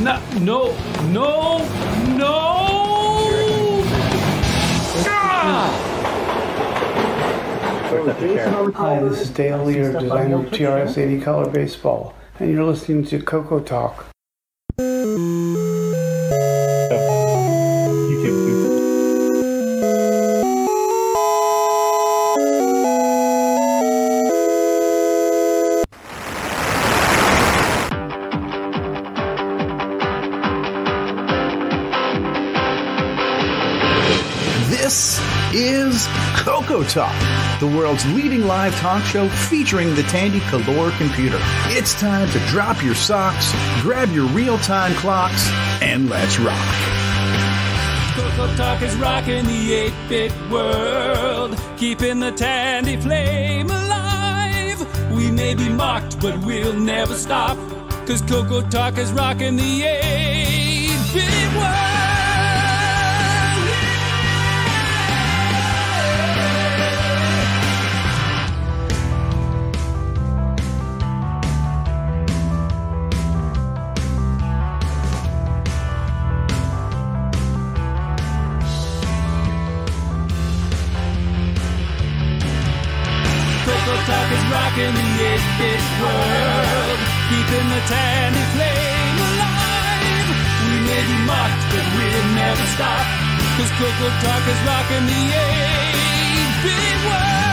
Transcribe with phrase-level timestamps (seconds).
[0.00, 0.74] No, no,
[1.10, 1.58] no,
[2.16, 2.34] no!
[5.06, 5.70] Ah!
[8.76, 13.20] Hi, this is Dale Lear, designer of TRS 80 Color Baseball, and you're listening to
[13.20, 14.06] Coco Talk.
[36.90, 41.38] Talk, the world's leading live talk show featuring the Tandy Color computer.
[41.66, 45.48] It's time to drop your socks, grab your real time clocks,
[45.80, 46.58] and let's rock.
[48.16, 55.12] Coco Talk is rocking the 8 bit world, keeping the Tandy flame alive.
[55.12, 57.56] We may be mocked, but we'll never stop,
[58.04, 60.69] cause Coco Talk is rocking the 8
[87.50, 90.30] keeping the tandy flame alive.
[90.70, 93.04] We may be mocked, but we'll never stop,
[93.56, 95.22] cause Coco Talk is rocking the
[96.62, 97.50] 8-bit world.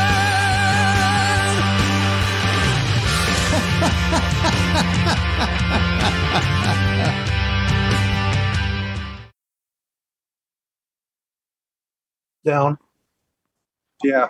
[12.46, 12.78] Down.
[14.04, 14.28] Yeah.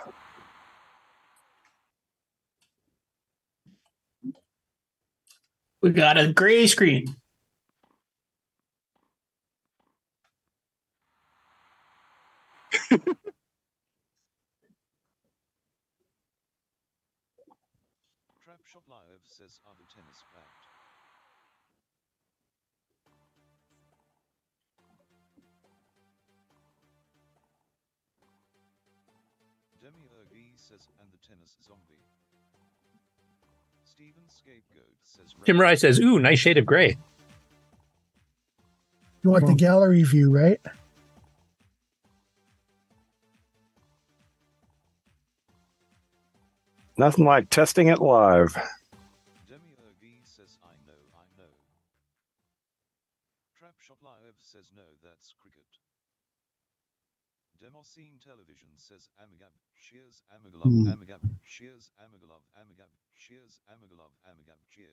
[5.82, 7.16] We got a gray screen.
[35.48, 36.98] Tim Rye says, "Ooh, nice shade of gray."
[39.24, 40.60] You want the gallery view, right?
[46.98, 48.52] Nothing like testing it live.
[49.48, 51.54] Demiurge says I know, I know.
[53.56, 55.64] Trap Shop Live says no, that's cricket.
[57.58, 60.88] Demoscene Television says Amigab, cheers, Amigalov, Hmm.
[60.88, 64.88] Amigab, cheers, Amigalov, Amigab, cheers, Amigalov, Amigab, cheers.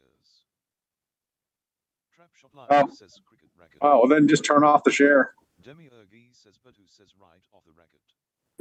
[2.11, 2.34] Trap Shop Live
[2.69, 2.89] Oh.
[2.91, 3.77] says cricket racket.
[3.81, 5.33] Oh, well, then just turn off the share.
[5.61, 7.71] Demiurge says but who says right off the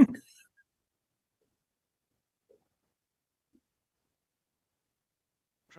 [0.06, 0.22] racket.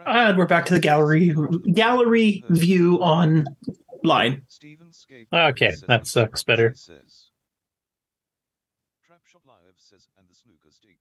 [0.06, 1.34] And we're back to the gallery
[1.72, 4.42] gallery view online.
[4.50, 6.74] Steven Scape Okay, that sucks better.
[6.76, 7.30] says.
[9.06, 10.98] Trap Shop Live says and the snooker stick.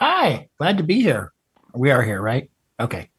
[0.00, 1.32] Hi, glad to be here.
[1.74, 2.50] We are here, right?
[2.80, 3.10] Okay.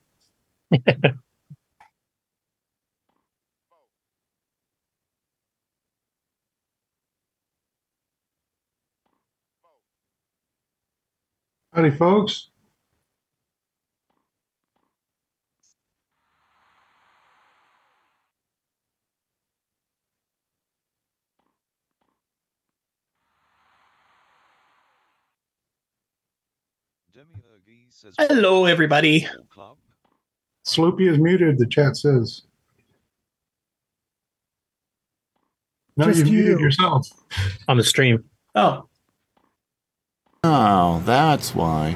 [11.73, 12.49] Howdy, folks.
[28.01, 29.27] Says Hello, everybody.
[29.51, 29.77] Club.
[30.65, 32.41] Sloopy is muted, the chat says.
[35.95, 37.07] No, Just you muted yourself.
[37.67, 38.23] on the stream.
[38.55, 38.87] Oh,
[40.43, 41.91] Oh, that's why.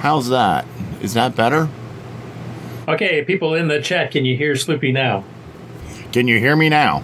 [0.00, 0.64] How's that?
[1.02, 1.68] Is that better?
[2.86, 5.24] Okay, people in the chat, can you hear Sloopy now?
[6.12, 7.02] Can you hear me now?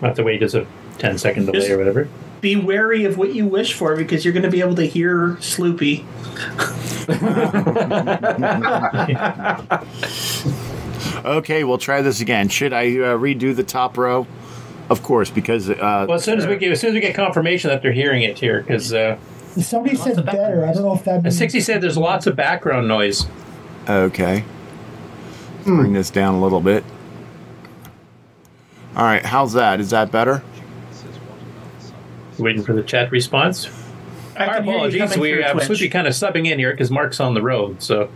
[0.00, 0.64] We'll have to wait just a
[0.98, 2.08] 10 second delay or whatever.
[2.44, 5.30] Be wary of what you wish for because you're going to be able to hear
[5.40, 6.04] Sloopy.
[11.24, 12.48] Okay, we'll try this again.
[12.48, 14.26] Should I uh, redo the top row?
[14.90, 17.14] Of course, because uh, Well, as soon as we get as soon as we get
[17.14, 19.16] confirmation that they're hearing it here, because uh,
[19.58, 20.66] Somebody said better.
[20.66, 23.26] I don't know if that means sixty said there's lots of background noise.
[23.88, 24.44] Okay.
[25.56, 26.84] Let's bring this down a little bit.
[28.96, 29.80] All right, how's that?
[29.80, 30.42] Is that better?
[32.38, 33.68] Waiting for the chat response.
[34.36, 35.00] I Our can hear you apologies.
[35.00, 35.68] coming We through have Twitch.
[35.80, 37.82] Sloopy kind of subbing in here because Mark's on the road.
[37.82, 38.08] So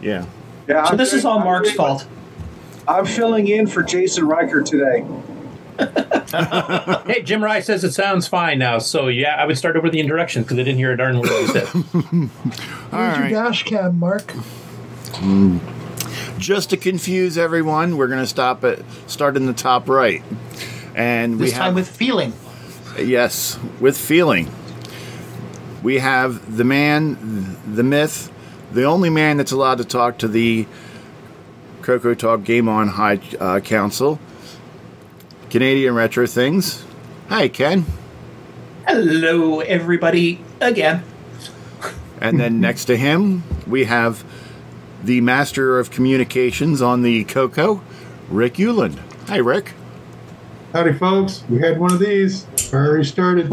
[0.00, 0.24] Yeah.
[0.66, 2.06] Yeah, So I'm this is doing- all I'm Mark's doing- fault.
[2.86, 5.04] I'm filling in for Jason Riker today.
[7.06, 8.78] hey, Jim Rye says it sounds fine now.
[8.78, 11.28] So yeah, I would start over the introduction because I didn't hear a darn word
[11.28, 11.66] you said.
[12.90, 14.30] Where's your dash cam, Mark?
[15.16, 15.58] Hmm.
[16.38, 20.22] Just to confuse everyone, we're going to stop at start in the top right,
[20.94, 22.32] and we This have time with feeling.
[22.98, 24.50] Yes, with feeling.
[25.82, 28.32] We have the man, the myth,
[28.72, 30.66] the only man that's allowed to talk to the
[31.82, 34.18] Coco Talk Game On High uh, Council,
[35.48, 36.84] Canadian Retro Things.
[37.28, 37.86] Hi, Ken.
[38.86, 41.04] Hello, everybody, again.
[42.20, 44.24] And then next to him, we have
[45.04, 47.82] the master of communications on the Coco,
[48.28, 48.98] Rick Ulland.
[49.28, 49.74] Hi, Rick.
[50.72, 51.44] Howdy, folks.
[51.48, 52.46] We had one of these.
[52.72, 53.52] Already started.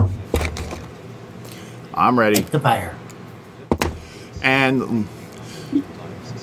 [1.93, 2.41] I'm ready.
[2.41, 2.95] The fire.
[4.43, 5.07] And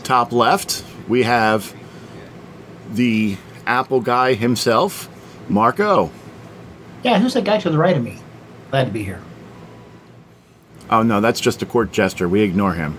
[0.02, 1.74] top left, we have
[2.92, 3.36] the
[3.66, 5.08] Apple guy himself,
[5.48, 6.10] Marco.
[7.02, 8.18] Yeah, who's that guy to the right of me?
[8.70, 9.20] Glad to be here.
[10.90, 12.28] Oh, no, that's just a court jester.
[12.28, 12.98] We ignore him.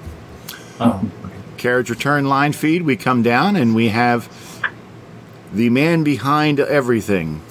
[0.79, 1.09] Oh,
[1.57, 4.29] Carriage return line feed, we come down and we have
[5.53, 7.41] the man behind everything,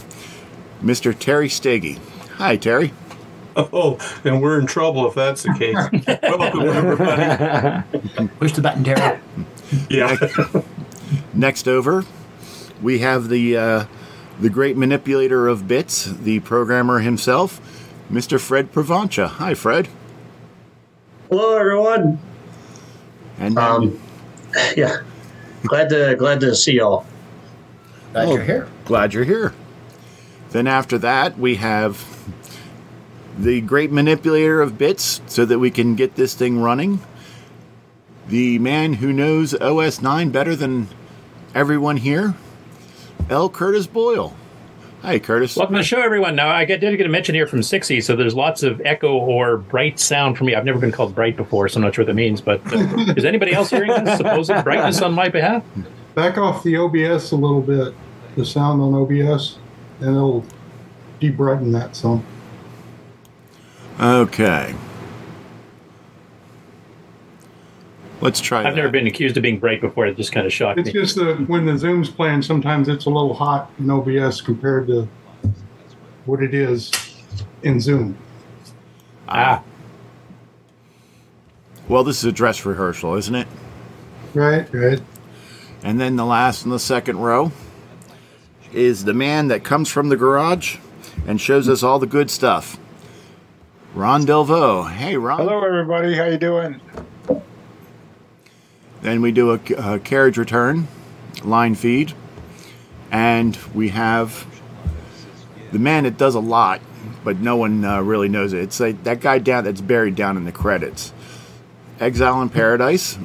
[0.82, 1.16] Mr.
[1.18, 1.98] Terry Steggy.
[2.42, 2.92] Hi, Terry.
[3.54, 5.76] Oh, then we're in trouble if that's the case.
[6.24, 8.28] Welcome, everybody.
[8.40, 9.20] push the button, Terry.
[9.88, 10.16] Yeah.
[11.32, 12.04] Next over,
[12.82, 13.84] we have the uh,
[14.40, 17.60] the great manipulator of bits, the programmer himself,
[18.10, 18.40] Mr.
[18.40, 19.28] Fred Provoncha.
[19.28, 19.86] Hi, Fred.
[21.30, 22.18] Hello, everyone.
[23.38, 24.00] And then, Um,
[24.76, 24.96] yeah,
[25.62, 27.06] glad to glad to see y'all.
[28.12, 28.68] Glad Oh, you're here.
[28.84, 29.54] Glad you're here.
[30.52, 32.06] Then after that, we have
[33.38, 37.00] the great manipulator of bits so that we can get this thing running.
[38.28, 40.88] The man who knows OS 9 better than
[41.54, 42.34] everyone here,
[43.30, 43.48] L.
[43.48, 44.36] Curtis Boyle.
[45.00, 45.56] Hi, Curtis.
[45.56, 46.36] Welcome to the show, everyone.
[46.36, 49.14] Now, I get- did get a mention here from Sixty, so there's lots of echo
[49.16, 50.54] or bright sound for me.
[50.54, 52.40] I've never been called bright before, so I'm not sure what that means.
[52.40, 52.76] But uh,
[53.16, 55.64] is anybody else hearing this supposed brightness on my behalf?
[56.14, 57.94] Back off the OBS a little bit,
[58.36, 59.58] the sound on OBS,
[60.02, 60.44] and it'll
[61.20, 62.24] de-brighten that some.
[64.00, 64.74] Okay.
[68.20, 70.06] Let's try I've never been accused of being bright before.
[70.06, 71.00] It just kind of shocked It's me.
[71.00, 74.86] It's just that when the Zoom's playing, sometimes it's a little hot in OBS compared
[74.88, 75.08] to
[76.24, 76.90] what it is
[77.62, 78.16] in Zoom.
[79.28, 79.62] Ah,
[81.88, 83.48] Well, this is a dress rehearsal, isn't it?
[84.34, 85.00] Right, right.
[85.82, 87.50] And then the last in the second row
[88.72, 90.78] is the man that comes from the garage
[91.26, 92.78] and shows us all the good stuff.
[93.94, 94.90] Ron Delvaux.
[94.90, 95.40] Hey, Ron.
[95.40, 96.16] Hello, everybody.
[96.16, 96.80] How you doing?
[99.02, 100.88] Then we do a, a carriage return,
[101.42, 102.14] line feed,
[103.10, 104.46] and we have
[105.72, 106.80] the man that does a lot,
[107.24, 108.60] but no one uh, really knows it.
[108.60, 111.12] It's like that guy down that's buried down in the credits.
[112.00, 113.18] Exile in Paradise.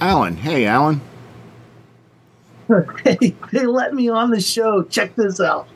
[0.00, 0.36] Alan.
[0.36, 1.00] Hey, Alan.
[3.04, 4.82] Hey, they let me on the show.
[4.84, 5.68] Check this out.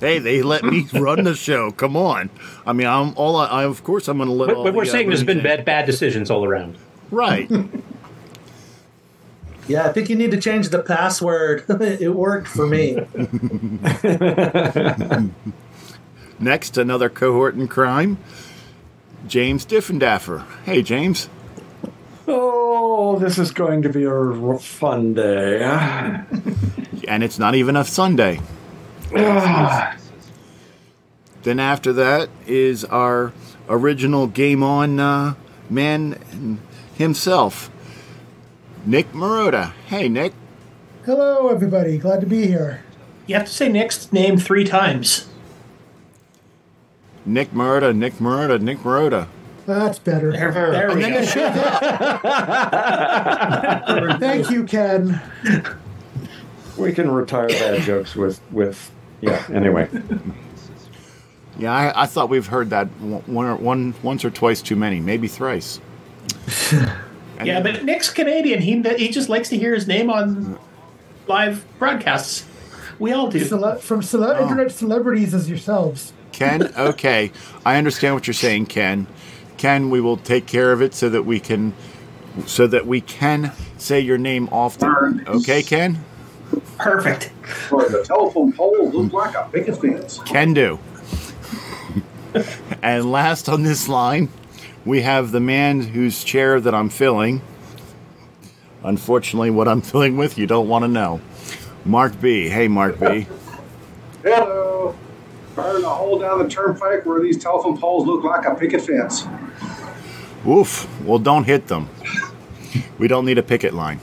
[0.00, 1.70] Hey, they let me run the show.
[1.70, 2.30] Come on.
[2.66, 3.36] I mean, I'm all.
[3.36, 4.48] I, I of course, I'm going to let.
[4.48, 6.76] but, all but we're saying there's been bad, bad decisions all around.
[7.10, 7.50] Right.
[9.68, 11.64] Yeah, I think you need to change the password.
[11.68, 12.96] it worked for me.
[16.40, 18.18] Next, another cohort in crime.
[19.28, 20.44] James Diffendaffer.
[20.64, 21.28] Hey, James.
[22.34, 25.62] Oh, this is going to be a r- fun day.
[27.06, 28.40] And it's not even a Sunday.
[31.42, 33.32] Then after that is our
[33.68, 35.34] original Game On uh,
[35.68, 36.60] man
[36.94, 37.68] himself,
[38.86, 39.72] Nick Marotta.
[39.86, 40.34] Hey, Nick.
[41.04, 41.98] Hello, everybody.
[41.98, 42.84] Glad to be here.
[43.26, 45.26] You have to say Nick's name three times.
[47.26, 49.26] Nick Marotta, Nick Marotta, Nick Marotta.
[49.66, 50.32] That's better.
[50.32, 51.24] There, there we go.
[54.18, 55.20] Thank you, Ken.
[56.76, 58.90] We can retire bad jokes with with
[59.20, 59.44] yeah.
[59.52, 59.88] Anyway,
[61.58, 64.76] Yeah, I, I thought we've heard that one, one, or, one once or twice too
[64.76, 65.80] many, maybe thrice.
[67.44, 68.60] Yeah, but Nick's Canadian.
[68.60, 70.60] He he just likes to hear his name on
[71.26, 72.46] live broadcasts.
[73.00, 73.40] We all do.
[73.40, 74.42] Cele- from cele- Oh.
[74.42, 76.12] internet celebrities as yourselves.
[76.30, 77.32] Ken, okay.
[77.66, 79.08] I understand what you're saying, Ken.
[79.62, 81.72] Ken, we will take care of it so that we can
[82.46, 85.24] so that we can say your name often.
[85.28, 86.04] Okay, Ken?
[86.78, 87.30] Perfect.
[87.70, 90.18] Or the telephone pole looked like a picket fence.
[90.26, 90.80] Can do.
[92.82, 94.30] and last on this line,
[94.84, 97.40] we have the man whose chair that I'm filling.
[98.82, 101.20] Unfortunately, what I'm filling with, you don't want to know.
[101.84, 102.48] Mark B.
[102.48, 103.28] Hey, Mark B.
[104.24, 104.96] Hello.
[105.54, 109.26] Burn a hole down the turnpike where these telephone poles look like a picket fence.
[110.44, 110.88] Woof.
[111.04, 111.88] Well, don't hit them.
[112.98, 114.00] We don't need a picket line.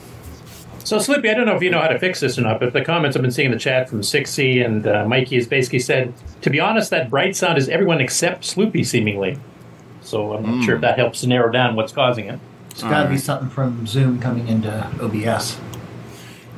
[0.84, 2.74] So, Slippy, I don't know if you know how to fix this or not, but
[2.74, 5.80] the comments I've been seeing in the chat from Sixy and uh, Mikey has basically
[5.80, 9.38] said, to be honest, that bright sound is everyone except Sloopy, seemingly.
[10.02, 12.40] So I'm not sure if that helps to narrow down what's causing it.
[12.72, 15.58] It's got to be something from Zoom coming into OBS.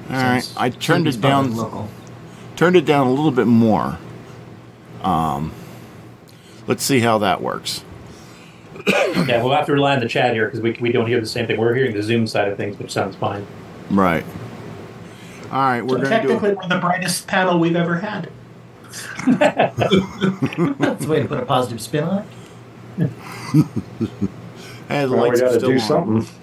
[0.10, 1.55] All right, I turned it down.
[1.55, 1.89] local.
[2.55, 3.98] Turned it down a little bit more.
[5.03, 5.51] Um,
[6.67, 7.84] let's see how that works.
[8.88, 11.25] yeah, we'll have to rely on the chat here because we, we don't hear the
[11.27, 11.60] same thing.
[11.60, 13.46] We're hearing the Zoom side of things, which sounds fine.
[13.89, 14.25] Right.
[15.51, 16.27] All right, we're So going to do.
[16.39, 18.29] technically, we're the brightest panel we've ever had.
[19.27, 22.25] That's the way to put a positive spin on
[22.98, 23.10] it.
[24.88, 25.79] Hey, the Well, we lights are gotta still do on.
[25.79, 26.36] something.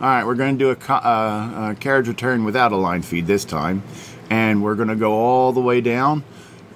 [0.00, 3.02] All right, we're going to do a, co- uh, a carriage return without a line
[3.02, 3.82] feed this time,
[4.30, 6.22] and we're going to go all the way down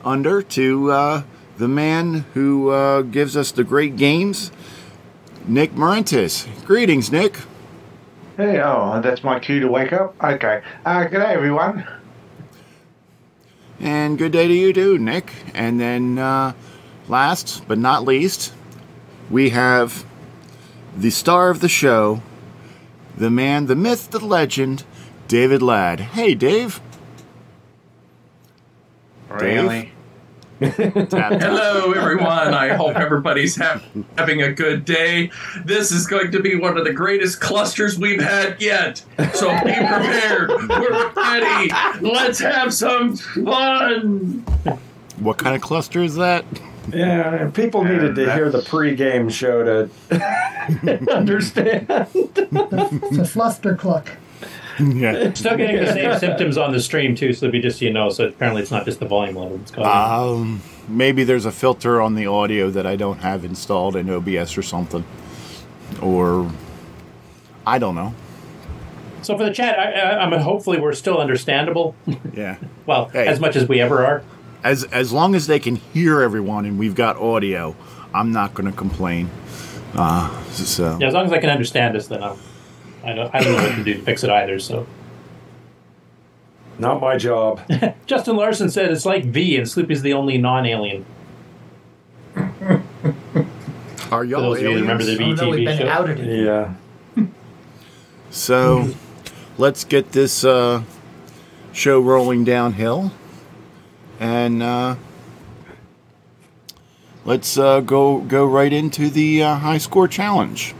[0.04, 1.22] under to uh,
[1.60, 4.50] the man who uh, gives us the great games,
[5.46, 6.48] Nick Marentis.
[6.64, 7.36] Greetings, Nick.
[8.38, 10.16] Hey, oh, that's my cue to wake up?
[10.24, 10.62] Okay.
[10.86, 11.86] Uh, good day, everyone.
[13.78, 15.34] And good day to you too, Nick.
[15.52, 16.54] And then, uh,
[17.08, 18.54] last but not least,
[19.28, 20.06] we have
[20.96, 22.22] the star of the show,
[23.18, 24.84] the man, the myth, the legend,
[25.28, 26.00] David Ladd.
[26.00, 26.80] Hey, Dave.
[29.28, 29.92] Really?
[30.60, 32.52] Hello, everyone.
[32.54, 33.80] I hope everybody's ha-
[34.18, 35.30] having a good day.
[35.64, 39.02] This is going to be one of the greatest clusters we've had yet.
[39.34, 40.50] So be prepared.
[40.68, 41.72] We're ready.
[42.00, 44.44] Let's have some fun.
[45.18, 46.44] What kind of cluster is that?
[46.92, 51.86] Yeah, people needed to hear the pre-game show to understand.
[52.14, 54.10] It's a fluster cluck.
[55.00, 55.32] Yeah.
[55.34, 58.10] Still getting the same symptoms on the stream, too, Slippy, just so you know.
[58.10, 60.40] So apparently it's not just the volume level that's causing it.
[60.40, 64.56] Um, maybe there's a filter on the audio that I don't have installed in OBS
[64.58, 65.04] or something.
[66.02, 66.50] Or,
[67.66, 68.14] I don't know.
[69.22, 71.94] So for the chat, I, mean, hopefully we're still understandable.
[72.34, 72.56] Yeah.
[72.86, 73.26] well, Hey.
[73.26, 74.22] as much as we ever are.
[74.62, 77.74] As as long as they can hear everyone and we've got audio,
[78.14, 79.30] I'm not going to complain.
[79.94, 82.36] Uh, so Yeah, as long as I can understand us, then I'm,
[83.04, 84.58] I don't, I don't know what to do to fix it either.
[84.58, 84.86] So
[86.78, 87.60] Not my job.
[88.06, 91.04] Justin Larson said it's like V, and Sloopy's the only non-alien.
[94.10, 95.40] Are y'all those of you that remember the aliens?
[95.40, 96.22] VTV show?
[96.22, 97.26] Yeah.
[98.32, 98.90] So
[99.58, 100.84] let's get this uh,
[101.72, 103.10] show rolling downhill,
[104.20, 104.94] and uh,
[107.24, 110.76] let's uh, go go right into the uh, high score challenge.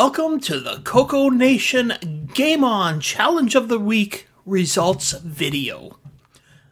[0.00, 5.98] Welcome to the Coco Nation Game On Challenge of the Week results video.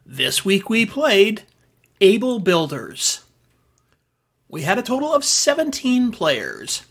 [0.07, 1.43] This week we played
[2.01, 3.25] Able Builders.
[4.49, 6.85] We had a total of 17 players.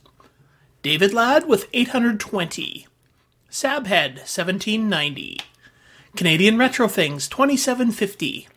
[0.82, 2.86] David Ladd with 820.
[3.50, 5.40] Sabhead 1790.
[6.18, 8.50] Canadian Retro Things 2750.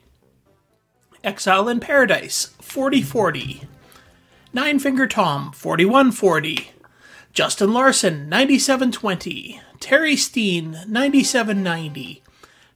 [1.22, 3.62] Exile in Paradise 4040.
[4.52, 6.72] Nine Finger Tom 4140.
[7.32, 9.60] Justin Larson, 9720.
[9.80, 12.22] Terry Steen, 9790.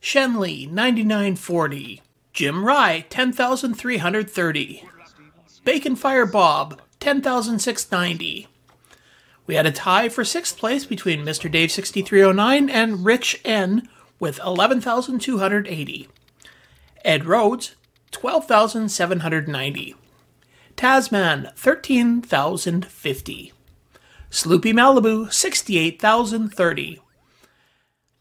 [0.00, 2.02] Shenley, 9940.
[2.32, 4.84] Jim Rye, 10,330.
[5.64, 8.48] Bacon Fire Bob, 10,690.
[9.46, 11.50] We had a tie for sixth place between Mr.
[11.50, 16.08] Dave 6309 and Rich N with 11,280.
[17.04, 17.74] Ed Rhodes,
[18.12, 19.96] 12,790.
[20.76, 23.52] Tasman, 13,050.
[24.32, 26.98] Sloopy Malibu, 68,030.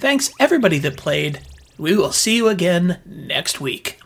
[0.00, 1.40] Thanks everybody that played.
[1.76, 3.98] We will see you again next week.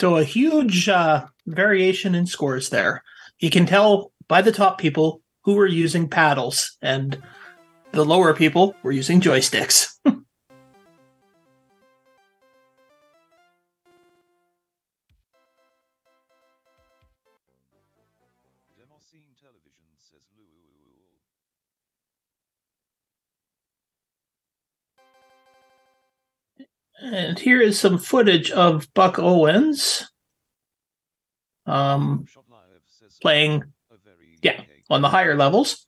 [0.00, 3.02] So a huge uh, variation in scores there.
[3.40, 7.20] You can tell by the top people who were using paddles, and
[7.92, 9.97] the lower people were using joysticks.
[27.10, 30.10] And here is some footage of Buck Owens
[31.64, 32.26] um,
[33.22, 33.64] playing,
[34.42, 34.60] yeah,
[34.90, 35.86] on the higher levels.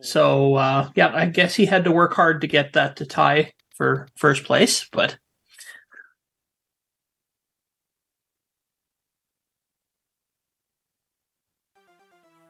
[0.00, 3.52] So, uh, yeah, I guess he had to work hard to get that to tie
[3.74, 5.18] for first place, but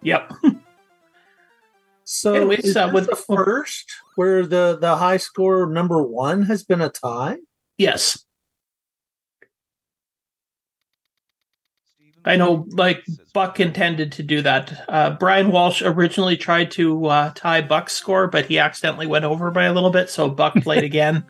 [0.03, 0.31] yep.
[2.11, 6.65] So Anyways, is uh, with- the first where the the high score number one has
[6.65, 7.37] been a tie?
[7.77, 8.25] Yes.
[12.25, 14.85] I know, like Buck intended to do that.
[14.89, 19.51] Uh, Brian Walsh originally tried to uh, tie Buck's score, but he accidentally went over
[19.51, 21.25] by a little bit, so Buck played again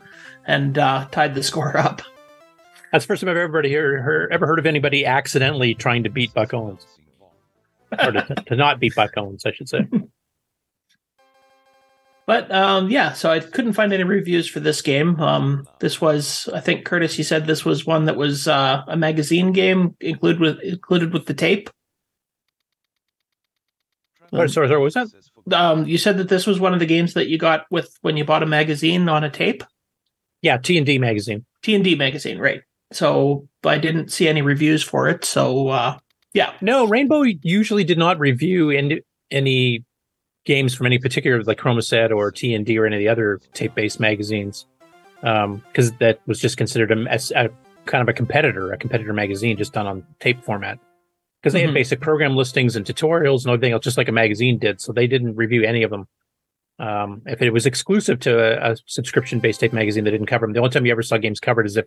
[0.45, 2.01] and uh, tied the score up.
[2.93, 6.09] That's the first time I've ever heard, heard, ever heard of anybody accidentally trying to
[6.09, 6.85] beat Buck Owens.
[7.91, 9.85] or to, to not beat Buck Owens, I should say.
[12.29, 15.19] But um, yeah, so I couldn't find any reviews for this game.
[15.19, 18.95] Um, this was, I think, Curtis, you said this was one that was uh, a
[18.95, 21.71] magazine game included with included with the tape.
[24.29, 25.07] Sorry, sorry, sorry, what was that?
[25.51, 28.15] Um, you said that this was one of the games that you got with when
[28.15, 29.63] you bought a magazine on a tape.
[30.43, 31.47] Yeah, T and D magazine.
[31.63, 32.61] T and D magazine, right?
[32.93, 35.25] So I didn't see any reviews for it.
[35.25, 35.97] So uh,
[36.35, 39.01] yeah, No, Rainbow usually did not review any,
[39.31, 39.83] any
[40.49, 43.39] games from any particular like Chromasette or T and D or any of the other
[43.53, 44.65] tape-based magazines,
[45.21, 47.49] because that was just considered a, as a
[47.85, 50.79] kind of a competitor, a competitor magazine just done on tape format.
[51.39, 51.65] Because they Mhm.
[51.67, 54.81] had basic program listings and tutorials and everything else, just like a magazine did.
[54.81, 56.07] So they didn't review any of them.
[56.79, 60.53] Um, if it was exclusive to a, a subscription-based tape magazine, they didn't cover them.
[60.53, 61.85] The only time you ever saw games covered is if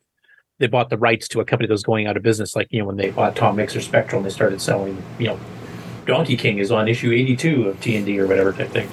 [0.61, 2.79] they bought the rights to a company that was going out of business, like you
[2.79, 5.38] know when they bought Tom Mix or Spectral and they started selling you know
[6.07, 8.88] Donkey King is on issue 82 of TND or whatever type thing.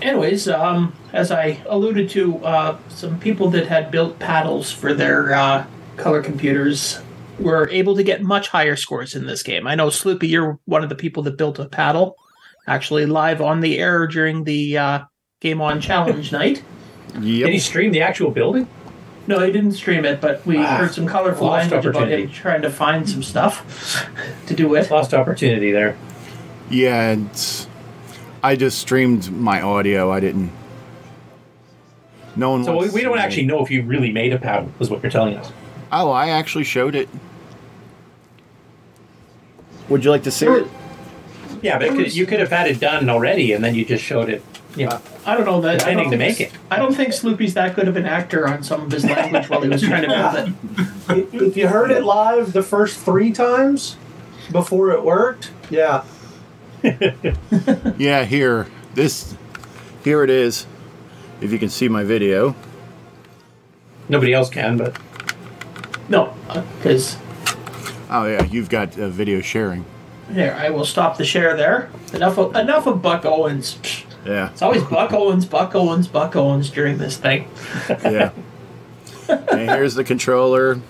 [0.00, 5.32] Anyways, um, as I alluded to, uh, some people that had built paddles for their
[5.32, 5.64] uh,
[5.96, 7.00] color computers
[7.38, 9.66] were able to get much higher scores in this game.
[9.66, 12.16] I know, Sloopy, you're one of the people that built a paddle,
[12.66, 15.00] actually live on the air during the uh,
[15.40, 16.62] Game On Challenge night.
[17.14, 17.46] Yep.
[17.46, 18.66] Did he stream the actual building?
[19.26, 22.28] No, he didn't stream it, but we Ah, heard some colorful lost language about him
[22.30, 24.08] trying to find some stuff
[24.46, 24.90] to do with.
[24.90, 25.96] Lost opportunity there.
[26.70, 27.66] Yeah, and
[28.42, 30.10] I just streamed my audio.
[30.10, 30.50] I didn't.
[32.34, 32.64] No one.
[32.64, 35.36] So we, don't actually know if you really made a paddle, is what you're telling
[35.36, 35.52] us.
[35.92, 37.08] Oh, I actually showed it.
[39.88, 40.66] Would you like to see it?
[41.60, 44.02] Yeah, but it could, you could have had it done already, and then you just
[44.02, 44.42] showed it.
[44.76, 45.70] You know, I don't know that.
[45.70, 46.58] I Intending don't to think- make it.
[46.70, 49.60] I don't think Sloopy's that good of an actor on some of his language while
[49.60, 51.34] he was trying to build it.
[51.42, 53.96] If you heard it live the first three times
[54.50, 56.04] before it worked, yeah.
[57.98, 58.66] Yeah, here.
[58.94, 59.34] This.
[60.04, 60.66] Here it is.
[61.40, 62.54] If you can see my video.
[64.08, 64.98] Nobody else can, but
[66.08, 66.34] No,
[66.78, 67.16] because
[68.10, 69.84] Oh yeah, you've got uh, video sharing.
[70.32, 71.90] here I will stop the share there.
[72.12, 73.78] Enough of enough of Buck Owens.
[74.24, 74.50] Yeah.
[74.50, 77.48] It's always Buck Owens, Buck Owens, Buck Owens during this thing.
[77.88, 78.30] yeah.
[79.28, 80.80] and here's the controller.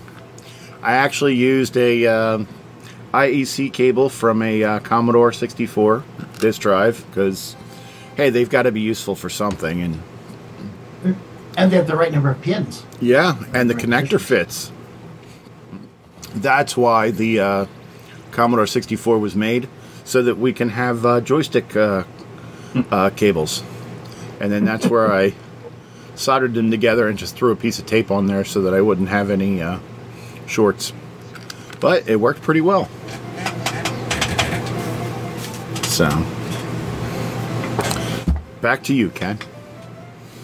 [0.81, 2.47] I actually used a um,
[3.13, 6.03] IEC cable from a uh, Commodore 64
[6.39, 7.55] disk drive because,
[8.17, 9.81] hey, they've got to be useful for something.
[9.81, 11.15] And
[11.55, 12.83] And they have the right number of pins.
[12.99, 14.71] yeah, and the connector fits.
[16.35, 17.65] That's why the uh,
[18.31, 19.69] Commodore 64 was made,
[20.03, 21.75] so that we can have uh, joystick
[22.91, 23.63] uh, cables.
[24.39, 25.33] And then that's where I
[26.15, 28.81] soldered them together and just threw a piece of tape on there so that I
[28.81, 29.79] wouldn't have any uh,
[30.47, 30.93] shorts.
[31.79, 32.89] But it worked pretty well.
[35.83, 36.09] So,
[38.61, 39.37] back to you, Ken.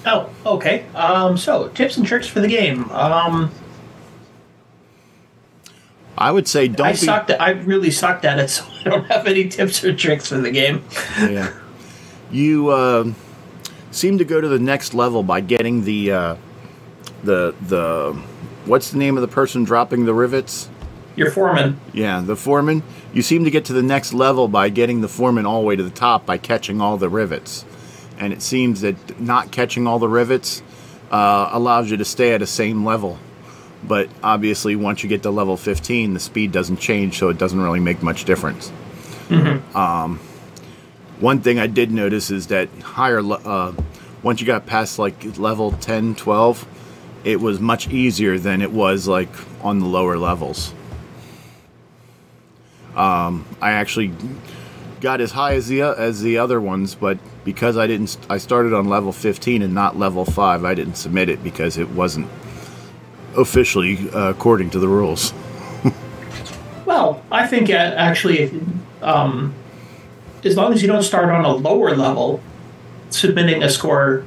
[0.05, 0.85] Oh, okay.
[0.93, 2.89] Um, so tips and tricks for the game.
[2.91, 3.51] Um,
[6.17, 6.97] I would say don't I be.
[6.97, 7.31] sucked.
[7.31, 10.37] At, I really sucked at it, so I don't have any tips or tricks for
[10.37, 10.83] the game.
[11.19, 11.51] yeah.
[12.31, 13.13] You uh,
[13.91, 16.35] seem to go to the next level by getting the uh,
[17.23, 18.13] the the
[18.65, 20.69] what's the name of the person dropping the rivets?
[21.15, 21.79] Your foreman.
[21.91, 22.83] Yeah, the foreman.
[23.13, 25.75] You seem to get to the next level by getting the foreman all the way
[25.75, 27.65] to the top by catching all the rivets.
[28.17, 30.61] And it seems that not catching all the rivets
[31.11, 33.17] uh, allows you to stay at a same level.
[33.83, 37.59] But obviously, once you get to level 15, the speed doesn't change, so it doesn't
[37.59, 38.71] really make much difference.
[39.75, 40.19] Um,
[41.19, 43.73] one thing I did notice is that higher, uh,
[44.23, 46.67] once you got past like level 10, 12,
[47.23, 49.29] it was much easier than it was like
[49.63, 50.73] on the lower levels.
[52.95, 54.13] Um, I actually
[55.01, 58.73] got as high as the as the other ones, but because I didn't, I started
[58.73, 60.65] on level 15 and not level five.
[60.65, 62.27] I didn't submit it because it wasn't
[63.37, 65.33] officially uh, according to the rules.
[66.85, 68.51] Well, I think actually,
[69.03, 69.53] um,
[70.43, 72.41] as long as you don't start on a lower level,
[73.09, 74.23] submitting a score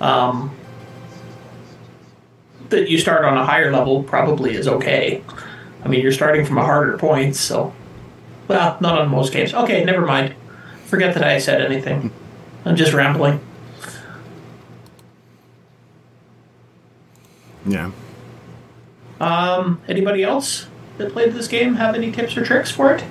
[0.00, 0.54] um,
[2.68, 5.22] that you start on a higher level probably is okay.
[5.84, 7.72] I mean, you're starting from a harder point, so.
[8.48, 9.54] Well, not on most games.
[9.54, 10.34] Okay, never mind.
[10.86, 12.12] Forget that I said anything.
[12.64, 13.40] I'm just rambling.
[17.64, 17.92] Yeah.
[19.20, 20.66] Um, anybody else
[20.98, 23.04] that played this game have any tips or tricks for it?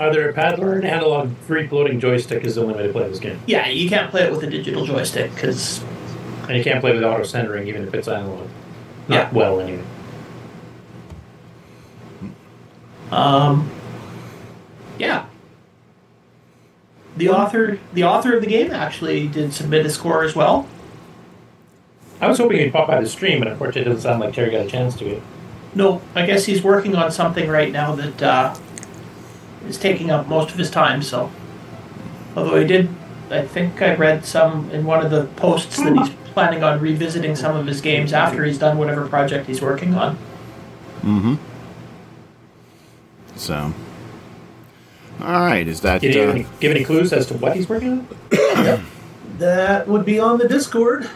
[0.00, 3.08] Either a paddler or an analog free floating joystick is the only way to play
[3.08, 3.40] this game.
[3.46, 5.82] Yeah, you can't play it with a digital joystick because
[6.48, 8.48] And you can't play with auto centering even if it's analog.
[9.08, 9.30] Not Yeah.
[9.32, 9.82] well, anyway.
[13.10, 13.70] Um,
[14.98, 15.26] yeah.
[17.16, 20.68] The author, the author of the game, actually did submit a score as well.
[22.20, 24.50] I was hoping he'd pop by the stream, but unfortunately, it doesn't sound like Terry
[24.50, 25.22] got a chance to it.
[25.74, 28.54] No, I guess he's working on something right now that uh,
[29.68, 31.02] is taking up most of his time.
[31.02, 31.30] So,
[32.34, 32.88] although he did,
[33.30, 37.36] I think I read some in one of the posts that he's planning on revisiting
[37.36, 40.16] some of his games after he's done whatever project he's working on.
[41.02, 41.34] Mm-hmm.
[43.36, 43.72] So.
[45.20, 46.00] All right, is that?
[46.00, 48.84] Did he uh, any, give any clues as to what he's working on?
[49.38, 51.08] That would be on the Discord.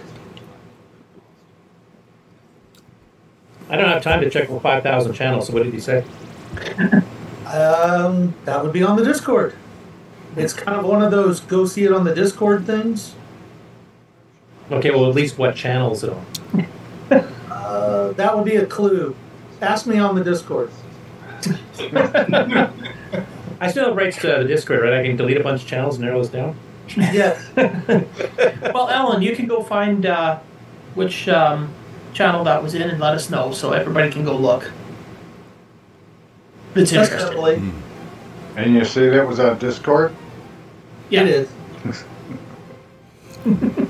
[3.69, 6.05] I don't have time to check for 5,000 channels, so what did he say?
[7.53, 9.55] Um, that would be on the Discord.
[10.37, 13.15] It's kind of one of those go see it on the Discord things.
[14.71, 16.67] Okay, well, at least what channel is it on?
[17.51, 19.15] Uh, that would be a clue.
[19.61, 20.71] Ask me on the Discord.
[23.61, 24.95] I still have rights to the Discord, right?
[24.95, 26.57] I can delete a bunch of channels and narrow this down?
[26.97, 27.39] Yeah.
[28.73, 30.39] Well, Ellen, you can go find uh,
[30.95, 31.73] which um,
[32.15, 34.71] channel that was in and let us know so everybody can go look.
[36.75, 37.19] That's interesting.
[37.19, 37.73] Definitely.
[38.57, 40.15] And you see that was on Discord?
[41.11, 41.23] Yeah.
[41.23, 41.49] It
[41.85, 42.05] is.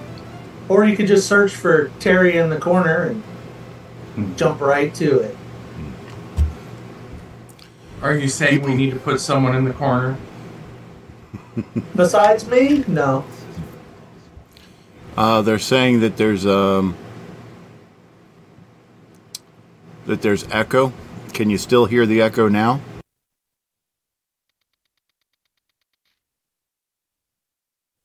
[0.68, 3.14] or you could just search for Terry in the corner
[4.16, 5.37] and jump right to it.
[8.03, 10.16] Are you saying we need to put someone in the corner?
[11.97, 13.25] Besides me, no.
[15.16, 16.97] Uh, they're saying that there's um
[20.07, 20.92] that there's echo.
[21.33, 22.81] Can you still hear the echo now?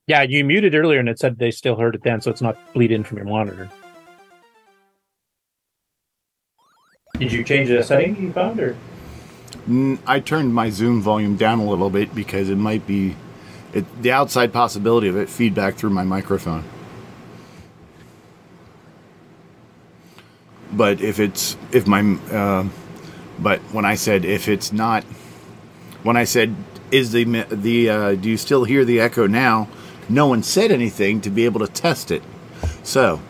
[0.07, 2.57] Yeah, you muted earlier and it said they still heard it then, so it's not
[2.73, 3.69] bleed in from your monitor.
[7.19, 8.77] Did you change the setting you found, or?
[9.67, 13.15] Mm, I turned my Zoom volume down a little bit because it might be
[13.73, 16.63] it, the outside possibility of it feedback through my microphone.
[20.71, 22.67] But if it's if my uh,
[23.39, 25.03] but when I said if it's not
[26.03, 26.55] when I said
[26.91, 29.67] is the the uh, do you still hear the echo now?
[30.09, 32.23] No one said anything to be able to test it.
[32.83, 33.21] So,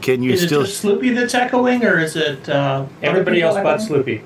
[0.00, 3.56] can you is still it just Sloopy that's echoing, or is it uh, Everybody else
[3.56, 4.04] but echoing?
[4.04, 4.22] Sloopy.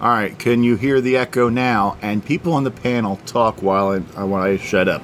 [0.00, 1.96] All right, can you hear the echo now?
[2.02, 5.02] And people on the panel talk while I, uh, while I shut up.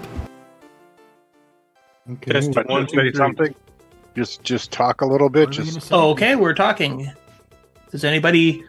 [2.10, 2.32] Okay.
[2.32, 3.14] Testing One, one, two, two, three.
[3.14, 3.54] something.
[4.14, 5.50] Just just talk a little bit.
[5.50, 7.10] Just Oh, okay, we're talking.
[7.90, 8.64] Does anybody?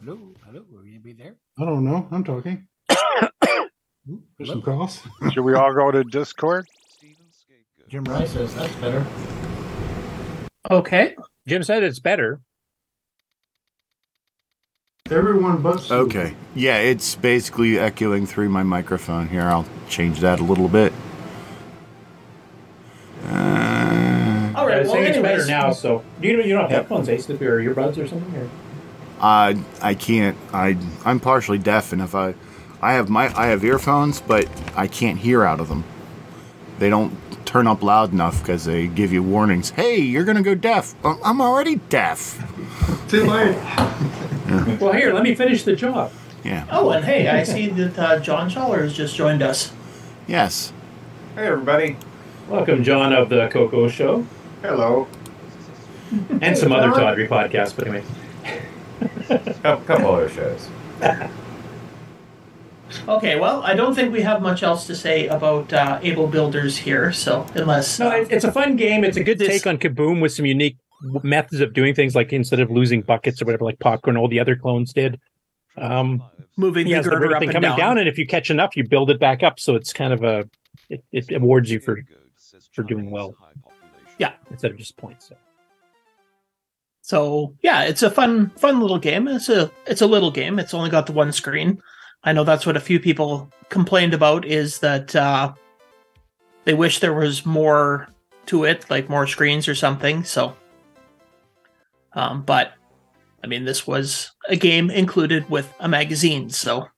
[0.00, 1.34] Hello, hello, are you be there?
[1.58, 2.06] I don't know.
[2.10, 2.66] I'm talking.
[4.38, 5.02] There's some calls.
[5.32, 6.68] should we all go to Discord?
[7.88, 9.06] Jim Rice says that's better.
[10.70, 11.16] Okay.
[11.46, 12.40] Jim said it's better.
[15.10, 15.94] Everyone but Sue.
[15.94, 16.34] Okay.
[16.56, 19.42] Yeah, it's basically echoing through my microphone here.
[19.42, 20.92] I'll change that a little bit.
[23.24, 23.75] Uh, All right.
[24.76, 26.02] I was Well, saying it's better now, so.
[26.20, 28.34] You, you don't have headphones, eh, Sloopy, or earbuds or something?
[28.36, 28.48] Or?
[29.20, 30.36] I I can't.
[30.52, 32.34] I I'm partially deaf, and if I
[32.82, 35.84] I have my I have earphones, but I can't hear out of them.
[36.78, 39.70] They don't turn up loud enough because they give you warnings.
[39.70, 40.94] Hey, you're gonna go deaf.
[41.02, 42.42] I'm already deaf.
[43.08, 43.56] Too late.
[44.80, 46.12] Well, here, let me finish the job.
[46.44, 46.66] Yeah.
[46.70, 49.72] Oh, and hey, I see that uh, John Schaller has just joined us.
[50.28, 50.72] Yes.
[51.34, 51.96] Hey, everybody.
[52.48, 54.26] Welcome, John of the Coco Show.
[54.62, 55.06] Hello.
[56.40, 58.04] And some other Tawdry podcasts, but anyway.
[59.62, 60.68] couple, couple other shows.
[63.08, 66.78] Okay, well, I don't think we have much else to say about uh, Able Builders
[66.78, 67.98] here, so unless.
[67.98, 69.02] No, it's a fun game.
[69.04, 70.76] It's a good This- take on Kaboom with some unique
[71.22, 74.40] methods of doing things, like instead of losing buckets or whatever, like popcorn, all the
[74.40, 75.20] other clones did.
[75.76, 76.22] Um,
[76.56, 77.78] Moving he the has the girder up and coming down.
[77.78, 77.98] down.
[77.98, 79.60] and if you catch enough, you build it back up.
[79.60, 80.48] So it's kind of a
[80.88, 82.00] it, it awards you for
[82.72, 83.34] for doing well.
[84.18, 85.28] Yeah, instead of just points.
[85.28, 85.36] So.
[87.02, 89.28] So yeah, it's a fun, fun little game.
[89.28, 90.58] It's a, it's a little game.
[90.58, 91.80] It's only got the one screen.
[92.24, 95.52] I know that's what a few people complained about is that uh,
[96.64, 98.08] they wish there was more
[98.46, 100.24] to it, like more screens or something.
[100.24, 100.56] So,
[102.14, 102.72] um, but
[103.44, 106.88] I mean, this was a game included with a magazine, so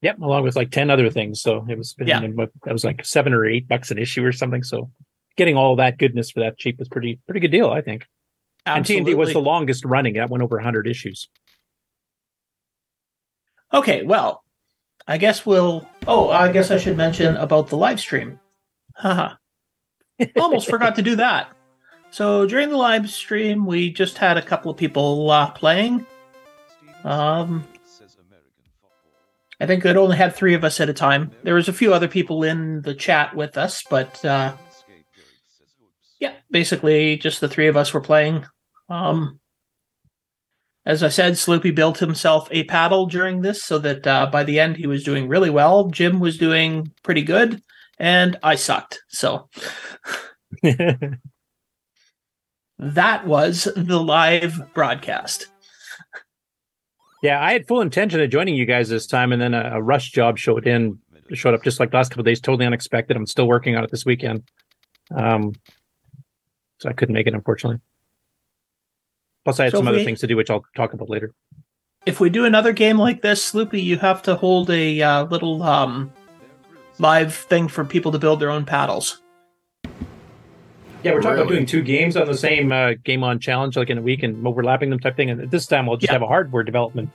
[0.00, 1.42] Yep, along with like ten other things.
[1.42, 2.20] So it was Yeah.
[2.20, 4.62] that was like seven or eight bucks an issue or something.
[4.62, 4.90] So
[5.36, 8.06] getting all that goodness for that cheap was pretty pretty good deal, I think.
[8.64, 10.14] And TNT was the longest running.
[10.14, 11.28] That went over hundred issues.
[13.72, 14.44] Okay, well,
[15.06, 15.88] I guess we'll.
[16.06, 18.38] Oh, I guess I should mention about the live stream.
[18.94, 19.34] Haha.
[20.36, 21.50] Almost forgot to do that.
[22.10, 26.06] So during the live stream, we just had a couple of people uh, playing.
[27.04, 27.66] Um,
[29.58, 31.30] I think it only had three of us at a time.
[31.42, 34.54] There was a few other people in the chat with us, but uh,
[36.22, 38.46] yeah, basically just the three of us were playing.
[38.88, 39.40] Um,
[40.86, 44.60] as I said, Sloopy built himself a paddle during this so that uh, by the
[44.60, 45.88] end he was doing really well.
[45.88, 47.60] Jim was doing pretty good,
[47.98, 49.02] and I sucked.
[49.08, 49.48] So
[50.62, 51.16] that
[53.26, 55.48] was the live broadcast.
[57.20, 59.82] Yeah, I had full intention of joining you guys this time, and then a, a
[59.82, 61.00] rush job showed in,
[61.32, 63.16] showed up just like the last couple of days, totally unexpected.
[63.16, 64.44] I'm still working on it this weekend,
[65.16, 65.54] um,
[66.82, 67.80] so I couldn't make it unfortunately.
[69.44, 71.08] Plus, I had So some if other we- things to do, which I'll talk about
[71.08, 71.32] later.
[72.04, 75.62] If we do another game like this, Sloopy, you have to hold a uh, little
[75.62, 76.12] um,
[76.98, 79.22] live thing for people to build their own paddles.
[81.04, 83.88] Yeah, we're talking about doing two games on the same uh, game on challenge, like
[83.90, 85.30] in a week, and overlapping them type thing.
[85.30, 87.10] And this time, we'll just have a hardware development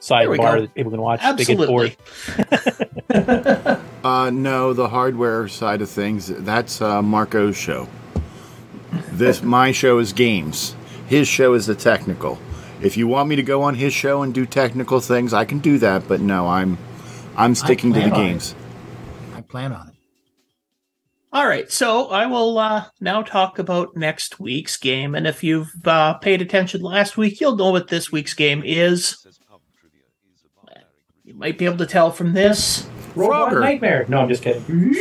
[0.00, 1.20] sidebar that people can watch.
[1.20, 1.96] They get Absolutely.
[3.08, 3.78] bored.
[4.04, 7.88] Uh, no, the hardware side of things, that's uh, Marco's show.
[9.12, 10.74] This my show is games.
[11.06, 12.38] His show is the technical.
[12.80, 15.60] If you want me to go on his show and do technical things, I can
[15.60, 16.78] do that, but no, I'm
[17.36, 18.16] I'm sticking to the on it.
[18.16, 18.54] games.
[19.34, 19.94] I plan on it.
[21.32, 25.14] All right, so I will uh, now talk about next week's game.
[25.14, 29.18] And if you've uh, paid attention last week, you'll know what this week's game is.
[31.24, 32.88] You might be able to tell from this.
[33.14, 34.06] Robot Nightmare.
[34.08, 34.94] No, I'm just kidding.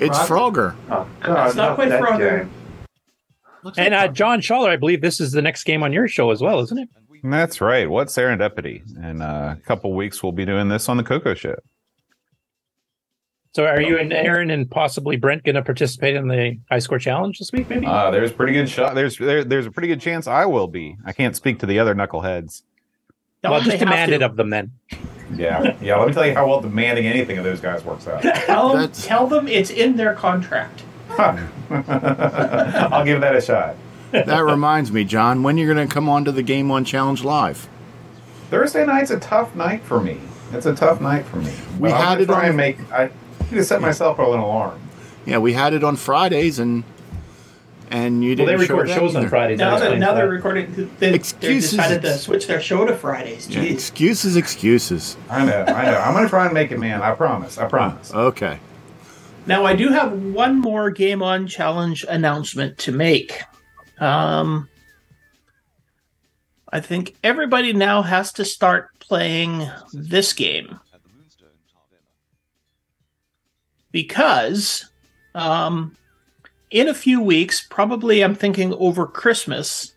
[0.00, 0.74] It's Frogger.
[0.90, 1.06] Oh
[1.46, 2.48] It's not quite Frogger.
[3.76, 6.40] And uh, John Schaller, I believe this is the next game on your show as
[6.40, 6.88] well, isn't it?
[7.22, 7.88] That's right.
[7.90, 8.82] What serendipity?
[8.96, 11.56] In uh, a couple weeks, we'll be doing this on the Coco Show.
[13.52, 16.98] So, are you and Aaron and possibly Brent going to participate in the high score
[16.98, 17.68] challenge this week?
[17.68, 17.86] Maybe.
[17.86, 18.94] Uh, there's pretty good shot.
[18.94, 20.96] There's there, there's a pretty good chance I will be.
[21.04, 22.62] I can't speak to the other knuckleheads.
[23.44, 24.72] Well, just demand it of them then.
[25.34, 25.96] Yeah, yeah.
[25.96, 28.22] Let me tell you how well demanding anything of those guys works out.
[28.46, 30.82] Tell them, tell them it's in their contract.
[31.18, 33.76] I'll give that a shot.
[34.10, 37.22] that reminds me, John, when you're going to come on to the Game On Challenge
[37.24, 37.68] live?
[38.50, 40.18] Thursday night's a tough night for me.
[40.52, 41.52] It's a tough night for me.
[41.78, 42.92] We But I'm had gonna it try on- and make.
[42.92, 43.10] I
[43.50, 44.80] need to set myself an alarm.
[45.26, 46.84] Yeah, we had it on Fridays and
[47.90, 49.28] and you Well, they didn't show record that shows on either.
[49.30, 49.58] Fridays.
[49.58, 50.90] Now, that that, explains now they're recording.
[50.98, 53.48] They, they decided to switch their show to Fridays.
[53.48, 53.72] Yeah, Jeez.
[53.72, 55.16] excuses, excuses.
[55.30, 55.98] I know, I know.
[55.98, 57.02] I'm gonna try and make it, man.
[57.02, 57.58] I promise.
[57.58, 58.12] I promise.
[58.12, 58.58] Okay.
[59.46, 63.42] Now I do have one more game on challenge announcement to make.
[63.98, 64.68] Um,
[66.70, 70.78] I think everybody now has to start playing this game
[73.90, 74.90] because
[75.34, 75.96] um,
[76.70, 79.94] in a few weeks, probably I'm thinking over Christmas,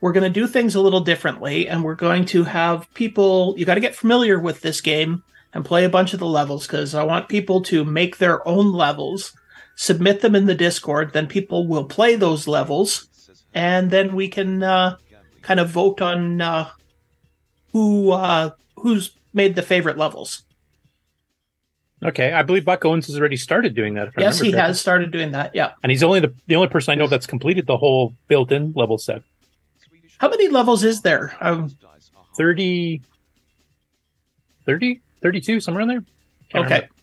[0.00, 3.54] we're going to do things a little differently, and we're going to have people.
[3.56, 6.66] You got to get familiar with this game and play a bunch of the levels
[6.66, 9.32] because I want people to make their own levels,
[9.76, 11.12] submit them in the Discord.
[11.12, 13.08] Then people will play those levels,
[13.52, 14.96] and then we can uh,
[15.42, 16.70] kind of vote on uh,
[17.72, 20.42] who uh, whose made the favorite levels.
[22.02, 24.08] Okay, I believe Buck Owens has already started doing that.
[24.16, 24.60] Yes, he correctly.
[24.68, 25.54] has started doing that.
[25.54, 25.72] Yeah.
[25.82, 28.96] and he's only the the only person I know that's completed the whole built-in level
[28.96, 29.22] set.
[30.18, 31.36] How many levels is there?
[31.40, 31.70] Um,
[32.36, 33.02] 30,
[34.66, 36.04] 30, 32, somewhere in there.
[36.50, 36.74] Can't Okay.
[36.76, 36.94] remember.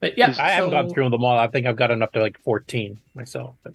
[0.00, 1.38] But yeah, I haven't gone through them all.
[1.38, 3.54] I think I've gotten up to like fourteen myself.
[3.64, 3.72] But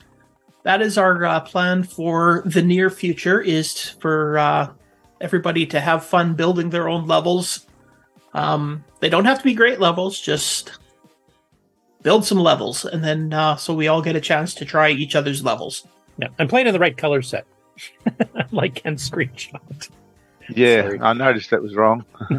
[0.63, 4.71] that is our uh, plan for the near future is for uh,
[5.21, 7.65] everybody to have fun building their own levels
[8.33, 10.77] um, they don't have to be great levels just
[12.01, 15.15] build some levels and then uh, so we all get a chance to try each
[15.15, 15.85] other's levels
[16.17, 17.45] yeah and playing in the right color set
[18.51, 19.89] like Ken's screenshot.
[20.49, 22.05] Yeah, I noticed that was wrong.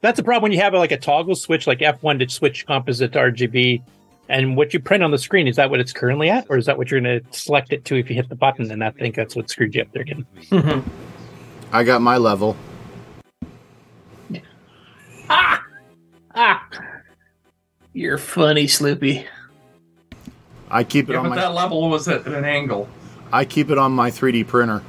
[0.00, 3.12] That's the problem when you have like a toggle switch, like F1 to switch composite
[3.14, 3.82] to RGB,
[4.28, 6.66] and what you print on the screen is that what it's currently at, or is
[6.66, 8.70] that what you're going to select it to if you hit the button?
[8.70, 10.26] And I think that's what screwed you up there again.
[11.72, 12.54] I got my level.
[15.34, 15.64] Ah
[17.92, 19.26] you're funny sloopy
[20.70, 21.36] I keep it Yeah, on but my.
[21.36, 22.88] that level was at an angle.
[23.32, 24.82] I keep it on my 3D printer.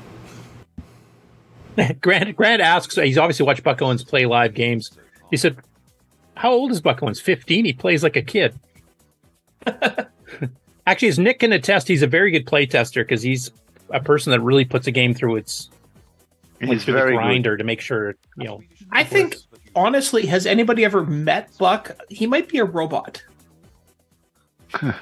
[2.01, 2.95] Grant Grant asks.
[2.95, 4.91] He's obviously watched Buck Owens play live games.
[5.29, 5.57] He said,
[6.35, 7.19] "How old is Buck Owens?
[7.19, 7.65] Fifteen.
[7.65, 8.57] He plays like a kid."
[10.87, 13.51] Actually, as Nick can attest, he's a very good play tester because he's
[13.89, 15.69] a person that really puts a game through its
[16.61, 17.17] like, He's through the very good.
[17.21, 18.61] grinder to make sure you know.
[18.91, 19.35] i think
[19.75, 23.23] honestly has anybody ever met buck he might be a robot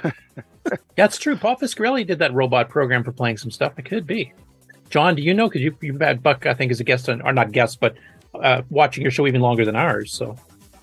[0.95, 1.35] That's true.
[1.35, 3.77] Paul Fiscarelli did that robot program for playing some stuff.
[3.77, 4.33] It could be.
[4.89, 5.47] John, do you know?
[5.47, 7.95] Because you you've had Buck, I think, as a guest on, or not guest, but
[8.35, 10.13] uh, watching your show even longer than ours.
[10.13, 10.35] So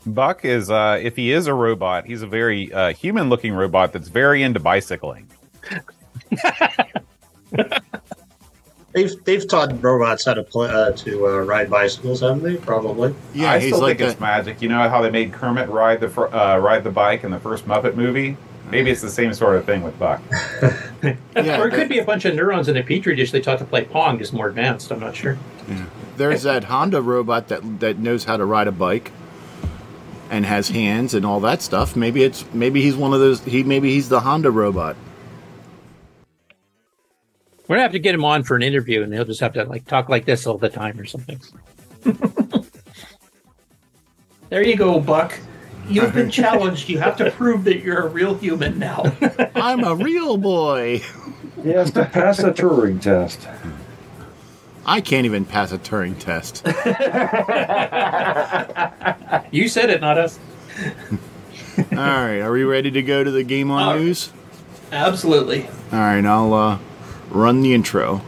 [0.07, 4.09] Buck is, uh, if he is a robot, he's a very uh, human-looking robot that's
[4.09, 5.29] very into bicycling.
[8.93, 12.57] They've they've taught robots how to play uh, to uh, ride bicycles, haven't they?
[12.57, 13.15] Probably.
[13.35, 14.61] Yeah, I still think it's magic.
[14.61, 17.39] You know how they made Kermit ride the fr- uh, ride the bike in the
[17.39, 18.37] first Muppet movie?
[18.71, 20.23] Maybe it's the same sort of thing with Buck.
[21.03, 23.65] or it could be a bunch of neurons in a petri dish they taught to
[23.65, 24.93] play Pong, just more advanced.
[24.93, 25.39] I'm not sure.
[25.69, 25.87] Yeah.
[26.17, 29.13] There's that Honda robot that that knows how to ride a bike
[30.31, 31.97] and has hands and all that stuff.
[31.97, 33.43] Maybe it's maybe he's one of those.
[33.43, 34.97] He maybe he's the Honda robot.
[37.71, 39.63] We're gonna have to get him on for an interview, and he'll just have to
[39.63, 41.41] like talk like this all the time or something.
[44.49, 45.39] there you go buck
[45.89, 49.05] you've been challenged you have to prove that you're a real human now
[49.55, 51.01] I'm a real boy.
[51.63, 53.47] He has to pass a Turing test.
[54.85, 56.67] I can't even pass a Turing test.
[59.53, 60.41] You said it, not us.
[61.79, 64.33] all right, are we ready to go to the game on news?
[64.91, 66.79] absolutely All right, I'll uh,
[67.31, 68.23] run the intro.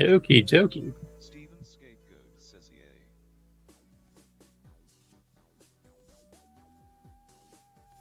[0.00, 1.09] Okie dokie.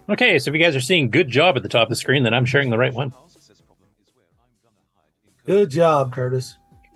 [0.10, 2.24] Okay, so if you guys are seeing good job at the top of the screen,
[2.24, 3.14] then I'm sharing the right one.
[5.46, 6.58] Good job, Curtis.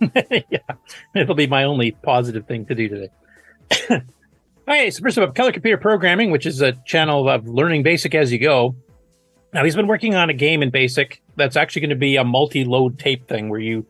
[0.50, 0.58] yeah,
[1.14, 3.10] it'll be my only positive thing to do today.
[3.90, 4.00] All
[4.66, 8.32] right, so first up, Color Computer Programming, which is a channel of learning basic as
[8.32, 8.74] you go.
[9.52, 12.24] Now, he's been working on a game in basic that's actually going to be a
[12.24, 13.86] multi load tape thing where you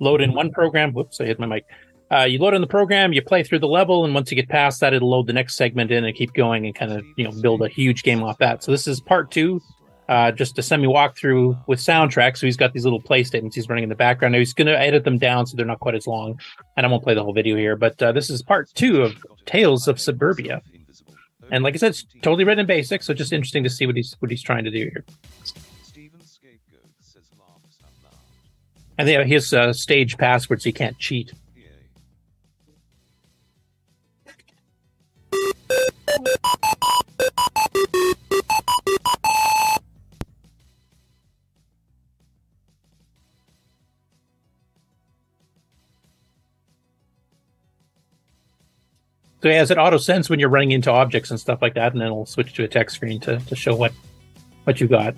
[0.00, 0.92] load in one program.
[0.92, 1.64] Whoops, I hit my mic.
[2.10, 4.48] Uh, you load in the program, you play through the level, and once you get
[4.48, 7.24] past that, it'll load the next segment in and keep going and kind of you
[7.24, 8.62] know build a huge game off that.
[8.62, 9.60] So this is part two,
[10.08, 12.36] uh, just a semi walkthrough with soundtrack.
[12.36, 14.32] So he's got these little play statements he's running in the background.
[14.32, 16.38] Now he's going to edit them down so they're not quite as long,
[16.76, 17.74] and I won't play the whole video here.
[17.74, 20.62] But uh, this is part two of Tales of Suburbia,
[21.50, 23.96] and like I said, it's totally written in basic, so just interesting to see what
[23.96, 25.04] he's what he's trying to do here.
[28.98, 31.32] And they have his uh, stage password, so you can't cheat.
[49.42, 51.92] So it has an auto sense when you're running into objects and stuff like that,
[51.92, 53.92] and then it'll switch to a text screen to, to show what
[54.64, 55.14] what you got.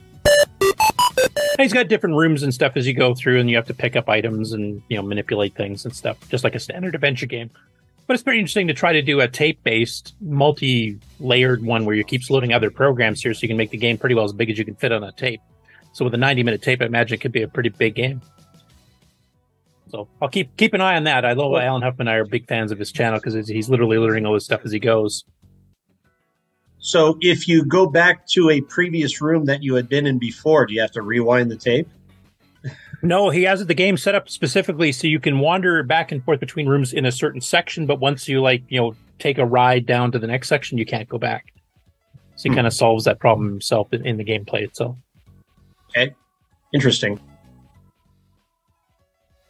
[1.58, 3.74] And he's got different rooms and stuff as you go through, and you have to
[3.74, 7.26] pick up items and you know manipulate things and stuff, just like a standard adventure
[7.26, 7.50] game.
[8.06, 12.28] But it's pretty interesting to try to do a tape-based, multi-layered one where you keep
[12.30, 14.58] loading other programs here, so you can make the game pretty well as big as
[14.58, 15.42] you can fit on a tape.
[15.92, 18.22] So with a 90-minute tape, I imagine it could be a pretty big game.
[19.90, 21.24] So I'll keep keep an eye on that.
[21.24, 23.98] I know Alan Huffman and I are big fans of his channel because he's literally
[23.98, 25.24] learning all this stuff as he goes.
[26.78, 30.66] So if you go back to a previous room that you had been in before,
[30.66, 31.88] do you have to rewind the tape?
[33.02, 36.40] No, he has the game set up specifically so you can wander back and forth
[36.40, 39.86] between rooms in a certain section, but once you like, you know, take a ride
[39.86, 41.46] down to the next section, you can't go back.
[42.36, 42.56] So he hmm.
[42.56, 44.96] kind of solves that problem himself in, in the gameplay itself.
[45.90, 46.14] Okay.
[46.74, 47.20] Interesting.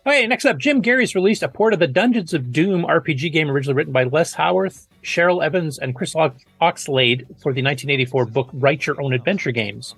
[0.08, 3.50] Okay, next up, Jim Gerrie's released a port of the Dungeons of Doom RPG game
[3.50, 8.48] originally written by Les Howarth, Cheryl Evans, and Chris Ox- Oxlade for the 1984 book
[8.54, 9.96] Write Your Own Adventure Games.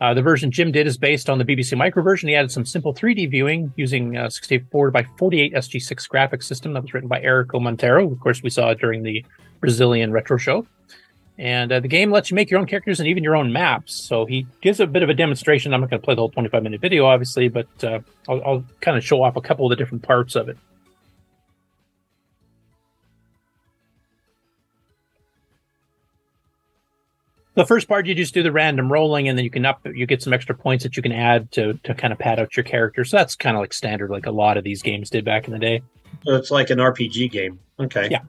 [0.00, 2.30] Uh, the version Jim did is based on the BBC Micro version.
[2.30, 6.84] He added some simple 3D viewing using uh, 64 by 48 SG6 graphics system that
[6.84, 8.10] was written by Erico Monteiro.
[8.10, 9.22] Of course, we saw during the
[9.60, 10.66] Brazilian retro show.
[11.42, 13.94] And uh, the game lets you make your own characters and even your own maps.
[13.94, 15.74] So he gives a bit of a demonstration.
[15.74, 18.64] I'm not going to play the whole 25 minute video, obviously, but uh, I'll, I'll
[18.80, 20.56] kind of show off a couple of the different parts of it.
[27.54, 30.06] The first part, you just do the random rolling, and then you can up, you
[30.06, 32.62] get some extra points that you can add to to kind of pad out your
[32.62, 33.04] character.
[33.04, 35.52] So that's kind of like standard, like a lot of these games did back in
[35.52, 35.82] the day.
[36.24, 37.58] So it's like an RPG game.
[37.80, 38.08] Okay.
[38.12, 38.20] Yeah.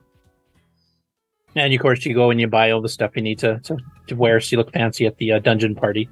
[1.56, 3.78] And of course, you go and you buy all the stuff you need to, to,
[4.08, 6.10] to wear so you look fancy at the uh, dungeon party.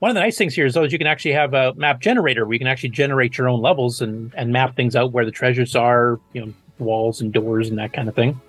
[0.00, 2.00] One of the nice things here is though is you can actually have a map
[2.00, 5.24] generator where you can actually generate your own levels and, and map things out where
[5.24, 8.40] the treasures are, you know, walls and doors and that kind of thing.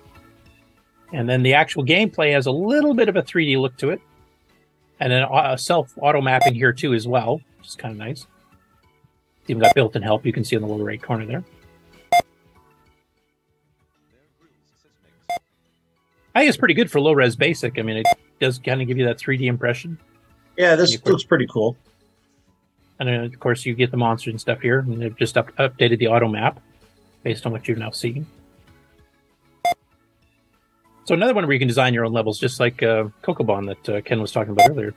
[1.12, 4.00] And then the actual gameplay has a little bit of a 3D look to it,
[4.98, 8.26] and then a self auto mapping here too as well, which is kind of nice.
[9.42, 11.44] It's even got built-in help you can see in the lower right corner there.
[16.34, 17.78] I think it's pretty good for low res basic.
[17.78, 18.06] I mean, it
[18.40, 19.98] does kind of give you that 3D impression.
[20.56, 21.76] Yeah, this looks pretty cool.
[22.98, 25.54] And then, of course, you get the monsters and stuff here, and they've just up-
[25.56, 26.60] updated the auto map
[27.22, 28.26] based on what you've now seen.
[31.04, 33.96] So another one where you can design your own levels, just like uh, Kokobon that
[33.96, 34.94] uh, Ken was talking about earlier.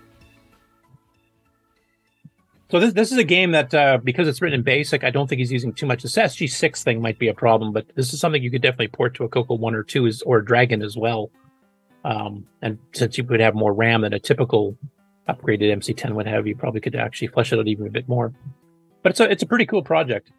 [2.75, 5.27] So this this is a game that uh, because it's written in BASIC, I don't
[5.27, 6.03] think he's using too much.
[6.03, 8.89] This SG six thing might be a problem, but this is something you could definitely
[8.89, 11.31] port to a Coco one or two is or Dragon as well.
[12.03, 14.77] Um, and since you would have more RAM than a typical
[15.29, 18.33] upgraded MC10 would have, you probably could actually flesh it out even a bit more.
[19.03, 20.33] But it's a it's a pretty cool project.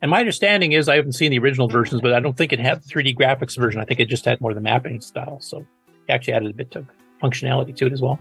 [0.00, 2.60] And my understanding is I haven't seen the original versions, but I don't think it
[2.60, 3.78] had the 3D graphics version.
[3.78, 5.38] I think it just had more of the mapping style.
[5.42, 5.66] So
[6.08, 6.86] it actually added a bit of
[7.22, 8.18] functionality to it as well.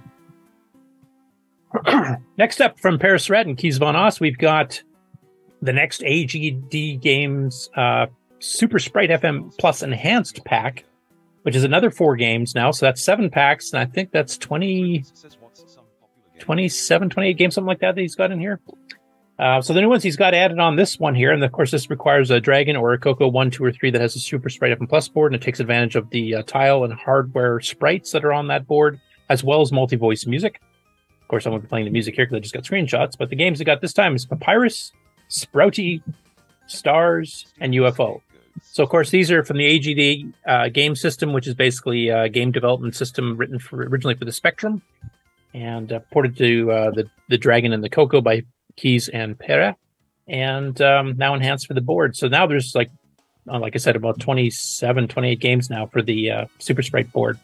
[2.38, 4.82] next up from Pere Serrat and Kees van Oss, we've got
[5.62, 8.08] the next AGD Games uh,
[8.40, 10.86] Super Sprite FM Plus Enhanced Pack,
[11.44, 12.72] which is another four games now.
[12.72, 15.04] So that's seven packs, and I think that's 20,
[16.40, 18.60] 27, 28 games, something like that, that he's got in here.
[19.40, 21.72] Uh, so the new ones he's got added on this one here, and of course
[21.72, 24.50] this requires a Dragon or a Coco one, two, or three that has a Super
[24.50, 28.12] Sprite FM Plus board, and it takes advantage of the uh, tile and hardware sprites
[28.12, 30.62] that are on that board, as well as multi-voice music.
[31.34, 33.36] Course, I won't be playing the music here because I just got screenshots, but the
[33.36, 34.92] games I got this time is Papyrus,
[35.32, 36.04] Sprouty,
[36.68, 38.22] Stars, and UFO.
[38.62, 42.30] So, of course, these are from the AGD uh, game system, which is basically a
[42.30, 44.84] game development system written for originally for the Spectrum,
[45.56, 48.44] and uh, ported to uh, the the Dragon and the Coco by
[48.76, 49.76] Kees and Pere,
[50.28, 52.16] and um, now enhanced for the board.
[52.16, 52.92] So now there's like,
[53.52, 57.40] uh, like I said, about 27, 28 games now for the uh, Super Sprite board.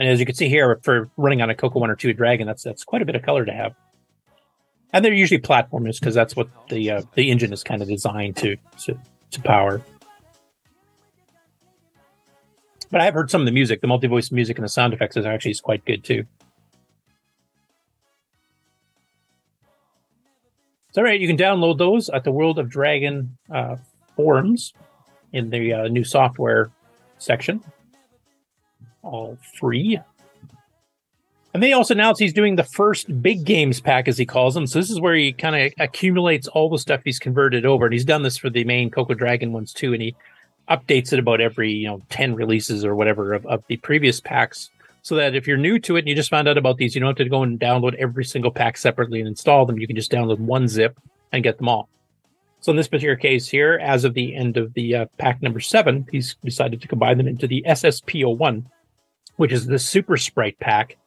[0.00, 2.46] And as you can see here, for running on a Coco One or Two Dragon,
[2.46, 3.74] that's that's quite a bit of color to have.
[4.94, 8.38] And they're usually platformers because that's what the uh, the engine is kind of designed
[8.38, 8.98] to, to
[9.32, 9.82] to power.
[12.90, 15.18] But I've heard some of the music, the multi voice music and the sound effects
[15.18, 16.24] is actually quite good too.
[20.92, 23.76] So, all right, you can download those at the World of Dragon uh,
[24.16, 24.72] forums
[25.34, 26.70] in the uh, new software
[27.18, 27.62] section.
[29.02, 29.98] All free.
[31.52, 34.66] And they also announced he's doing the first big games pack, as he calls them.
[34.66, 37.92] So this is where he kind of accumulates all the stuff he's converted over, and
[37.92, 39.92] he's done this for the main Coco Dragon ones too.
[39.92, 40.14] And he
[40.68, 44.70] updates it about every you know ten releases or whatever of, of the previous packs,
[45.02, 47.00] so that if you're new to it and you just found out about these, you
[47.00, 49.78] don't have to go and download every single pack separately and install them.
[49.78, 50.96] You can just download one zip
[51.32, 51.88] and get them all.
[52.60, 55.60] So in this particular case here, as of the end of the uh, pack number
[55.60, 58.64] seven, he's decided to combine them into the SSPO1,
[59.40, 60.98] which is the Super Sprite pack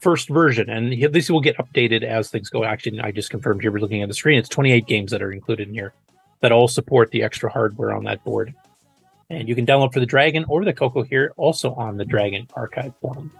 [0.00, 2.62] first version, and this will get updated as things go.
[2.62, 3.72] Actually, I just confirmed here.
[3.72, 4.38] We're looking at the screen.
[4.38, 5.94] It's 28 games that are included in here.
[6.42, 8.54] that all support the extra hardware on that board.
[9.30, 12.46] And you can download for the Dragon or the Coco here, also on the Dragon
[12.52, 13.32] archive forum.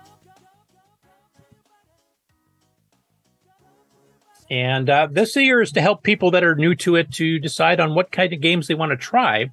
[4.51, 7.81] And uh, this year is to help people that are new to it to decide
[7.81, 9.51] on what kind of games they want to try.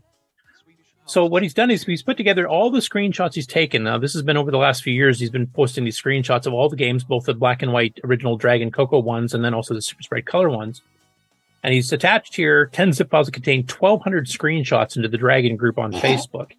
[1.08, 3.84] So what he's done is he's put together all the screenshots he's taken.
[3.84, 5.20] Now this has been over the last few years.
[5.20, 8.38] He's been posting these screenshots of all the games, both the black and white original
[8.38, 10.82] Dragon Coco ones, and then also the Super Sprite color ones.
[11.64, 15.78] And he's attached here ten zip files that contain 1,200 screenshots into the Dragon group
[15.78, 16.52] on Facebook.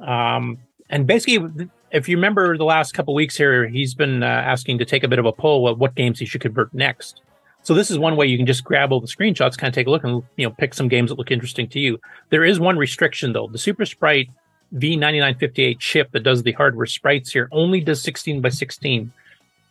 [0.00, 0.58] Um,
[0.90, 4.84] and basically, if you remember the last couple weeks here, he's been uh, asking to
[4.84, 7.22] take a bit of a poll of what games he should convert next.
[7.64, 9.86] So this is one way you can just grab all the screenshots, kind of take
[9.86, 11.98] a look, and you know pick some games that look interesting to you.
[12.28, 14.28] There is one restriction though: the Super Sprite
[14.74, 19.12] V9958 chip that does the hardware sprites here only does 16 by 16,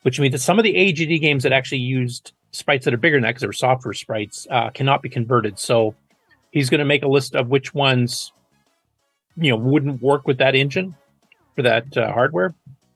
[0.02, 3.18] which means that some of the AGD games that actually used sprites that are bigger
[3.18, 5.60] than that because they were software sprites uh, cannot be converted.
[5.60, 5.96] So
[6.52, 8.34] he's going to make a list of which ones
[9.38, 10.96] you know wouldn't work with that engine
[11.56, 12.56] for that uh, hardware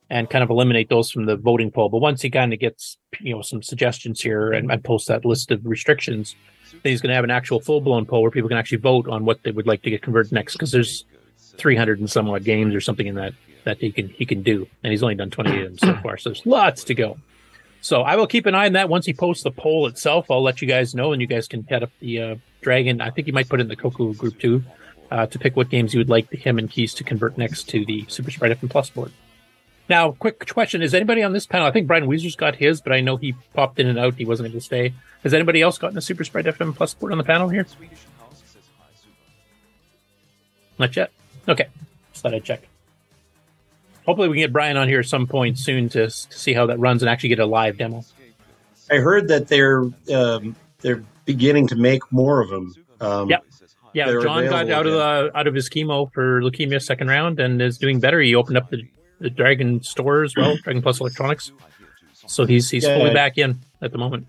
[0.10, 1.90] and kind of eliminate those from the voting poll.
[1.90, 5.26] But once he kind of gets you know some suggestions here and, and post that
[5.26, 6.36] list of restrictions,
[6.72, 9.08] then he's going to have an actual full blown poll where people can actually vote
[9.08, 10.54] on what they would like to get converted next.
[10.54, 11.06] Because there's
[11.58, 13.34] 300 and some odd games or something in that
[13.66, 16.18] that he can he can do, and he's only done 28 of them so far.
[16.18, 17.18] So there's lots to go.
[17.82, 18.90] So I will keep an eye on that.
[18.90, 21.64] Once he posts the poll itself, I'll let you guys know, and you guys can
[21.64, 23.02] head up the uh, Dragon.
[23.02, 24.64] I think you might put in the Coco group too,
[25.12, 27.86] uh, to pick what games you would like him and Kees to convert next to
[27.86, 29.12] the Super Sprite FM Plus board.
[29.90, 31.68] Now, quick question: Is anybody on this panel?
[31.68, 34.16] I think Brian Weezer's got his, but I know he popped in and out.
[34.16, 34.94] He wasn't able to stay.
[35.24, 37.66] Has anybody else gotten a Super Sprite FM Plus board on the panel here?
[40.80, 41.12] Not yet.
[41.48, 41.68] Okay,
[42.12, 42.68] just thought I'd check.
[44.06, 46.66] Hopefully, we can get Brian on here at some point soon to, to see how
[46.68, 48.04] that runs and actually get a live demo.
[48.92, 49.84] I heard that they're
[50.14, 52.76] um, they're beginning to make more of them.
[53.02, 53.44] Um, Yep.
[53.94, 57.62] Yeah, John got out of the out of his chemo for leukemia second round and
[57.62, 58.22] is doing better.
[58.22, 58.88] He opened up the, the
[59.20, 61.52] Dragon store as well, Dragon Plus Electronics.
[62.28, 62.98] So he's he's Yeah.
[62.98, 64.28] fully back in at the moment.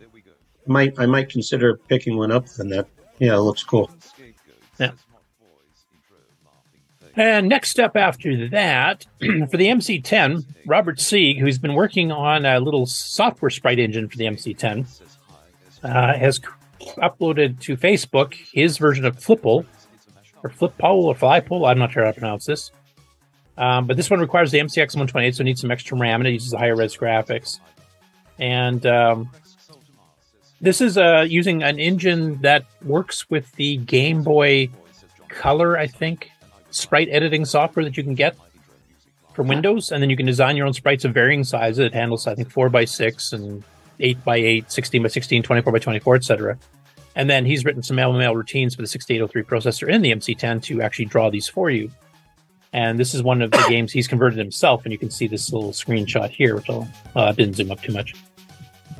[0.66, 2.46] might I might consider picking one up.
[2.48, 2.86] Then that
[3.18, 3.90] yeah, it looks cool.
[4.78, 4.92] Yeah.
[7.16, 12.60] And next step after that, for the MC10, Robert Sieg, who's been working on a
[12.60, 14.86] little software sprite engine for the MC10,
[15.82, 19.64] uh, has c- uploaded to Facebook his version of Flipple,
[20.44, 21.68] or Flippole, or Flypole.
[21.68, 22.70] I'm not sure how to pronounce this.
[23.58, 26.28] Um, but this one requires the MCX 128, so it needs some extra RAM, and
[26.28, 27.58] it uses the higher res graphics.
[28.38, 29.30] And um,
[30.60, 34.70] this is uh, using an engine that works with the Game Boy
[35.28, 36.30] Color, I think,
[36.70, 38.36] sprite editing software that you can get
[39.34, 41.80] from Windows, and then you can design your own sprites of varying sizes.
[41.80, 43.64] It handles, I think, four by six and
[43.98, 46.58] eight by eight, 16 by 16, 24 by 24, etc.
[47.16, 50.82] And then he's written some LML routines for the 6803 processor in the MC10 to
[50.82, 51.90] actually draw these for you.
[52.72, 55.52] And this is one of the games he's converted himself, and you can see this
[55.52, 58.14] little screenshot here, which I'll, uh, didn't zoom up too much.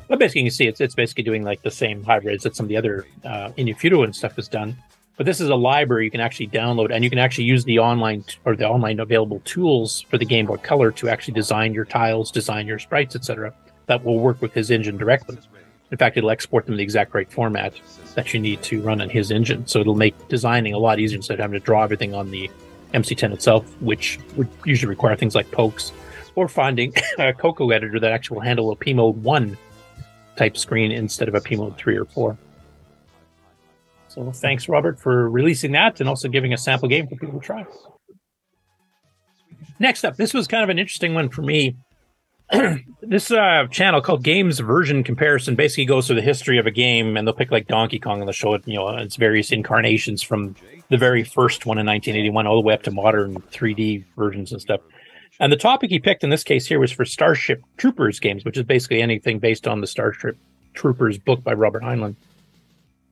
[0.07, 2.65] But basically, you can see it's, it's basically doing like the same hybrids that some
[2.65, 4.75] of the other uh, and stuff has done.
[5.17, 7.77] But this is a library you can actually download, and you can actually use the
[7.77, 11.73] online t- or the online available tools for the Game Boy Color to actually design
[11.73, 13.53] your tiles, design your sprites, etc.
[13.85, 15.37] That will work with his engine directly.
[15.91, 17.73] In fact, it'll export them the exact right format
[18.15, 19.67] that you need to run on his engine.
[19.67, 22.49] So it'll make designing a lot easier instead of having to draw everything on the
[22.93, 25.91] MC10 itself, which would usually require things like pokes
[26.35, 29.57] or finding a Coco editor that actually will handle a P mode 1
[30.35, 32.37] type screen instead of a P mode 3 or 4.
[34.07, 37.45] So thanks, Robert, for releasing that and also giving a sample game for people to
[37.45, 37.65] try.
[39.77, 41.75] Next up, this was kind of an interesting one for me.
[43.01, 47.15] this uh, channel called Games Version Comparison basically goes through the history of a game,
[47.15, 50.23] and they'll pick like Donkey Kong and they'll show it, you know, its various incarnations
[50.23, 50.55] from
[50.89, 54.59] the very first one in 1981 all the way up to modern 3D versions and
[54.61, 54.81] stuff.
[55.39, 58.57] And the topic he picked in this case here was for Starship Troopers games, which
[58.57, 60.37] is basically anything based on the Starship
[60.73, 62.15] Troopers book by Robert Heinlein.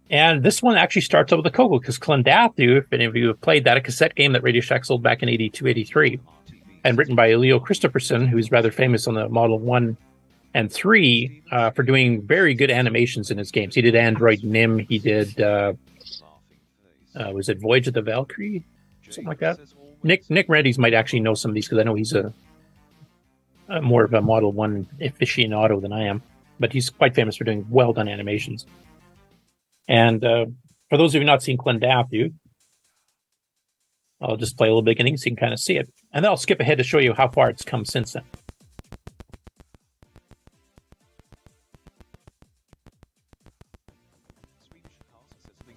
[0.09, 3.27] And this one actually starts out with a Coco because Klendathu, if any of you
[3.27, 6.19] have played that, a cassette game that Radio Shack sold back in 82, 83,
[6.87, 9.97] and written by Leo Christopherson, who's rather famous on the Model 1
[10.53, 13.75] and 3 uh, for doing very good animations in his games.
[13.75, 15.73] He did Android Nim, he did, uh,
[17.13, 18.63] uh, was it Voyage of the Valkyrie?
[19.03, 19.59] Something like that.
[20.03, 22.33] Nick Nick Marentes might actually know some of these because I know he's a,
[23.67, 26.23] a more of a Model 1 aficionado than I am,
[26.57, 28.65] but he's quite famous for doing well done animations.
[29.89, 30.45] And uh,
[30.89, 32.33] for those of you not seen Klendathu,
[34.21, 35.89] I'll just play a little beginning so you can kind of see it.
[36.11, 38.23] And then I'll skip ahead to show you how far it's come since then.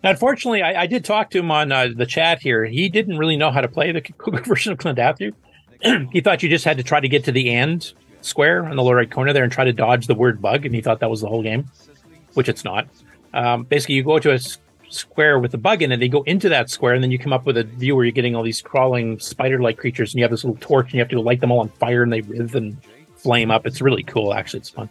[0.03, 2.65] Now, unfortunately, I, I did talk to him on uh, the chat here.
[2.65, 5.33] He didn't really know how to play the Coco version of Matthew.
[6.13, 8.83] he thought you just had to try to get to the end square on the
[8.83, 11.11] lower right corner there and try to dodge the word bug, and he thought that
[11.11, 11.67] was the whole game,
[12.35, 12.87] which it's not.
[13.33, 14.39] Um, basically, you go to a
[14.91, 17.33] square with a bug in it, they go into that square, and then you come
[17.33, 20.31] up with a view where you're getting all these crawling spider-like creatures, and you have
[20.31, 22.55] this little torch, and you have to light them all on fire, and they writhe
[22.55, 22.77] and
[23.17, 23.67] flame up.
[23.67, 24.61] It's really cool, actually.
[24.61, 24.91] It's fun.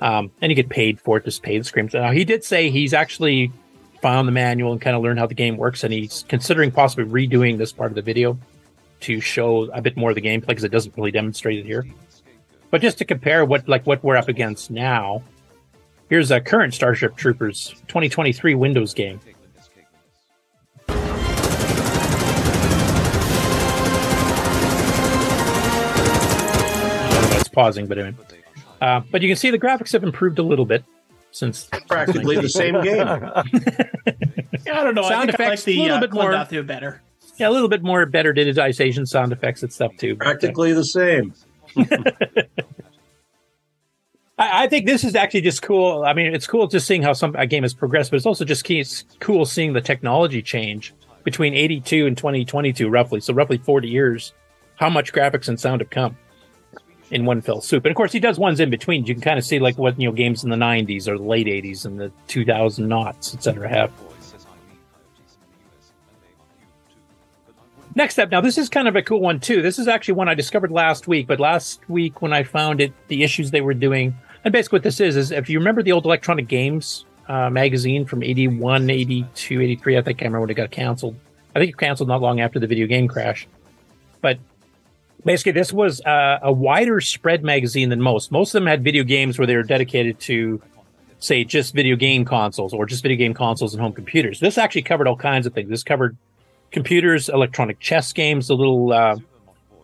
[0.00, 1.94] Um, and you get paid for it, just pay the screams.
[1.94, 3.52] Now, he did say he's actually
[4.00, 7.04] found the manual and kind of learned how the game works, and he's considering possibly
[7.04, 8.38] redoing this part of the video
[9.00, 11.86] to show a bit more of the gameplay because it doesn't really demonstrate it here.
[12.70, 15.22] But just to compare what like what we're up against now,
[16.12, 19.18] here's a current Starship Troopers 2023 Windows game.
[27.34, 28.14] It's pausing, but anyway.
[28.82, 30.84] Uh, but you can see the graphics have improved a little bit
[31.30, 32.96] since Practically the same game.
[32.98, 33.42] Yeah,
[34.80, 35.08] I don't know.
[35.08, 37.00] Sound I think like effects, the a little uh, bit more- Klendathu better.
[37.38, 40.16] Yeah, a little bit more better digitization, sound effects, and stuff too.
[40.16, 41.32] but, uh, Practically the same.
[44.42, 46.04] I, I think this is actually just cool.
[46.04, 48.44] I mean, it's cool just seeing how some a game has progressed, but it's also
[48.44, 53.20] just key, it's cool seeing the technology change between 82 and 2022, roughly.
[53.20, 54.32] So roughly 40 years,
[54.76, 56.16] how much graphics and sound have come
[57.10, 57.84] in one fell swoop.
[57.84, 59.04] And of course, he does ones in between.
[59.06, 61.24] You can kind of see like what you know games in the 90s or the
[61.24, 63.68] late 80s and the 2000 knots, etc.
[63.68, 63.92] have.
[67.94, 69.60] Next up, now this is kind of a cool one too.
[69.60, 72.92] This is actually one I discovered last week, but last week when I found it,
[73.08, 75.92] the issues they were doing, and basically what this is, is if you remember the
[75.92, 80.54] old Electronic Games uh, magazine from 81, 82, 83, I think I remember when it
[80.54, 81.16] got canceled.
[81.54, 83.46] I think it canceled not long after the video game crash.
[84.20, 84.38] But
[85.24, 88.32] basically, this was uh, a wider spread magazine than most.
[88.32, 90.60] Most of them had video games where they were dedicated to,
[91.18, 94.40] say, just video game consoles or just video game consoles and home computers.
[94.40, 95.68] This actually covered all kinds of things.
[95.68, 96.16] This covered
[96.70, 99.16] computers, electronic chess games, the little uh,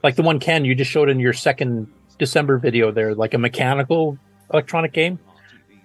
[0.03, 1.87] like the one Ken you just showed in your second
[2.19, 4.19] December video there, like a mechanical
[4.53, 5.19] electronic game.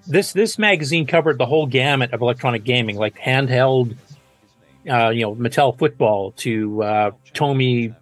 [0.08, 3.96] This this magazine covered the whole gamut of electronic gaming, like handheld,
[4.90, 7.96] uh, you know, Mattel football to uh, Tomy,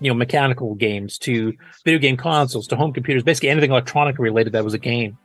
[0.00, 1.52] you know, mechanical games to
[1.84, 5.18] video game consoles to home computers, basically anything electronic related that was a game.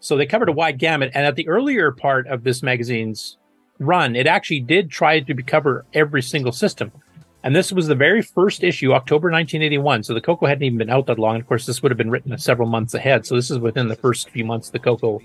[0.00, 1.12] So they covered a wide gamut.
[1.14, 3.36] And at the earlier part of this magazine's
[3.78, 6.90] run, it actually did try to cover every single system.
[7.44, 10.04] And this was the very first issue, October 1981.
[10.04, 11.34] So the Coco hadn't even been out that long.
[11.34, 13.26] And Of course, this would have been written several months ahead.
[13.26, 15.20] So this is within the first few months the Coco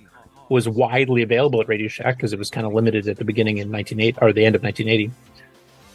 [0.49, 3.57] was widely available at Radio Shack because it was kind of limited at the beginning
[3.57, 5.11] in 1980 or the end of 1980.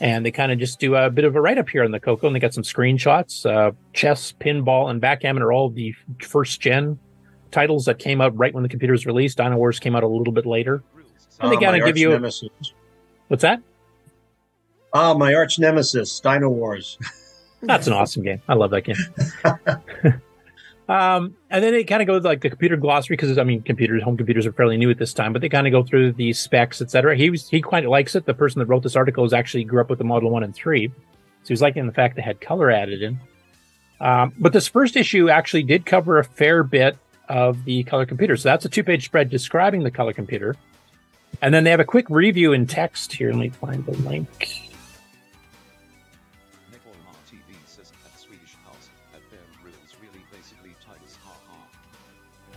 [0.01, 2.01] And they kind of just do a bit of a write up here on the
[2.01, 3.47] Coco, and they got some screenshots.
[3.49, 6.99] Uh, chess, pinball, and backgammon are all the first gen
[7.53, 9.39] titles that came out right when the computer was released.
[9.39, 10.83] Dino Wars came out a little bit later.
[11.41, 12.21] And they Ah, kind my of give you a,
[13.29, 13.63] what's that?
[14.95, 16.99] Ah, my arch nemesis, Dino Wars.
[17.63, 18.43] That's an awesome game.
[18.49, 18.97] I love that game.
[20.89, 24.03] um, and then it kind of goes like the computer glossary because I mean, computers,
[24.03, 26.33] home computers are fairly new at this time, but they kind of go through the
[26.33, 27.17] specs, etc.
[27.17, 28.27] He was he quite likes it.
[28.27, 30.55] The person that wrote this article is actually grew up with the Model One and
[30.55, 33.21] Three, so he was liking the fact they had color added in.
[34.01, 38.37] Um, but this first issue actually did cover a fair bit of the color computer.
[38.37, 40.57] So that's a two page spread describing the color computer.
[41.41, 43.31] And then they have a quick review in text here.
[43.31, 44.72] Let me find the link.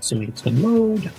[0.05, 1.11] Assuming it's to load.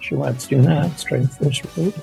[0.00, 0.84] Sure, it's doing that.
[0.84, 1.94] Let's try force reload.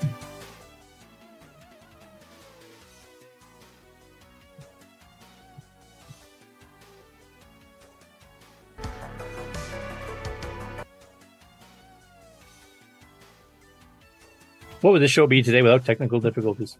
[14.82, 16.76] What would this show be today without technical difficulties?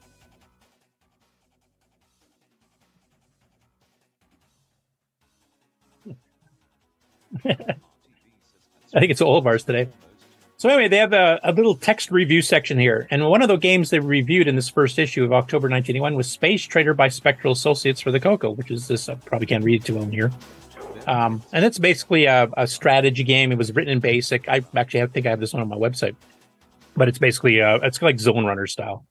[8.95, 9.89] I think it's all of ours today.
[10.57, 13.57] So anyway, they have a, a little text review section here, and one of the
[13.57, 17.55] games they reviewed in this first issue of October 1981 was Space Trader by Spectral
[17.55, 19.09] Associates for the Coco, which is this.
[19.09, 20.31] I probably can't read it too well here.
[21.07, 23.53] Um, and it's basically a, a strategy game.
[23.53, 24.49] It was written in BASIC.
[24.49, 26.15] I actually have, think I have this one on my website,
[26.95, 29.07] but it's basically uh, it's like Zone Runner style.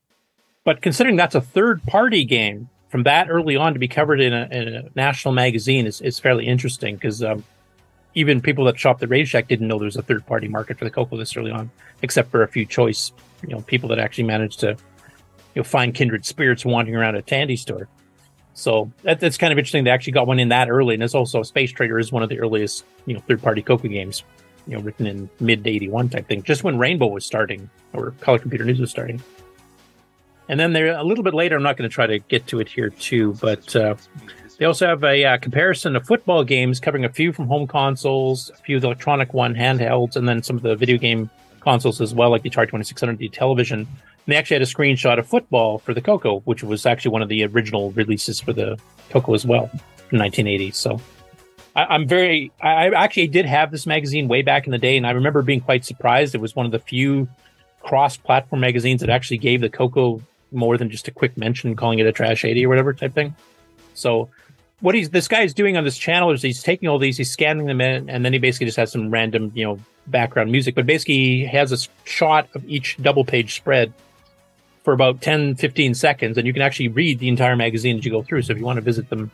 [0.65, 4.33] But considering that's a third party game from that early on to be covered in
[4.33, 7.43] a, in a national magazine is, is fairly interesting because um,
[8.19, 10.77] even people that shop at Radio Shack didn't know there was a third party market
[10.77, 13.97] for the Coco this early on, except for a few choice, you know, people that
[13.97, 14.75] actually managed to, you
[15.55, 17.87] know, find kindred spirits wandering around a Tandy store.
[18.55, 19.85] So that, that's kind of interesting.
[19.85, 22.27] They actually got one in that early, and it's also Space Trader is one of
[22.27, 24.23] the earliest you know third party Coco games,
[24.67, 28.39] you know, written in mid '81 type thing, just when Rainbow was starting or Color
[28.39, 29.23] Computer News was starting.
[30.49, 32.59] And then there a little bit later, I'm not going to try to get to
[32.59, 33.95] it here too, but uh,
[34.59, 38.49] they also have a uh, comparison of football games covering a few from home consoles,
[38.49, 41.29] a few of the electronic one handhelds, and then some of the video game
[41.61, 43.79] consoles as well, like the Atari 2600, the television.
[43.79, 43.87] And
[44.27, 47.29] they actually had a screenshot of football for the Coco, which was actually one of
[47.29, 48.77] the original releases for the
[49.09, 49.69] Coco as well
[50.11, 50.71] in 1980.
[50.71, 50.99] So
[51.77, 55.07] I, I'm very, I actually did have this magazine way back in the day, and
[55.07, 56.35] I remember being quite surprised.
[56.35, 57.29] It was one of the few
[57.79, 61.99] cross platform magazines that actually gave the Coco more than just a quick mention, calling
[61.99, 63.33] it a trash 80 or whatever type thing.
[63.93, 64.29] So
[64.81, 67.31] what he's this guy is doing on this channel is he's taking all these, he's
[67.31, 70.75] scanning them in, and then he basically just has some random, you know, background music.
[70.75, 73.93] But basically, he has a shot of each double page spread
[74.83, 78.11] for about 10, 15 seconds, and you can actually read the entire magazine as you
[78.11, 78.43] go through.
[78.43, 79.29] So if you want to visit them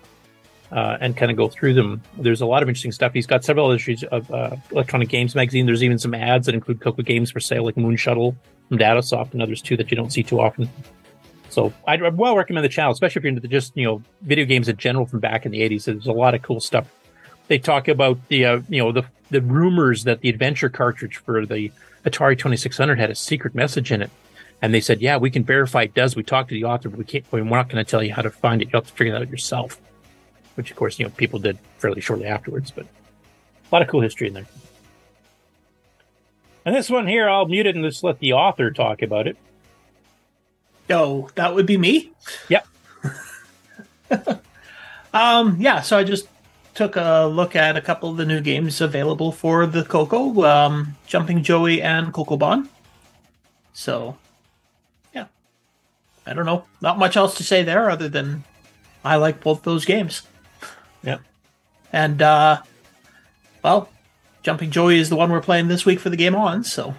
[0.71, 3.13] uh, and kind of go through them, there's a lot of interesting stuff.
[3.13, 5.67] He's got several issues of uh, Electronic Games magazine.
[5.67, 8.35] There's even some ads that include Coco games for sale, like Moon Shuttle
[8.67, 10.67] from Datasoft and others too that you don't see too often.
[11.55, 14.67] So I'd well recommend the channel, especially if you're into just you know video games
[14.67, 15.85] in general from back in the '80s.
[15.85, 16.85] There's a lot of cool stuff.
[17.47, 21.45] They talk about the uh, you know the the rumors that the adventure cartridge for
[21.45, 21.71] the
[22.05, 24.11] Atari 2600 had a secret message in it,
[24.61, 26.13] and they said, yeah, we can verify it does.
[26.17, 27.25] We talked to the author, but we can't.
[27.31, 28.65] We're not going to tell you how to find it.
[28.65, 29.79] You have to figure that out yourself.
[30.55, 32.87] Which of course you know people did fairly shortly afterwards, but a
[33.71, 34.47] lot of cool history in there.
[36.65, 39.37] And this one here, I'll mute it and just let the author talk about it.
[40.89, 42.11] Oh, that would be me?
[42.49, 42.67] Yep.
[45.13, 46.27] um, yeah, so I just
[46.75, 50.95] took a look at a couple of the new games available for the Coco, um,
[51.07, 52.69] Jumping Joey and Coco Bon.
[53.73, 54.17] So,
[55.13, 55.25] yeah.
[56.25, 56.65] I don't know.
[56.81, 58.43] Not much else to say there other than
[59.03, 60.23] I like both those games.
[61.01, 61.17] Yeah.
[61.91, 62.61] And, uh,
[63.63, 63.89] well,
[64.43, 66.95] Jumping Joey is the one we're playing this week for the game on, so.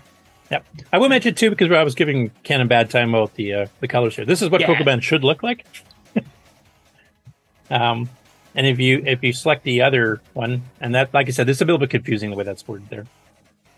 [0.51, 0.65] Yep.
[0.93, 3.67] I will mention too because I was giving Ken a bad time about the uh,
[3.81, 4.25] the colors here.
[4.25, 4.69] This is what Yeah.
[4.69, 5.67] Coco Bon should look like.
[7.71, 8.09] um,
[8.55, 11.57] and if you if you select the other one, and that like I said, this
[11.59, 13.07] is a little bit confusing the way that's worded there.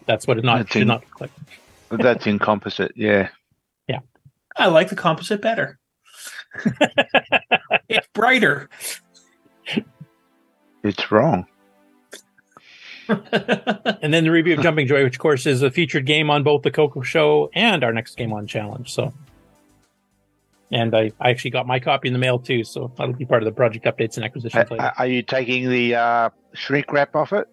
[0.07, 1.31] That's what it not That's should in- not look like.
[1.91, 3.31] That's in composite, yeah.
[3.89, 4.01] yeah.
[4.57, 5.79] I like the composite better.
[7.89, 8.69] it's brighter.
[10.83, 11.47] It's wrong.
[14.03, 16.43] and then the review of Jumping Joey, which of course is a featured game on
[16.43, 18.93] both the Coco Show and our next game on challenge.
[18.93, 19.13] So,
[20.71, 23.43] and I, I actually got my copy in the mail too, so that'll be part
[23.43, 24.71] of the project updates and acquisitions.
[24.71, 27.49] Are are you taking the uh, shrink wrap off it?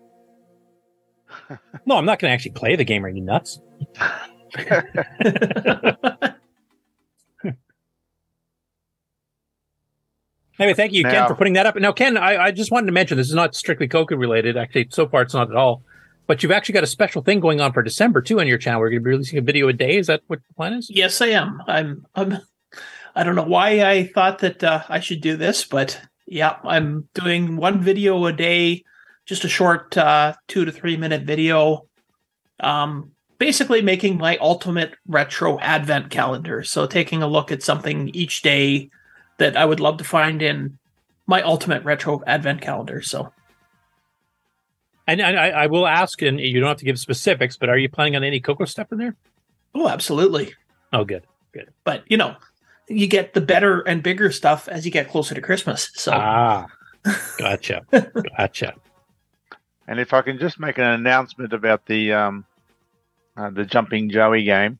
[1.86, 3.06] No, I'm not going to actually play the game.
[3.06, 3.60] Are you nuts?
[10.60, 11.76] Anyway, thank you, Ken, for putting that up.
[11.76, 14.56] Now, Ken, I, I just wanted to mention this is not strictly Coco related.
[14.56, 15.84] Actually, so far it's not at all.
[16.28, 18.80] But you've actually got a special thing going on for December too on your channel.
[18.80, 19.97] We're going to be releasing a video a day.
[19.97, 20.89] Is that what the plan is?
[20.89, 21.62] Yes, I am.
[21.68, 22.06] I'm.
[22.16, 22.39] I'm.
[23.16, 27.08] I don't know why I thought that uh, I should do this, but yeah, I'm
[27.14, 28.84] doing one video a day,
[29.26, 31.88] just a short uh, two to three minute video.
[32.60, 36.64] Um, basically making my ultimate retro advent calendar.
[36.64, 38.89] So taking a look at something each day
[39.38, 40.78] that I would love to find in
[41.28, 43.02] my ultimate retro advent calendar.
[43.02, 43.34] So
[45.08, 47.78] And, and I, I will ask, and you don't have to give specifics, but are
[47.78, 49.16] you planning on any Coco stuff in there?
[49.74, 50.54] Oh, absolutely.
[50.94, 51.72] Oh, good, good.
[51.84, 52.36] But you know,
[52.88, 55.90] you get the better and bigger stuff as you get closer to Christmas.
[55.96, 56.68] So Ah,
[57.38, 57.86] gotcha,
[58.38, 58.74] gotcha.
[59.88, 62.46] And if I can just make an announcement about the um,
[63.38, 64.80] uh, the Jumping Joey game,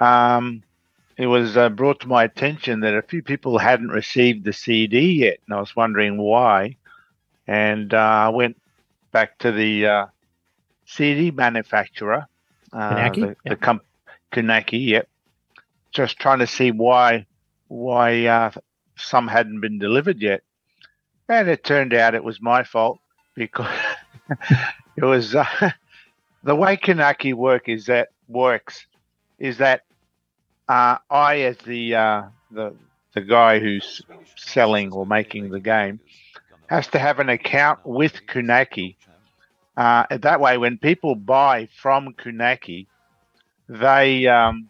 [0.00, 0.62] um,
[1.16, 5.12] it was uh, brought to my attention that a few people hadn't received the CD
[5.12, 6.76] yet, and I was wondering why.
[7.46, 8.56] And uh, I went
[9.12, 10.06] back to the uh,
[10.86, 12.26] CD manufacturer,
[12.72, 13.14] uh, Kunaki?
[13.14, 13.84] the, the comp-
[14.32, 15.08] Kunaki, yep.
[15.92, 17.26] Just trying to see why
[17.68, 18.50] why uh,
[18.96, 20.42] some hadn't been delivered yet,
[21.28, 23.00] and it turned out it was my fault
[23.34, 23.72] because
[24.96, 25.44] it was uh,
[26.42, 28.86] the way Kunaki work is that works
[29.38, 29.82] is that
[30.68, 32.74] uh, I, as the uh, the
[33.14, 34.02] the guy who's
[34.36, 36.00] selling or making the game,
[36.68, 38.96] has to have an account with Kunaki.
[39.76, 42.86] Uh, that way, when people buy from Kunaki,
[43.68, 44.68] they um,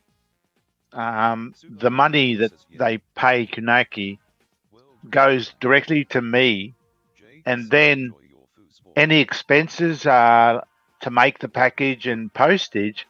[0.92, 4.18] um, the money that they pay Kunaki
[5.08, 6.74] goes directly to me,
[7.46, 8.12] and then
[8.96, 10.60] any expenses uh,
[11.00, 13.06] to make the package and postage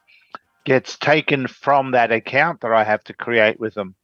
[0.65, 3.95] gets taken from that account that I have to create with them.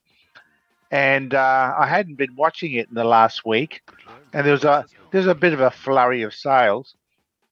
[0.90, 3.82] and uh, I hadn't been watching it in the last week,
[4.32, 6.94] and there was a there's a bit of a flurry of sales.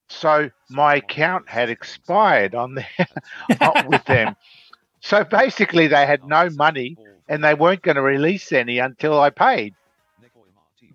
[0.08, 3.08] So my account had expired on there
[3.86, 4.36] with them.
[5.00, 6.98] So basically, they had no money,
[7.28, 9.74] and they weren't going to release any until I paid.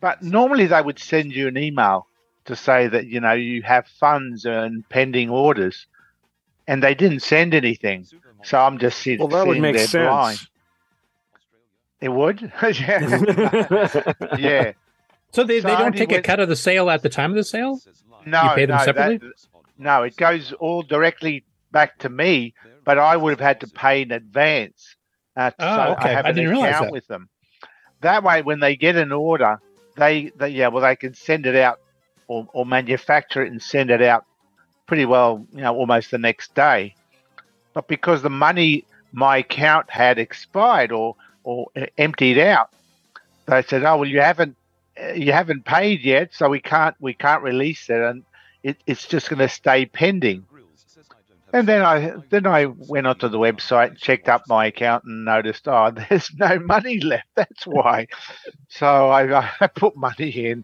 [0.02, 2.08] But normally, they would send you an email
[2.46, 5.88] to say that you know you have funds and pending orders,
[6.72, 8.08] and they didn't send anything.
[8.44, 10.08] So I'm just sitting, Well, that would make there sense.
[10.10, 10.40] blind.
[12.00, 14.04] It would, yeah,
[14.40, 14.72] yeah.
[15.34, 17.36] So they, they don't only take a cut of the sale at the time of
[17.38, 17.80] the sale?
[18.26, 19.18] No, You pay them no, separately?
[19.18, 19.34] that-
[19.78, 22.54] no, it goes all directly back to me,
[22.86, 24.96] but I would have had to pay in advance.
[25.36, 26.10] Uh, Oh, so okay.
[26.10, 26.92] I have I an didn't realize account that.
[26.92, 27.30] with them.
[28.02, 29.60] That way, when they get an order,
[29.98, 31.80] they, they yeah, well, they can send it out
[32.28, 34.26] or, or manufacture it and send it out
[34.86, 36.96] pretty well, you know, almost the next day.
[37.74, 42.70] But because the money my account had expired or or uh, emptied out,
[43.46, 44.56] they said, "Oh well, you haven't
[45.02, 48.24] uh, you haven't paid yet, so we can't we can't release it, and
[48.64, 50.46] it, it's just going to stay pending."
[51.54, 55.68] And then I then I went onto the website, checked up my account, and noticed,
[55.68, 57.28] oh, there's no money left.
[57.36, 58.08] That's why.
[58.70, 60.64] so I, I put money in,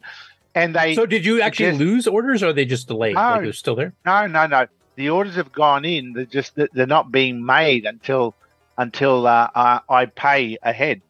[0.56, 0.96] and they.
[0.96, 3.16] So did you actually suggest- lose orders or are they just delayed?
[3.16, 3.22] No.
[3.22, 3.94] Like they're still there?
[4.06, 4.68] no, no, no.
[4.96, 6.14] The orders have gone in.
[6.14, 8.36] They're just they're not being made until
[8.78, 11.02] until uh, I, I pay ahead.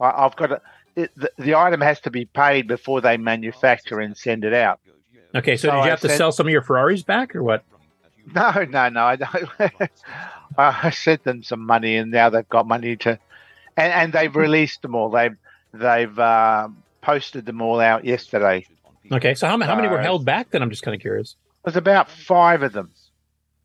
[0.00, 0.60] I, I've got to,
[0.96, 4.80] it, the, the item has to be paid before they manufacture and send it out.
[5.34, 7.42] Okay, so, So did you I have to sell some of your Ferraris back or
[7.42, 7.64] what?
[8.34, 9.04] No, no, no.
[9.04, 9.48] I don't.
[10.58, 13.18] I sent them some money, and now they've got money to,
[13.76, 15.10] and, and they've released them all.
[15.10, 15.36] They've
[15.72, 16.68] they've uh,
[17.02, 18.66] posted them all out yesterday.
[19.10, 20.62] Okay, so how, how many were held back then?
[20.62, 21.36] I'm just kind of curious.
[21.64, 22.90] There's about five of them.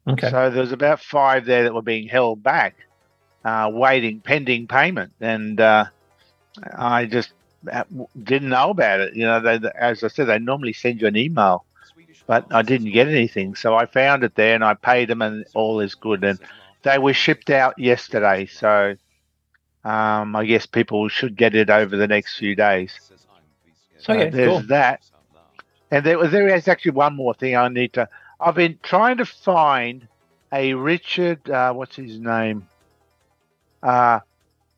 [0.08, 0.30] Okay.
[0.30, 2.76] So there's about five there that were being held back,
[3.46, 5.86] uh, waiting, pending payment, and uh,
[6.78, 7.32] I just
[7.72, 7.84] uh,
[8.24, 9.16] didn't know about it.
[9.16, 11.66] You know, they, as I said, they normally send you an email,
[12.26, 13.56] but I didn't get anything.
[13.56, 16.24] So I found it there, and I paid them, and all is good.
[16.24, 16.40] And
[16.84, 18.96] they were shipped out yesterday, so
[19.84, 22.98] um, I guess people should get it over the next few days.
[24.08, 24.68] So Okay, there's cool.
[24.70, 25.02] that.
[25.92, 28.08] And there, there is actually one more thing I need to.
[28.40, 30.08] I've been trying to find
[30.54, 31.50] a Richard.
[31.50, 32.68] Uh, what's his name?
[33.84, 34.22] Uh,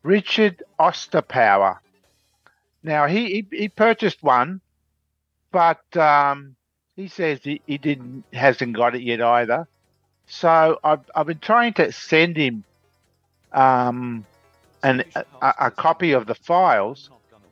[0.02, 1.78] Richard Osterpower.
[2.82, 4.60] Now he, he he purchased one,
[5.52, 6.56] but um,
[6.96, 9.68] he says he, he didn't hasn't got it yet either.
[10.26, 12.64] So I've I've been trying to send him
[13.52, 14.26] um,
[14.82, 17.10] an a, a copy of the files,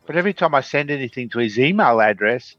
[0.09, 2.57] but every time I send anything to his email address,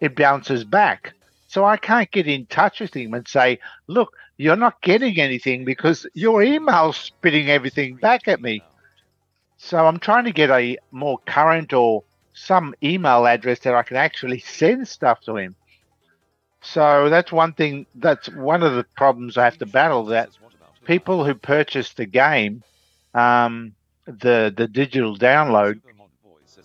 [0.00, 1.14] it bounces back.
[1.46, 5.64] So I can't get in touch with him and say, look, you're not getting anything
[5.64, 8.64] because your email's spitting everything back at me.
[9.58, 12.02] So I'm trying to get a more current or
[12.34, 15.54] some email address that I can actually send stuff to him.
[16.62, 17.86] So that's one thing.
[17.94, 20.06] That's one of the problems I have to battle.
[20.06, 20.30] That
[20.84, 22.64] people who purchase the game,
[23.14, 25.80] um, the the digital download,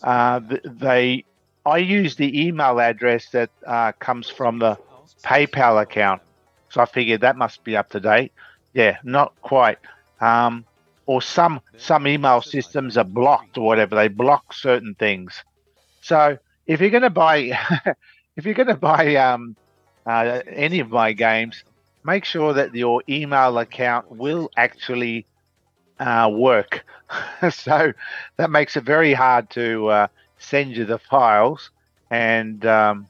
[0.02, 1.26] uh, they
[1.66, 4.78] I use the email address that uh, comes from the
[5.24, 6.22] PayPal account.
[6.70, 8.34] So I figured that must be up to date.
[8.74, 9.78] Yeah, not quite.
[10.20, 10.66] Um,
[11.06, 13.96] or some some email systems are blocked or whatever.
[13.96, 15.44] They block certain things.
[16.02, 17.58] So if you're going to buy,
[18.36, 19.56] if you're going to buy um,
[20.06, 21.64] uh, any of my games,
[22.04, 25.26] make sure that your email account will actually
[26.00, 26.84] uh, work.
[27.52, 27.92] so
[28.38, 30.08] that makes it very hard to uh,
[30.40, 31.72] send you the files.
[32.10, 33.10] And um,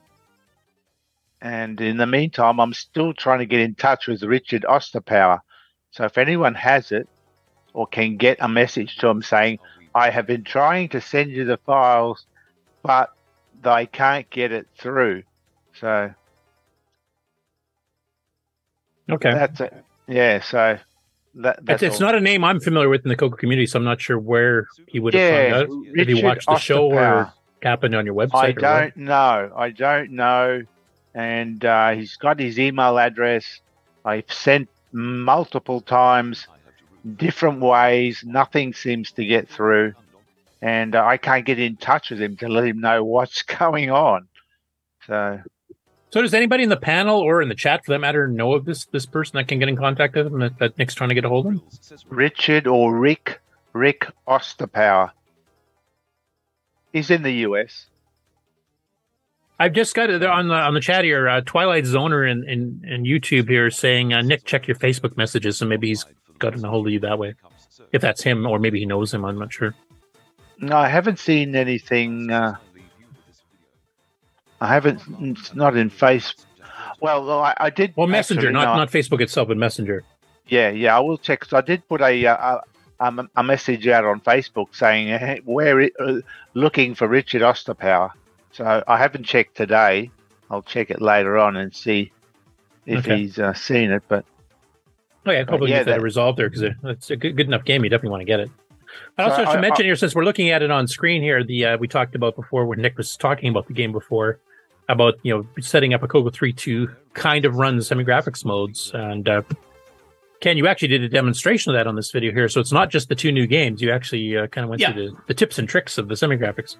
[1.41, 5.39] and in the meantime, I'm still trying to get in touch with Richard Osterpower.
[5.91, 7.07] So if anyone has it
[7.73, 9.59] or can get a message to him saying,
[9.93, 12.25] I have been trying to send you the files,
[12.83, 13.09] but
[13.61, 15.23] they can't get it through.
[15.73, 16.13] So
[19.11, 19.33] Okay.
[19.33, 19.73] that's it.
[20.07, 20.41] Yeah.
[20.41, 20.77] So
[21.35, 23.85] that, It's, it's not a name I'm familiar with in the Coco community, so I'm
[23.85, 25.95] not sure where he would have Yeah, found out.
[25.95, 28.33] Did he Richard watch the show or happened on your website?
[28.35, 29.51] I don't know.
[29.55, 30.61] I don't know.
[31.15, 33.45] And uh, he's got his email address.
[34.05, 36.47] I've sent multiple times,
[37.15, 38.23] different ways.
[38.25, 39.93] Nothing seems to get through.
[40.61, 43.89] And uh, I can't get in touch with him to let him know what's going
[43.89, 44.27] on.
[45.07, 45.39] So,
[46.13, 48.65] So does anybody in the panel or in the chat, for that matter, know of
[48.65, 51.15] this this person that can get in contact with him that, that Nick's trying to
[51.15, 51.59] get a hold of?
[52.07, 53.41] Richard or Rick,
[53.73, 55.09] Rick Osterpower.
[56.91, 57.87] He's in the US.
[59.59, 61.27] I've just got it on the on the chat here.
[61.27, 65.57] Uh, Twilight Zoner in, in, in YouTube here saying, uh, Nick, check your Facebook messages.
[65.57, 66.05] So maybe he's
[66.37, 67.33] gotten a hold of you that way.
[67.91, 69.73] If that's him, or maybe he knows him, I'm not sure.
[70.59, 72.29] No, I haven't seen anything.
[72.29, 72.57] Uh,
[74.63, 75.01] I haven't.
[75.19, 76.33] It's not in face.
[77.01, 77.93] Well, I, I did.
[77.97, 80.03] Well, Messenger, not not Facebook itself, but Messenger.
[80.47, 81.41] Yeah, yeah, I will check.
[81.41, 82.59] 'cause I did put a, uh,
[82.99, 86.19] a, um, a message out on Facebook saying hey, we're uh,
[86.53, 88.11] looking for Richard Osterpower.
[88.51, 90.11] So I haven't checked today.
[90.49, 92.11] I'll check it later on and see
[92.85, 93.17] if Okay.
[93.17, 94.03] he's uh, seen it.
[94.07, 94.25] But
[95.25, 97.65] Oh yeah, probably yeah, get that, that- resolved there because it's a good, good enough
[97.65, 97.83] game.
[97.83, 98.49] You definitely want to get it.
[99.17, 101.21] I So also should I- mention I- here, since we're looking at it on screen
[101.21, 104.39] here, the uh, we talked about before when Nick was talking about the game before
[104.89, 108.43] about you know setting up a Coco three to kind of run the semi graphics
[108.45, 108.91] modes.
[108.93, 109.41] And uh,
[110.41, 112.89] Ken, you actually did a demonstration of that on this video here, so it's not
[112.89, 113.81] just the two new games.
[113.81, 114.91] You actually uh, kind of went Yeah.
[114.91, 116.75] through the, the tips and tricks of the semi graphics.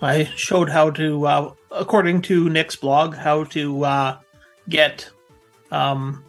[0.00, 4.18] I showed how to, uh, according to Nick's blog, how to uh,
[4.68, 5.08] get
[5.72, 6.24] um,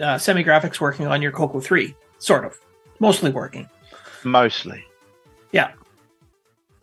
[0.00, 1.94] uh, semi graphics working on your Coco 3.
[2.18, 2.58] Sort of.
[2.98, 3.68] Mostly working.
[4.24, 4.84] mostly.
[5.52, 5.72] Yeah.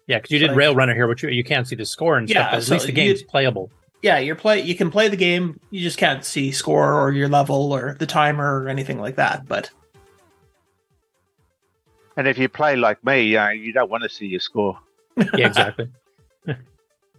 [0.07, 2.17] Yeah, because you did So- Rail Runner here, which you, you can't see the score
[2.17, 2.51] and Yeah, stuff.
[2.51, 3.69] But at so least the game's playable.
[4.01, 4.61] Yeah, you're play.
[4.61, 5.59] You can play the game.
[5.71, 9.47] You just can't see score or your level or the timer or anything like that.
[9.47, 9.69] But
[12.15, 14.79] And if you play like me, uh, you don't want to see your score.
[15.17, 15.89] yeah, exactly.
[16.45, 16.57] and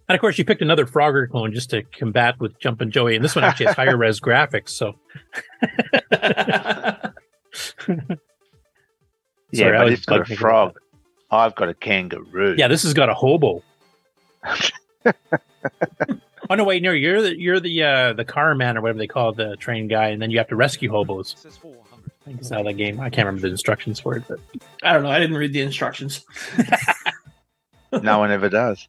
[0.08, 3.34] of course, you picked another Frogger clone just to combat with Jumpin' Joey, and this
[3.34, 4.70] one actually has higher res graphics.
[4.70, 4.94] So,
[9.50, 10.78] Yeah, Sorry, I but was it's got a frog.
[11.30, 12.54] I've got a kangaroo.
[12.56, 13.62] yeah, this has got a hobo.
[16.50, 19.06] oh no, wait, no, you're the you're the uh, the car man or whatever they
[19.06, 21.36] call the train guy, and then you have to rescue hobos.
[21.44, 23.00] I think it's how that game.
[23.00, 24.38] I can't remember the instructions for it, but
[24.82, 25.10] I don't know.
[25.10, 26.24] I didn't read the instructions.
[27.92, 28.88] no one ever does.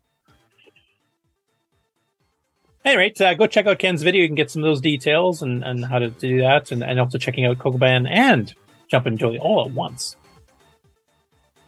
[2.86, 4.22] Anyway, uh, go check out Ken's video.
[4.22, 7.00] You can get some of those details and, and how to do that, and, and
[7.00, 8.54] also checking out Coco Bon and
[8.90, 10.16] Jumpin' Joey all at once.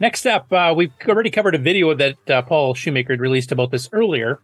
[0.02, 3.70] Next up, uh, we've already covered a video that uh, Paul Shoemaker had released about
[3.70, 4.40] this earlier,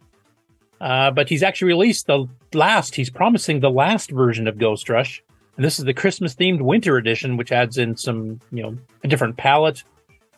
[0.80, 2.94] uh, but he's actually released the last.
[2.94, 5.20] He's promising the last version of Ghost Rush,
[5.56, 9.08] and this is the Christmas themed winter edition, which adds in some, you know, a
[9.08, 9.82] different palette,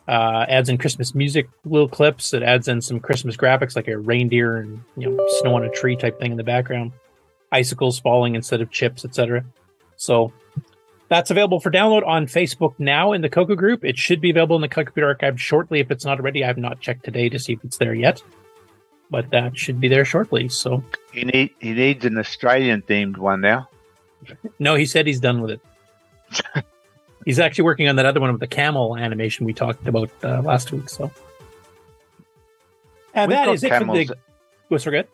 [0.07, 2.33] uh, adds in Christmas music, little clips.
[2.33, 5.69] It adds in some Christmas graphics like a reindeer and you know snow on a
[5.69, 6.93] tree type thing in the background,
[7.51, 9.45] icicles falling instead of chips, etc.
[9.97, 10.33] So
[11.11, 13.83] that's available for download on Facebook now in the Coco group.
[13.83, 16.41] It should be available in the Coco Computer Archive shortly if it's not already.
[16.41, 18.23] I have not checked today to see if it's there yet,
[19.09, 20.47] but that should be there shortly.
[20.47, 20.81] So
[21.11, 23.67] He need he needs an Australian themed one now.
[24.57, 25.61] no, he said he's done with it.
[27.25, 30.41] he's actually working on that other one with the camel animation we talked about uh,
[30.43, 30.87] last week.
[30.87, 31.11] So.
[33.13, 34.17] And We've that is it for camels- the.
[34.69, 35.09] What's forget?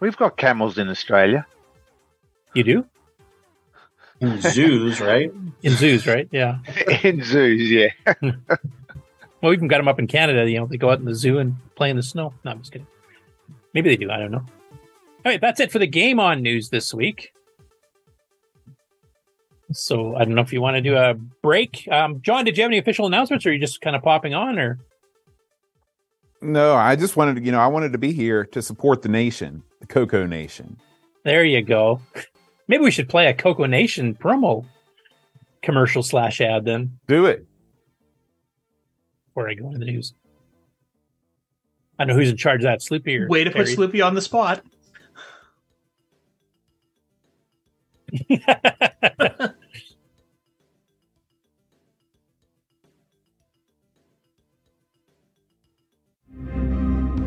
[0.00, 1.46] We've got camels in Australia.
[2.54, 2.86] You do?
[4.22, 5.32] In zoos, right?
[5.62, 6.28] In zoos, right?
[6.30, 6.58] Yeah.
[7.02, 7.88] in zoos, yeah.
[8.22, 8.32] well,
[9.42, 10.48] we even got them up in Canada.
[10.48, 12.32] You know, they go out in the zoo and play in the snow.
[12.44, 12.86] No, I'm just kidding.
[13.74, 14.10] Maybe they do.
[14.12, 14.44] I don't know.
[15.24, 17.32] All right, that's it for the game on news this week.
[19.72, 21.88] So I don't know if you want to do a break.
[21.90, 24.34] Um, John, did you have any official announcements, or are you just kind of popping
[24.34, 24.58] on?
[24.58, 24.78] Or
[26.40, 29.08] No, I just wanted to, you know, I wanted to be here to support the
[29.08, 30.76] nation, the Coco Nation.
[31.24, 32.00] there you go.
[32.72, 34.64] Maybe we should play a Coco Nation promo
[35.60, 36.98] commercial slash ad then.
[37.06, 37.46] Do it.
[39.26, 40.14] Before I go into the news.
[41.98, 42.80] I know who's in charge of that.
[42.80, 44.64] Sloopy or Way to put Sloopy on the spot.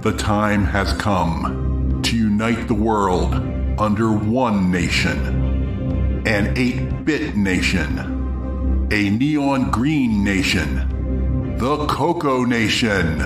[0.02, 6.24] The time has come to unite the world under one nation.
[6.26, 8.88] An 8 bit nation.
[8.92, 11.58] A neon green nation.
[11.58, 13.18] The Coco Nation.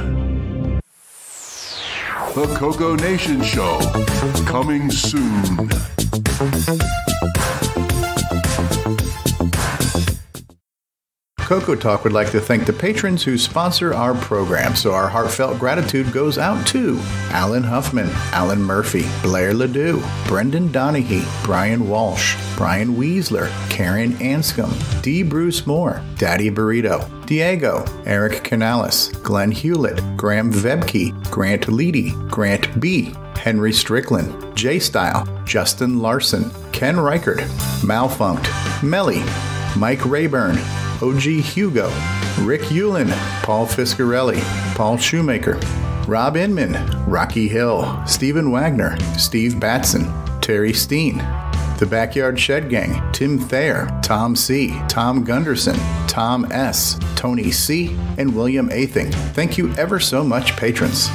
[2.35, 3.79] The Coco Nation Show.
[4.45, 5.69] Coming soon.
[11.49, 15.57] Coco Talk would like to thank the patrons who sponsor our program, so our heartfelt
[15.57, 16.99] gratitude goes out to
[17.31, 25.23] Alan Huffman, Alan Murphy, Blair Ledoux, Brendan Donahue, Brian Walsh, Brian Weasler, Karen Anscombe, D.
[25.23, 33.11] Bruce Moore, Daddy Burrito, Diego, Eric Canales, Glenn Hewlett, Graham Vebke, Grant Leedy, Grant B.,
[33.35, 37.41] Henry Strickland, J Style, Justin Larson, Ken Reichert,
[37.83, 38.47] Malfunct,
[38.83, 39.23] Melly,
[39.75, 40.59] Mike Rayburn,
[41.01, 41.87] OG Hugo,
[42.41, 43.09] Rick Hewlin,
[43.43, 44.41] Paul Fiscarelli,
[44.75, 45.57] Paul Shoemaker,
[46.07, 46.73] Rob Inman,
[47.05, 51.17] Rocky Hill, Stephen Wagner, Steve Batson, Terry Steen,
[51.77, 55.77] The Backyard Shed Gang, Tim Thayer, Tom C., Tom Gunderson,
[56.07, 59.13] Tom S., Tony C., and William Athing.
[59.33, 61.09] Thank you ever so much, patrons.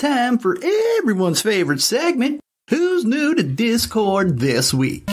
[0.00, 0.56] Time for
[0.98, 2.40] everyone's favorite segment
[2.70, 5.06] Who's New to Discord This Week?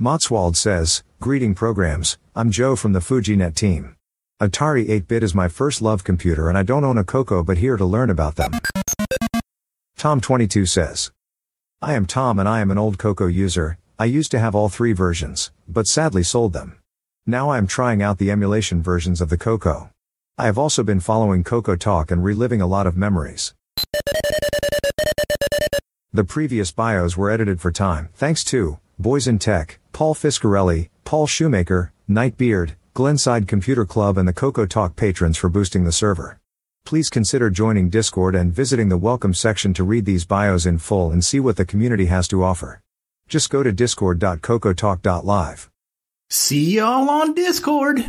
[0.00, 3.94] Motswald says, Greeting programs, I'm Joe from the FujiNet team.
[4.42, 7.76] Atari 8-bit is my first love computer and I don't own a Coco but here
[7.76, 8.52] to learn about them.
[9.96, 11.12] Tom22 says,
[11.80, 14.68] I am Tom and I am an old Coco user, I used to have all
[14.68, 16.80] three versions, but sadly sold them.
[17.24, 19.90] Now I am trying out the emulation versions of the Coco.
[20.36, 23.54] I have also been following Coco Talk and reliving a lot of memories.
[26.12, 31.28] The previous bios were edited for time, thanks to Boys in Tech, Paul Fiscarelli, Paul
[31.28, 36.40] Shoemaker, Nightbeard, Glenside Computer Club and the Coco Talk patrons for boosting the server.
[36.84, 41.12] Please consider joining Discord and visiting the welcome section to read these bios in full
[41.12, 42.80] and see what the community has to offer.
[43.28, 45.70] Just go to discord.cocotalk.live.
[46.28, 48.06] See y'all on Discord.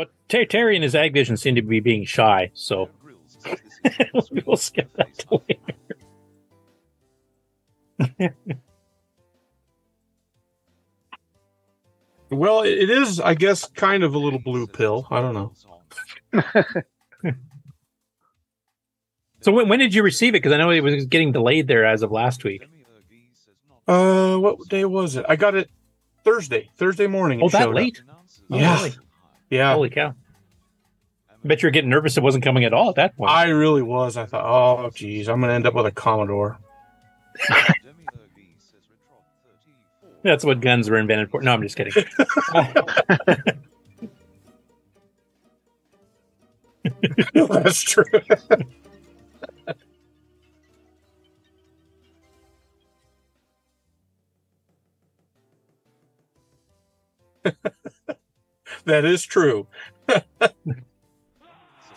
[0.00, 2.88] But Ter- Terry and his ag vision seem to be being shy, so
[4.46, 5.42] we'll skip that to
[8.08, 8.34] later.
[12.30, 15.06] Well, it is, I guess, kind of a little blue pill.
[15.10, 15.52] I don't know.
[19.42, 20.42] So when, when did you receive it?
[20.42, 22.62] Because I know it was getting delayed there as of last week.
[23.88, 25.24] Uh, what day was it?
[25.26, 25.70] I got it
[26.24, 27.40] Thursday, Thursday morning.
[27.42, 27.74] Oh, it that showed up.
[27.76, 28.02] late?
[28.50, 28.94] Oh, Yeah, really?
[29.50, 29.74] Yeah.
[29.74, 30.14] Holy cow!
[31.28, 33.30] I bet you're getting nervous it wasn't coming at all at that point.
[33.30, 34.16] I really was.
[34.16, 36.58] I thought, oh, geez, I'm gonna end up with a Commodore.
[40.22, 41.40] That's what guns were invented for.
[41.40, 41.94] No, I'm just kidding.
[47.34, 48.04] That's true.
[58.84, 59.66] that is true.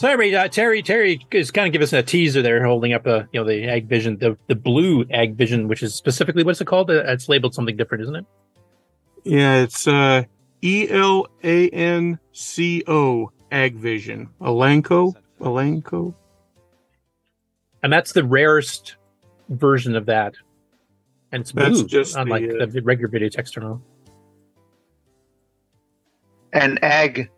[0.04, 3.08] So anyway, uh, Terry Terry is kind of giving us a teaser there, holding up
[3.08, 6.60] a you know the Ag Vision, the the blue Ag Vision, which is specifically what's
[6.60, 6.90] it called?
[6.90, 8.26] Uh, It's labeled something different, isn't it?
[9.24, 10.24] Yeah, it's uh,
[10.62, 14.30] E L A N C O Ag Vision.
[14.42, 15.16] Elanco?
[15.40, 16.14] Elanco?
[17.82, 18.98] And that's the rarest
[19.48, 20.34] version of that,
[21.32, 23.82] and it's That's blue, just unlike the, uh, the, regular video text terminal.
[26.54, 27.30] And ag,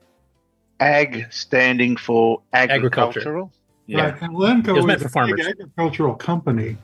[0.79, 3.19] ag standing for Agriculture.
[3.19, 3.51] agricultural.
[3.89, 4.21] Right.
[4.21, 6.77] And Elanco It was meant is for a big agricultural company.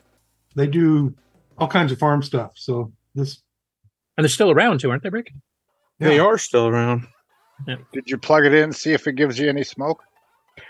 [0.56, 1.14] They do
[1.58, 2.52] all kinds of farm stuff.
[2.56, 3.42] So this
[4.18, 5.32] And they're still around too, aren't they, Rick?
[6.00, 7.08] They are still around.
[7.68, 10.02] Did you plug it in and see if it gives you any smoke?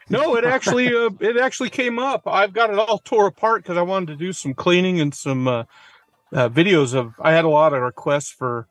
[0.09, 2.23] No, it actually uh, it actually came up.
[2.27, 5.47] I've got it all tore apart because I wanted to do some cleaning and some
[5.47, 5.63] uh,
[6.33, 7.13] uh, videos of.
[7.19, 8.67] I had a lot of requests for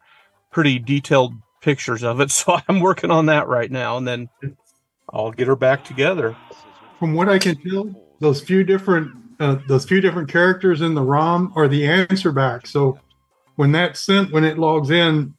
[0.51, 4.29] pretty detailed pictures of it, so I'm working on that right now, and then
[5.13, 6.37] I'll get her back together.
[6.99, 11.03] from what I can tell, those few different uh, those few different characters in the
[11.03, 12.67] ROM are the answer back.
[12.67, 12.99] So
[13.57, 15.35] when that's sent, when it logs in,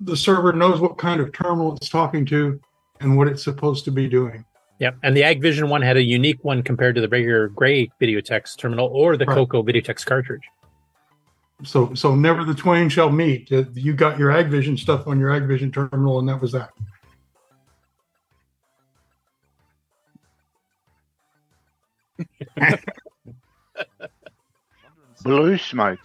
[0.00, 2.58] the server knows what kind of terminal it's talking to
[3.00, 4.44] and what it's supposed to be doing.
[4.78, 4.96] Yep.
[5.02, 8.20] And the Ag Vision one had a unique one compared to the regular gray video
[8.20, 9.34] text terminal or the Right.
[9.34, 10.42] Coco video text cartridge.
[11.64, 13.50] So so never the twain shall meet.
[13.50, 16.70] Uh, You got your AgVision stuff on your AgVision terminal, and that was that.
[25.22, 25.98] Blue smoke.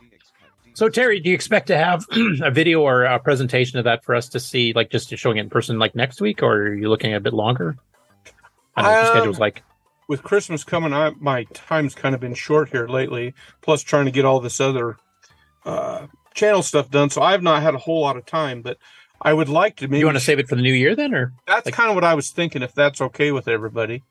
[0.74, 2.06] So Terry, do you expect to have
[2.42, 5.42] a video or a presentation of that for us to see, like just showing it
[5.42, 7.78] in person, like next week, or are you looking a bit longer?
[8.76, 9.64] I don't know what your Um, schedule's like.
[10.08, 13.34] With Christmas coming, I, my time's kind of been short here lately.
[13.62, 14.98] Plus, trying to get all this other
[15.66, 18.62] uh, channel stuff done, so I've not had a whole lot of time.
[18.62, 18.78] But
[19.22, 19.88] I would like to.
[19.88, 21.96] Maybe You want to save it for the new year then, or That's kind of
[21.96, 22.62] what I was thinking.
[22.62, 24.04] If that's okay with everybody.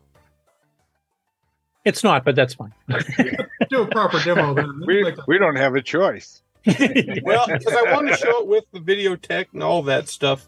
[1.85, 2.73] it's not, but that's fine.
[3.71, 4.55] Do a proper demo.
[4.55, 4.83] Then.
[4.87, 6.43] We, we don't have a choice.
[6.67, 10.47] well, because I want to show it with the video tech and all that stuff.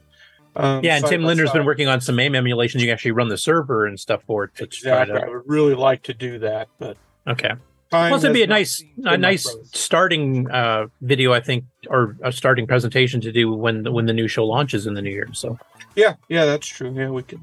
[0.54, 2.82] Um, yeah, and Tim by Lindner's been working on some MAME emulations.
[2.82, 4.54] You can actually run the server and stuff for it.
[4.56, 5.22] To try Exactly.
[5.22, 7.52] I would really like to do that, but okay.
[7.92, 9.66] Plus, it'd be a nice, a nice friend.
[9.66, 14.14] starting uh, video, I think, or a starting presentation to do when the, when the
[14.14, 15.28] new show launches in the new year.
[15.34, 15.58] So,
[15.94, 16.90] Yeah, yeah, that's true.
[16.90, 17.40] Yeah, we could.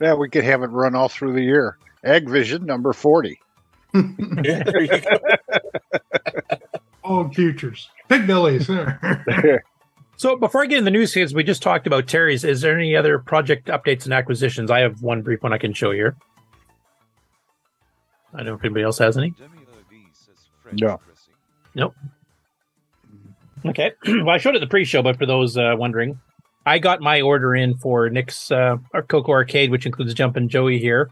[0.00, 1.76] Yeah, we could have it run all through the year.
[2.04, 3.40] Egg Vision number 40.
[4.44, 5.18] Yeah, there you go.
[7.02, 7.88] All futures.
[8.06, 8.70] Big bellies.
[10.16, 12.78] so before I get in the news, because we just talked about Terry's, is there
[12.78, 14.70] any other project updates and acquisitions?
[14.70, 16.16] I have one brief one I can show here.
[18.34, 19.34] I don't know if anybody else has any.
[20.72, 21.00] No.
[21.74, 21.94] Nope.
[23.66, 23.92] Okay.
[24.06, 26.20] well, I showed it in the pre-show, but for those uh, wondering,
[26.66, 28.76] I got my order in for Nick's uh,
[29.08, 31.10] Coco Arcade, which includes Jumping Joey here.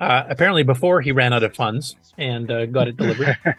[0.00, 3.36] Uh, apparently, before he ran out of funds and uh, got it delivered.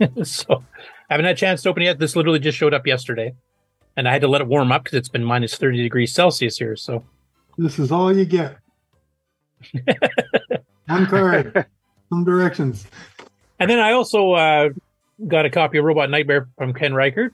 [0.24, 0.64] so,
[1.10, 1.98] I haven't had a chance to open it yet.
[1.98, 3.34] This literally just showed up yesterday,
[3.96, 6.56] and I had to let it warm up because it's been minus thirty degrees Celsius
[6.56, 6.76] here.
[6.76, 7.04] So,
[7.58, 8.58] this is all you get.
[10.86, 11.66] One card,
[12.08, 12.86] some directions.
[13.62, 14.70] And then I also uh,
[15.28, 17.32] got a copy of Robot Nightmare from Ken Reichert.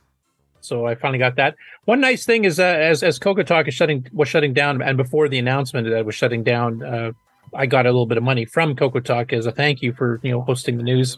[0.61, 1.55] So I finally got that.
[1.87, 4.99] One nice thing is uh, as as Coco Talk is shutting was shutting down, and
[4.99, 7.13] before the announcement that it was shutting down, uh,
[7.55, 10.21] I got a little bit of money from Coco Talk as a thank you for
[10.23, 11.17] you know hosting the news,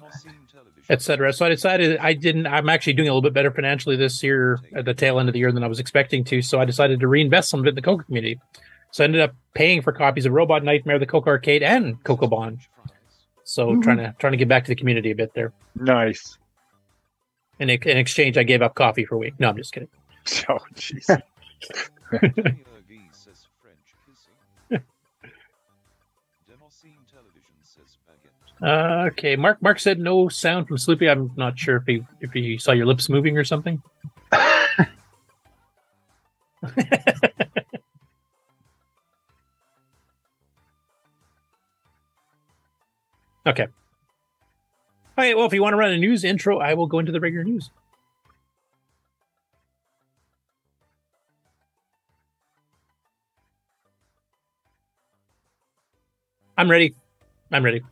[0.88, 1.32] etc.
[1.32, 2.46] So I decided I didn't.
[2.46, 5.32] I'm actually doing a little bit better financially this year at the tail end of
[5.32, 6.40] the year than I was expecting to.
[6.40, 8.38] So I decided to reinvest some of it in the Coco community.
[8.92, 12.28] So I ended up paying for copies of Robot Nightmare, the Coco Arcade, and Coco
[12.28, 12.60] Bon.
[13.50, 15.52] So trying to trying to get back to the community a bit there.
[15.74, 16.38] Nice.
[17.58, 19.34] In, in exchange, I gave up coffee for a week.
[19.40, 19.88] No, I'm just kidding.
[20.48, 21.20] Oh, jeez.
[28.62, 29.62] Uh, okay, Mark.
[29.62, 31.10] Mark said no sound from Sloopy.
[31.10, 33.82] I'm not sure if he if he saw your lips moving or something.
[43.46, 43.66] okay.
[45.18, 45.36] All right.
[45.36, 47.44] Well, if you want to run a news intro, I will go into the regular
[47.44, 47.70] news.
[56.56, 56.94] I'm ready.
[57.50, 57.82] I'm ready.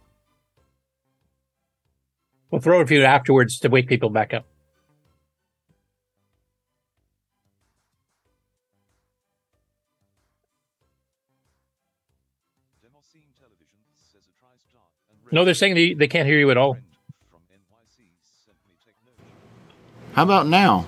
[2.51, 4.47] We'll throw a few afterwards to wake people back up.
[15.31, 16.79] No, they're saying they, they can't hear you at all.
[20.15, 20.87] How about now?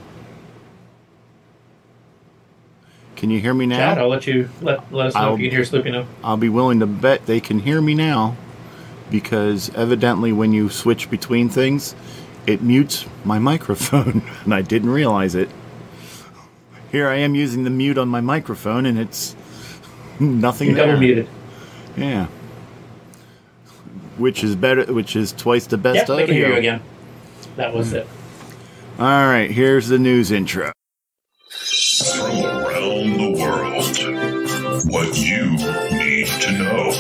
[3.17, 3.77] Can you hear me now?
[3.77, 6.07] Chad, I'll let you let, let us know I'll- if you can hear Sloopy now.
[6.25, 8.37] I'll be willing to bet they can hear me now
[9.11, 11.95] because evidently when you switch between things,
[12.47, 15.51] it mutes my microphone and I didn't realize it.
[16.91, 19.37] Here I am using the mute on my microphone and it's
[20.19, 21.29] nothing double muted.
[21.97, 22.29] Yeah.
[24.21, 26.27] Which is better which is twice the best Yep, they audio.
[26.27, 26.83] can hear you again.
[27.57, 28.07] That was it.
[28.99, 30.73] All right, here's the news intro.
[31.51, 35.51] From around the world, what you
[35.99, 36.91] need to know.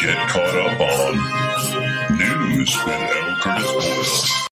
[0.00, 3.36] Get caught up on News with L.
[3.40, 4.46] Curtis Boyle.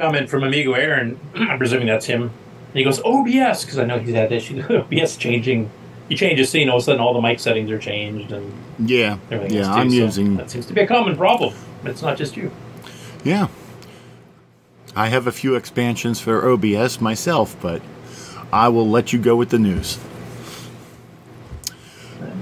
[0.00, 1.18] Comment from Amigo Aaron.
[1.34, 2.22] I'm presuming that's him.
[2.22, 4.64] And he goes, oh, OBS, because I know he's had issues.
[4.70, 5.70] OBS changing.
[6.12, 8.52] You change a scene, all of a sudden all the mic settings are changed and
[8.78, 9.16] Yeah.
[9.30, 9.72] everything Yeah.
[9.72, 11.54] I'm So using That seems to be a common problem.
[11.86, 12.50] It's not just you.
[13.24, 13.46] Yeah.
[14.94, 17.80] I have a few expansions for OBS myself, but
[18.52, 19.96] I will let you go with the news.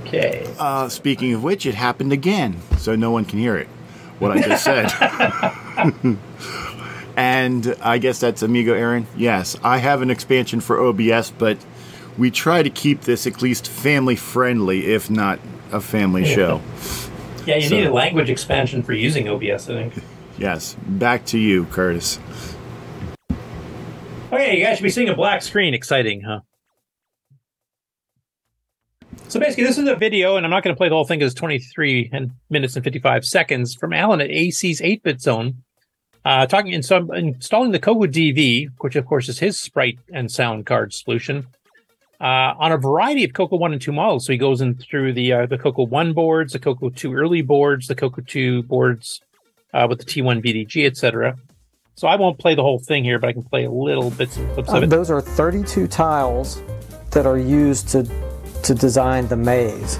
[0.05, 0.49] Okay.
[0.59, 3.69] Uh, speaking of which, it happened again, so no one can hear it.
[4.19, 4.91] What I just said.
[7.17, 9.07] and I guess that's Amigo Aaron.
[9.17, 11.57] Yes, I have an expansion for OBS, but
[12.19, 15.39] we try to keep this at least family friendly, if not
[15.73, 16.61] a family show.
[17.47, 19.95] Yeah, you So- need a language expansion for using OBS, I think.
[20.39, 22.19] Yes, back to you, Curtis.
[24.33, 25.75] Okay, you guys should be seeing a black screen.
[25.75, 26.41] Exciting, huh?
[29.29, 31.19] So basically, this is a video, and I'm not going to play the whole thing
[31.21, 35.63] because it's 23 and minutes and 55 seconds from Alan at AC's 8-bit zone,
[36.25, 40.31] uh, talking in some installing the Coco DV, which of course is his sprite and
[40.31, 41.47] sound card solution,
[42.21, 44.27] uh, on a variety of Coco 1 and 2 models.
[44.27, 47.43] So he goes in through the uh, the Coco 1 boards, the Coco 2 early
[47.43, 49.21] boards, the Coco 2 boards
[49.73, 51.37] uh, with the T1 VDG, etc.
[51.97, 54.37] So I won't play the whole thing here, but I can play a little bits
[54.37, 54.91] and clips of Um, it.
[54.91, 56.63] those are 32 tiles
[57.13, 58.05] that are used to
[58.63, 59.99] to design the maze.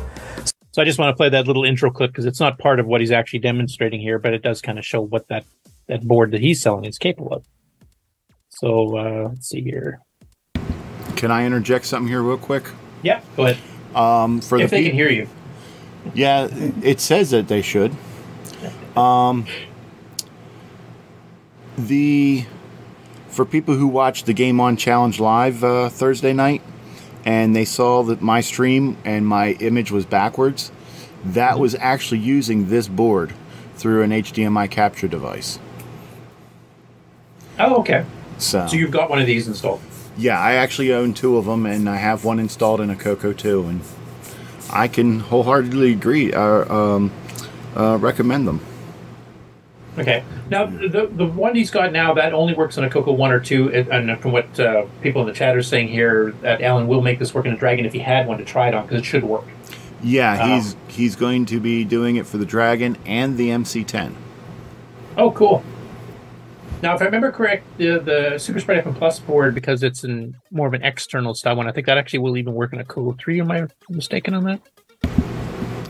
[0.73, 2.87] So I just want to play that little intro clip because it's not part of
[2.87, 5.45] what he's actually demonstrating here, but it does kind of show what that
[5.89, 7.45] that board that he's selling is capable of.
[8.51, 10.01] So uh, let's see here.
[11.21, 12.65] Can I interject something here real quick?
[13.03, 13.59] Yeah, go ahead.
[13.95, 15.29] Um, for if the they peop- can hear you.
[16.15, 16.49] Yeah,
[16.83, 17.95] it says that they should.
[18.97, 19.45] Um,
[21.77, 22.47] the
[23.29, 26.63] for people who watched the Game On Challenge live uh, Thursday night,
[27.27, 30.73] and they saw that my stream and my image was backwards,
[31.23, 33.35] that was actually using this board
[33.75, 35.59] through an HDMI capture device.
[37.59, 38.07] Oh, okay.
[38.39, 39.83] So, So you've got one of these installed.
[40.17, 43.33] Yeah, I actually own two of them, and I have one installed in a Coco
[43.33, 43.81] too, and
[44.73, 47.11] I can wholeheartedly agree, uh, um,
[47.77, 48.61] uh, recommend them.
[49.99, 50.23] Okay.
[50.49, 53.41] Now, the the one he's got now that only works on a Coco one or
[53.41, 57.03] two, and- from what uh, people in the chat are saying here, that Alan will
[57.03, 59.01] make this work in a Dragon if he had one to try it on because
[59.01, 59.45] it should work.
[60.03, 64.15] Yeah, Um, he's he's going to be doing it for the Dragon and the MC10.
[65.19, 65.63] Oh, cool.
[66.83, 70.35] Now, if I remember correct, the the Super Sprite FM Plus board because it's in
[70.51, 71.69] more of an external style one.
[71.69, 73.41] I think that actually will even work in a Coco three.
[73.41, 74.61] Am I mistaken on that?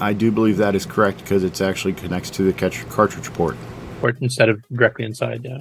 [0.01, 3.57] I do believe that is correct because it's actually connects to the catch- cartridge port.
[4.03, 5.45] Or instead of directly inside.
[5.45, 5.59] Yeah.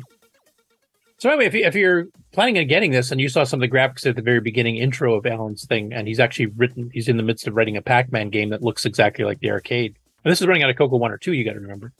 [1.18, 3.70] So anyway, if, you, if you're planning on getting this, and you saw some of
[3.70, 7.10] the graphics at the very beginning intro of Alan's thing, and he's actually written, he's
[7.10, 9.98] in the midst of writing a Pac-Man game that looks exactly like the arcade.
[10.24, 11.34] And this is running on a Coco One or Two.
[11.34, 11.92] You got to remember.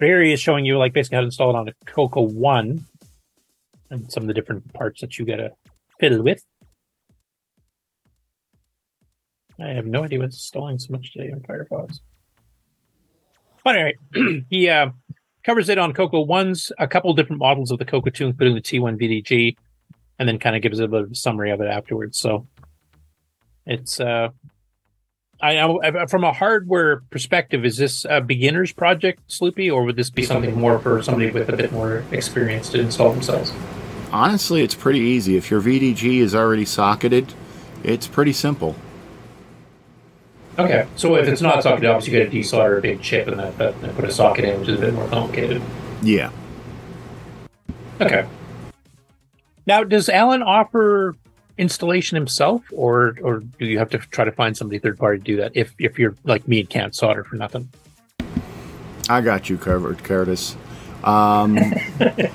[0.00, 2.86] He is showing you like basically how to install it on a Coco One,
[3.90, 5.52] and some of the different parts that you got to
[5.98, 6.42] fiddle with.
[9.60, 12.00] I have no idea what's stalling so much today on Firefox.
[13.62, 14.90] But anyway, he uh,
[15.44, 18.62] covers it on Coco Ones, a couple different models of the Coco 2, including the
[18.62, 19.56] T1 VDG,
[20.18, 22.18] and then kind of gives a bit of a summary of it afterwards.
[22.18, 22.46] So
[23.66, 24.30] it's, uh,
[25.42, 30.10] I uh, from a hardware perspective, is this a beginner's project, Sloopy, or would this
[30.10, 33.52] be something more for somebody with a bit more experience to install themselves?
[34.12, 35.36] Honestly, it's pretty easy.
[35.36, 37.32] If your VDG is already socketed,
[37.82, 38.76] it's pretty simple.
[40.58, 43.38] Okay, so if it's not socketed, obviously you got to desolder a big chip and
[43.38, 45.62] that, that, and put a socket in, which is a bit more complicated.
[46.02, 46.30] Yeah.
[48.00, 48.26] Okay.
[49.66, 51.14] Now, does Alan offer
[51.60, 55.24] installation himself, or or do you have to try to find somebody third party to
[55.24, 55.52] do that?
[55.54, 57.68] If if you're like me and can't solder for nothing.
[59.08, 60.56] I got you covered, Curtis.
[61.04, 61.58] Um,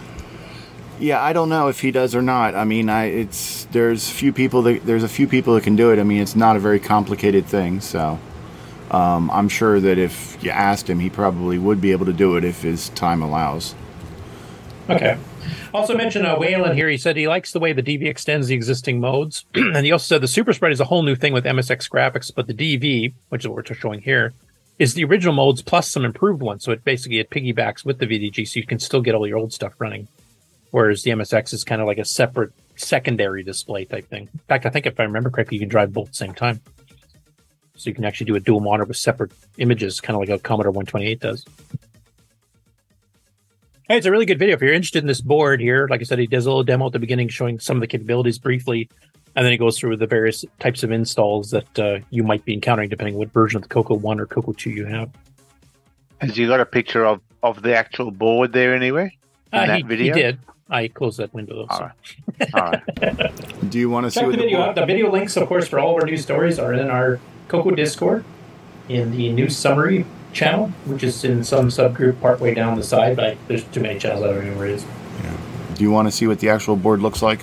[0.99, 2.53] yeah, I don't know if he does or not.
[2.53, 5.91] I mean, I it's there's few people that there's a few people that can do
[5.91, 5.99] it.
[5.99, 8.19] I mean, it's not a very complicated thing, so
[8.91, 12.37] um, I'm sure that if you asked him, he probably would be able to do
[12.37, 13.73] it if his time allows.
[14.87, 15.17] Okay.
[15.73, 16.89] Also mentioned uh, Waylon here.
[16.89, 20.15] He said he likes the way the DV extends the existing modes, and he also
[20.15, 23.13] said the Super Sprite is a whole new thing with MSX graphics, but the DV,
[23.29, 24.33] which is what we're showing here,
[24.79, 26.63] is the original modes plus some improved ones.
[26.63, 29.37] So it basically it piggybacks with the VDG, so you can still get all your
[29.37, 30.07] old stuff running.
[30.71, 34.29] Whereas the MSX is kind of like a separate secondary display type thing.
[34.33, 36.33] In fact, I think if I remember correctly, you can drive both at the same
[36.33, 36.61] time.
[37.77, 40.41] So you can actually do a dual monitor with separate images, kind of like a
[40.41, 41.45] Commodore 128 does.
[43.87, 44.55] Hey, it's a really good video.
[44.55, 46.87] If you're interested in this board here, like I said, he does a little demo
[46.87, 48.89] at the beginning showing some of the capabilities briefly,
[49.35, 52.53] and then he goes through the various types of installs that uh, you might be
[52.53, 55.11] encountering depending on what version of the Coco 1 or Coco 2 you have.
[56.19, 59.11] Has you got a picture of, of the actual board there anywhere?
[59.53, 60.15] In Uh, that he, video?
[60.15, 60.39] he did.
[60.67, 61.91] I closed that window though.
[62.49, 62.71] so.
[63.69, 65.47] Do you want to see Check what the the video board- The video links, of
[65.47, 68.25] course, for all of our news stories are in our Coco Discord
[68.89, 73.15] in the news summary channel, which is in some subgroup partway down the side.
[73.15, 74.23] But there's too many channels.
[74.23, 74.85] I don't know where it is.
[75.73, 77.41] Do you want to see what the actual board looks like?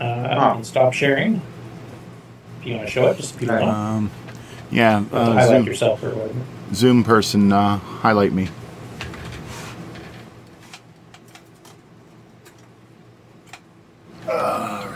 [0.00, 1.40] Uh, I can stop sharing.
[2.60, 3.62] If you want to show it, just if you don't.
[3.62, 4.10] Um,
[4.70, 6.40] yeah, You uh, highlight Zoom, yourself or whatever.
[6.74, 8.48] Zoom person, uh, highlight me.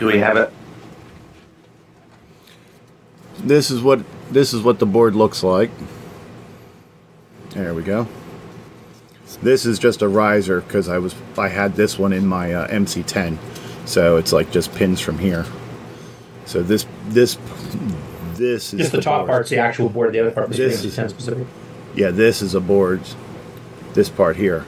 [0.01, 0.51] Do we have it?
[3.37, 5.69] This is what this is what the board looks like.
[7.53, 8.07] There we go.
[9.41, 12.67] This is just a riser because I was I had this one in my uh,
[12.67, 13.37] MC10,
[13.85, 15.45] so it's like just pins from here.
[16.45, 17.37] So this this
[18.35, 19.29] this is Just the, top board.
[19.29, 20.13] part's the actual board.
[20.13, 21.47] The other part was This this is- 10 specific.
[21.95, 23.01] Yeah, this is a board.
[23.93, 24.65] This part here.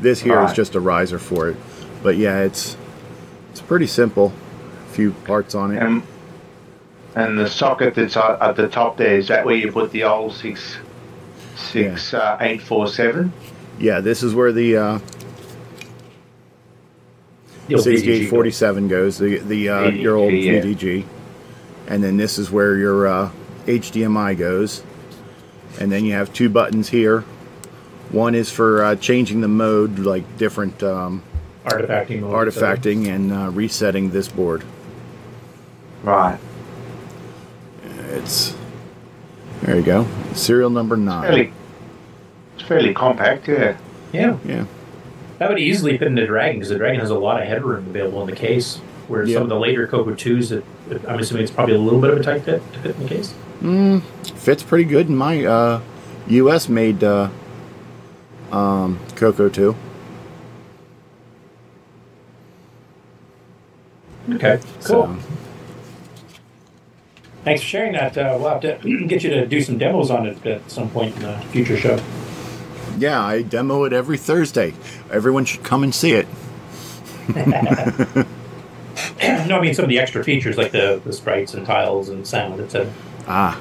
[0.00, 0.56] This here is Alright.
[0.56, 1.56] just a riser for it.
[2.02, 2.76] But yeah, it's
[3.50, 4.32] it's pretty simple.
[4.88, 5.82] A few parts on it.
[5.82, 6.02] And,
[7.14, 10.04] and the socket that's at at the top there, is that where you put the
[10.04, 10.76] old six
[11.60, 13.32] six uh, eight four seven?
[13.78, 14.98] Yeah, this is where the uh,
[17.68, 19.18] The six VDG forty seven goes.
[19.18, 20.62] The the uh, your old VDG, yeah.
[20.62, 21.06] VDG,
[21.88, 23.30] and then this is where your uh,
[23.66, 24.82] HDMI goes,
[25.78, 27.20] and then you have two buttons here.
[28.10, 31.22] One is for uh, changing the mode, like different um,
[31.64, 34.64] Artifacting mode, artifacting, and uh, resetting this board.
[36.02, 36.38] Right.
[38.10, 38.54] It's
[39.62, 40.06] There you go.
[40.34, 41.22] Serial number nine.
[41.22, 41.52] Fairly,
[42.54, 43.76] it's fairly compact, yeah.
[44.12, 44.38] Yeah.
[44.44, 44.64] Yeah.
[45.38, 47.86] That would easily fit in the Dragon because the Dragon has a lot of headroom
[47.88, 48.78] available in the case.
[49.08, 52.00] Where some of the later Coco 2s, it, it- I'm assuming it's probably a little
[52.00, 53.34] bit of a tight fit to fit in the case.
[53.60, 54.02] Mm,
[54.36, 55.80] fits pretty good in my uh,
[56.28, 56.68] U.S.
[56.68, 57.28] made uh,
[58.52, 59.74] um, Coco 2.
[64.34, 65.06] Okay, cool.
[65.06, 65.18] So,
[67.44, 68.16] Thanks for sharing that.
[68.18, 71.16] Uh, we'll have to get you to do some demos on it at some point
[71.16, 72.00] in a future show.
[72.98, 74.74] yeah, I demo it every Thursday.
[75.10, 76.26] Everyone should come and see it.
[79.46, 82.26] no, I mean some of the extra features like the, the sprites and tiles and
[82.26, 82.92] sound, etc.
[83.26, 83.60] Ah.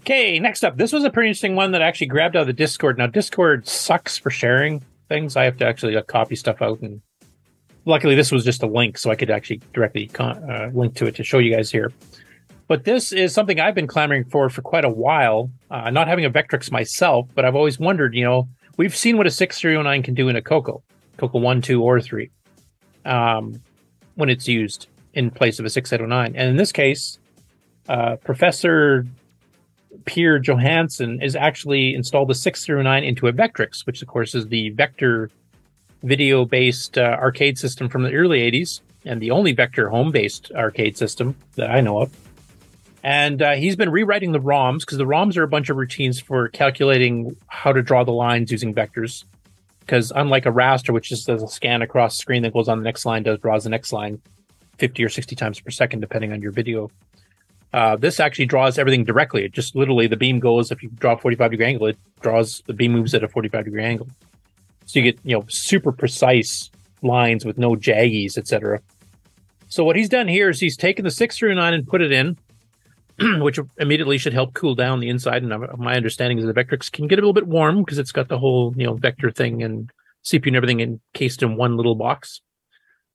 [0.00, 0.76] Okay, next up.
[0.76, 2.98] This was a pretty interesting one that I actually grabbed out of the Discord.
[2.98, 5.36] Now, Discord sucks for sharing things.
[5.36, 7.00] I have to actually uh, copy stuff out, and
[7.84, 11.06] luckily, this was just a link, so I could actually directly con- uh, link to
[11.06, 11.92] it to show you guys here.
[12.68, 15.50] But this is something I've been clamoring for for quite a while.
[15.70, 18.14] Uh, not having a Vectrex myself, but I've always wondered.
[18.14, 20.82] You know, we've seen what a six three zero nine can do in a Coco,
[21.16, 22.30] Coco one, two, or three,
[23.04, 23.60] um,
[24.14, 27.18] when it's used in place of a six eight zero nine, and in this case,
[27.88, 29.04] uh, Professor
[30.04, 34.70] Pierre Johansson is actually installed a 609 into a Vectrex, which of course is the
[34.70, 35.30] vector
[36.02, 40.50] video based uh, arcade system from the early 80s and the only vector home based
[40.54, 42.16] arcade system that I know of.
[43.02, 46.20] And uh, he's been rewriting the ROMs because the ROMs are a bunch of routines
[46.20, 49.24] for calculating how to draw the lines using vectors.
[49.80, 52.78] Because unlike a raster, which just does a scan across the screen that goes on
[52.78, 54.20] the next line, does draws the next line
[54.78, 56.90] 50 or 60 times per second, depending on your video.
[57.72, 59.44] Uh, this actually draws everything directly.
[59.44, 60.70] It just literally the beam goes.
[60.70, 63.64] If you draw a 45 degree angle, it draws the beam moves at a 45
[63.64, 64.08] degree angle.
[64.90, 66.68] So you get you know super precise
[67.00, 68.80] lines with no jaggies, etc.
[69.68, 72.10] So what he's done here is he's taken the six through nine and put it
[72.10, 72.36] in,
[73.40, 75.44] which immediately should help cool down the inside.
[75.44, 78.26] And my understanding is the Vectrex can get a little bit warm because it's got
[78.26, 79.90] the whole you know vector thing and
[80.24, 82.40] CPU and everything encased in one little box.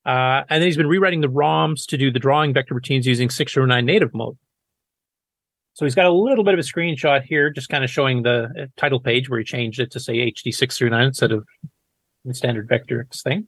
[0.06, 3.30] Uh, and then he's been rewriting the ROMs to do the drawing vector routines using
[3.30, 4.38] 609 native mode.
[5.76, 8.46] So he's got a little bit of a screenshot here, just kind of showing the
[8.46, 11.46] uh, title page where he changed it to say HD639 instead of
[12.24, 13.48] the standard Vectrex thing.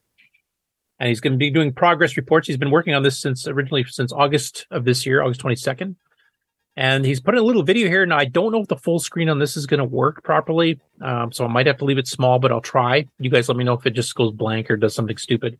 [0.99, 2.47] And he's going to be doing progress reports.
[2.47, 5.95] He's been working on this since originally since August of this year, August 22nd.
[6.75, 8.05] And he's put a little video here.
[8.05, 10.79] Now, I don't know if the full screen on this is going to work properly.
[11.01, 13.07] Um, so I might have to leave it small, but I'll try.
[13.19, 15.57] You guys let me know if it just goes blank or does something stupid.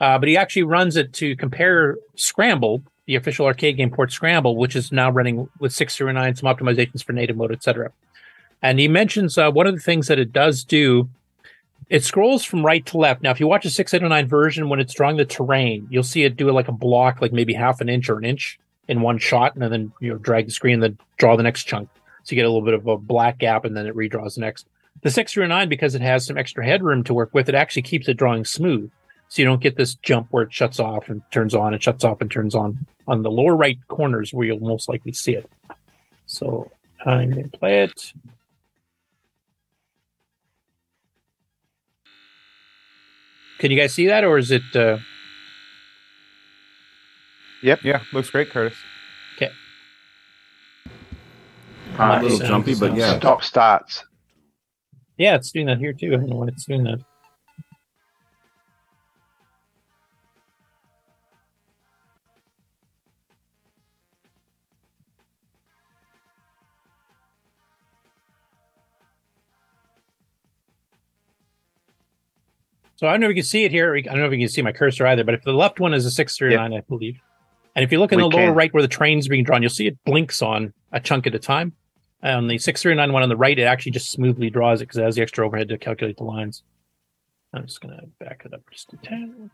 [0.00, 4.56] Uh, but he actually runs it to compare Scramble, the official arcade game port Scramble,
[4.56, 7.92] which is now running with 609, some optimizations for native mode, etc.
[8.62, 11.08] And he mentions uh, one of the things that it does do,
[11.88, 13.22] it scrolls from right to left.
[13.22, 16.36] Now, if you watch a 609 version, when it's drawing the terrain, you'll see it
[16.36, 18.58] do like a block, like maybe half an inch or an inch
[18.88, 21.64] in one shot, and then you know drag the screen and then draw the next
[21.64, 21.88] chunk.
[22.24, 24.40] So you get a little bit of a black gap, and then it redraws the
[24.40, 24.66] next.
[25.02, 28.16] The 609, because it has some extra headroom to work with, it actually keeps it
[28.16, 28.90] drawing smooth.
[29.28, 32.04] So you don't get this jump where it shuts off and turns on and shuts
[32.04, 35.50] off and turns on on the lower right corners where you'll most likely see it.
[36.26, 36.70] So
[37.04, 38.12] I'm going to play it.
[43.58, 44.62] Can you guys see that, or is it?
[44.74, 44.98] Uh...
[47.62, 47.80] Yep.
[47.84, 48.02] Yeah.
[48.12, 48.76] Looks great, Curtis.
[49.36, 49.50] Okay.
[51.98, 53.16] a little jumpy, but yeah.
[53.18, 54.04] Stop starts.
[55.16, 56.12] Yeah, it's doing that here too.
[56.12, 57.00] I don't know why it's doing that.
[72.96, 73.94] So I don't know if you can see it here.
[73.94, 75.92] I don't know if you can see my cursor either, but if the left one
[75.94, 77.20] is a 639, I believe.
[77.74, 78.54] And if you look in We the lower can.
[78.54, 81.38] right where the train's being drawn, you'll see it blinks on a chunk at a
[81.38, 81.72] time.
[82.22, 85.02] On the 639 one on the right, it actually just smoothly draws it because it
[85.02, 86.62] has the extra overhead to calculate the lines.
[87.52, 89.50] I'm just going to back it up just a tad.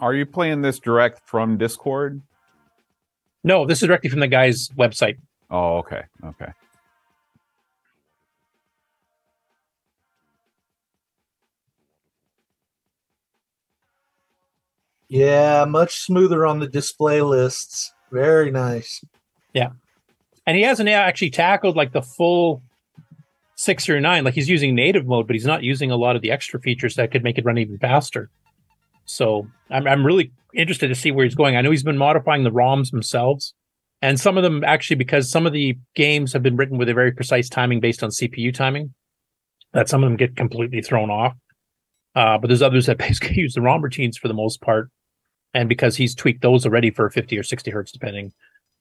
[0.00, 2.20] Are you playing this direct from Discord?
[3.44, 5.18] No, this is directly from the guy's website.
[5.50, 6.02] Oh, okay.
[6.24, 6.50] Okay.
[15.14, 17.92] Yeah, much smoother on the display lists.
[18.10, 19.00] Very nice.
[19.52, 19.68] Yeah.
[20.44, 22.64] And he hasn't actually tackled like the full
[23.54, 24.24] six or nine.
[24.24, 26.96] Like he's using native mode, but he's not using a lot of the extra features
[26.96, 28.28] that could make it run even faster.
[29.04, 31.56] So I'm I'm really interested to see where he's going.
[31.56, 33.54] I know he's been modifying the ROMs themselves.
[34.02, 36.94] And some of them actually because some of the games have been written with a
[36.94, 38.92] very precise timing based on CPU timing,
[39.74, 41.36] that some of them get completely thrown off.
[42.16, 44.90] Uh, but there's others that basically use the ROM routines for the most part.
[45.54, 48.32] And because he's tweaked those already for 50 or 60 hertz, depending,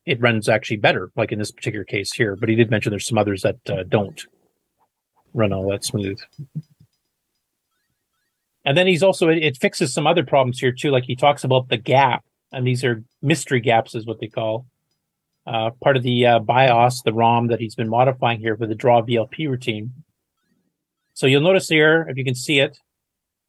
[0.06, 2.36] it runs actually better, like in this particular case here.
[2.36, 4.26] But he did mention there's some others that uh, don't
[5.34, 6.20] run all that smooth.
[8.66, 10.90] And then he's also it, it fixes some other problems here too.
[10.90, 14.66] Like he talks about the gap, and these are mystery gaps, is what they call
[15.46, 18.76] uh, part of the uh, BIOS, the ROM that he's been modifying here for the
[18.76, 19.92] draw VLP routine.
[21.14, 22.78] So you'll notice here, if you can see it,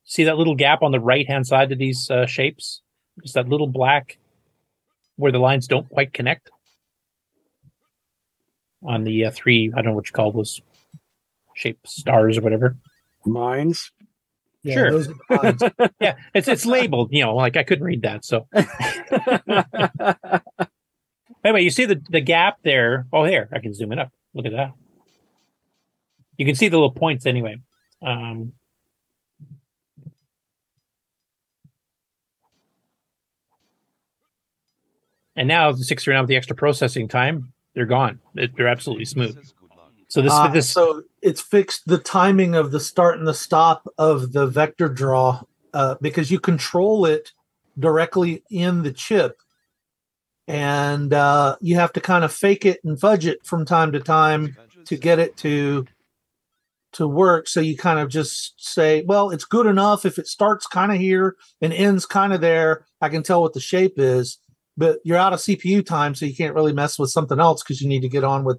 [0.04, 2.82] see that little gap on the right hand side of these uh, shapes,
[3.22, 4.18] just that little black
[5.16, 6.50] where the lines don't quite connect
[8.82, 9.72] on the uh, three.
[9.72, 10.60] I don't know what you call those
[11.54, 12.76] shape stars or whatever.
[13.24, 13.90] Mines.
[14.62, 14.90] Yeah, sure.
[14.90, 15.08] those
[16.00, 17.10] yeah, it's it's labeled.
[17.12, 18.24] You know, like I couldn't read that.
[18.24, 18.48] So
[21.44, 23.06] anyway, you see the the gap there.
[23.12, 24.10] Oh, here I can zoom it up.
[24.34, 24.72] Look at that.
[26.38, 27.58] You can see the little points anyway.
[28.02, 28.54] Um,
[35.36, 38.20] and now the six three nine with the extra processing time, they're gone.
[38.34, 39.36] They're absolutely smooth.
[40.08, 43.88] So this Uh, this so it's fixed the timing of the start and the stop
[43.98, 45.42] of the vector draw
[45.72, 47.32] uh, because you control it
[47.78, 49.38] directly in the chip,
[50.46, 54.00] and uh, you have to kind of fake it and fudge it from time to
[54.00, 55.86] time to get it to
[56.92, 57.48] to work.
[57.48, 60.98] So you kind of just say, well, it's good enough if it starts kind of
[60.98, 62.86] here and ends kind of there.
[63.00, 64.38] I can tell what the shape is,
[64.76, 67.80] but you're out of CPU time, so you can't really mess with something else because
[67.80, 68.58] you need to get on with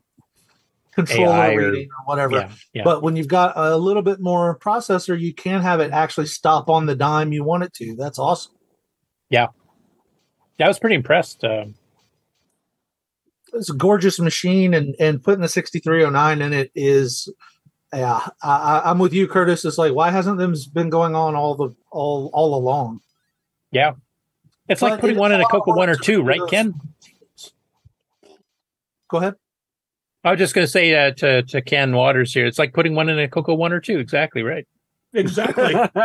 [0.94, 2.36] controller AI or- reading or whatever.
[2.38, 2.84] yeah, yeah.
[2.84, 6.70] But when you've got a little bit more processor, you can have it actually stop
[6.70, 7.96] on the dime you want it to.
[7.98, 8.54] That's awesome.
[9.30, 9.48] yeah,
[10.58, 11.44] yeah, I was pretty impressed.
[11.44, 11.66] Uh,
[13.54, 17.30] It's a gorgeous machine, and and putting the 6309 in it is,
[17.94, 18.50] yeah, I,
[18.84, 19.64] I- I'm with you, Curtis.
[19.66, 23.02] It's like why hasn't this been going on all the all all along?
[23.72, 23.94] yeah,
[24.68, 26.74] it's But like putting one in a Coco one or two, right, Ken?
[29.10, 29.36] Go ahead.
[30.24, 32.46] I was just going to say uh, to to Ken Waters here.
[32.46, 34.00] It's like putting one in a Coco one or two.
[34.00, 34.68] Exactly right.
[35.14, 35.76] Exactly.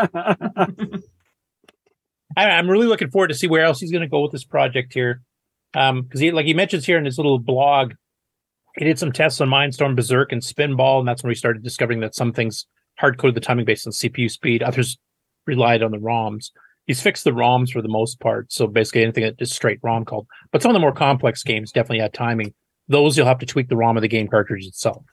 [2.37, 4.45] I, I'm really looking forward to see where else he's going to go with this
[4.45, 5.23] project here,
[5.73, 7.95] because he like he mentions here in his little blog,
[8.77, 11.62] he did some tests on Mine Storm, Berserk, and Spinball, and that's when we started
[11.62, 12.66] discovering that some things
[12.99, 14.99] hard coded the timing based on CPU speed, others
[15.47, 16.51] relied on the ROMs.
[16.91, 20.05] He's fixed the ROMs for the most part, so basically anything that is straight ROM
[20.05, 20.27] called.
[20.51, 22.53] But some of the more complex games definitely had timing.
[22.89, 25.05] Those you'll have to tweak the ROM of the game cartridge itself.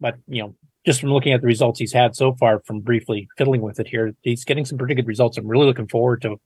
[0.00, 0.54] But you know,
[0.86, 3.88] just from looking at the results he's had so far, from briefly fiddling with it
[3.88, 5.36] here, he's getting some pretty good results.
[5.36, 6.36] I'm really looking forward to,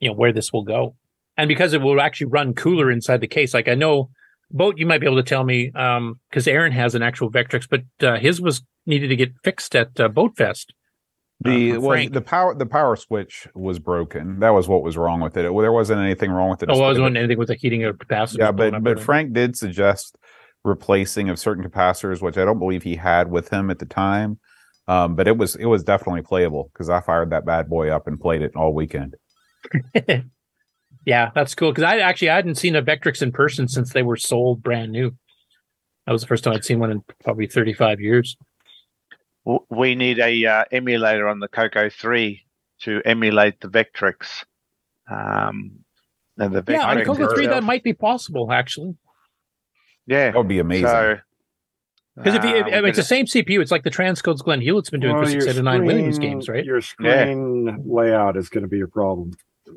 [0.00, 0.96] you know, where this will go,
[1.36, 3.52] and because it will actually run cooler inside the case.
[3.52, 4.08] Like I know,
[4.50, 7.68] boat, you might be able to tell me, um, because Aaron has an actual Vectrex,
[7.68, 10.72] but uh, his was needed to get fixed at uh, Boat Fest.
[11.44, 14.40] The for well, the power the power switch was broken.
[14.40, 15.44] That was what was wrong with it.
[15.44, 16.70] It- there wasn't anything wrong with it.
[16.70, 18.42] Oh, I was But- wondering anything with the heating of capacity.
[18.42, 20.16] yeah, but but Frank did suggest
[20.64, 24.38] replacing of certain capacitors, which I don't believe he had with him at the time.
[24.88, 28.06] Um, but it was it was definitely playable because I fired that bad boy up
[28.06, 29.16] and played it all weekend.
[31.04, 31.70] yeah, that's cool.
[31.72, 34.92] Because I actually I hadn't seen a Vectrex in person since they were sold brand
[34.92, 35.12] new.
[36.06, 38.36] That was the first time I'd seen one in probably 35 years.
[39.46, 42.40] W- We need a uh, emulator on the Coco 3
[42.82, 44.44] to emulate the Vectrex.
[45.10, 45.84] Um,
[46.38, 48.96] and the Yeah, on Coco 3, that might be possible, actually.
[50.06, 50.86] Yeah, that would be amazing.
[50.88, 51.16] So,
[52.16, 53.90] Because if, you, uh, if, we're if it's the gonna- same CPU, it's like the
[53.90, 56.64] Transcodes Glenn Hewlett's been doing Well, for your 689 Williams games, right?
[56.64, 59.32] Your screen layout is going to be a problem.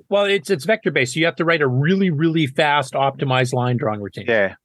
[0.10, 1.14] Well, it's it's vector based.
[1.14, 4.26] So you have to write a really, really fast, optimized line drawing routine.
[4.28, 4.56] Yeah.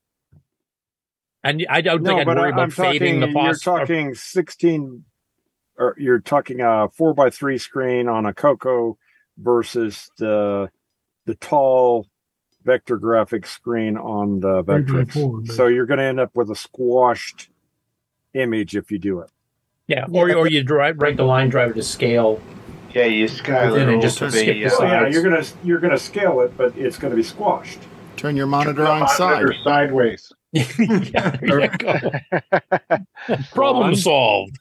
[1.45, 3.35] And I don't think no, I'd but worry I, about I'm fading talking.
[3.35, 5.05] the You're phos- talking 16,
[5.79, 8.97] or you're talking a four by three screen on a Coco
[9.39, 10.71] versus the
[11.27, 12.07] the tall
[12.65, 15.13] vector graphic screen on the Three Vectrex.
[15.13, 17.49] four, So you're going to end up with a squashed
[18.35, 19.31] image if you do it.
[19.89, 22.41] Yeah, or or you drive write the line driver to scale.
[22.95, 24.61] Yeah, you scale And it then all just to skip be.
[24.61, 25.15] the uh, So yeah, sides.
[25.15, 27.81] you're gonna you're gonna scale it, but it's going to be squashed.
[28.17, 29.43] Turn your monitor on side.
[29.43, 30.33] Monitor sideways.
[30.79, 31.99] yeah, there you go.
[33.55, 34.59] Problem solved.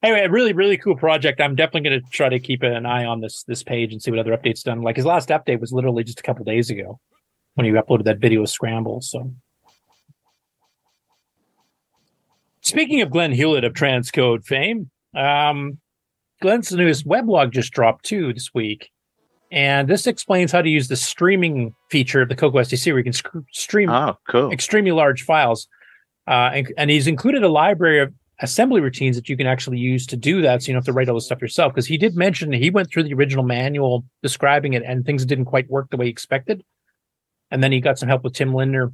[0.00, 1.40] anyway, a really, really cool project.
[1.40, 4.12] I'm definitely going to try to keep an eye on this this page and see
[4.12, 4.82] what other updates done.
[4.82, 7.00] Like his last update was literally just a couple days ago
[7.54, 9.00] when he uploaded that video of Scramble.
[9.00, 9.34] So,
[12.60, 15.78] speaking of Glenn Hewlett of Transcode fame, um,
[16.40, 18.91] Glenn's newest weblog just dropped too this week.
[19.52, 23.04] And this explains how to use the streaming feature of the Coco SDC where you
[23.04, 24.50] can sc- stream Oh, cool.
[24.50, 25.68] extremely large files.
[26.26, 30.06] Uh, and, and he's included a library of assembly routines that you can actually use
[30.06, 30.62] to do that.
[30.62, 31.72] So you don't have to write all this stuff yourself.
[31.74, 35.44] Because he did mention he went through the original manual describing it and things didn't
[35.44, 36.64] quite work the way he expected.
[37.50, 38.90] and then he got some help with Tim Lindner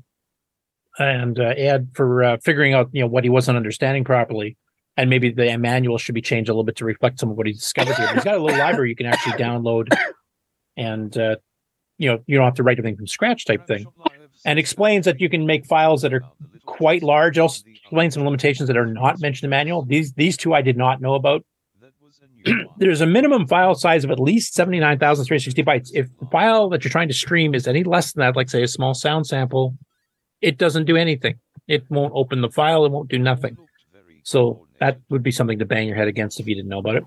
[0.98, 4.56] and uh, Ed for uh, figuring out you know what he wasn't understanding properly,
[4.96, 7.46] and maybe the manual should be changed a little bit to reflect some of what
[7.46, 8.06] he discovered here.
[8.08, 9.94] But he's got a little library you can actually download,
[10.78, 11.36] and uh,
[11.98, 13.86] you know you don't have to write everything from scratch type thing,
[14.46, 16.22] and explains that you can make files that are
[16.64, 17.38] quite large.
[17.38, 19.84] Also explains some limitations that are not mentioned in the manual.
[19.84, 21.44] These these two I did not know about.
[22.78, 25.90] There's a minimum file size of at least 79,360 bytes.
[25.92, 28.62] If the file that you're trying to stream is any less than that, like say
[28.62, 29.76] a small sound sample,
[30.40, 31.34] it doesn't do anything.
[31.66, 32.84] It won't open the file.
[32.84, 33.56] It won't do nothing.
[34.22, 36.96] So that would be something to bang your head against if you didn't know about
[36.96, 37.04] it.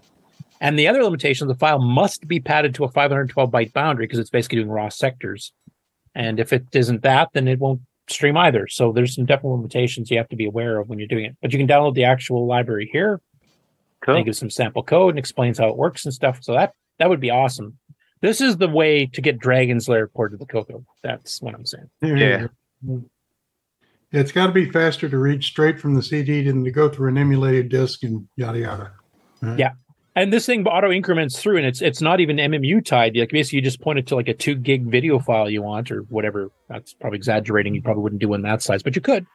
[0.62, 4.20] And the other limitation, the file must be padded to a 512 byte boundary because
[4.20, 5.52] it's basically doing raw sectors.
[6.16, 8.68] And if it isn't that, then it won't stream either.
[8.68, 11.36] So there's some definite limitations you have to be aware of when you're doing it.
[11.42, 13.20] But you can download the actual library here.
[14.02, 14.16] Cool.
[14.16, 16.40] And give some sample code and explains how it works and stuff.
[16.42, 17.78] So that that would be awesome.
[18.22, 20.86] This is the way to get Dragon's Lair ported to the Coco.
[21.02, 21.90] That's what I'm saying.
[22.02, 22.48] Yeah.
[24.12, 27.10] It's got to be faster to read straight from the CD than to go through
[27.10, 28.92] an emulated disk and yada yada.
[29.42, 29.58] Right?
[29.58, 29.72] Yeah.
[30.16, 33.16] And this thing auto increments through, and it's it's not even MMU tied.
[33.16, 35.90] Like basically, you just point it to like a two gig video file you want,
[35.90, 36.52] or whatever.
[36.68, 37.74] That's probably exaggerating.
[37.74, 39.26] You probably wouldn't do one that size, but you could.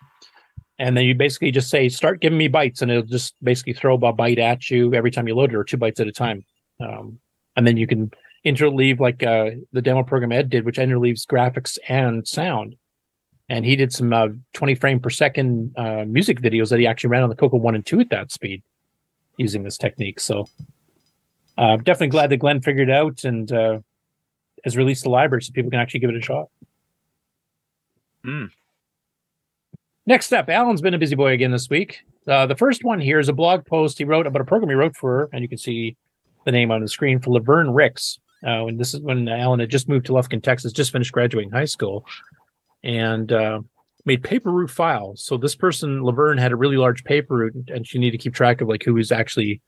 [0.79, 3.95] And then you basically just say, "Start giving me bytes," and it'll just basically throw
[3.95, 6.45] a byte at you every time you load it, or two bytes at a time.
[6.79, 7.21] Um,
[7.57, 8.11] and then you can
[8.45, 12.77] interleave like uh, the demo program Ed did, which interleaves graphics and sound
[13.49, 17.11] and he did some uh, 20 frame per second uh, music videos that he actually
[17.11, 18.63] ran on the Coco 1 and 2 at that speed
[19.37, 20.21] using this technique.
[20.21, 20.47] So
[21.59, 23.79] uh, I'm definitely glad that Glenn figured it out and uh,
[24.65, 26.49] has released the library so people can actually give it a shot.
[28.25, 28.51] Mm.
[30.07, 32.05] Next up, Alan's been a busy boy again this week.
[32.27, 34.75] Uh, the first one here is a blog post he wrote about a program he
[34.75, 35.97] wrote for, and you can see
[36.45, 38.19] the name on the screen for Laverne Ricks.
[38.47, 41.51] Uh, when this is when Alan had just moved to Lufkin, Texas, just finished graduating
[41.51, 42.05] high school,
[42.85, 43.61] and uh,
[44.07, 45.23] made paper route files.
[45.23, 48.35] So this person, Laverne, had a really large paper route, and she needed to keep
[48.35, 49.61] track of like who is actually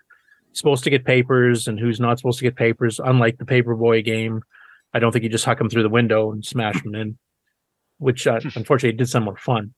[0.52, 3.00] supposed to get papers and who's not supposed to get papers.
[3.04, 4.42] Unlike the Paperboy game,
[4.94, 7.18] I don't think you just huck them through the window and smash them in,
[7.98, 9.74] which uh, unfortunately did sound more fun.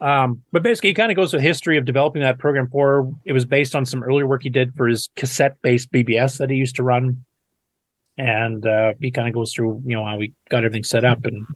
[0.00, 3.12] Um, but basically, he kind of goes to the history of developing that program for.
[3.24, 6.56] It was based on some earlier work he did for his cassette-based BBS that he
[6.56, 7.24] used to run,
[8.18, 11.24] and uh, he kind of goes through, you know, how he got everything set up
[11.24, 11.46] and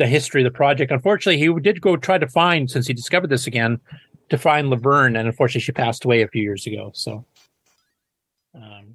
[0.00, 0.90] the history of the project.
[0.90, 3.78] Unfortunately, he did go try to find, since he discovered this again,
[4.30, 6.90] to find Laverne, and unfortunately, she passed away a few years ago.
[6.94, 7.26] So,
[8.54, 8.94] um,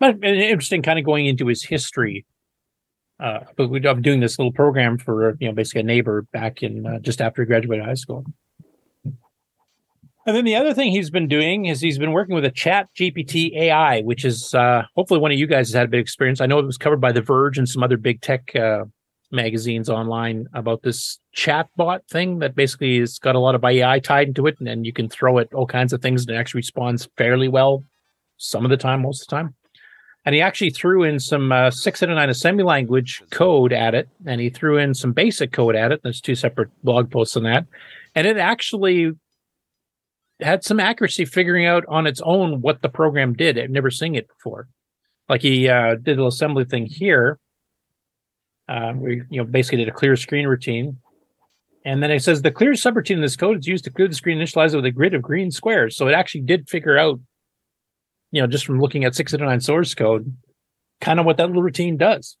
[0.00, 2.26] but an interesting kind of going into his history.
[3.20, 6.62] Uh, but we, I'm doing this little program for you know basically a neighbor back
[6.62, 8.24] in uh, just after he graduated high school.
[10.26, 12.88] And then the other thing he's been doing is he's been working with a Chat
[12.98, 16.40] GPT AI, which is uh, hopefully one of you guys has had a big experience.
[16.40, 18.84] I know it was covered by The Verge and some other big tech uh,
[19.30, 24.28] magazines online about this chatbot thing that basically has got a lot of AI tied
[24.28, 26.58] into it, and then you can throw it all kinds of things and it actually
[26.58, 27.84] responds fairly well
[28.36, 29.54] some of the time, most of the time.
[30.24, 34.50] And he actually threw in some uh, 609 assembly language code at it, and he
[34.50, 36.02] threw in some basic code at it.
[36.02, 37.66] There's two separate blog posts on that.
[38.14, 39.12] And it actually
[40.40, 43.58] had some accuracy figuring out on its own what the program did.
[43.58, 44.68] I've never seen it before.
[45.28, 47.38] Like he uh, did an assembly thing here,
[48.70, 50.96] uh, we you know basically did a clear screen routine,
[51.84, 54.14] and then it says the clear subroutine in this code is used to clear the
[54.14, 55.96] screen initialize it with a grid of green squares.
[55.96, 57.18] So it actually did figure out,
[58.30, 60.36] you know, just from looking at 609 source code,
[61.00, 62.36] kind of what that little routine does,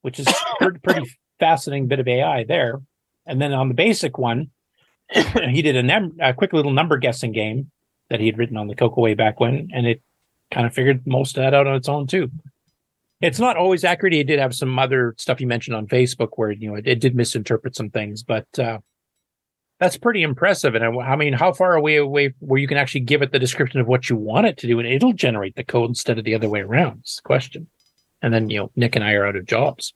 [0.00, 0.26] which is
[0.58, 2.80] pretty, pretty fascinating bit of AI there.
[3.24, 4.50] And then on the basic one,
[5.12, 7.70] he did a, num- a quick little number guessing game
[8.10, 10.02] that he had written on the Coco way back when, and it
[10.50, 12.28] kind of figured most of that out on its own too
[13.22, 14.12] it's not always accurate.
[14.12, 17.00] He did have some other stuff he mentioned on Facebook where you know it, it
[17.00, 18.78] did misinterpret some things, but uh,
[19.78, 20.74] that's pretty impressive.
[20.74, 23.38] And I, I, mean, how far away away where you can actually give it the
[23.38, 26.24] description of what you want it to do, and it'll generate the code instead of
[26.24, 27.02] the other way around?
[27.04, 27.68] Is the question.
[28.20, 29.94] And then you know, Nick and I are out of jobs.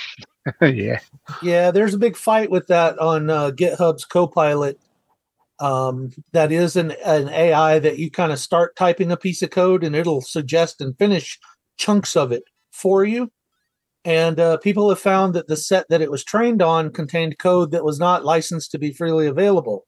[0.62, 1.00] yeah,
[1.42, 1.72] yeah.
[1.72, 4.78] There's a big fight with that on uh, GitHub's Copilot.
[5.58, 9.50] Um, that is an, an AI that you kind of start typing a piece of
[9.50, 11.38] code and it'll suggest and finish
[11.80, 13.32] chunks of it for you.
[14.04, 17.72] And uh, people have found that the set that it was trained on contained code
[17.72, 19.86] that was not licensed to be freely available.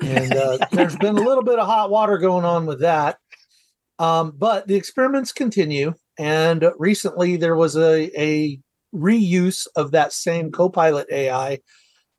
[0.00, 3.18] And uh, there's been a little bit of hot water going on with that.
[3.98, 5.94] Um, but the experiments continue.
[6.18, 8.58] And recently there was a, a
[8.94, 11.60] reuse of that same Copilot AI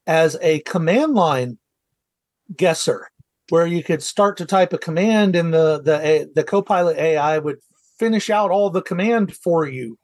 [0.08, 1.58] as a command line
[2.56, 3.08] guesser
[3.50, 7.58] where you could start to type a command and the the the Copilot AI would
[8.04, 9.98] finish out all the command for you.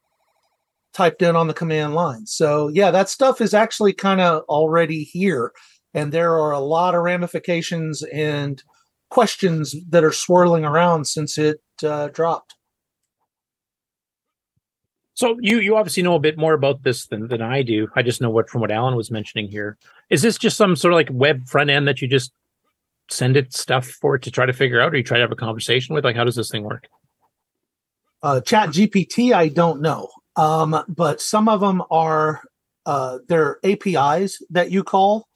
[0.93, 2.25] typed in on the command line.
[2.25, 5.51] So yeah, that stuff is actually kind of already here,
[5.93, 8.63] and there are a lot of ramifications and
[9.09, 12.55] questions that are swirling around since it uh, dropped.
[15.13, 17.87] So you you obviously know a bit more about this than, than I do.
[17.95, 19.77] I just know what from what Alan was mentioning here.
[20.09, 22.31] Is this just some sort of like web front end that you just
[23.11, 25.31] send it stuff for it to try to figure out, or you try to have
[25.31, 26.05] a conversation with?
[26.05, 26.87] Like, how does this thing work?
[28.21, 32.41] Uh, Chat GPT, I don't know, um, but some of them are
[32.85, 35.27] uh, they're APIs that you call,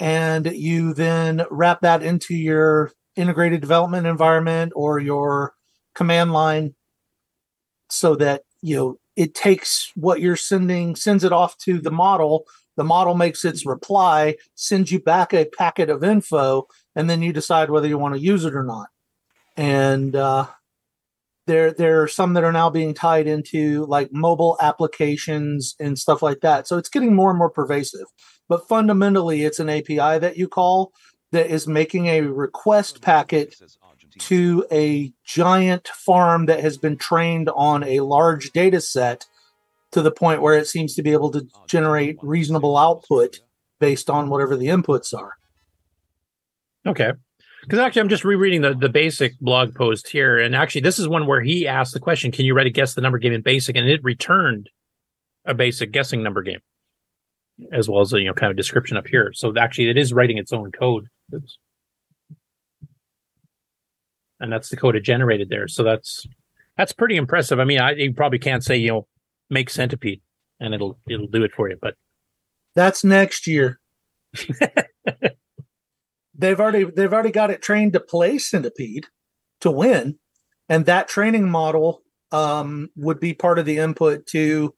[0.00, 5.54] and you then wrap that into your integrated development environment or your
[5.94, 6.74] command line,
[7.88, 12.44] so that you know it takes what you're sending, sends it off to the model.
[12.76, 16.66] The model makes its reply, sends you back a packet of info,
[16.96, 18.88] and then you decide whether you want to use it or not.
[19.56, 20.46] And uh,
[21.46, 26.22] there, there are some that are now being tied into like mobile applications and stuff
[26.22, 26.66] like that.
[26.66, 28.06] So it's getting more and more pervasive.
[28.48, 30.92] But fundamentally, it's an API that you call
[31.32, 33.56] that is making a request packet
[34.18, 39.26] to a giant farm that has been trained on a large data set
[39.90, 43.40] to the point where it seems to be able to generate reasonable output
[43.80, 45.34] based on whatever the inputs are.
[46.86, 47.12] Okay.
[47.64, 50.38] Because actually, I'm just rereading the, the basic blog post here.
[50.38, 52.94] And actually, this is one where he asked the question Can you write a guess
[52.94, 53.76] the number game in basic?
[53.76, 54.70] And it returned
[55.44, 56.60] a basic guessing number game,
[57.72, 59.32] as well as a you know kind of description up here.
[59.34, 61.08] So actually, it is writing its own code.
[64.40, 65.68] And that's the code it generated there.
[65.68, 66.26] So that's
[66.76, 67.58] that's pretty impressive.
[67.60, 69.06] I mean, I you probably can't say you know
[69.48, 70.20] make centipede
[70.60, 71.94] and it'll it'll do it for you, but
[72.74, 73.80] That's next year.
[76.36, 79.06] they've already they've already got it trained to play centipede
[79.60, 80.18] to win,
[80.68, 82.02] and that training model
[82.32, 84.74] um, would be part of the input to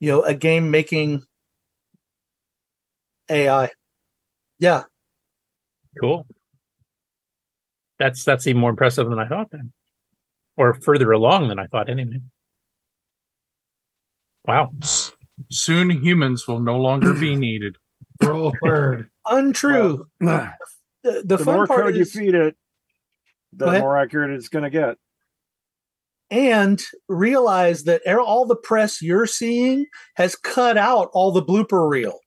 [0.00, 1.22] you know a game making
[3.30, 3.70] AI.
[4.58, 4.84] Yeah,
[6.00, 6.26] Cool.
[7.98, 9.72] That's that's even more impressive than I thought then.
[10.56, 12.20] Or further along than I thought anyway.
[14.46, 14.72] Wow.
[15.50, 17.76] Soon humans will no longer be needed.
[18.22, 19.10] Roll word.
[21.08, 21.22] Untrue.
[21.22, 22.56] the the, the more part code is, you feed it,
[23.52, 24.96] the more accurate it's going to get.
[26.30, 29.86] and realize that er- all the press you're seeing
[30.16, 32.18] has cut out all the blooper reel.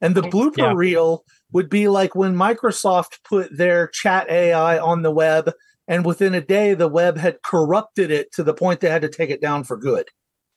[0.00, 0.72] And the blooper Yeah.
[0.74, 5.52] reel would be like when Microsoft put their chat AI on the web,
[5.88, 9.08] and within a day, the web had corrupted it to the point they had to
[9.08, 10.08] take it down for good.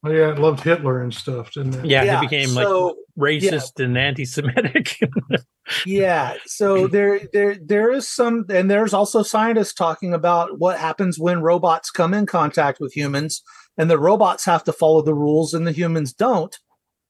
[0.06, 1.86] Oh, yeah, it loved Hitler and stuff, didn't it?
[1.86, 5.00] Yeah, Yeah, it became so- racist and anti-Semitic.
[5.86, 6.36] yeah.
[6.46, 11.42] So there there there is some and there's also scientists talking about what happens when
[11.42, 13.44] robots come in contact with humans
[13.78, 16.58] and the robots have to follow the rules and the humans don't.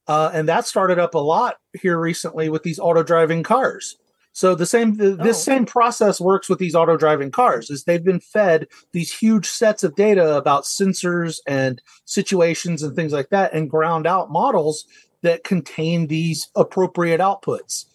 [0.07, 3.95] Uh, and that started up a lot here recently with these auto driving cars.
[4.33, 8.03] So the same th- this same process works with these auto driving cars is they've
[8.03, 13.53] been fed these huge sets of data about sensors and situations and things like that
[13.53, 14.85] and ground out models
[15.23, 17.85] that contain these appropriate outputs.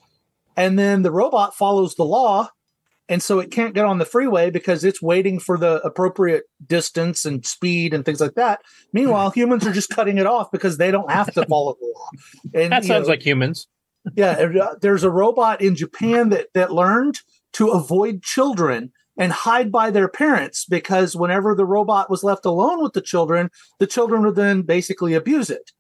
[0.57, 2.51] And then the robot follows the law
[3.09, 7.25] and so it can't get on the freeway because it's waiting for the appropriate distance
[7.25, 8.61] and speed and things like that.
[8.93, 12.63] Meanwhile humans are just cutting it off because they don't have to follow the law.
[12.63, 13.67] And that sounds know, like humans.
[14.17, 14.33] yeah
[14.63, 17.21] uh, there's a robot in japan that that learned
[17.53, 22.83] to avoid children and hide by their parents because whenever the robot was left alone
[22.83, 23.51] with the children
[23.81, 25.73] the children would then basically abuse it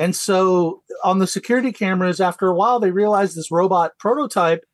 [0.00, 4.64] and so on the security cameras, after a while, they realized this robot prototype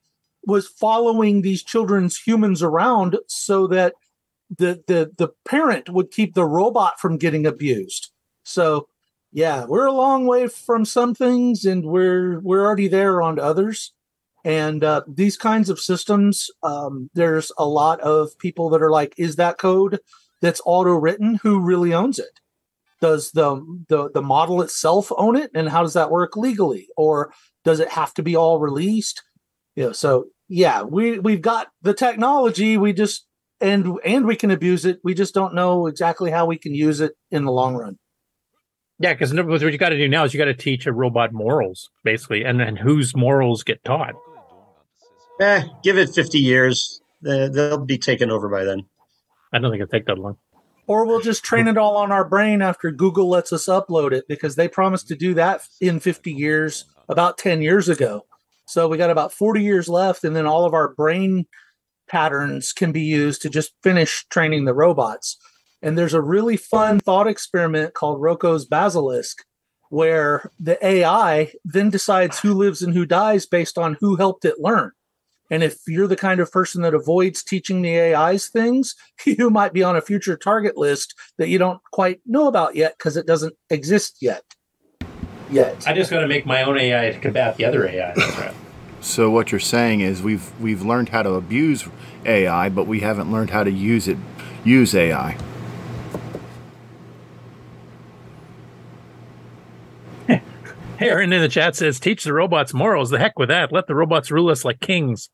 [0.47, 3.95] was following these children's humans around so that
[4.57, 8.13] the the the parent would keep the robot from getting abused.
[8.45, 8.87] So
[9.33, 13.93] yeah, we're a long way from some things and we're we're already there on others.
[14.45, 19.13] And uh, these kinds of systems, um, there's a lot of people that are like,
[19.19, 19.99] is that code
[20.41, 21.41] that's auto written?
[21.43, 22.39] Who really owns it?
[23.07, 23.49] Does the,
[23.89, 27.33] the the model itself own it and how does that work legally or
[27.65, 29.19] does it have to be all released
[29.77, 30.11] you know so
[30.49, 33.27] yeah we we've got the technology we just
[33.61, 37.01] and and we can abuse it we just don't know exactly how we can use
[37.07, 37.95] it in the long run
[38.99, 41.31] Yeah, because what you got to do now is you got to teach a robot
[41.33, 44.15] morals, basically, and then whose morals get taught.
[45.41, 47.03] Eh, give it 50 years.
[47.23, 48.81] They- They'll be taken over by then.
[49.53, 50.37] I don't think it'll take that long.
[50.89, 54.27] Or we'll just train it all on our brain after google lets us upload it
[54.29, 58.25] because they promised to do that in 50 years about 10 years ago
[58.67, 61.47] so we got about 40 years left and then all of our brain
[62.09, 65.39] patterns can be used to just finish training the robots
[65.83, 69.45] and there's a really fun thought experiment called Roko's Basilisk
[69.89, 74.59] where the AI then decides who lives and who dies based on who helped it
[74.59, 74.93] learn.
[75.51, 78.95] And if you're the kind of person that avoids teaching the AIs things,
[79.25, 82.97] you might be on a future target list that you don't quite know about yet
[82.99, 84.43] because it doesn't exist yet.
[85.51, 85.87] Yet.
[85.87, 88.15] I just got to make my own AI to combat the other AI.
[88.15, 88.55] Right.
[89.01, 91.87] So what you're saying is we've we've learned how to abuse
[92.25, 94.19] AI, but we haven't learned how to use it
[94.65, 95.39] use AI.
[100.99, 103.11] Aaron in the chat says, "Teach the robots morals.
[103.11, 103.71] The heck with that.
[103.71, 105.29] Let the robots rule us like kings."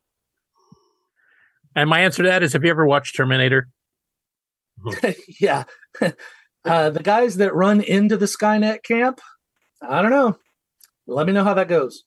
[1.75, 3.69] And my answer to that is, have you ever watched Terminator?
[5.41, 5.65] yeah.
[6.65, 9.21] Uh, the guys that run into the Skynet camp,
[9.83, 10.39] I don't know.
[11.09, 12.05] Let me know how that goes.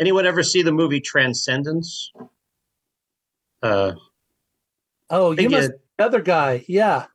[0.00, 2.12] Anyone ever see the movie Transcendence?
[3.60, 3.94] Uh,
[5.10, 6.64] Oh, you think must it- the other guy.
[6.68, 7.06] Yeah.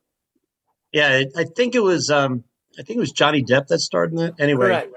[0.92, 2.10] yeah, I- I think it was.
[2.10, 2.44] Um,
[2.78, 4.34] I think it was Johnny Depp that starred in it.
[4.38, 4.92] Anyway, Correct.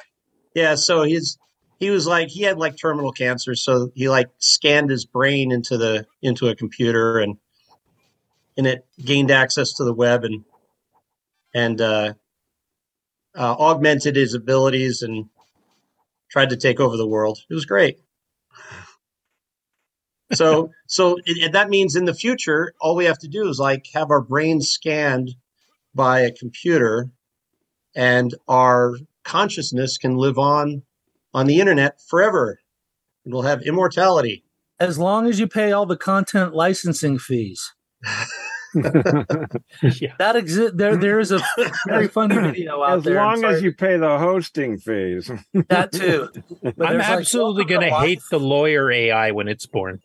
[0.54, 0.76] yeah.
[0.76, 1.38] So he's
[1.80, 5.78] he was like he had like terminal cancer, so he like scanned his brain into
[5.78, 7.38] the into a computer and
[8.58, 10.44] and it gained access to the web and
[11.54, 12.14] and uh,
[13.36, 15.30] uh, augmented his abilities and
[16.30, 17.40] tried to take over the world.
[17.50, 18.00] It was great.
[20.34, 23.88] So so it, that means in the future, all we have to do is like
[23.94, 25.32] have our brains scanned
[25.96, 27.10] by a computer,
[27.96, 30.84] and our consciousness can live on
[31.34, 32.60] on the internet forever.
[33.26, 34.44] And we'll have immortality.
[34.80, 37.74] As long as you pay all the content licensing fees.
[38.74, 40.78] That exists.
[40.78, 41.40] There, there is a
[41.88, 43.20] very funny video out as there.
[43.20, 45.32] I'm long as you pay the hosting fees.
[45.70, 46.30] that too.
[46.62, 50.02] But I'm there's, like, absolutely going to hate the lawyer AI when it's born.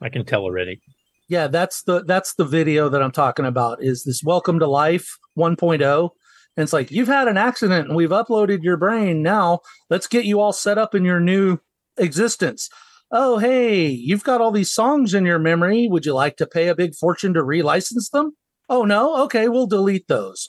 [0.00, 0.80] I can tell already.
[1.28, 3.82] Yeah, that's the that's the video that I'm talking about.
[3.82, 6.10] Is this Welcome to Life 1.0?
[6.58, 9.22] And it's like you've had an accident and we've uploaded your brain.
[9.22, 9.60] Now
[9.90, 11.58] let's get you all set up in your new
[11.96, 12.68] existence.
[13.12, 15.86] Oh, hey, you've got all these songs in your memory.
[15.86, 18.36] Would you like to pay a big fortune to relicense them?
[18.68, 20.48] Oh no, okay, we'll delete those.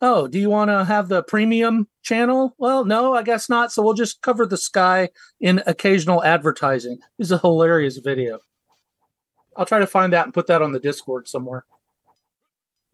[0.00, 2.54] Oh, do you want to have the premium channel?
[2.56, 3.70] Well, no, I guess not.
[3.70, 5.10] So we'll just cover the sky
[5.42, 7.00] in occasional advertising.
[7.18, 8.38] This is a hilarious video.
[9.58, 11.66] I'll try to find that and put that on the Discord somewhere.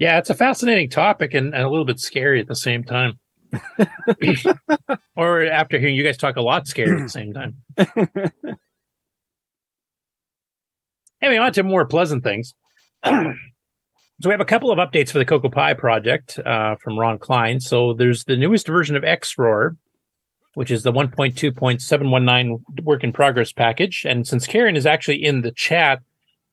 [0.01, 3.19] Yeah, it's a fascinating topic and, and a little bit scary at the same time.
[5.15, 7.57] or after hearing you guys talk a lot scary at the same time.
[11.21, 12.55] anyway, on to more pleasant things.
[13.05, 13.35] so
[14.25, 17.61] we have a couple of updates for the Coco Pi project uh, from Ron Klein.
[17.61, 19.77] So there's the newest version of XRoar,
[20.55, 24.07] which is the 1.2.719 work in progress package.
[24.09, 26.01] And since Ciaran is actually in the chat,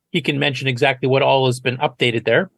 [0.09, 2.51] he can mention exactly what all has been updated there.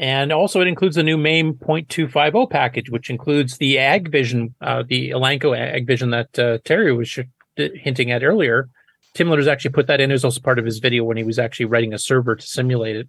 [0.00, 4.82] And also, it includes the new MAME 0.250 package, which includes the Ag Vision, uh,
[4.88, 7.20] the Elanco Ag Vision that uh, Terry was sh-
[7.54, 8.70] hinting at earlier.
[9.12, 11.38] Tim Miller's actually put that in as also part of his video when he was
[11.38, 13.08] actually writing a server to simulate it,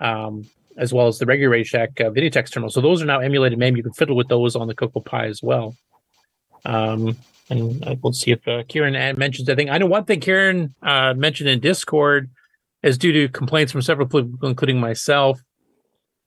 [0.00, 0.46] um,
[0.78, 2.70] as well as the regular Shack uh, video text terminal.
[2.70, 3.76] So those are now emulated MAME.
[3.76, 5.76] You can fiddle with those on the Coco Pi as well.
[6.64, 7.18] Um,
[7.50, 9.50] and we'll see if uh, Ciaran uh, mentions.
[9.50, 12.30] I think I know one thing Ciaran uh, mentioned in Discord
[12.82, 15.38] is due to complaints from several people, including myself,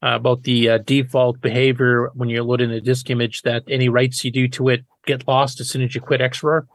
[0.03, 4.23] uh, about the uh, default behavior when you're loading a disk image that any writes
[4.23, 6.67] you do to it get lost as soon as you quit XRoar.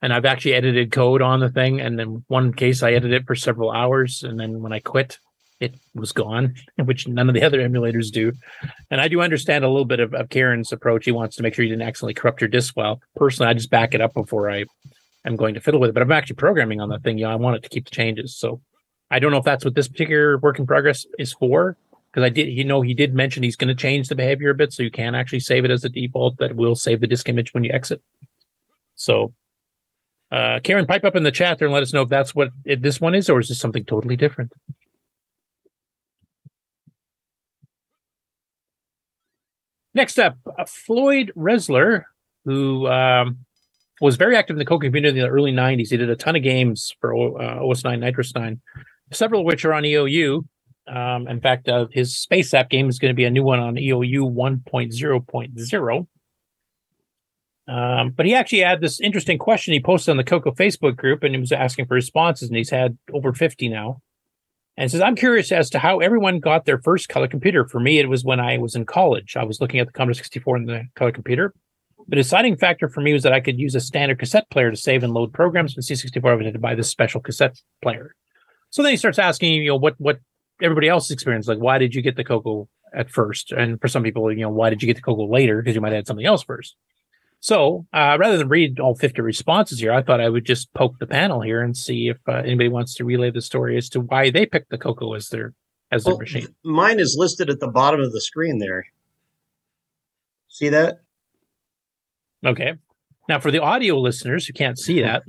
[0.00, 3.26] And I've actually edited code on the thing, and then one case I edited it
[3.26, 5.18] for several hours, and then when I quit,
[5.60, 6.54] it was gone,
[6.84, 8.32] which none of the other emulators do.
[8.90, 11.04] And I do understand a little bit of, of Ciaran's approach.
[11.04, 13.00] He wants to make sure you didn't accidentally corrupt your disk file.
[13.16, 14.64] Personally, I just back it up before I
[15.24, 15.94] am going to fiddle with it.
[15.94, 17.18] But I'm actually programming on that thing.
[17.18, 18.36] Yeah, I want it to keep the changes.
[18.36, 18.60] So
[19.10, 21.76] I don't know if that's what this particular work in progress is for.
[22.18, 24.54] Because I did, you know, he did mention he's going to change the behavior a
[24.54, 26.38] bit, so you can actually save it as a default.
[26.38, 28.02] That will save the disk image when you exit.
[28.96, 29.34] So,
[30.32, 32.50] uh, Ciaran, pipe up in the chat there and let us know if that's what
[32.64, 34.52] this one is, or is this something totally different?
[39.94, 42.02] Next up, uh, Floyd Resler,
[42.44, 43.46] who um,
[44.00, 45.90] was very active in the Coco community in the early 90s.
[45.90, 48.58] He did a ton of games for uh, OS9, NitrOS-9,
[49.12, 50.44] several of which are on EOU.
[50.88, 53.60] Um, in fact, uh, his Space App game is going to be a new one
[53.60, 56.06] on EOU 1.0.0.
[57.68, 61.22] Um, but he actually had this interesting question he posted on the Coco Facebook group
[61.22, 64.00] and he was asking for responses, and he's had over 50 now.
[64.78, 67.64] And says, I'm curious as to how everyone got their first color computer.
[67.66, 69.36] For me, it was when I was in college.
[69.36, 71.52] I was looking at the Commodore 64 and the color computer.
[72.06, 74.76] The deciding factor for me was that I could use a standard cassette player to
[74.76, 75.74] save and load programs.
[75.74, 78.14] With C64, I had to buy this special cassette player.
[78.70, 80.20] So then he starts asking, you know, what what
[80.62, 81.48] everybody else's experience.
[81.48, 83.52] Like, why did you get the Coco at first.
[83.52, 85.60] And for some people, you know, why did you get the Coco later?
[85.60, 86.76] Because you might have had something else first.
[87.40, 90.98] So uh, rather than read all 50 responses here, I thought I would just poke
[90.98, 94.00] the panel here and see if uh, anybody wants to relay the story as to
[94.00, 95.54] why they picked the Coco as their
[95.90, 96.48] as their Well, machine.
[96.64, 98.86] Mine is listed at the bottom of the screen there.
[100.48, 101.00] See that?
[102.44, 102.74] Okay.
[103.28, 105.22] Now, for the audio listeners who can't see that,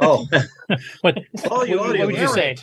[0.00, 0.26] oh,
[1.02, 1.18] what,
[1.50, 2.56] Oh, you what, audio what would you say?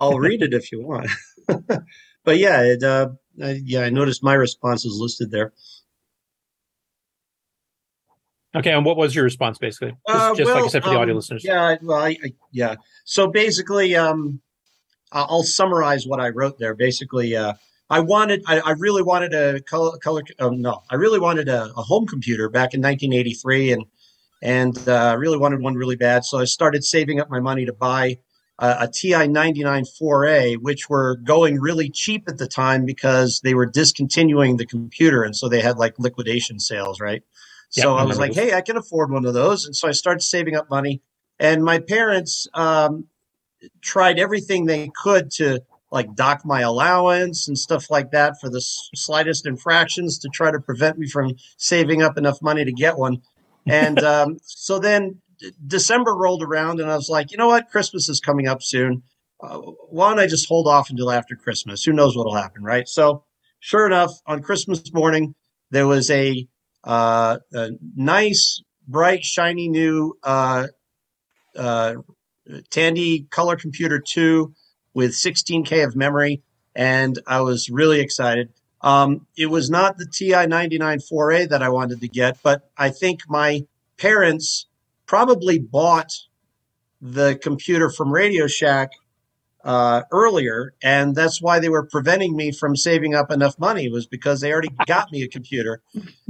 [0.00, 1.08] I'll read it if you want.
[2.24, 3.10] but yeah, it, uh,
[3.42, 5.52] uh, yeah, I noticed my response is listed there.
[8.54, 9.96] Okay, and what was your response basically?
[10.06, 11.44] Just, Uh, just like I said for the audio um, listeners.
[11.44, 12.74] Yeah, well, I, I, yeah.
[13.04, 14.42] So basically, um,
[15.10, 16.74] I'll summarize what I wrote there.
[16.74, 17.54] Basically, uh,
[17.88, 21.64] I wanted, I, I really wanted a color, color um, no, I really wanted a,
[21.76, 23.84] a home computer back in 1983, and
[24.42, 26.24] and uh, I really wanted one really bad.
[26.24, 28.18] So I started saving up my money to buy
[28.58, 33.54] uh, a TI 99 4A, which were going really cheap at the time because they
[33.54, 37.22] were discontinuing the computer, and so they had like liquidation sales, right?
[37.72, 39.64] So I I was like, hey, I can afford one of those.
[39.64, 41.00] And so I started saving up money.
[41.38, 43.06] And my parents um,
[43.80, 48.58] tried everything they could to like dock my allowance and stuff like that for the
[48.58, 52.98] s- slightest infractions to try to prevent me from saving up enough money to get
[52.98, 53.22] one.
[53.66, 55.21] And um, so then
[55.66, 57.70] December rolled around and I was like, you know what?
[57.70, 59.02] Christmas is coming up soon.
[59.40, 59.58] Uh,
[59.90, 61.82] why don't I just hold off until after Christmas?
[61.82, 62.88] Who knows what'll happen, right?
[62.88, 63.24] So
[63.60, 65.34] sure enough, on Christmas morning,
[65.70, 66.46] there was a,
[66.84, 70.66] uh, a nice, bright, shiny new uh,
[71.56, 71.94] uh,
[72.70, 74.52] Tandy Color Computer 2
[74.94, 76.42] with 16K of memory,
[76.74, 78.52] and I was really excited.
[78.82, 82.90] Um, it was not the TI 99 4A that I wanted to get, but I
[82.90, 83.64] think my
[83.96, 84.66] parents
[85.12, 86.10] probably bought
[87.02, 88.92] the computer from Radio Shack
[89.62, 94.06] uh, earlier, and that's why they were preventing me from saving up enough money was
[94.06, 95.82] because they already got me a computer,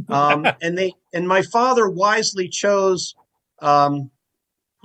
[0.09, 3.15] um, and they and my father wisely chose
[3.61, 4.11] um,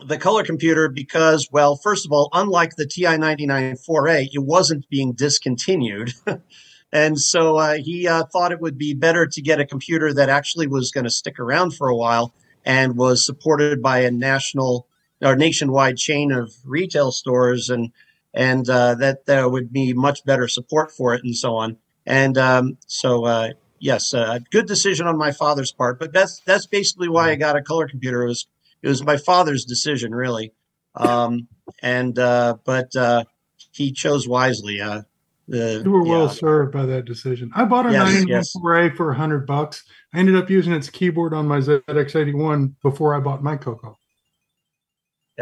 [0.05, 4.87] the color computer because, well, first of all, unlike the TI 99 4A, it wasn't
[4.89, 6.13] being discontinued.
[6.91, 10.29] and so uh, he uh, thought it would be better to get a computer that
[10.29, 12.31] actually was going to stick around for a while
[12.67, 14.87] and was supported by a national
[15.21, 17.91] or nationwide chain of retail stores and
[18.33, 21.77] and uh, that there would be much better support for it and so on.
[22.05, 25.97] And um, so, uh, yes, uh, good decision on my father's part.
[25.97, 28.23] But that's that's basically why I got a color computer.
[28.23, 28.47] It was
[28.83, 30.53] it was my father's decision, really.
[30.93, 31.47] Um,
[31.81, 33.23] and uh, but uh,
[33.71, 34.81] he chose wisely.
[34.81, 35.03] Uh,
[35.47, 36.31] the, You were well yeah.
[36.31, 37.51] served by that decision.
[37.55, 38.53] I bought a Yes, 99 yes.
[38.57, 39.83] 4A for 100 bucks.
[40.17, 43.99] I ended up using its keyboard on my ZX81 before I bought my Coco.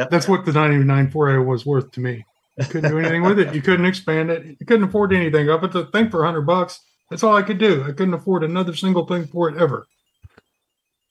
[0.09, 2.25] That's what the 99 4A was worth to me.
[2.57, 3.55] You couldn't do anything with it.
[3.55, 4.57] You couldn't expand it.
[4.59, 5.71] You couldn't afford anything of it.
[5.71, 7.83] The thing for 100 bucks, that's all I could do.
[7.83, 9.87] I couldn't afford another single thing for it ever.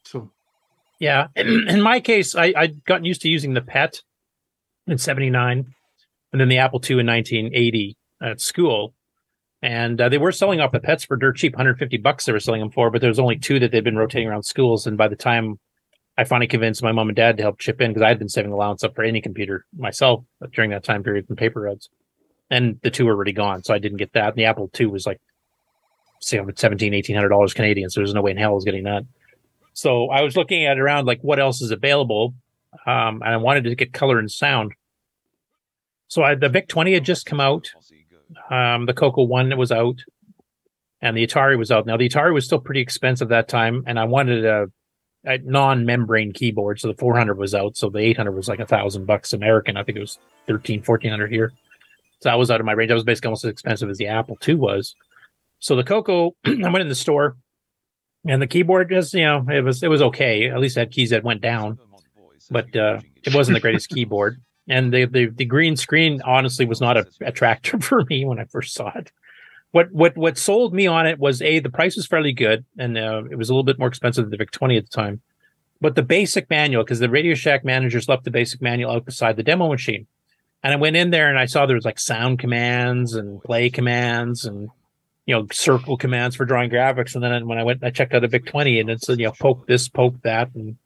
[0.05, 0.31] So
[0.99, 1.29] Yeah.
[1.35, 4.03] In, in my case, I, I'd gotten used to using the PET
[4.87, 5.75] in 79
[6.33, 8.93] and then the Apple II in 1980 at school.
[9.65, 12.39] And uh, they were selling off the pets for dirt cheap, 150 bucks they were
[12.39, 14.87] selling them for, but there was only two that they'd been rotating around schools.
[14.87, 15.59] And by the time
[16.19, 18.29] I finally convinced my mom and dad to help chip in, because I had been
[18.29, 20.23] saving allowance up for any computer myself
[20.53, 21.89] during that time period from paper roads.
[22.51, 23.65] And the two were already gone.
[23.65, 24.29] So I didn't get that.
[24.29, 25.19] And the Apple II was like
[26.21, 27.89] say, 17 $1,800 Canadian.
[27.89, 29.05] So there's no way in hell I was getting that.
[29.73, 32.35] So I was looking at around like what else is available,
[32.87, 34.73] um, and I wanted to get color and sound.
[36.09, 37.71] So I, the VIC 20 had just come out.
[38.51, 40.01] Um, the Coco One was out,
[41.01, 41.87] and the Atari was out.
[41.87, 44.67] Now the Atari was still pretty expensive that time, and I wanted a,
[45.25, 46.81] a non-membrane keyboard.
[46.81, 47.77] So the 400 was out.
[47.77, 49.77] So the 800 was like a thousand bucks American.
[49.77, 51.53] I think it was 13, 1400 here.
[52.21, 52.89] So that was out of my range.
[52.89, 54.95] That was basically almost as expensive as the Apple II was.
[55.59, 57.37] So the Coco, I went in the store,
[58.27, 60.49] and the keyboard just you know it was it was okay.
[60.49, 61.79] At least had keys that went down,
[62.51, 64.41] but uh, it wasn't the greatest keyboard.
[64.69, 68.45] And the, the the green screen honestly was not a attractor for me when I
[68.45, 69.13] first saw it.
[69.73, 72.97] What what what sold me on it was a the price was fairly good, and
[72.97, 75.21] uh, it was a little bit more expensive than the VIC 20 at the time.
[75.81, 79.37] But the basic manual, because the Radio Shack managers left the basic manual out beside
[79.37, 80.07] the demo machine,
[80.63, 83.69] and I went in there and I saw there was like sound commands and play
[83.69, 84.71] commands and
[85.27, 87.15] you know circle commands for drawing graphics.
[87.15, 89.27] And then when I went, I checked out the VIC 20 and it said you
[89.27, 90.79] know poke this, poke that, and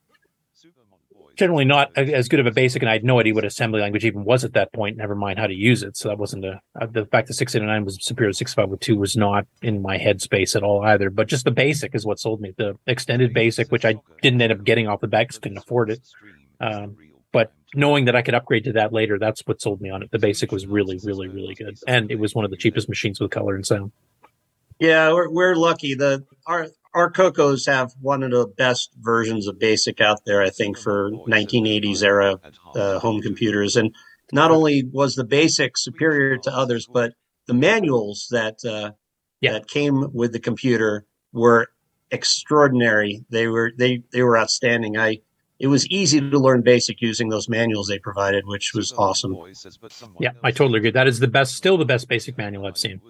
[1.39, 4.05] generally not as good of a basic, and I had no idea what assembly language
[4.05, 4.97] even was at that point.
[4.97, 5.97] Never mind how to use it.
[5.97, 8.53] So that wasn't a uh, the fact that six eighty nine was superior to six
[8.53, 11.11] five two was not in my headspace at all either.
[11.11, 12.53] But just the basic is what sold me.
[12.57, 16.01] The extended basic, which I didn't end up getting off the back, couldn't afford it.
[16.61, 16.97] Um,
[17.33, 20.11] but knowing that I could upgrade to that later, that's what sold me on it.
[20.11, 23.21] The basic was really, really, really good, and it was one of the cheapest machines
[23.21, 23.93] with color and sound.
[24.79, 25.95] Yeah, we're, we're lucky.
[25.95, 30.43] The our our Cocos have one of the best versions of BASIC out there.
[30.43, 32.41] I think for 1980s era
[32.75, 33.95] uh, home computers, and
[34.33, 37.13] not only was the BASIC superior to others, but
[37.47, 38.93] the manuals that uh,
[39.43, 41.69] that came with the computer were
[42.11, 43.25] extraordinary.
[43.31, 44.97] They were they they were outstanding.
[44.97, 45.21] I
[45.59, 49.37] it was easy to learn BASIC using those manuals they provided, which was awesome.
[50.21, 50.91] Yeah, I totally agree.
[50.91, 53.01] That is the best, still the best basic manual I've seen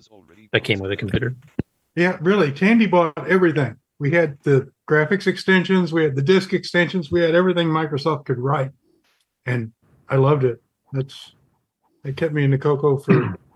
[0.52, 1.36] that came with a computer.
[1.94, 2.52] Yeah, really.
[2.52, 3.76] Tandy bought everything.
[3.98, 8.38] We had the graphics extensions, we had the disk extensions, we had everything Microsoft could
[8.38, 8.70] write,
[9.44, 9.72] and
[10.08, 10.62] I loved it.
[10.92, 11.34] That's
[12.04, 13.36] it kept me in the Coco for.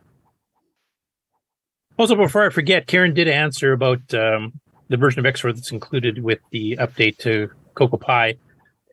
[1.98, 4.59] Also, before I forget, Ciaran did answer about um,
[4.89, 8.35] the version of XRoar that's included with the update to Coco Pi.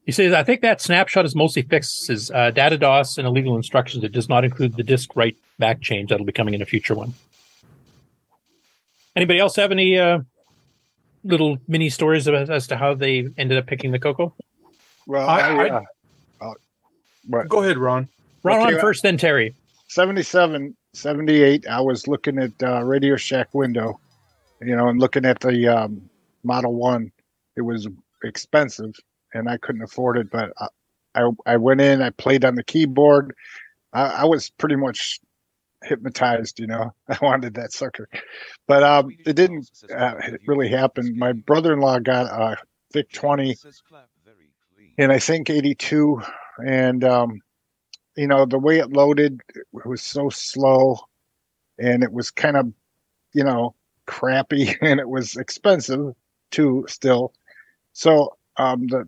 [0.10, 4.04] He says, I think that snapshot is mostly fixes uh, data DOS and illegal instructions.
[4.04, 6.96] It does not include the disk write back change that'll be coming in a future
[6.96, 7.14] one.
[9.16, 10.22] Anybody else have any uh,
[11.24, 14.34] little mini stories about, as to how they ended up picking the Coco?
[15.06, 16.54] Well, I- I, I- uh,
[17.32, 17.44] uh.
[17.44, 18.10] Go ahead, Ron.
[18.42, 19.54] Ron Okay, on first, then Terry.
[19.90, 24.00] 77, 78, I was looking at uh, Radio Shack window,
[24.60, 26.10] you know, and looking at the um,
[26.44, 27.12] Model 1.
[27.58, 27.88] It was
[28.24, 28.96] expensive
[29.34, 30.68] and I couldn't afford it, but I,
[31.16, 33.36] I, I went in, I played on the keyboard.
[33.94, 35.20] I, I was pretty much
[35.84, 36.94] hypnotized, you know.
[37.10, 38.08] I wanted that sucker.
[38.68, 40.16] But um, it didn't uh,
[40.46, 41.18] really happen.
[41.18, 42.58] My brother in law got a
[42.94, 43.56] VIC 20
[44.98, 46.22] in, I think, 82.
[46.66, 47.42] And, um,
[48.16, 50.98] you know, the way it loaded it was so slow
[51.78, 52.72] and it was kind of,
[53.34, 53.76] you know,
[54.06, 56.14] crappy and it was expensive
[56.52, 57.34] too, still.
[57.94, 59.08] So, um, the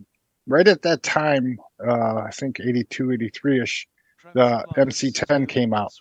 [0.52, 3.88] right at that time, uh, I think 82, 83 ish,
[4.34, 5.94] the MC10 came out.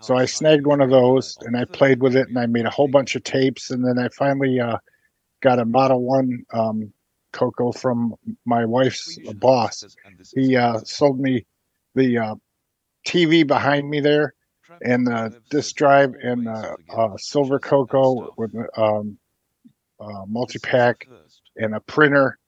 [0.00, 2.70] So I snagged one of those and I played with it and I made a
[2.70, 3.70] whole bunch of tapes.
[3.70, 4.78] And then I finally uh,
[5.40, 6.92] got a Model 1 um,
[7.32, 8.14] Coco from
[8.44, 9.84] my wife's boss.
[10.34, 11.46] He uh, sold me
[11.94, 12.34] the uh,
[13.06, 14.34] TV behind me there
[14.84, 19.18] and the disk drive and the uh, silver Coco with um,
[20.00, 21.08] uh, multi pack
[21.56, 22.38] and a printer,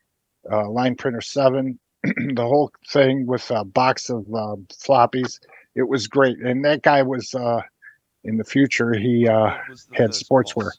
[0.51, 5.39] uh, line printer seven, the whole thing with a box of uh, floppies.
[5.75, 7.61] It was great, and that guy was uh,
[8.25, 8.95] in the future.
[8.95, 9.51] He uh,
[9.93, 10.71] had sportswear,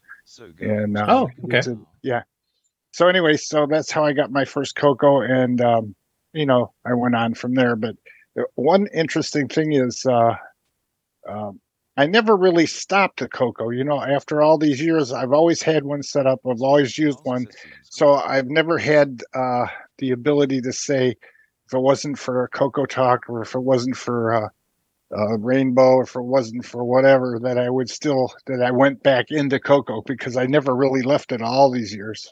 [0.84, 1.58] and uh, Oh, okay.
[1.60, 2.24] a- yeah.
[2.92, 5.96] So anyway, so that's how I got my first Coco, and um,
[6.34, 7.76] you know I went on from there.
[7.76, 7.96] But
[8.40, 10.06] uh, one interesting thing is.
[10.06, 10.36] Uh,
[11.28, 11.60] um,
[11.98, 13.70] I never really stopped a Coco.
[13.70, 16.40] You know, after all these years, I've always had one set up.
[16.46, 17.48] I've always used one,
[17.84, 19.68] so I've never had uh,
[20.00, 21.10] the ability to say
[21.68, 24.48] if it wasn't for a Coco Talk or if it wasn't for uh,
[25.18, 29.02] uh, Rainbow, or if it wasn't for whatever, that I would still that I went
[29.04, 32.30] back into Coco because I never really left it all these years.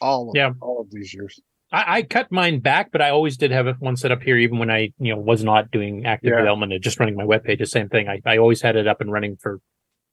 [0.00, 0.50] All of, Yeah.
[0.60, 1.40] all of these years.
[1.74, 4.58] I, I cut mine back, but I always did have one set up here, even
[4.58, 6.38] when I, you know, was not doing active Yeah.
[6.38, 7.58] development and just running my webpage.
[7.58, 8.08] The same thing.
[8.08, 9.60] I, I always had it up and running for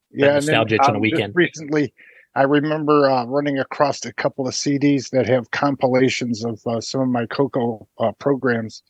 [0.09, 1.35] yeah, then, nostalgia itch on a um, weekend.
[1.35, 1.93] recently,
[2.33, 7.01] I remember uh, running across a couple of CDs that have compilations of uh, some
[7.01, 8.81] of my Coco uh, programs,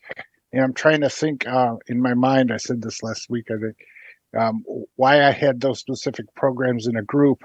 [0.52, 2.52] and I'm trying to think uh, in my mind.
[2.52, 3.76] I said this last week, I think,
[4.38, 4.64] um,
[4.96, 7.44] why I had those specific programs in a group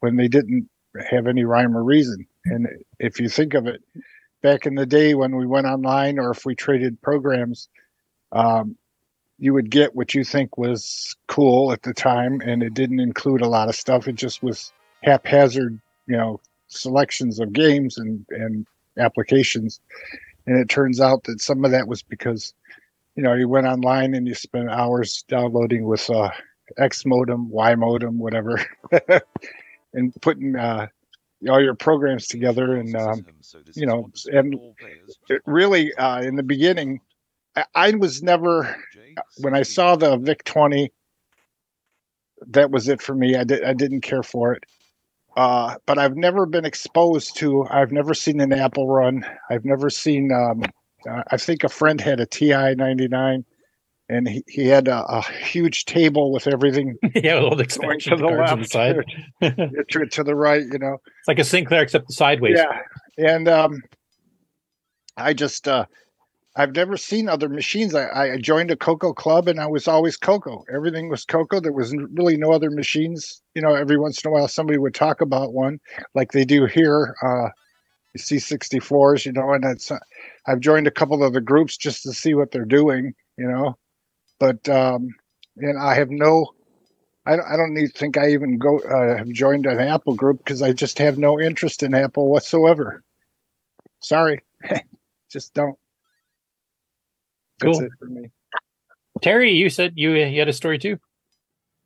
[0.00, 0.70] when they didn't
[1.10, 2.26] have any rhyme or reason.
[2.46, 2.66] And
[2.98, 3.82] if you think of it,
[4.44, 7.66] back in the day when we went online or if we traded programs,
[8.32, 8.76] um,
[9.38, 13.40] you would get what you think was cool at the time, and it didn't include
[13.40, 14.06] a lot of stuff.
[14.06, 14.70] It just was
[15.02, 18.66] haphazard, you know, selections of games and and
[18.98, 19.80] applications.
[20.46, 22.52] And it turns out that some of that was because,
[23.16, 26.30] you know, you went online and you spent hours downloading with uh,
[26.76, 28.60] X modem, Y modem, whatever,
[29.94, 30.88] and putting uh,
[31.48, 32.76] all your programs together.
[32.76, 33.26] And um,
[33.74, 34.58] you know, and
[35.28, 37.00] it really uh, in the beginning,
[37.56, 38.76] I, I was never
[39.38, 40.92] when I saw the Vic twenty.
[42.46, 43.36] That was it for me.
[43.36, 43.64] I did.
[43.64, 44.64] I didn't care for it.
[45.36, 47.66] Uh, but I've never been exposed to.
[47.68, 49.24] I've never seen an Apple run.
[49.50, 50.30] I've never seen.
[50.32, 50.64] Um,
[51.30, 53.44] I think a friend had a TI ninety nine,
[54.08, 56.96] and he, he had a, a huge table with everything.
[57.14, 58.96] yeah, with all the going expansion to the on the left, side.
[59.90, 60.62] to, to the right.
[60.62, 60.98] You know.
[61.18, 62.58] It's like a Sinclair except sideways.
[62.58, 62.80] Yeah,
[63.18, 63.80] and um,
[65.16, 65.86] I just uh,
[66.56, 67.94] I've never seen other machines.
[67.94, 70.64] I, I joined a Coco club and I was always Coco.
[70.72, 71.60] Everything was Coco.
[71.60, 73.42] There was really no other machines.
[73.54, 75.80] You know, every once in a while somebody would talk about one
[76.14, 77.16] like they do here.
[77.22, 77.48] Uh,
[78.14, 79.98] you see 64s, you know, and it's uh,
[80.46, 83.76] I've joined a couple of the groups just to see what they're doing, you know,
[84.38, 85.08] but um,
[85.56, 86.54] and I have no
[87.26, 90.38] I, don't- I don't need, think I even go uh, have joined an Apple group
[90.38, 93.02] because I just have no interest in Apple whatsoever.
[94.02, 94.40] Sorry,
[95.30, 95.78] just don't.
[97.60, 97.86] That's Cool.
[97.86, 98.30] it for me.
[99.22, 100.98] Terry, you said you you had a story too.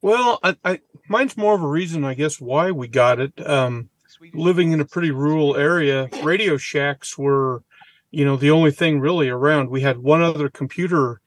[0.02, 3.32] Well, I, I mine's more of a reason, I guess, why we got it.
[3.46, 3.90] Um,
[4.34, 7.62] living in a pretty rural area, Radio Shacks were,
[8.10, 9.70] you know, the only thing really around.
[9.70, 11.20] We had one other computer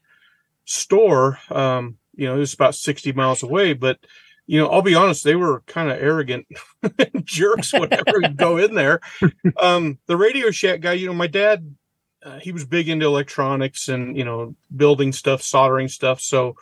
[0.72, 1.40] store.
[1.50, 4.00] Um, you know, it was about sixty miles away, but
[4.48, 6.46] you know, I'll be honest, they were kind of arrogant
[7.24, 9.00] jerks whenever we go in there.
[9.62, 11.76] Um, the Radio Shack guy, you know, my dad,
[12.24, 16.20] uh, he was big into electronics and you know, building stuff, soldering stuff.
[16.20, 16.56] So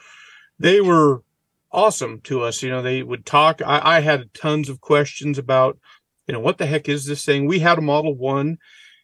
[0.60, 1.24] they were
[1.72, 2.62] awesome to us.
[2.62, 3.62] You know, they would talk.
[3.62, 5.78] I, I had tons of questions about,
[6.28, 7.48] you know, what the heck is this thing?
[7.48, 8.58] We had a Model One,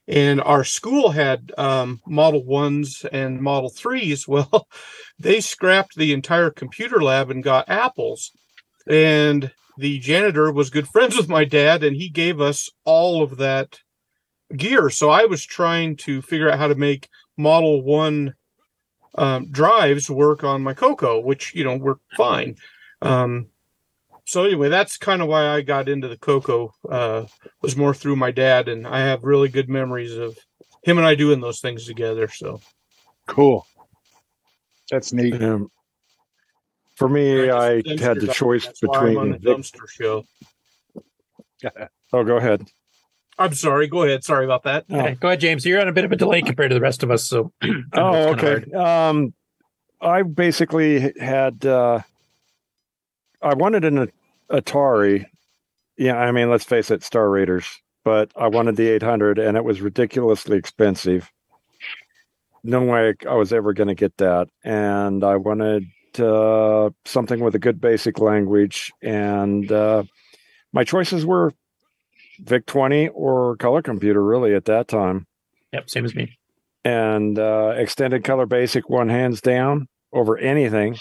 [0.07, 4.27] and our school had um, Model Ones and Model Threes.
[4.35, 4.67] Well,
[5.17, 8.31] they scrapped the entire computer lab and got apples.
[8.87, 13.37] And the janitor was good friends with my dad, and he gave us all of
[13.37, 13.79] that
[14.55, 14.89] gear.
[14.89, 18.35] So I was trying to figure out how to make Model One
[19.15, 22.55] um, drives work on my Coco, which you know work fine.
[23.01, 23.47] Um,
[24.25, 26.73] so anyway, that's kind of why I got into the Coco.
[26.89, 27.25] Uh,
[27.61, 30.37] was more through my dad, and I have really good memories of
[30.83, 32.27] him and I doing those things together.
[32.27, 32.61] So
[33.27, 33.65] cool.
[34.91, 35.41] That's neat.
[35.41, 35.71] Um,
[36.95, 39.57] for me, I had the choice That's why I'm on the between.
[39.57, 40.23] dumpster show.
[42.13, 42.67] Oh, go ahead.
[43.39, 43.87] I'm sorry.
[43.87, 44.23] Go ahead.
[44.23, 44.85] Sorry about that.
[44.89, 45.65] Okay, go ahead, James.
[45.65, 47.51] You're on a bit of a delay compared to the rest of us, so.
[47.93, 48.71] Oh, okay.
[48.71, 49.33] Um,
[49.99, 51.65] I basically had.
[51.65, 52.01] Uh,
[53.41, 54.11] I wanted an
[54.51, 55.25] Atari.
[55.97, 57.65] Yeah, I mean, let's face it, Star Raiders.
[58.03, 61.31] But I wanted the 800, and it was ridiculously expensive.
[62.63, 65.85] No way I was ever going to get that, and I wanted
[66.19, 68.91] uh, something with a good basic language.
[69.01, 70.03] And uh,
[70.73, 71.53] my choices were
[72.39, 75.25] VIC 20 or color computer, really, at that time
[75.73, 76.37] Yep, same as me.
[76.83, 80.97] and uh, extended color basic one hands down over anything.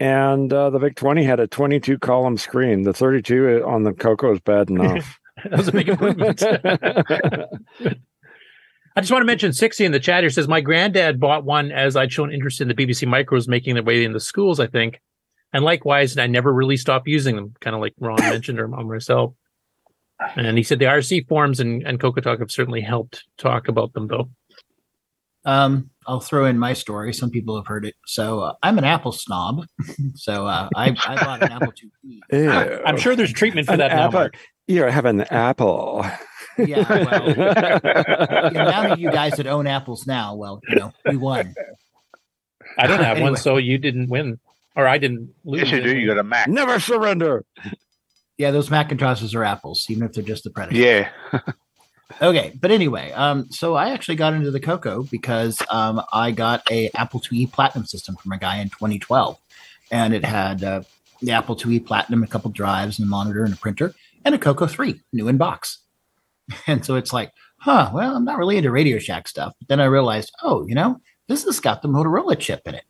[0.00, 2.82] And uh, the VIC 20 had a 22 column screen.
[2.82, 5.20] The 32 on the Coco is bad enough.
[5.44, 6.42] that was a big improvement.
[8.96, 11.70] I just want to mention 60 in the chat here says my granddad bought one
[11.70, 15.00] as I'd shown interest in the BBC micros making their way into schools, I think.
[15.52, 18.84] And likewise, I never really stopped using them, kind of like Ron mentioned or or
[18.84, 19.34] myself.
[20.34, 23.92] And he said the RC forums and, and Coco Talk have certainly helped talk about
[23.92, 24.30] them, though.
[25.44, 27.12] Um, I'll throw in my story.
[27.12, 27.94] Some people have heard it.
[28.06, 29.66] So uh, I'm an Apple snob.
[30.14, 32.20] so uh, I, I bought an Apple IIe.
[32.32, 32.82] Ew.
[32.84, 34.06] I'm sure there's treatment for An that now.
[34.06, 34.20] apple.
[34.20, 34.36] Mark.
[34.66, 36.06] You have an apple.
[36.58, 40.92] Yeah, well, you know, now that you guys that own apples now, well, you know,
[41.06, 41.54] we won.
[42.76, 44.38] I don't have one, so you didn't win.
[44.76, 45.62] Or I didn't lose.
[45.62, 45.98] Yes, you do.
[45.98, 46.48] You got a Mac.
[46.48, 47.44] Never surrender.
[48.38, 51.10] Yeah, those Macintoshes are apples, even if they're just the predecessor.
[51.32, 51.40] Yeah.
[52.20, 56.68] Okay, but anyway, um, so I actually got into the Coco because um, I got
[56.70, 59.38] a Apple IIe Platinum system from a guy in 2012,
[59.90, 60.82] and it had uh,
[61.22, 64.38] the Apple IIe Platinum, a couple drives, and a monitor and a printer, and a
[64.38, 65.78] Coco 3, new in box.
[66.66, 69.54] And so it's like, huh, well, I'm not really into Radio Shack stuff.
[69.60, 72.84] But then I realized, oh, you know, this has got the Motorola chip in it.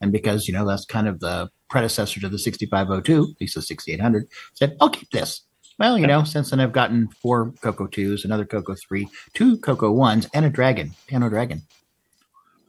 [0.00, 3.60] And because, you know, that's kind of the predecessor to the 6502, at least the
[3.60, 5.42] 6800, said, I'll keep this.
[5.78, 9.94] Well, you know, since then I've gotten four Coco 2s, another Coco 3, two Coco
[9.94, 11.62] 1s, and a Dragon, Piano Dragon.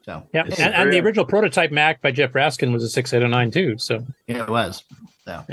[0.03, 3.77] So, Yeah, and, and the original prototype Mac by Jeff Raskin was a 6809 too.
[3.77, 4.84] So yeah, it was.
[5.25, 5.43] So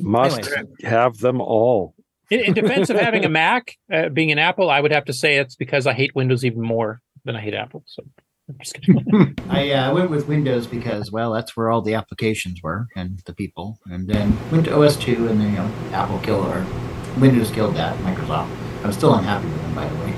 [0.00, 0.68] Must Anyways.
[0.82, 1.94] have them all.
[2.30, 5.12] in, in defense of having a Mac, uh, being an Apple, I would have to
[5.12, 7.84] say it's because I hate Windows even more than I hate Apple.
[7.86, 8.02] So
[8.48, 9.36] I'm just kidding.
[9.48, 13.32] I uh, went with Windows because, well, that's where all the applications were and the
[13.32, 13.78] people.
[13.86, 16.66] And then went to OS 2, and then, you know, Apple killed or
[17.18, 18.54] Windows killed that, Microsoft.
[18.84, 20.14] I'm still unhappy with them, by the way.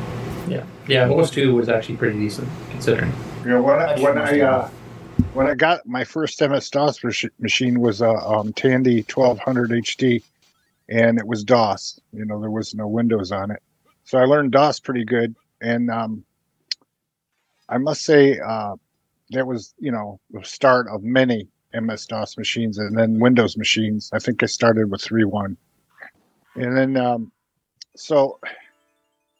[0.48, 3.12] yeah, yeah, OS two was actually pretty decent considering.
[3.44, 4.70] You know, when I, when I uh,
[5.34, 7.02] when I got my first MS DOS
[7.38, 10.22] machine was a um, Tandy 1200 HD,
[10.88, 12.00] and it was DOS.
[12.12, 13.62] You know, there was no Windows on it,
[14.04, 15.34] so I learned DOS pretty good.
[15.60, 16.24] And um,
[17.68, 18.76] I must say uh,
[19.30, 24.10] that was you know the start of many MS DOS machines, and then Windows machines.
[24.12, 25.56] I think I started with 3.1,
[26.54, 27.32] and then um,
[27.96, 28.38] so.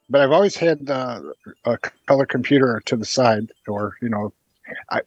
[0.08, 1.20] But I've always had uh,
[1.64, 4.32] a color computer to the side, or you know,
[4.90, 5.00] I,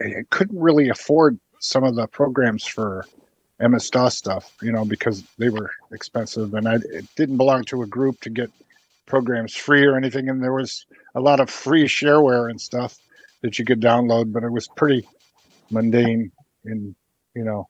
[0.00, 3.04] I couldn't really afford some of the programs for
[3.58, 7.82] MS DOS stuff, you know, because they were expensive, and I it didn't belong to
[7.82, 8.50] a group to get
[9.06, 10.28] programs free or anything.
[10.28, 12.98] And there was a lot of free shareware and stuff
[13.42, 15.06] that you could download, but it was pretty
[15.70, 16.32] mundane,
[16.64, 16.94] and
[17.34, 17.68] you know,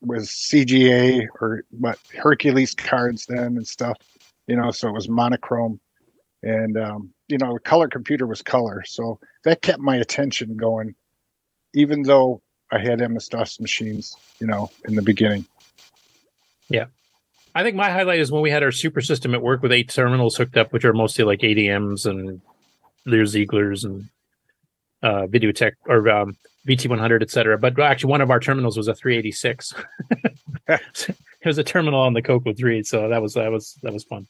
[0.00, 3.96] was CGA or what Hercules cards then and stuff.
[4.46, 5.80] You know, so it was monochrome,
[6.42, 10.94] and um, you know, the color computer was color, so that kept my attention going,
[11.74, 12.42] even though
[12.72, 14.16] I had MS DOS machines.
[14.40, 15.46] You know, in the beginning.
[16.68, 16.86] Yeah.
[17.54, 19.88] I think my highlight is when we had our super system at work with eight
[19.88, 22.40] terminals hooked up, which are mostly like ADMs and
[23.06, 24.08] Lear Sieglers and
[25.02, 26.36] uh, Videotech or um,
[26.66, 27.58] VT100, et cetera.
[27.58, 29.74] But actually, one of our terminals was a 386.
[30.68, 34.04] it was a terminal on the Coco 3, so that was that was that was
[34.04, 34.26] fun.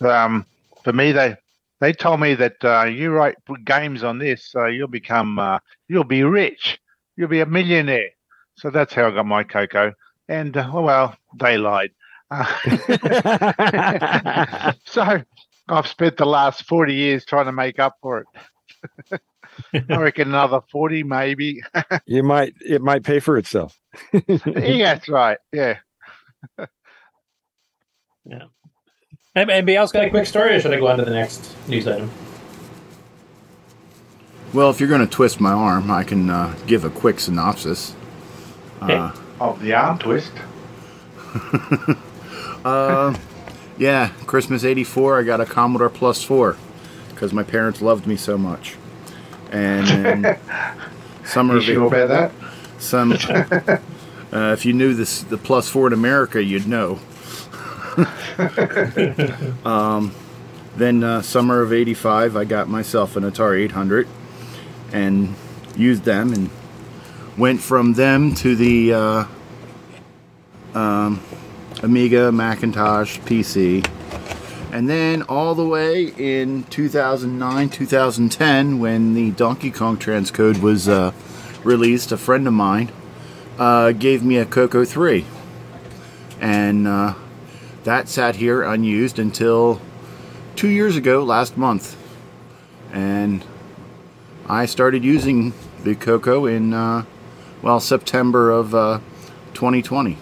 [0.00, 0.46] Um,
[0.82, 1.36] for me, they
[1.80, 5.58] they told me that uh, you write games on this, uh, you'll become uh,
[5.88, 6.78] you'll be rich,
[7.16, 8.10] you'll be a millionaire.
[8.56, 9.92] So that's how I got my Coco.
[10.28, 11.90] And uh, well, they lied.
[12.30, 12.46] Uh,
[14.84, 15.22] so
[15.68, 19.20] I've spent the last forty years trying to make up for it.
[19.74, 21.62] I reckon another forty, maybe.
[22.06, 23.78] you might it might pay for itself.
[24.12, 25.38] yeah, that's right.
[25.52, 25.78] Yeah.
[28.24, 28.44] Yeah.
[29.34, 31.88] Anybody else got a quick story, or should I go on to the next news
[31.88, 32.10] item?
[34.52, 37.96] Well, if you're going to twist my arm, I can uh, give a quick synopsis.
[38.82, 40.32] Uh, of the arm twist.
[42.64, 43.16] uh,
[43.78, 45.20] yeah, Christmas '84.
[45.20, 46.56] I got a Commodore Plus Four
[47.10, 48.76] because my parents loved me so much.
[49.52, 50.38] And
[51.24, 52.32] summer of sure about that?
[52.78, 53.12] Some,
[54.32, 56.98] uh, if you knew this, the Plus Four in America, you'd know.
[59.64, 60.14] um,
[60.76, 64.08] then uh, summer of '85, I got myself an Atari 800
[64.92, 65.34] and
[65.76, 66.50] used them and
[67.36, 69.24] went from them to the uh,
[70.74, 71.20] um,
[71.82, 73.86] Amiga, Macintosh, PC,
[74.72, 81.12] and then all the way in 2009, 2010, when the Donkey Kong transcode was uh,
[81.62, 82.90] released, a friend of mine
[83.58, 85.26] uh, gave me a Coco 3,
[86.40, 87.14] and uh,
[87.84, 89.78] that sat here unused until
[90.56, 91.94] two years ago, last month,
[92.92, 93.44] and
[94.46, 95.52] I started using
[95.84, 97.04] the Coco in uh,
[97.60, 99.00] well September of uh,
[99.52, 100.16] 2020,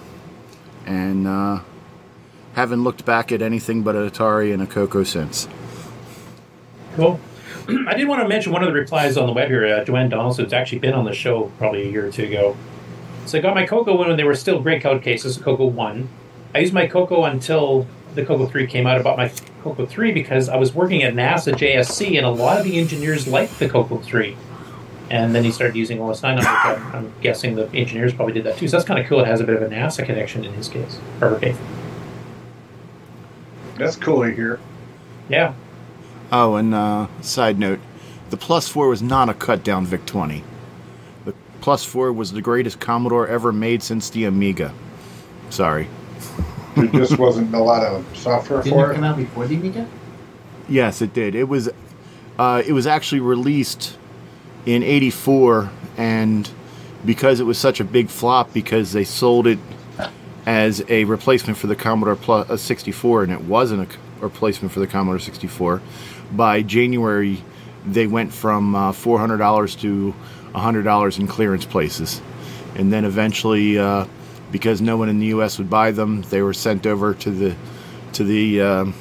[0.86, 1.60] and uh,
[2.54, 5.48] haven't looked back at anything but an Atari and a Coco since.
[6.94, 7.20] Cool.
[7.86, 9.66] I did want to mention one of the replies on the web here.
[9.66, 12.56] Uh, Joanne Donaldson's actually been on the show probably a year or two ago.
[13.26, 16.08] So I got my Coco when they were still breakout cases, Coco 1.
[16.54, 18.98] I used my Coco until the Coco 3 came out.
[18.98, 19.30] I bought my
[19.62, 23.28] Coco 3 because I was working at NASA JSC, and a lot of the engineers
[23.28, 24.36] liked the Coco 3.
[25.10, 26.46] And then he started using OS 9 on it.
[26.46, 28.66] I'm- guessing the engineers probably did that too.
[28.66, 29.20] So that's kind of cool.
[29.20, 31.56] It has a bit of a NASA connection in his case, or case.
[33.80, 34.60] That's cool to hear.
[35.28, 35.54] Yeah.
[36.32, 37.80] Oh, and uh, side note,
[38.30, 40.44] the Plus 4 was not a cut down VIC 20.
[41.24, 44.72] The Plus 4 was the greatest Commodore ever made since the Amiga.
[45.50, 45.88] Sorry.
[46.76, 48.94] There just wasn't a lot of software Didn't for it it.
[48.96, 49.88] come out before the Amiga?
[50.68, 51.34] Yes, it did.
[51.34, 51.68] It was
[52.38, 53.98] uh, it was actually released
[54.66, 56.48] in 84 and
[57.04, 59.58] because it was such a big flop because they sold it
[60.50, 64.80] as a replacement for the Commodore Plus, uh, 64 and it wasn't a replacement for
[64.80, 65.80] the Commodore 64
[66.32, 67.42] by January
[67.86, 70.14] they went from uh, $400 to
[70.54, 72.20] $100 in clearance places
[72.74, 74.06] and then eventually uh,
[74.50, 77.56] because no one in the US would buy them they were sent over to the
[78.12, 78.94] to the um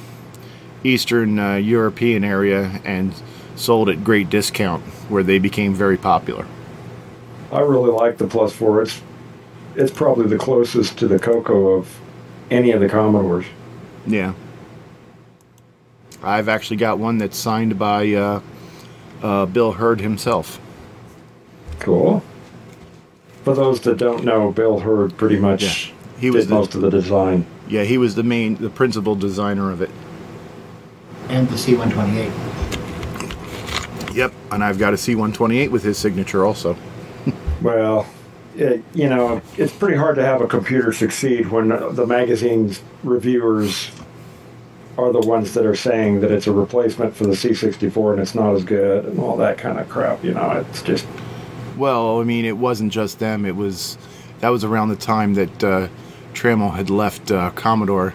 [0.84, 3.12] Eastern uh, European area and
[3.56, 6.46] sold at great discount, where they became very popular.
[7.52, 8.82] I really like the Plus Four.
[8.82, 9.02] It's
[9.76, 11.98] it's probably the closest to the Coco of
[12.50, 13.46] any of the Commodores.
[14.06, 14.34] Yeah.
[16.22, 18.40] I've actually got one that's signed by uh,
[19.22, 20.60] uh, Bil Herd himself.
[21.78, 22.22] Cool.
[23.44, 26.82] For those that don't know, Bil Herd pretty much He was did the- most of
[26.82, 27.46] the design.
[27.68, 29.90] Yeah, he was the main, the principal designer of it.
[31.28, 32.32] And the C128.
[34.14, 36.76] Yep, and I've got a C128 with his signature also.
[37.62, 38.06] Well,
[38.56, 43.90] it, you know, it's pretty hard to have a computer succeed when the magazine's reviewers
[44.98, 48.34] are the ones that are saying that it's a replacement for the C64 and it's
[48.34, 50.22] not as good and all that kind of crap.
[50.24, 51.06] You know, it's just
[51.76, 53.44] Well, I mean, it wasn't just them.
[53.44, 53.96] It was
[54.40, 55.88] that was around the time that uh,
[56.32, 58.14] Tramiel had left uh, Commodore,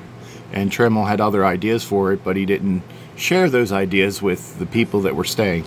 [0.52, 2.84] and Tramiel had other ideas for it, but he didn't
[3.16, 5.66] share those ideas with the people that were staying.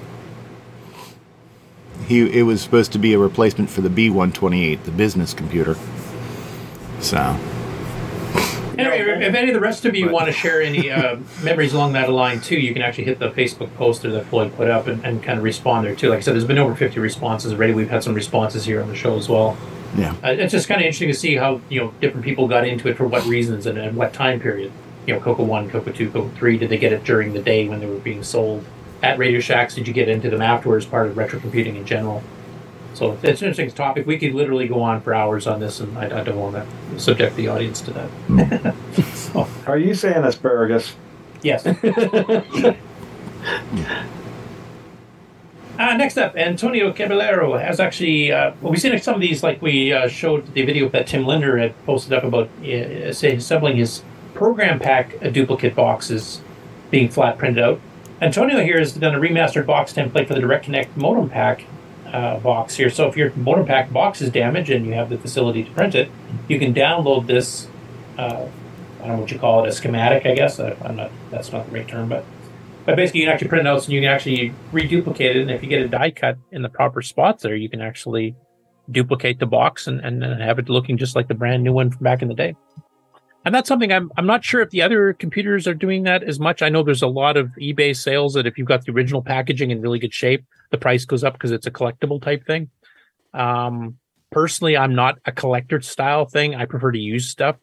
[2.09, 5.77] He it was supposed to be a replacement for the B128, the business computer.
[7.01, 7.39] So
[8.79, 11.95] Anyway, if any of the rest of you want to share any uh, memories along
[11.95, 15.05] that line too, you can actually hit the Facebook poster that Floyd put up and,
[15.05, 16.11] and kind of respond there too.
[16.11, 17.75] Like I said, there's been over 50 responses already.
[17.75, 19.57] We've had some responses here on the show as well.
[19.97, 20.15] Yeah.
[20.23, 22.89] Uh, it's just kind of interesting to see how you know different people got into
[22.89, 24.71] it for what reasons and, and what time period.
[25.07, 26.57] You know, Coco One, Coco Two, Coco Three.
[26.57, 28.65] Did they get it during the day when they were being sold
[29.03, 29.75] at Radio Shacks?
[29.75, 30.87] Did you get into them afterwards?
[30.87, 32.23] Part of retro computing in general.
[32.95, 34.07] So it's an interesting topic.
[34.07, 36.99] We could literally go on for hours on this, and I, I don't want to
[36.99, 38.75] subject the audience to that.
[39.69, 40.97] Are you saying asparagus?
[41.43, 41.65] Yes.
[45.79, 48.33] Uh, next up, Antonio Caballero has actually.
[48.33, 51.25] Uh, well, we've seen some of these, like we uh, showed the video that Tim
[51.25, 54.03] Lindner had posted up about, uh, assembling his
[54.35, 56.41] program pack uh, duplicate boxes
[56.91, 57.81] being flat printed out.
[58.21, 61.65] Antonio here has done a remastered box template for the Direct Connect modem pack
[62.07, 62.91] uh, box here.
[62.91, 65.95] So if your modem pack box is damaged and you have the facility to print
[65.95, 66.11] it,
[66.49, 67.69] you can download this.
[68.17, 68.49] Uh,
[69.01, 70.59] I don't know what you call it, a schematic, I guess.
[70.59, 71.13] I, I'm not.
[71.31, 72.25] That's not the right term, but
[72.85, 75.43] but basically, you can actually print out and you can actually reduplicate it.
[75.43, 78.35] And if you get a die cut in the proper spots there, you can actually
[78.91, 81.91] duplicate the box and, and, and have it looking just like the brand new one
[81.91, 82.57] from back in the day.
[83.49, 86.39] And that's something I'm I'm not sure if the other computers are doing that as
[86.39, 86.61] much.
[86.61, 89.71] I know there's a lot of eBay sales that if you've got the original packaging
[89.71, 92.69] in really good shape, the price goes up because it's a collectible type thing.
[93.33, 93.97] Um,
[94.31, 96.57] personally, I'm not a collector style thing.
[96.57, 97.57] I prefer to use stuff.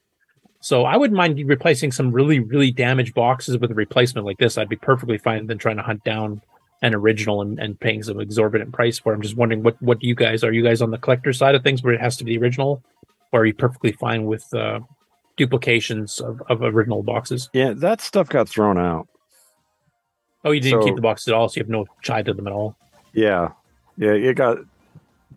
[0.60, 4.58] So I wouldn't mind replacing some really, really damaged boxes with a replacement like this.
[4.58, 6.42] I'd be perfectly fine than trying to hunt down
[6.82, 9.14] an original and, and paying some exorbitant price for.
[9.14, 11.54] I'm just wondering what what do you guys are you guys on the collector side
[11.54, 12.82] of things where it has to be the original,
[13.32, 14.80] or are you perfectly fine with uh,
[15.38, 17.50] duplications of, of original boxes?
[17.54, 19.08] Yeah, that stuff got thrown out.
[20.44, 22.34] Oh, you didn't So- keep the boxes at all, so you have no tie to
[22.34, 22.76] them at all.
[23.14, 23.50] Yeah,
[23.98, 24.58] yeah, it got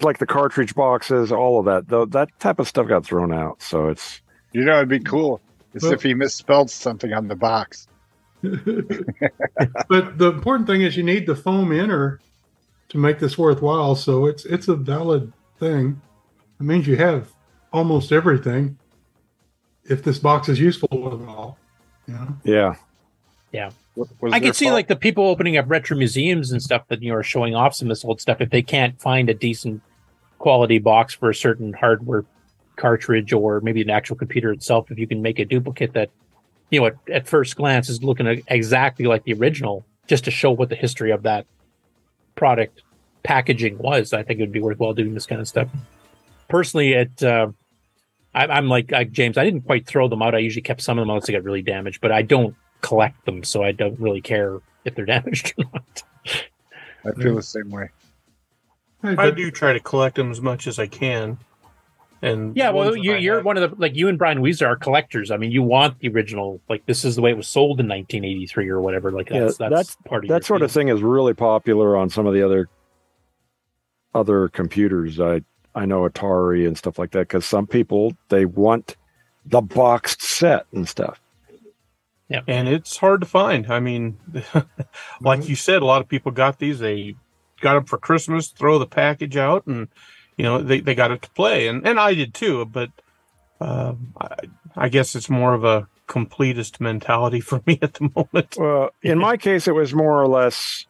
[0.03, 1.89] like the cartridge boxes, all of that.
[1.89, 3.63] Though that type of stuff got thrown out.
[3.63, 4.21] So it's
[4.53, 5.41] You know, it'd be cool
[5.75, 7.87] is if he misspelled something on the box.
[8.43, 12.21] but the important thing is you need the foam inner
[12.89, 13.95] to make this worthwhile.
[13.95, 16.01] So it's it's a valid thing.
[16.61, 17.33] It means you have
[17.73, 18.78] almost everything.
[19.89, 21.59] If this box is useful at all,
[22.07, 22.37] you know.
[22.45, 22.75] yeah.
[23.53, 23.71] Yeah.
[23.97, 26.87] Was I there could see fault- like the people opening up retro museums and stuff
[26.89, 28.41] that you know are showing off some of this old stuff.
[28.41, 29.83] If they can't find a decent
[30.39, 32.25] quality box for a certain hardware
[32.77, 36.11] cartridge or maybe an actual computer itself, if you can make a duplicate that
[36.71, 40.53] you know at, at first glance is looking exactly like the original, just to show
[40.53, 41.47] what the history of that
[42.37, 42.83] product
[43.25, 45.69] packaging was, I think it would be worthwhile doing this kind of stuff.
[46.49, 47.49] Personally, it uh,
[48.39, 49.37] I, I'm like, like James.
[49.37, 50.35] I didn't quite throw them out.
[50.35, 52.55] I usually kept some of them out so they got really damaged, but I don't
[52.83, 56.03] collect them, so I don't really care if they're damaged or not.
[57.05, 57.91] I feel the same way.
[59.03, 61.39] I do try to collect them as much as I can.
[62.23, 65.31] And Yeah, well, you, you're one of the like you and Brian Weezer are collectors.
[65.31, 66.61] I mean, you want the original.
[66.69, 69.13] Like this is the way it was sold in 1983 or whatever.
[69.13, 72.11] Like that's yeah, that's, part of that your sort of thing is really popular on
[72.11, 72.69] some of the other
[74.15, 75.21] other computers.
[75.21, 75.43] I
[75.75, 78.97] I know Atari and stuff like that because some people they want
[79.45, 81.21] the boxed set and stuff.
[82.29, 82.43] Yeah.
[82.47, 83.71] And it's hard to find.
[83.71, 84.19] I mean,
[85.21, 86.79] like you said, a lot of people got these.
[86.79, 87.15] They
[87.61, 89.89] got them for Christmas, throw the package out, and
[90.37, 92.67] you know they, they got it to play, and and I did too.
[92.67, 92.91] But
[93.61, 94.37] um, I,
[94.77, 98.57] I guess it's more of a completist mentality for me at the moment.
[98.59, 100.87] Well, in my case, it was more or less.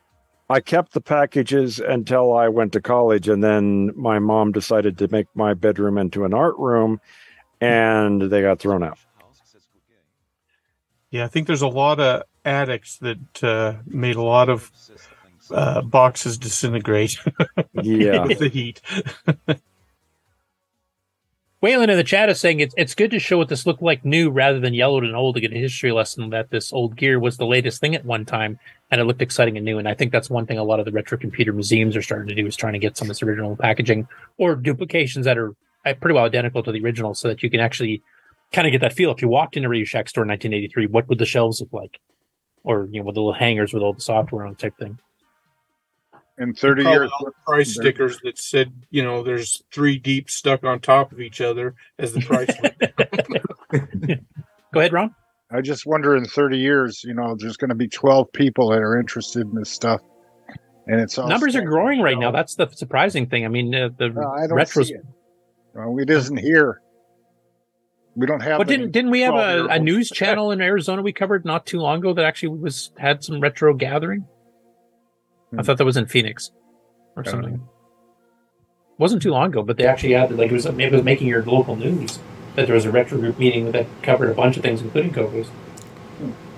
[0.51, 5.09] I kept the packages until I went to college, and then my mom decided to
[5.09, 7.01] make my bedroom into an art room,
[7.61, 8.99] and they got thrown out.
[11.11, 14.71] Yeah, I think there's a lot of attics that uh, made a lot of
[15.51, 17.19] uh, boxes disintegrate.
[17.83, 18.27] Yeah.
[18.39, 18.81] the heat.
[21.61, 24.05] Waylon in the chat is saying it's it's good to show what this looked like
[24.05, 27.19] new rather than yellowed and old to get a history lesson that this old gear
[27.19, 28.61] was the latest thing at one time
[28.93, 29.77] and it looked exciting and new.
[29.77, 32.29] And I think that's one thing a lot of the retro computer museums are starting
[32.29, 34.07] to do is trying to get some of this original packaging
[34.37, 37.59] or duplications that are uh, pretty well identical to the original so that you can
[37.59, 38.03] actually
[38.53, 39.11] kind of get that feel.
[39.11, 41.99] If you walked into Radio Shack store in 1983, what would the shelves look like?
[42.63, 45.01] Or, you know, with the little hangers with all the software on type thing.
[46.39, 50.79] In 30 years, out price stickers that said, you know, there's three deep stuck on
[50.79, 52.79] top of each other as the price went
[54.73, 55.15] Go ahead, Ron.
[55.51, 58.81] I just wonder in 30 years, you know, there's going to be 12 people that
[58.81, 60.01] are interested in this stuff.
[60.87, 62.31] And it's all Numbers are growing right now.
[62.31, 63.45] That's the surprising thing.
[63.45, 64.87] I mean, uh, the No, I don't retros.
[64.87, 65.05] see it.
[65.75, 66.81] Well, it isn't here.
[68.15, 68.59] We don't have.
[68.59, 71.79] But didn't didn't we have a, a news channel in Arizona we covered not too
[71.79, 74.27] long ago that actually was had some retro gathering?
[75.57, 76.51] I thought that was in Phoenix
[77.17, 77.69] or don't something.
[78.99, 81.29] Wasn't too long ago, but they actually had like it was maybe it was making
[81.29, 82.19] your local news
[82.57, 85.49] that there was a retro group meeting that covered a bunch of things, including Cocos.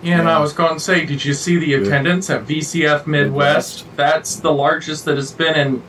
[0.02, 3.84] Yeah, and I was going to say, did you see the attendance at VCF Midwest?
[3.96, 5.82] That's the largest that it's been in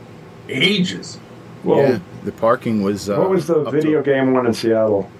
[0.50, 1.18] ages.
[1.64, 3.08] Well, yeah, The parking was.
[3.08, 5.10] Uh, what was the up to- video game one in Seattle?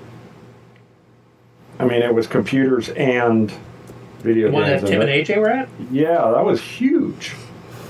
[1.78, 3.50] I mean, it was computers and
[4.18, 4.82] video The one games.
[4.82, 5.10] that Tim and?
[5.10, 5.68] AJ were at?
[5.90, 7.34] Yeah, that was huge.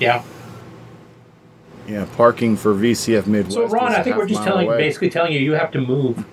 [0.03, 0.23] Yeah.
[1.89, 3.55] Yeah, parking for VCF Midwest.
[3.55, 4.79] So Ron, was a I think we're just telling, away.
[4.79, 6.25] basically telling you, you have to move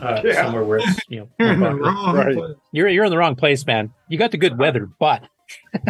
[0.00, 0.42] uh, Yeah.
[0.44, 1.28] somewhere where it's you know.
[1.38, 2.34] You're in the wrong popular.
[2.48, 2.56] place.
[2.72, 3.92] You're you're in the wrong place, man.
[4.08, 5.22] You got the good weather, but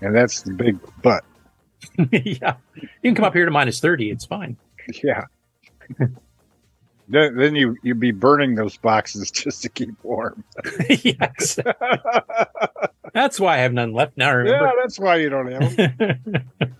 [0.00, 1.24] And that's the big but.
[2.12, 4.10] yeah, you can come up here to minus thirty.
[4.10, 4.56] It's fine.
[5.02, 5.24] Yeah.
[7.08, 10.44] then, then you you'd be burning those boxes just to keep warm.
[10.88, 11.58] yes.
[13.14, 14.34] That's why I have none left now.
[14.34, 14.66] Remember?
[14.66, 16.50] Yeah, that's why you don't have them.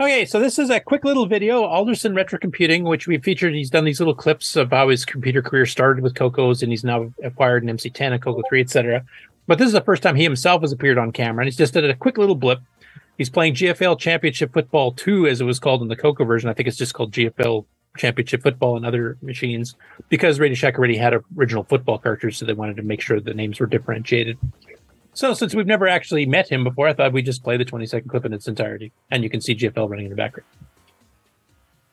[0.00, 3.54] Okay, so this is a quick little video, Alderson Retro Computing, which we featured.
[3.54, 6.82] He's done these little clips of how his computer career started with Coco's, and he's
[6.82, 9.04] now acquired an MC10, a Coco 3, etc.
[9.46, 11.74] But this is the first time he himself has appeared on camera, and he's just
[11.74, 12.58] did a quick little blip.
[13.18, 16.50] He's playing GFL Championship Football 2, as it was called in the Coco version.
[16.50, 17.64] I think it's just called GFL
[17.96, 19.76] Championship Football and other machines,
[20.08, 23.32] because Radio Shack already had original football characters, so they wanted to make sure the
[23.32, 24.38] names were differentiated.
[25.14, 27.86] So since we've never actually met him before, I thought we'd just play the 20
[27.86, 28.92] second clip in its entirety.
[29.10, 30.48] And you can see GFL running in the background.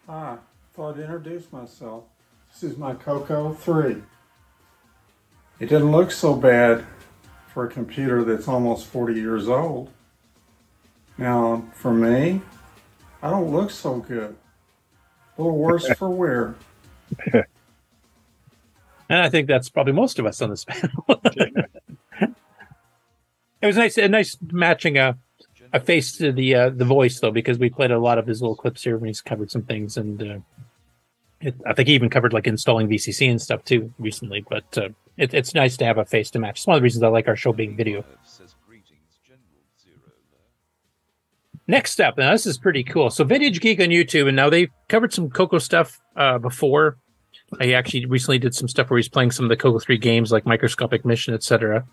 [0.07, 0.38] Hi,
[0.73, 2.06] thought I'd introduce myself.
[2.52, 3.98] This is my Coco 3.
[5.60, 6.84] It didn't look so bad
[7.53, 9.91] for a computer that's almost 40 years old.
[11.18, 12.41] Now, for me,
[13.22, 14.35] I don't look so good.
[15.38, 16.56] A little worse for wear.
[17.34, 17.45] And
[19.19, 21.22] I think that's probably most of us on this panel.
[23.61, 25.17] It was nice, a nice matching a,
[25.73, 28.41] a face to the uh, the voice though, because we played a lot of his
[28.41, 30.39] little clips here when he's covered some things, and uh,
[31.39, 34.43] it, I think he even covered like installing VCC and stuff too recently.
[34.49, 36.59] But uh, it, it's nice to have a face to match.
[36.59, 38.03] It's one of the reasons I like our show being video.
[41.67, 43.09] Next up, now this is pretty cool.
[43.09, 46.97] So Vintage Geek on YouTube, and now they've covered some Coco stuff uh, before.
[47.59, 50.31] I actually recently did some stuff where he's playing some of the Coco 3 games
[50.31, 51.85] like Microscopic Mission, etc.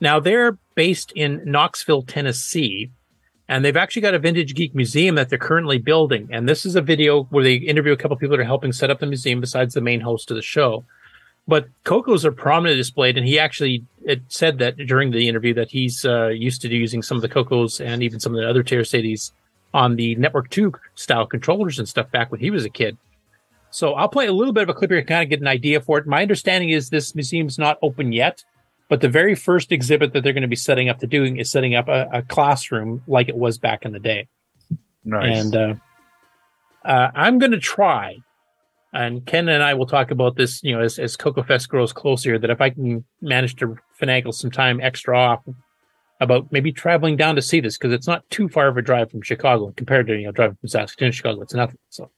[0.00, 2.90] Now they're based in Knoxville, Tennessee,
[3.48, 6.28] and they've actually got a Vintage Geek museum that they're currently building.
[6.30, 8.90] And this is a video where they interview a couple people that are helping set
[8.90, 10.84] up the museum besides the main host of the show.
[11.46, 13.84] But Coco's are prominently displayed, and he actually
[14.28, 17.80] said that during the interview that he's uh, used to using some of the Cocos
[17.80, 19.32] and even some of the other Tier Cities
[19.74, 22.96] on the Network 2 style controllers and stuff back when he was a kid.
[23.70, 25.48] So I'll play a little bit of a clip here to kind of get an
[25.48, 26.06] idea for it.
[26.06, 28.44] My understanding is this museum's not open yet,
[28.88, 31.50] but the very first exhibit that they're going to be setting up to doing is
[31.50, 34.28] setting up a, a classroom like it was back in the day.
[35.04, 35.44] Nice.
[35.44, 35.74] And uh,
[36.84, 38.16] uh, I'm going to try,
[38.92, 41.92] and Ken and I will talk about this, you know, as, as Coco Fest grows
[41.92, 45.42] closer, that if I can manage to finagle some time extra off
[46.20, 49.10] about maybe traveling down to see this, because it's not too far of a drive
[49.10, 51.40] from Chicago compared to, you know, driving from Saskatoon to Chicago.
[51.42, 51.78] It's nothing.
[51.90, 52.10] So.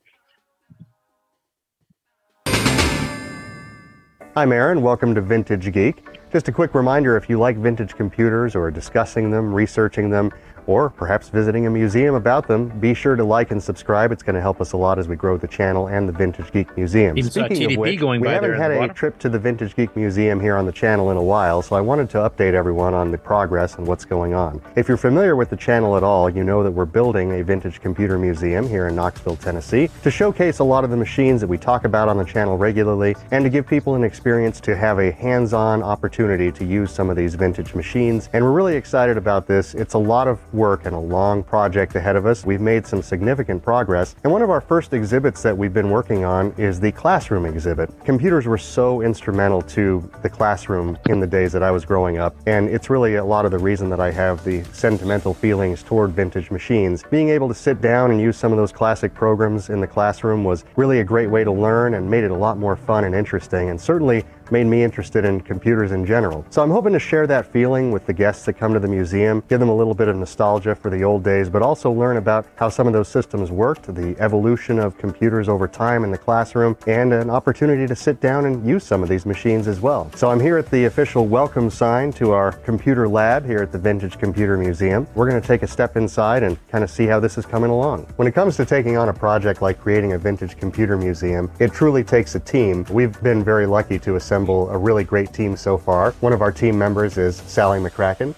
[4.38, 4.82] I'm Aaron.
[4.82, 6.04] Welcome to Vintage Geek.
[6.30, 10.30] Just a quick reminder if you like vintage computers or discussing them, researching them,
[10.66, 14.12] or perhaps visiting a museum about them, be sure to like and subscribe.
[14.12, 16.52] It's going to help us a lot as we grow the channel and the Vintage
[16.52, 17.16] Geek Museum.
[17.16, 20.40] Even Speaking TDP of which, we haven't had a trip to the Vintage Geek Museum
[20.40, 23.18] here on the channel in a while, so I wanted to update everyone on the
[23.18, 24.60] progress and what's going on.
[24.76, 27.80] If you're familiar with the channel at all, you know that we're building a vintage
[27.80, 31.58] computer museum here in Knoxville, Tennessee, to showcase a lot of the machines that we
[31.58, 35.10] talk about on the channel regularly and to give people an experience to have a
[35.12, 38.28] hands-on opportunity to use some of these vintage machines.
[38.32, 39.74] And we're really excited about this.
[39.74, 42.44] It's a lot of work and a long project ahead of us.
[42.44, 44.16] We've made some significant progress.
[44.24, 47.90] And one of our first exhibits that we've been working on is the classroom exhibit.
[48.04, 52.34] Computers were so instrumental to the classroom in the days that I was growing up.
[52.46, 56.12] And it's really a lot of the reason that I have the sentimental feelings toward
[56.12, 57.04] vintage machines.
[57.10, 60.42] Being able to sit down and use some of those classic programs in the classroom
[60.42, 63.14] was really a great way to learn and made it a lot more fun and
[63.14, 63.68] interesting.
[63.68, 66.44] And certainly made me interested in computers in general.
[66.50, 69.42] So I'm hoping to share that feeling with the guests that come to the museum,
[69.48, 72.46] give them a little bit of nostalgia for the old days, but also learn about
[72.56, 76.76] how some of those systems worked, the evolution of computers over time in the classroom,
[76.86, 80.10] and an opportunity to sit down and use some of these machines as well.
[80.14, 83.78] So I'm here at the official welcome sign to our computer lab here at the
[83.78, 85.06] Vintage Computer Museum.
[85.14, 87.70] We're going to take a step inside and kind of see how this is coming
[87.70, 88.02] along.
[88.16, 91.72] When it comes to taking on a project like creating a vintage computer museum, it
[91.72, 92.86] truly takes a team.
[92.90, 96.12] We've been very lucky to assemble a really great team so far.
[96.20, 98.34] One of our team members is Sally McCracken.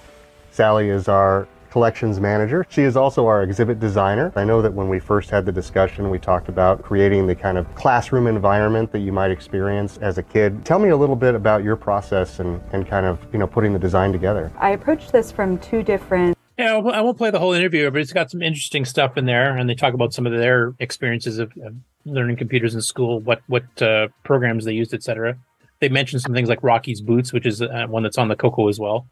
[0.53, 2.67] Sally is our collections manager.
[2.69, 4.33] She is also our exhibit designer.
[4.37, 7.59] I know that when we first had the discussion, we talked about creating the kind
[7.59, 10.65] of classroom environment that you might experience as a kid.
[10.65, 13.73] Tell me a little bit about your process and, and kind of, you know, putting
[13.73, 14.51] the design together.
[14.59, 18.13] I approached this from two different Yeah, I won't- play the whole interview, but it's
[18.13, 21.53] got some interesting stuff in there, and they talk about some of their experiences of,
[21.65, 25.37] of learning computers in school, what what uh, programs they used, etc.
[25.81, 28.69] They mentioned some things like Rocky's Boots, which is uh, one that's on the Coco
[28.69, 29.07] as well.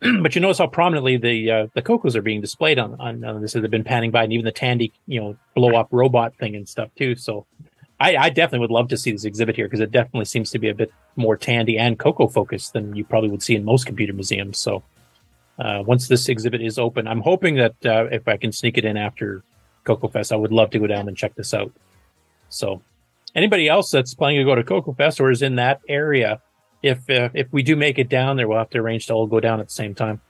[0.22, 3.42] but you notice how prominently the uh, the Cocos are being displayed on on, on
[3.42, 3.54] this.
[3.54, 6.68] They've been panning by, and even the Tandy, you know, blow up robot thing and
[6.68, 7.16] stuff too.
[7.16, 7.46] So,
[7.98, 10.58] I, I definitely would love to see this exhibit here because it definitely seems to
[10.60, 13.86] be a bit more Tandy and Coco focused than you probably would see in most
[13.86, 14.58] computer museums.
[14.58, 14.84] So,
[15.58, 18.84] uh, once this exhibit is open, I'm hoping that uh, if I can sneak it
[18.84, 19.42] in after
[19.82, 21.72] Coco Fest, I would love to go down and check this out.
[22.50, 22.82] So,
[23.34, 26.40] anybody else that's planning to go to Coco Fest or is in that area,
[26.82, 29.26] if uh, if we do make it down there, we'll have to arrange to all
[29.26, 30.20] go down at the same time.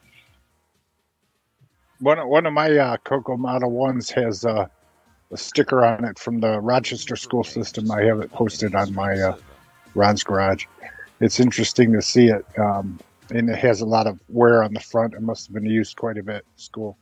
[2.00, 4.66] One one of my uh, Coco Model Ones has uh,
[5.30, 7.90] a sticker on it from the Rochester school system.
[7.90, 9.36] I have it posted on my uh,
[9.94, 10.64] Ron's garage.
[11.20, 13.00] It's interesting to see it, um,
[13.30, 15.14] and it has a lot of wear on the front.
[15.14, 16.96] It must have been used quite a bit at school.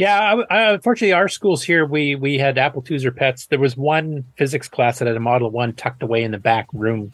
[0.00, 0.18] Yeah,
[0.48, 3.44] I, I, unfortunately, our schools here we we had Apple IIs or pets.
[3.44, 6.68] There was one physics class that had a Model One tucked away in the back
[6.72, 7.12] room,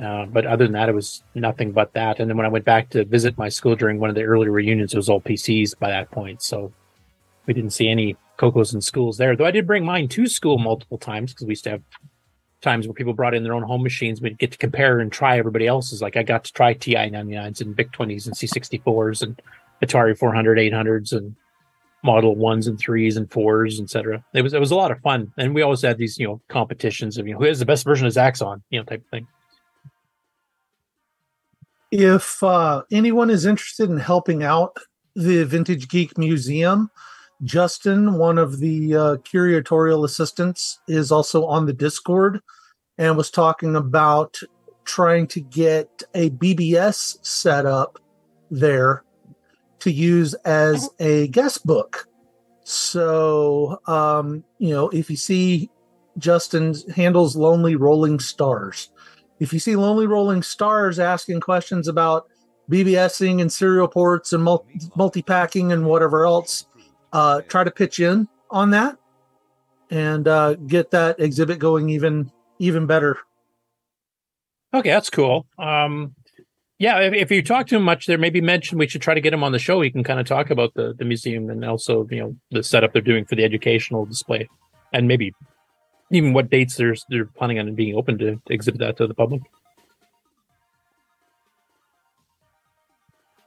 [0.00, 2.18] uh, but other than that, it was nothing but that.
[2.18, 4.48] And then when I went back to visit my school during one of the early
[4.48, 6.40] reunions, it was all PCs by that point.
[6.40, 6.72] So
[7.44, 9.36] we didn't see any Cocos in schools there.
[9.36, 11.82] Though I did bring mine to school multiple times because we used to have
[12.62, 14.22] times where people brought in their own home machines.
[14.22, 16.00] We'd get to compare and try everybody else's.
[16.00, 19.42] Like I got to try TI 99s and VIC 20s and C64s and
[19.82, 21.36] Atari 400, 800s and
[22.06, 24.24] model ones and threes and fours, etc.
[24.32, 26.40] It was it was a lot of fun, and we always had these you know
[26.48, 29.10] competitions of you know who has the best version of Zaxxon, you know type of
[29.10, 29.26] thing.
[31.90, 34.76] If uh, anyone is interested in helping out
[35.14, 36.90] the Vintage Geek Museum,
[37.42, 42.40] Justin, one of the uh, curatorial assistants, is also on the Discord
[42.98, 44.38] and was talking about
[44.84, 47.98] trying to get a BBS set up
[48.50, 49.02] there
[49.86, 52.08] to use as a guest book.
[52.64, 55.70] So, um, you know, if you see
[56.18, 58.90] Justin's handles Lonely Rolling Stars,
[59.38, 62.26] if you see Lonely Rolling Stars asking questions about
[62.68, 66.66] BBSing and serial ports and multi packing and whatever else,
[67.12, 68.98] uh, try to pitch in on that
[69.90, 73.18] and uh, get that exhibit going even even better.
[74.74, 75.46] Okay, that's cool.
[75.60, 76.16] Um,
[76.78, 79.20] yeah, if, if you talk to him much, there maybe mention we should try to
[79.20, 79.80] get him on the show.
[79.80, 82.92] He can kind of talk about the, the museum and also you know the setup
[82.92, 84.48] they're doing for the educational display,
[84.92, 85.32] and maybe
[86.10, 89.14] even what dates they're they're planning on being open to, to exhibit that to the
[89.14, 89.42] public.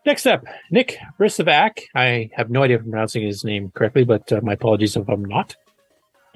[0.06, 1.82] Next up, Nick Brisovac.
[1.94, 5.08] I have no idea if I'm pronouncing his name correctly, but uh, my apologies if
[5.08, 5.56] I'm not.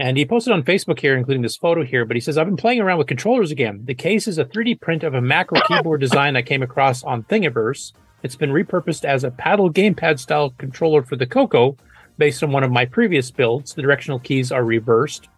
[0.04, 2.04] And he posted on Facebook here, including this photo here.
[2.04, 3.84] But he says, I've been playing around with controllers again.
[3.86, 7.24] The case is a 3D print of a macro keyboard design I came across on
[7.24, 7.94] Thingiverse.
[8.22, 11.78] It's been repurposed as a paddle gamepad style controller for the Coco
[12.18, 13.76] based on one of my previous builds.
[13.76, 15.30] The directional keys are reversed.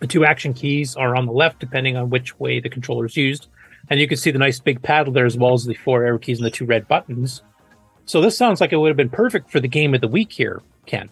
[0.00, 3.16] The two action keys are on the left, depending on which way the controller is
[3.16, 3.48] used.
[3.88, 6.18] And you can see the nice big paddle there, as well as the four arrow
[6.18, 7.42] keys and the two red buttons.
[8.04, 10.32] So this sounds like it would have been perfect for the game of the week
[10.32, 11.08] here, Ken.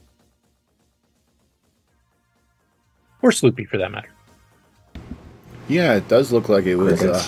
[3.25, 4.11] Or Sloopy, for that matter.
[5.67, 7.27] Yeah, it does look like it was uh,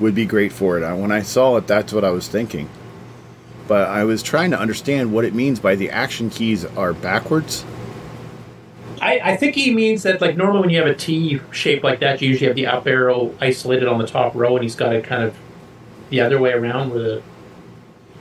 [0.00, 0.82] would be great for it.
[0.82, 2.70] Uh, When I saw it, that's what I was thinking.
[3.68, 7.66] But I was trying to understand what it means by the action keys are backwards.
[9.02, 12.00] I, I think he means that, like, normally when you have a T shape like
[12.00, 14.94] that, you usually have the up arrow isolated on the top row, and he's got
[14.94, 15.36] it kind of
[16.08, 17.22] the other way around where the,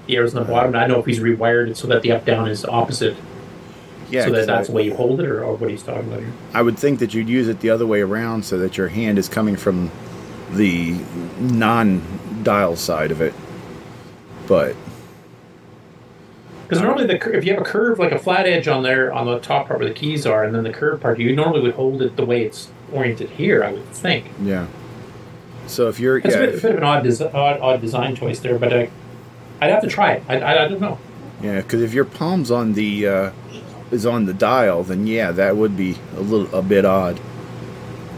[0.07, 0.71] the arrow's on the bottom.
[0.71, 3.15] And I don't know if he's rewired it so that the up down is opposite.
[4.15, 6.07] Yeah, so that 'cause that's the way you hold it, or, or what he's talking
[6.07, 6.31] about here.
[6.53, 9.17] I would think that you'd use it the other way around so that your hand
[9.19, 9.91] is coming from
[10.53, 10.95] the
[11.39, 13.33] non-dial side of it.
[14.47, 14.75] But
[16.67, 19.25] Because normally, the if you have a curve like a flat edge on there on
[19.27, 21.73] the top part where the keys are, and then the curved part, you normally would
[21.75, 23.63] hold it the way it's oriented here.
[23.63, 24.25] I would think.
[24.41, 24.65] yeah.
[25.67, 27.81] So if you're It's yeah, a, bit, a bit of an odd, des- odd, odd
[27.81, 28.89] design choice there, but I,
[29.59, 30.23] I'd have to try it.
[30.29, 30.99] I, I, I don't know.
[31.41, 33.31] Yeah, because if your palm's on the uh,
[33.91, 37.19] is on the dial, then yeah, that would be a little a bit odd.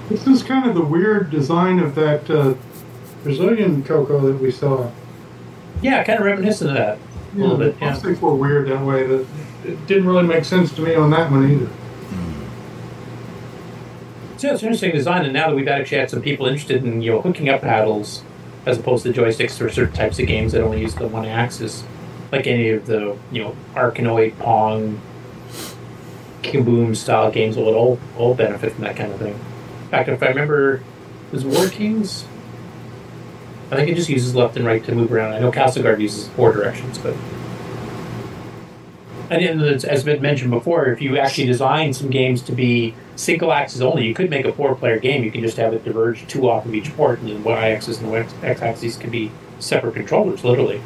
[0.10, 2.56] This is kind of the weird design of that uh,
[3.24, 4.90] Brazilian Coco that we saw.
[5.82, 6.98] Yeah, kind of reminiscent of that.
[7.36, 7.92] A little bit, yeah.
[7.92, 9.06] Most things were weird that way.
[9.06, 9.28] That
[9.66, 11.70] it didn't really make sense to me on that one either.
[14.38, 17.02] So it's an interesting design, and now that we've actually had some people interested in
[17.02, 18.22] you know hooking up paddles
[18.68, 21.84] as opposed to joysticks for certain types of games that only use the one axis,
[22.32, 25.02] like any of the you know Arkanoid, Pong,
[26.44, 29.34] Kaboom style games will all all benefit from that kind of thing.
[29.34, 30.82] In fact, if I remember,
[31.32, 32.26] was War Kings?
[33.72, 35.34] I think it just uses left and right to move around.
[35.34, 37.16] I know Castleguard uses four directions, but
[39.30, 43.82] And as been mentioned before, if you actually design some games to be single axis
[43.82, 45.24] only, you could make a four player game.
[45.24, 48.00] You can just have it diverge two off of each port, and then y axis
[48.00, 50.82] and x axis can be separate controllers, literally.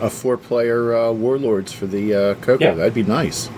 [0.00, 2.62] A four-player uh, Warlords for the uh, Coco.
[2.62, 2.74] Yeah.
[2.74, 3.50] That'd be nice.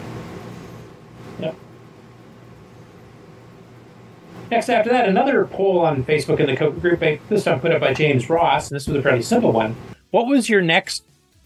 [4.51, 7.81] Next, after that, another poll on Facebook in the Coco group, this time put up
[7.81, 9.77] by James Ross, and this was a fairly simple one.
[10.11, 11.05] What was your next,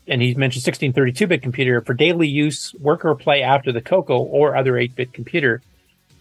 [0.08, 4.18] and he mentioned 1632 bit computer, for daily use, work or play after the Coco
[4.18, 5.60] or other 8 bit computer?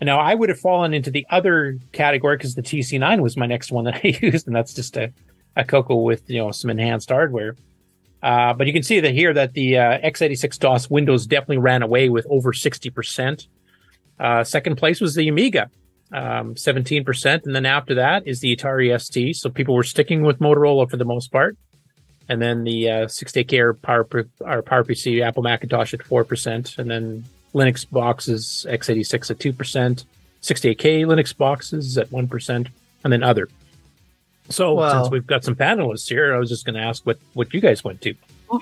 [0.01, 3.45] And now I would have fallen into the other category because the TC9 was my
[3.45, 5.13] next one that I used, and that's just a,
[5.55, 7.55] a Coco with you know some enhanced hardware.
[8.21, 11.81] Uh, but you can see that here that the uh, x86 DOS Windows definitely ran
[11.81, 13.47] away with over 60%.
[14.19, 15.69] Uh, second place was the Amiga,
[16.13, 17.45] um, 17%.
[17.45, 19.35] And then after that is the Atari ST.
[19.35, 21.57] So people were sticking with Motorola for the most part.
[22.29, 24.07] And then the uh, 68K or Power,
[24.39, 26.77] or Power PC, Apple Macintosh at 4%.
[26.77, 30.05] And then Linux boxes, x86 at 2%.
[30.41, 32.67] 68K Linux boxes at 1%.
[33.03, 33.49] And then other.
[34.49, 37.17] So Well- since we've got some panelists here, I was just going to ask what,
[37.33, 38.13] what you guys went to.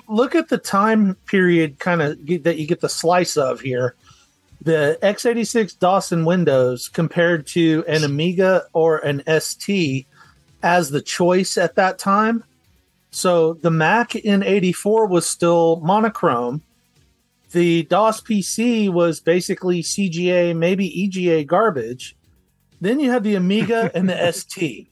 [0.08, 3.94] Look at the time period kind of that you get the slice of here
[4.62, 10.06] the x86 dos and windows compared to an amiga or an st
[10.62, 12.44] as the choice at that time.
[13.10, 16.62] So the mac in 84 was still monochrome.
[17.50, 22.16] The dos pc was basically cga maybe ega garbage.
[22.80, 24.88] Then you have the amiga and the st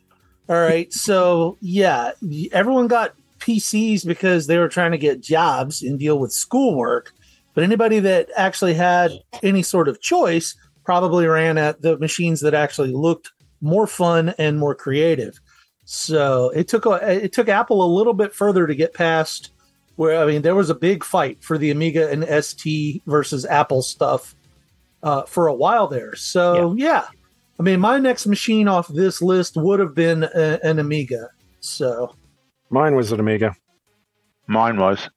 [0.48, 2.10] all right so yeah
[2.52, 7.12] everyone got PCs because they were trying to get jobs and deal with schoolwork.
[7.54, 9.12] But anybody that actually had
[9.42, 10.54] any sort of choice
[10.84, 13.30] probably ran at the machines that actually looked
[13.60, 15.40] more fun and more creative.
[15.84, 19.52] So it took a, it took Apple a little bit further to get past
[19.96, 23.82] where I mean there was a big fight for the Amiga and ST versus Apple
[23.82, 24.34] stuff
[25.02, 26.14] uh, for a while there.
[26.14, 27.06] So yeah.
[27.58, 31.28] I mean my next machine off this list would have been a, an Amiga.
[31.60, 32.14] So
[32.70, 33.54] Mine was an Amiga.
[34.46, 35.10] Mine was.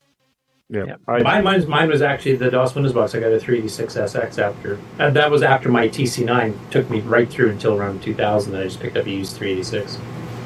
[0.73, 0.95] Yeah.
[1.07, 3.13] mine, mine, mine was actually the DOS Windows box.
[3.13, 7.51] I got a 386SX after, and that was after my TC9 took me right through
[7.51, 8.51] until around 2000.
[8.51, 9.99] That I just picked up a used 386.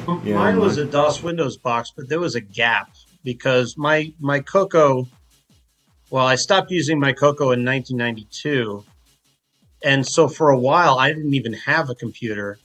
[0.06, 2.90] mine was a DOS Windows box, but there was a gap
[3.24, 5.08] because my my Coco.
[6.10, 8.84] Well, I stopped using my Coco in 1992,
[9.82, 12.58] and so for a while I didn't even have a computer.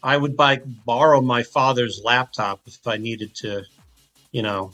[0.00, 3.64] I would buy borrow my father's laptop if I needed to,
[4.32, 4.72] you know,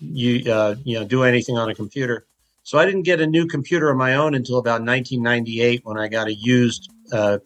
[0.00, 2.26] you uh, you know do anything on a computer.
[2.62, 6.08] So I didn't get a new computer of my own until about 1998 when I
[6.08, 7.38] got a used uh,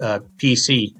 [0.00, 0.94] uh, PC.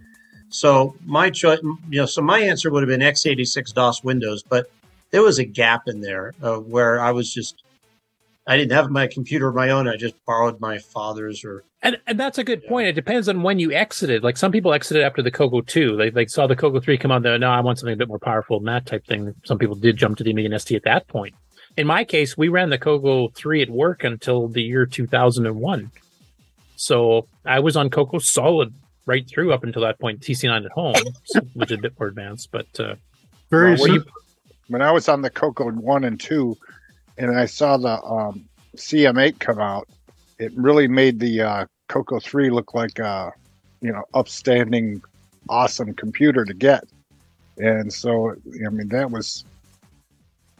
[0.50, 4.70] So my choice, you know, so my answer would have been x86 DOS Windows, but
[5.10, 7.62] there was a gap in there uh, where I was just,
[8.47, 9.89] I didn't have my computer of my own.
[9.89, 12.89] I just borrowed my father's or And and that's a good point.
[12.89, 14.23] It depends on when you exited.
[14.23, 15.97] Like some people exited after the Coco 2.
[15.97, 17.39] They like saw the Coco 3 come out there.
[17.39, 19.34] No, I want something a bit more powerful than that type thing.
[19.44, 21.34] Some people did jump to the Amiga and ST at that point.
[21.78, 25.90] In my case, we ran the Coco 3 at work until the year 2001.
[26.76, 28.74] So I was on Coco solid
[29.06, 30.20] right through up until that point.
[30.20, 30.94] TC9 at home,
[31.55, 32.50] which is a bit more advanced.
[32.52, 32.94] But uh,
[33.50, 34.05] Very well, you-
[34.68, 36.56] When I was on the Coco one and two,
[37.18, 38.44] and I saw the um,
[38.76, 39.89] CM8 come out,
[40.39, 43.33] it really made the uh, Coco three look like a
[43.81, 45.02] you know upstanding,
[45.49, 46.84] awesome computer to get.
[47.59, 48.31] And so,
[48.67, 49.44] I mean, that was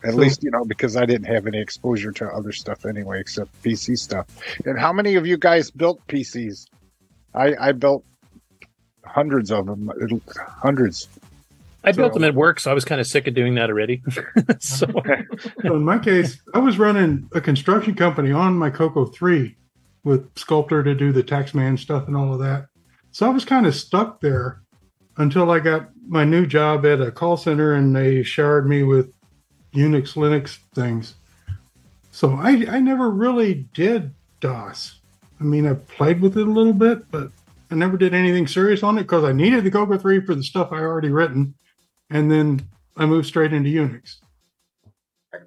[0.05, 3.21] at So- least you know because I didn't have any exposure to other stuff anyway
[3.21, 4.27] except PC stuff.
[4.65, 6.67] And how many of you guys built PCs?
[7.35, 8.05] I I built
[9.05, 9.91] hundreds of them,
[10.39, 11.09] hundreds.
[11.85, 14.03] I built them at work, so I was kind of sick of doing that already.
[14.59, 14.87] so
[15.63, 19.57] So in my case, I was running a construction company on my Coco 3
[20.05, 22.67] with Sculptor to do the taxman stuff and all of that.
[23.13, 24.63] So I was kind of stuck there
[25.17, 29.13] until I got my new job at a call center and they showered me with
[29.75, 31.15] Unix, Linux things.
[32.11, 35.01] So I, I never really did DOS.
[35.41, 37.31] I mean, I played with it a little bit, but
[37.71, 40.45] I never did anything serious on it because I needed the Coco 3 for the
[40.45, 41.55] stuff I already written.
[42.11, 42.63] And then
[42.97, 44.17] I moved straight into Unix.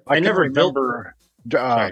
[0.06, 1.14] I, can never built- remember
[1.56, 1.90] uh,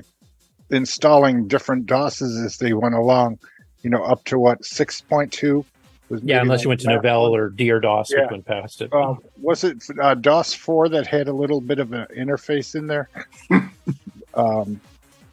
[0.70, 3.39] installing different DOSes as they went along.
[3.83, 5.65] You know, up to what six point two
[6.09, 6.20] was.
[6.23, 7.41] yeah, unless you went to last Novell one.
[7.41, 8.23] or DR DOS, Yeah.
[8.23, 8.93] which went past it.
[8.93, 12.86] Um, was it uh, DOS four that had a little bit of an interface in
[12.86, 13.09] there?
[14.35, 14.81] um,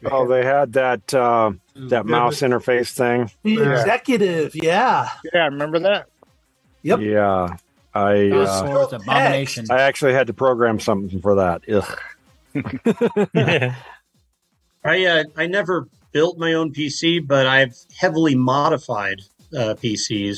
[0.06, 3.30] Oh, they had that uh, that mouse interface thing.
[3.42, 5.08] The executive, yeah.
[5.32, 6.06] Yeah, I remember that.
[6.82, 7.00] Yep.
[7.00, 7.56] Yeah,
[7.94, 8.30] I.
[8.30, 9.66] Uh, swords, abomination.
[9.70, 11.62] I actually had to program something for that.
[11.70, 11.98] Ugh.
[14.84, 19.20] I uh, I never built my own PC, but I've heavily modified
[19.56, 20.36] uh, PCs.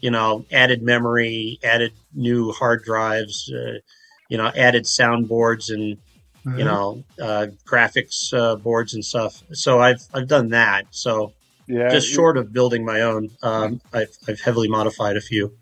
[0.00, 3.78] You know, added memory, added new hard drives, uh,
[4.28, 5.98] you know, added soundboards and
[6.44, 6.58] Mhm.
[6.58, 9.44] you know uh, graphics uh, boards and stuff.
[9.52, 10.86] So I've I've done that.
[10.90, 11.32] So
[11.68, 15.54] Yeah, just short of building my own, um, I've I've heavily modified a few.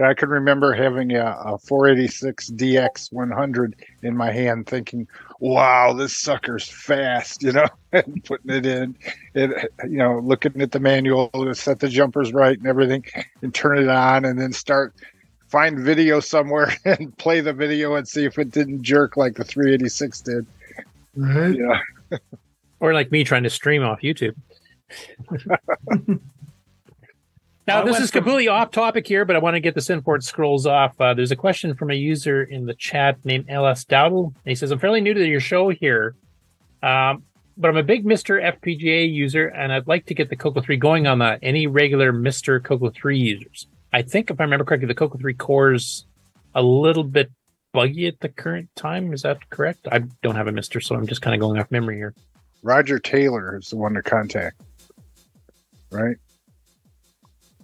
[0.00, 5.08] I can remember having a, a 486 DX 100 in my hand, thinking,
[5.40, 8.96] "Wow, this sucker's fast," you know, and putting it in,
[9.34, 13.04] it, you know, looking at the manual to set the jumpers right and everything,
[13.42, 14.94] and turn it on, and then start
[15.48, 19.44] find video somewhere and play the video and see if it didn't jerk like the
[19.44, 20.46] 386 did.
[21.16, 21.56] Right.
[21.56, 22.18] Yeah.
[22.80, 24.36] Or like me trying to stream off YouTube.
[27.68, 29.90] now, I this is from- completely off topic here, but I want to get this
[29.90, 31.00] in before it scrolls off.
[31.00, 34.34] Uh, there's a question from a user in the chat named LS Dowdle.
[34.44, 36.16] He says, I'm fairly new to your show here,
[36.82, 37.22] um,
[37.56, 40.76] but I'm a big MiSTer FPGA user, and I'd like to get the Coco 3
[40.76, 41.40] going on that.
[41.42, 43.66] Any regular MiSTer Coco 3 users?
[43.92, 46.06] I think, if I remember correctly, the Coco 3 core's
[46.54, 47.30] a little bit
[47.72, 49.12] buggy at the current time.
[49.12, 49.86] Is that correct?
[49.92, 52.14] I don't have a MiSTer, so I'm just kind of going off memory here.
[52.62, 54.60] Roger Taylor is the one to contact,
[55.90, 56.16] right?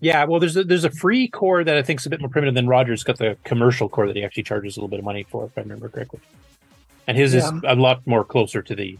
[0.04, 2.28] Yeah, well, there's a, there's a free core that I think is a bit more
[2.28, 5.04] primitive than Roger's got the commercial core that he actually charges a little bit of
[5.04, 6.20] money for, if I remember correctly.
[7.06, 7.38] And his Yeah.
[7.56, 8.98] is a lot more closer to the.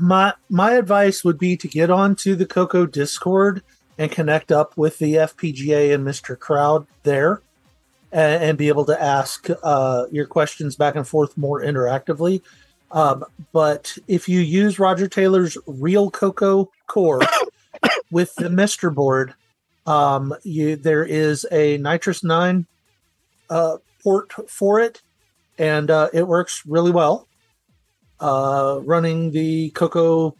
[0.00, 3.62] my my advice would be to get onto the Coco Discord
[3.98, 7.42] and connect up with the FPGA and MiSTer Crowd there,
[8.12, 12.40] and, and be able to ask uh, your questions back and forth more interactively.
[12.90, 17.20] Um, but if you use Roger Taylor's real Coco core
[18.10, 19.34] with the MiSTer board,
[19.88, 22.66] um, you there is a NitrOS-9
[23.48, 25.00] uh, port for it,
[25.58, 27.26] and uh, it works really well
[28.20, 30.36] uh, running the Coco,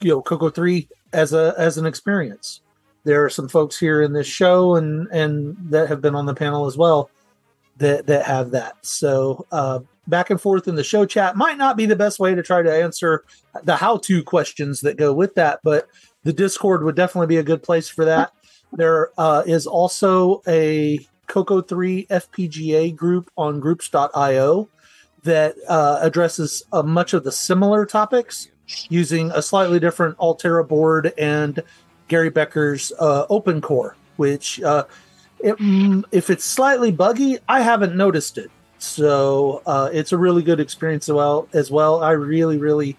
[0.00, 2.60] you know, Coco Three as a as an experience.
[3.04, 6.34] There are some folks here in this show and and that have been on the
[6.34, 7.10] panel as well
[7.78, 8.76] that that have that.
[8.82, 12.34] So uh, back and forth in the show chat might not be the best way
[12.34, 13.24] to try to answer
[13.64, 15.88] the how to questions that go with that, but
[16.24, 18.32] the Discord would definitely be a good place for that.
[18.72, 24.68] There uh, is also a Coco 3 FPGA group on groups.io
[25.24, 28.48] that uh, addresses uh, much of the similar topics
[28.88, 31.62] using a slightly different Altera board and
[32.08, 34.84] Gary Becker's uh, Open Core, which, uh,
[35.40, 38.50] it, mm, if it's slightly buggy, I haven't noticed it.
[38.78, 41.48] So uh, it's a really good experience as well.
[41.52, 42.96] As well, I really, really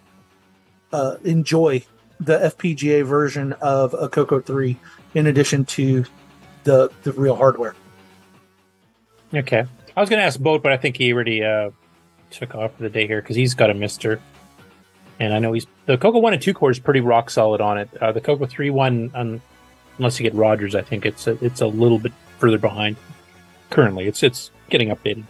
[0.92, 1.84] uh, enjoy
[2.19, 4.77] the FPGA version of a Coco 3
[5.14, 6.06] in addition to
[6.64, 7.75] the the real hardware.
[9.33, 9.66] Okay.
[9.95, 11.72] I was going to ask Boat, but I think he already uh,
[12.32, 14.19] took off for the day here because he's got a MiSTer.
[15.19, 17.77] And I know he's the Coco one and two core is pretty rock solid on
[17.77, 17.90] it.
[18.01, 19.42] Uh, the Coco three one, um,
[19.98, 22.98] unless you get Rogers, I think it's a, it's a little bit further behind.
[23.69, 25.24] Currently, it's it's getting updated.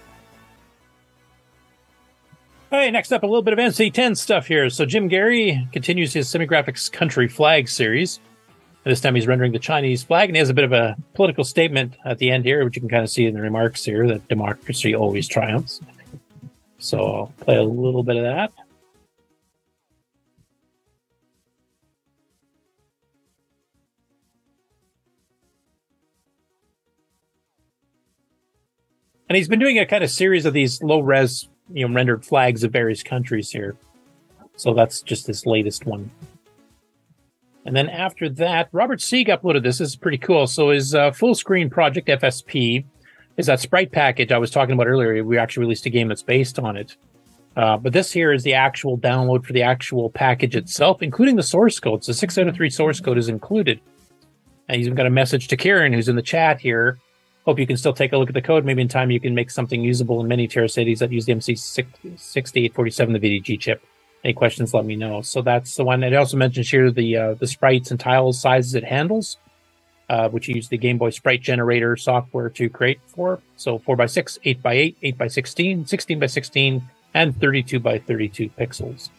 [2.71, 4.67] Hey, next up, a little bit of MC10 stuff here.
[4.69, 8.19] So Jim Gerrie continues his Semigraphics Country Flag series.
[8.85, 10.97] And this time he's rendering the Chinese flag, and he has a bit of a
[11.13, 13.85] political statement at the end here, which you can kind of see in the remarks
[13.85, 15.79] here that democracy always triumphs.
[16.79, 18.51] So I'll play a little bit of that.
[29.29, 32.25] And he's been doing a kind of series of these low res, you know, rendered
[32.25, 33.77] flags of various countries here.
[34.57, 36.11] So that's just this latest one.
[37.65, 39.77] And then after that, Robert Sieg uploaded this.
[39.77, 40.47] This is pretty cool.
[40.47, 42.83] So his uh, full screen project FSP
[43.37, 45.23] is that sprite package I was talking about earlier.
[45.23, 46.95] We actually released a game that's based on it.
[47.55, 51.43] Uh, but this here is the actual download for the actual package itself, including the
[51.43, 52.03] source code.
[52.03, 53.79] So six out of three source code is included.
[54.67, 56.97] And he's even got a message to Ciaran, who's in the chat here.
[57.45, 58.65] Hope you can still take a look at the code.
[58.65, 63.19] Maybe in time you can make something usable in many TerraCities that use the MC6847,
[63.19, 63.83] the VDG chip.
[64.23, 65.21] Any questions, let me know.
[65.21, 66.01] So that's the one.
[66.03, 69.37] It also mentions here the uh, the sprites and tiles sizes it handles,
[70.09, 73.41] uh, which you use the Game Boy Sprite Generator software to create for.
[73.57, 76.81] So 4x6, 8x8, 8x16, 16x16,
[77.13, 79.09] and 32 by 32 pixels.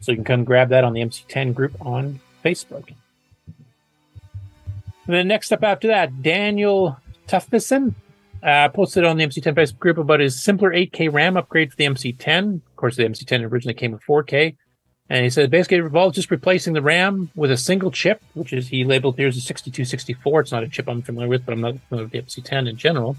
[0.00, 2.92] So you can come grab that on the MC10 group on Facebook.
[5.06, 7.94] And then next up after that, Daniel Tufbison
[8.42, 11.86] uh, posted on the MC10 Facebook group about his simpler 8K RAM upgrade for the
[11.86, 12.56] MC10.
[12.56, 14.56] Of course, the MC10 originally came with 4K.
[15.10, 18.52] And he said basically it involves just replacing the RAM with a single chip, which
[18.52, 20.40] is he labeled here as a 6264.
[20.40, 22.76] It's not a chip I'm familiar with, but I'm not familiar with the MC10 in
[22.76, 23.16] general.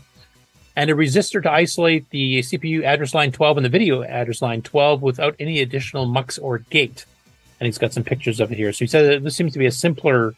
[0.75, 4.61] And a resistor to isolate the CPU address line 12 and the video address line
[4.61, 7.06] 12 without any additional mux or gate.
[7.59, 8.72] and he's got some pictures of it here.
[8.72, 10.35] So he said this seems to be a simpler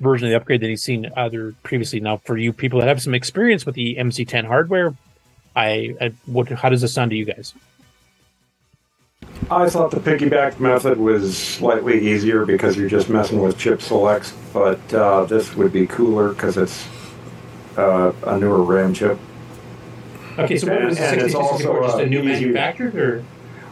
[0.00, 2.00] version of the upgrade that he's seen other previously.
[2.00, 4.94] Now, for you people that have some experience with the MC10 hardware,
[5.54, 7.54] I, I what how does this sound to you guys?
[9.50, 14.32] I thought the piggyback method was slightly easier because you're just messing with chip selects,
[14.52, 16.86] but uh, this would be cooler because it's
[17.76, 19.18] uh, a newer RAM chip.
[20.38, 21.82] Okay, so what was the And- and it's 6064?
[21.82, 23.24] Just a new uh, easy- manufactured, or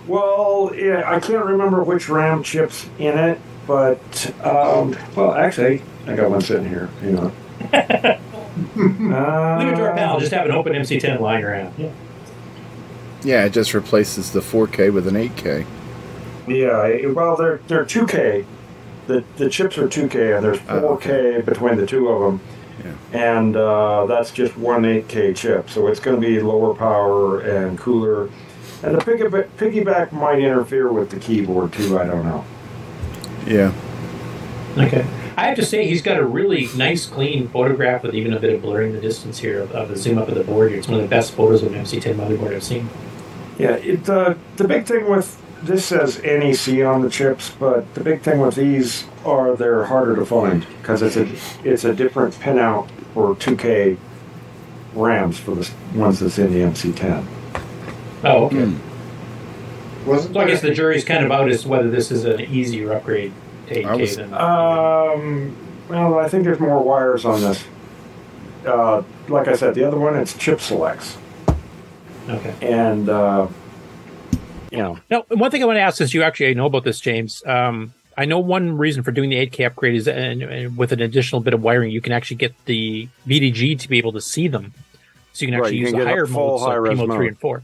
[0.08, 6.16] Well, yeah, I can't remember which RAM chips in it, but um, well, actually, I
[6.16, 6.88] got one sitting here.
[7.02, 7.32] You know,
[8.76, 10.18] leave it to our pal.
[10.20, 11.74] Just have an open MC10 lying around.
[11.78, 11.90] Yeah.
[13.22, 15.66] Yeah, it just replaces the 4K with an 8K.
[16.46, 18.44] Yeah, it- well, they're they're 2K.
[19.06, 22.40] The the chips are 2K, and there's 4K between the two of them.
[22.84, 22.94] Yeah.
[23.34, 27.76] And uh, that's just one 8K chip, so it's going to be lower power and
[27.78, 28.28] cooler.
[28.84, 31.98] And the piggyback, piggyback might interfere with the keyboard too.
[31.98, 32.44] I don't know.
[33.46, 33.72] Yeah.
[34.76, 35.04] Okay.
[35.39, 38.52] I have to say, he's got a really nice, clean photograph with even a bit
[38.52, 40.81] of blurring the distance here of, of the zoom up of the board here.
[40.81, 42.89] It's one of the best photos of an MC10 motherboard I've seen.
[43.57, 48.02] Yeah, it, the the big thing with this says NEC on the chips, but the
[48.02, 51.28] big thing with these are they're harder to find because it's a
[51.62, 53.97] it's a different pinout for 2K
[54.94, 57.25] RAMs for the ones that's in the MC10.
[58.25, 58.65] Oh, okay.
[58.65, 60.08] Hmm.
[60.08, 62.41] Wasn't So I guess the jury's kind of out as to whether this is an
[62.41, 63.33] easier upgrade
[63.68, 64.34] to 8K than.
[64.34, 65.56] Um,
[65.88, 67.64] well, I think there's more wires on this.
[68.66, 71.16] Uh, like I said, the other one it's chip selects,
[72.28, 72.55] Okay.
[72.60, 73.47] and uh,
[74.70, 77.00] you know, Now, one thing I want to ask, since you actually know about this,
[77.00, 80.92] James, um, I know one reason for doing the 8K upgrade is and, and with
[80.92, 84.20] an additional bit of wiring, you can actually get the VDG to be able to
[84.20, 84.74] see them.
[85.32, 86.70] So you can Right, actually you use can the get a higher full modes, like
[86.72, 87.62] high-res P mode 3 and 4.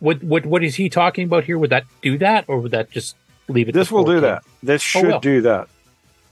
[0.00, 1.58] What, what, what is he talking about here?
[1.58, 3.14] Would that do that, or would that just
[3.50, 3.72] leave it?
[3.72, 4.20] this will do 4K?
[4.22, 4.42] that.
[4.62, 5.20] This Oh, should will.
[5.20, 5.68] do that.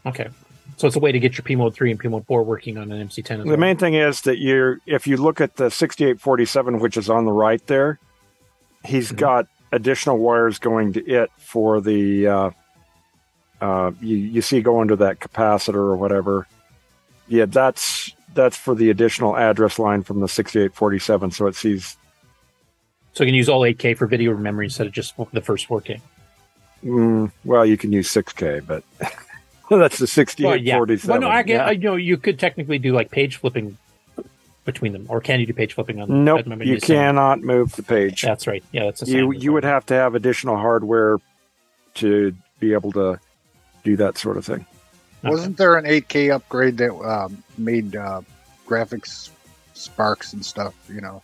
[0.07, 0.29] Okay.
[0.77, 2.79] So it's a way to get your P mode 3 and P mode 4 working
[2.79, 3.57] on an MC10 The well.
[3.57, 7.33] main thing is that you're if you look at the 6847, which is on the
[7.33, 7.99] right there,
[8.85, 12.51] he's got additional wires going to it for the uh,
[13.61, 16.47] uh, you you see going to that capacitor or whatever.
[17.27, 21.97] Yeah, that's that's for the additional address line from the 6847, so it sees.
[23.15, 26.01] So you can use all 8K for video memory instead of just the first 4K.
[26.85, 28.85] Mm, well, you can use 6K, but
[29.71, 30.79] that's the Well, yeah.
[30.79, 31.11] 6847.
[31.11, 31.67] Well, no, I, get, Yeah.
[31.67, 33.77] I you know you could technically do like page flipping
[34.65, 36.25] between them, or can you do page flipping on?
[36.25, 38.23] Nope, I you saying- cannot move the page.
[38.23, 38.63] That's right.
[38.73, 39.43] Yeah, that's the you same.
[39.43, 41.19] you would have to have additional hardware
[41.95, 43.19] to be able to
[43.83, 44.67] do that sort of thing.
[45.25, 48.21] Wasn't there an 8K upgrade that um, made uh,
[48.67, 49.31] graphics
[49.75, 50.75] sparks and stuff?
[50.89, 51.23] You know,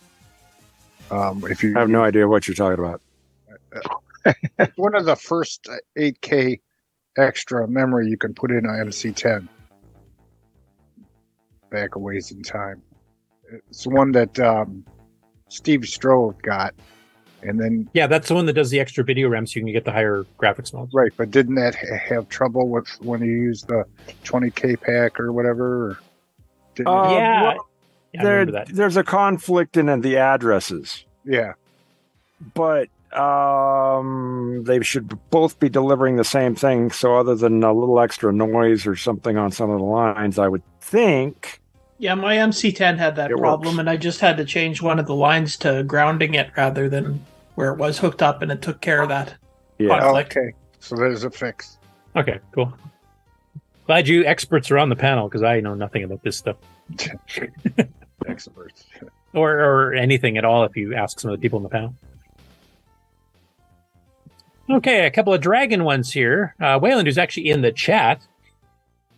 [1.11, 3.01] um, if you I have no idea what you're talking about.
[4.75, 6.59] One of the first 8K
[7.17, 9.47] extra memory you can put in an MC10
[11.69, 12.81] back a ways in time.
[13.69, 14.85] It's the one that um,
[15.49, 16.73] Steve Strove got,
[17.43, 19.73] and then Yeah, that's the one that does the extra video RAM, so you can
[19.73, 20.91] get the higher graphics modes.
[20.93, 23.83] right, but didn't that ha- have trouble with when you used the
[24.23, 25.91] 20K pack or whatever?
[25.91, 25.99] Or
[26.75, 27.69] didn't it- Uh, Yeah, well,
[28.23, 31.53] there, there's a conflict in the addresses, yeah.
[32.53, 32.87] but
[33.17, 36.91] um, they should both be delivering the same thing.
[36.91, 40.47] So, other than a little extra noise or something on some of the lines, I
[40.47, 41.61] would think.
[41.97, 43.79] Yeah, my MC10 had that problem, works.
[43.79, 47.25] and I just had to change one of the lines to grounding it rather than
[47.55, 49.35] where it was hooked up, and it took care of that
[49.79, 50.35] conflict.
[50.35, 51.77] Okay, so there's a fix.
[52.15, 52.73] Okay, cool.
[53.85, 56.57] Glad you experts are on the panel because I know nothing about this stuff
[58.27, 58.85] Experts.
[59.33, 60.63] or or anything at all.
[60.63, 61.93] If you ask some of the people in the panel.
[64.69, 66.55] Okay, a couple of dragon ones here.
[66.59, 68.25] Uh, Wayland, who's actually in the chat,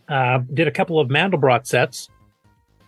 [0.10, 2.10] uh, did a couple of Mandelbrot sets.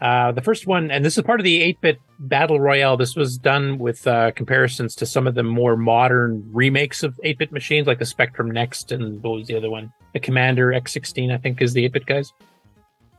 [0.01, 2.97] Uh, the first one, and this is part of the 8 bit Battle Royale.
[2.97, 7.37] This was done with uh, comparisons to some of the more modern remakes of 8
[7.37, 9.91] bit machines, like the Spectrum Next and what was the other one?
[10.13, 12.33] The Commander X16, I think, is the 8 bit guys.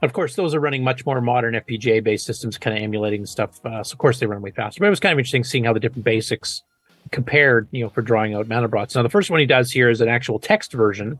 [0.02, 3.65] Of course, those are running much more modern FPGA based systems, kind of emulating stuff.
[3.65, 4.81] Uh, so, of course, they run way faster.
[4.81, 6.62] But it was kind of interesting seeing how the different basics
[7.10, 8.94] compared, you know, for drawing out Mandelbrots.
[8.94, 11.18] Now, the first one he does here is an actual text version,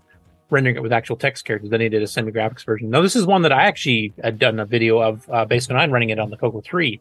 [0.51, 1.71] rendering it with actual text characters.
[1.71, 2.91] Then he did a semi graphics version.
[2.91, 5.77] Now, this is one that I actually had done a video of uh, based on
[5.77, 7.01] I'm running it on the Coco 3,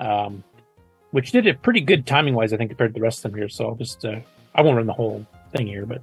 [0.00, 0.44] um,
[1.10, 3.38] which did it pretty good timing wise, I think, compared to the rest of them
[3.38, 3.48] here.
[3.48, 4.20] So, I'll just, uh,
[4.54, 6.02] I won't run the whole thing here, but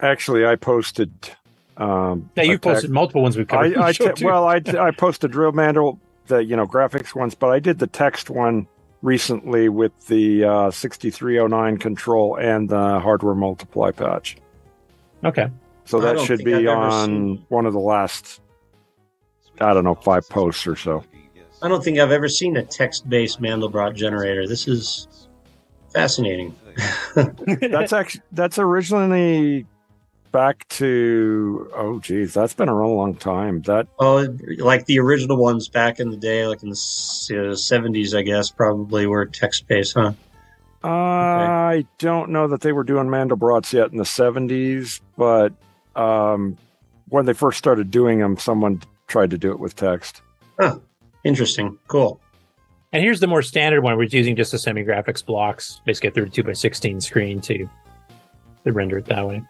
[0.00, 1.12] Actually, I posted.
[1.76, 3.76] Um, yeah, you tech- posted multiple ones we've covered.
[3.78, 4.12] I, I too.
[4.22, 7.86] well, I, I posted drill mandel, the you know graphics ones, but I did the
[7.86, 8.66] text one
[9.02, 14.36] recently with the uh, 6309 control and the hardware multiply patch.
[15.24, 15.48] Okay.
[15.84, 18.40] So that should think I've be on seen- one of the last,
[19.60, 21.04] I don't know, five posts or so.
[21.62, 24.46] I don't think I've ever seen a text-based Mandelbrot generator.
[24.46, 25.28] This is
[25.92, 26.54] fascinating.
[27.14, 29.66] that's actually that's originally
[30.32, 33.62] back to oh geez, that's been around a long time.
[33.62, 34.26] That Oh,
[34.58, 39.06] like the original ones back in the day, like in the seventies, I guess, probably
[39.06, 40.12] were text-based, huh?
[40.84, 45.52] I don't know that they were doing Mandelbrots yet in the 70s, but
[45.96, 46.56] um,
[47.08, 50.22] when they first started doing them, someone tried to do it with text.
[50.60, 50.78] Huh.
[51.24, 51.76] Interesting.
[51.88, 52.20] Cool.
[52.92, 53.96] And here's the more standard one.
[53.96, 57.68] We're using just the semi graphics blocks, basically a 32 by 16 screen to,
[58.64, 59.42] to render it that way.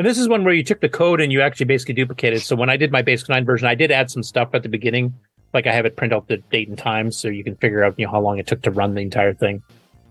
[0.00, 2.40] And this is one where you took the code and you actually basically duplicated.
[2.40, 4.68] So when I did my Basic 9 version, I did add some stuff at the
[4.70, 5.12] beginning.
[5.52, 7.98] Like I have it print out the date and time so you can figure out
[7.98, 9.62] you know how long it took to run the entire thing.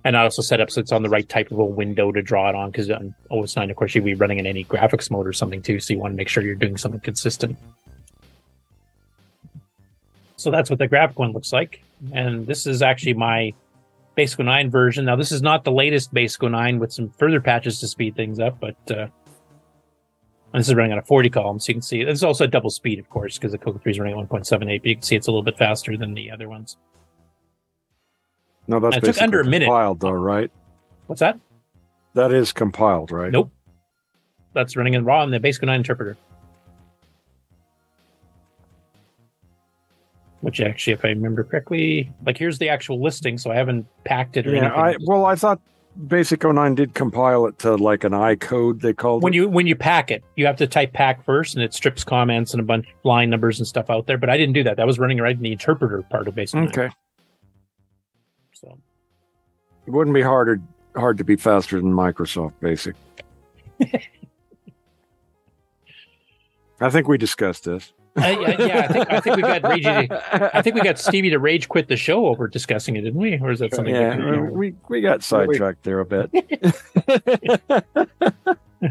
[0.03, 2.21] And I also set up so it's on the right type of a window to
[2.21, 5.09] draw it on because on OS 9, of course, you'd be running in any graphics
[5.09, 5.79] mode or something too.
[5.79, 7.57] So you want to make sure you're doing something consistent.
[10.35, 11.81] So that's what the graphic one looks like.
[12.13, 13.55] And this is actually my
[14.13, 15.05] Basic 9 version.
[15.05, 18.39] Now, this is not the latest Basic 9 with some further patches to speed things
[18.39, 19.07] up, but uh,
[20.53, 22.47] and this is running on a 40 column, so you can see it's also a
[22.47, 25.03] double speed, of course, because the Coco 3 is running at 1.78, but you can
[25.03, 26.77] see it's a little bit faster than the other ones.
[28.67, 29.65] No, that's And it took under a minute.
[29.65, 30.51] compiled, though, right?
[31.07, 31.39] What's that?
[32.13, 33.31] That is compiled, right?
[33.31, 33.51] Nope.
[34.53, 36.17] That's running in raw in the Basic 9 interpreter.
[40.41, 44.37] Which actually, if I remember correctly, like here's the actual listing, so I haven't packed
[44.37, 44.79] it or Yeah, anything.
[44.79, 45.59] I well, I thought
[46.07, 48.79] Basic 09 did compile it to like an I code.
[48.79, 49.37] They called when it.
[49.37, 52.53] you when you pack it, you have to type pack first, and it strips comments
[52.53, 54.17] and a bunch of line numbers and stuff out there.
[54.17, 54.77] But I didn't do that.
[54.77, 56.55] That was running right in the interpreter part of Basic.
[56.55, 56.67] 9.
[56.69, 56.89] Okay.
[58.53, 58.77] So
[59.87, 60.61] It wouldn't be harder
[60.95, 62.95] hard to be faster than Microsoft Basic.
[66.81, 67.91] I think we discussed this.
[68.19, 69.85] Uh, yeah, yeah, I think I think we got Rage.
[69.85, 73.39] I think we got Stevie to rage quit the show over discussing it, didn't we?
[73.39, 73.95] Or is that something?
[73.95, 74.53] Yeah, different?
[74.53, 76.31] we we got sidetracked there a bit.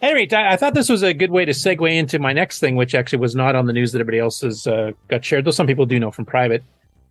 [0.00, 2.76] Anyway, I I thought this was a good way to segue into my next thing,
[2.76, 5.50] which actually was not on the news that everybody else has uh, got shared, though
[5.50, 6.62] some people do know from private.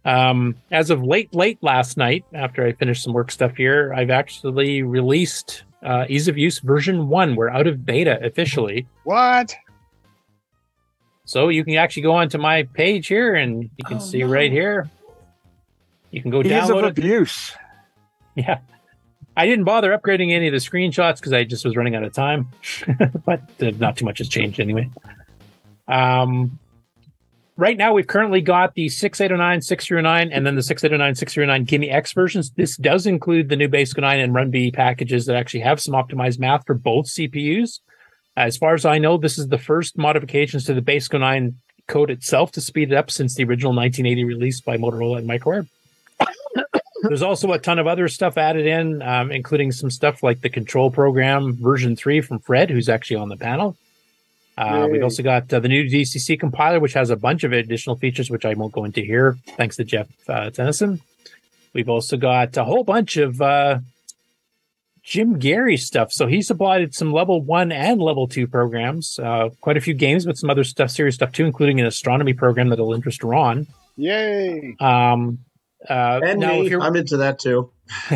[0.06, 4.10] Um, as of late, late last night, after I finished some work stuff here, I've
[4.10, 7.36] actually released uh, Ease of Use version one.
[7.36, 8.88] We're out of beta officially.
[9.04, 9.54] What?
[11.28, 14.90] So you can actually go onto my page here and you can see right here.
[16.10, 16.98] You can go Ease of download it.
[16.98, 17.52] abuse.
[18.36, 18.60] Yeah.
[19.36, 22.14] I didn't bother upgrading any of the screenshots because I just was running out of
[22.14, 22.50] time.
[23.26, 24.92] but uh, not too much has changed anyway.
[25.88, 26.60] Um,
[27.56, 32.14] right now, we've currently got the 6809, 6309, and then the 6809, 6309 Gimme X
[32.14, 32.52] versions.
[32.52, 35.96] This does include the new Basic 9 and Run B packages that actually have some
[35.96, 37.80] optimized math for both CPUs.
[38.38, 41.56] As far as I know, this is the first modifications to the Basic 9
[41.88, 45.68] code itself to speed it up since the original 1980 release by Motorola and Microwave.
[47.02, 50.50] There's also a ton of other stuff added in, um, including some stuff like the
[50.50, 53.76] control program version 3 from Fred, who's actually on the panel.
[54.56, 57.96] Uh, we've also got uh, the new DCC compiler, which has a bunch of additional
[57.96, 61.02] features, which I won't go into here, thanks to Jeff uh, Tennyson.
[61.74, 63.80] We've also got a whole bunch of uh,
[65.08, 66.12] Jim Gerrie stuff.
[66.12, 70.26] So he supplied some level one and level two programs, uh, quite a few games,
[70.26, 73.68] but some other stuff, serious stuff too, including an astronomy program that'll interest Ron.
[73.96, 74.76] Yay!
[74.82, 75.40] Um,
[75.90, 77.72] uh, And now, me, if you're I'm into that too.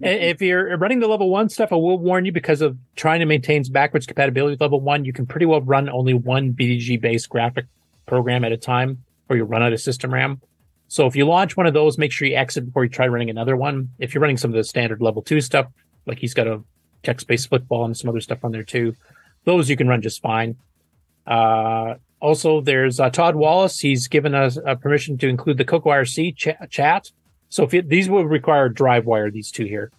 [0.00, 3.26] if you're running the level one stuff, I will warn you because of trying to
[3.26, 7.28] maintain backwards compatibility with level one, you can pretty well run only one VDG based
[7.28, 7.66] graphic
[8.06, 10.40] program at a time, or you run out of system RAM.
[10.88, 13.28] So if you launch one of those, make sure you exit before you try running
[13.28, 13.90] another one.
[13.98, 15.66] If you're running some of the standard level two stuff,
[16.06, 16.62] like he's got a
[17.02, 18.94] text based football and some other stuff on there too,
[19.44, 20.56] those you can run just fine.
[21.26, 23.80] Uh, also, there's uh, Todd Wallace.
[23.80, 27.10] He's given us uh, permission to include the Coco RC ch- chat.
[27.48, 29.90] So if you, these will require drive wire, these two here.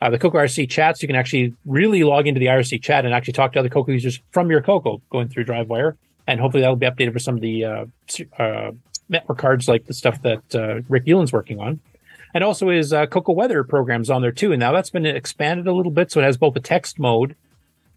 [0.00, 3.14] Uh, the Coco RC chats, you can actually really log into the IRC chat and
[3.14, 5.96] actually talk to other Coco users from your Coco going through DriveWire.
[6.26, 7.84] And hopefully that'll be updated for some of the uh,
[8.38, 8.72] uh,
[9.08, 11.80] network cards like the stuff that uh, Rick Ulland's working on.
[12.34, 14.52] And also his uh, Coco Weather programs on there too.
[14.52, 16.10] And now that's been expanded a little bit.
[16.10, 17.36] So it has both a text mode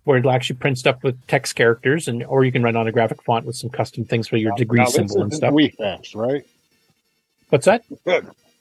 [0.04, 2.92] where it'll actually print stuff with text characters and or you can run on a
[2.92, 5.54] graphic font with some custom things for your degree Now, this symbol and stuff.
[5.54, 6.46] WeFax, right?
[7.50, 7.84] What's that?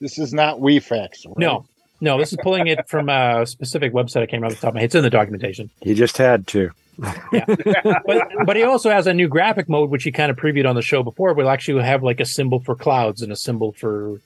[0.01, 1.27] This is not WeFax.
[1.27, 1.39] Right?
[1.39, 1.67] No,
[2.01, 4.23] No, this is pulling it from a specific website.
[4.23, 4.86] I came out remember off the top of my head.
[4.86, 5.70] It's in the documentation.
[5.81, 6.70] He just had to.
[6.99, 10.77] but but he also has a new graphic mode which he kind of previewed on
[10.77, 11.35] the show before.
[11.35, 14.20] We'll actually have like a symbol for clouds and a symbol for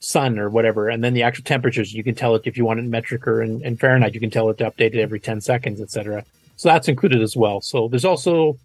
[0.00, 1.92] sun or whatever, and then the actual temperatures.
[1.92, 4.14] You can tell it if you want it in metric or in, in Fahrenheit.
[4.14, 6.24] You can tell it to update it every ten seconds, etc.
[6.56, 7.60] So that's included as well.
[7.60, 8.58] So there's also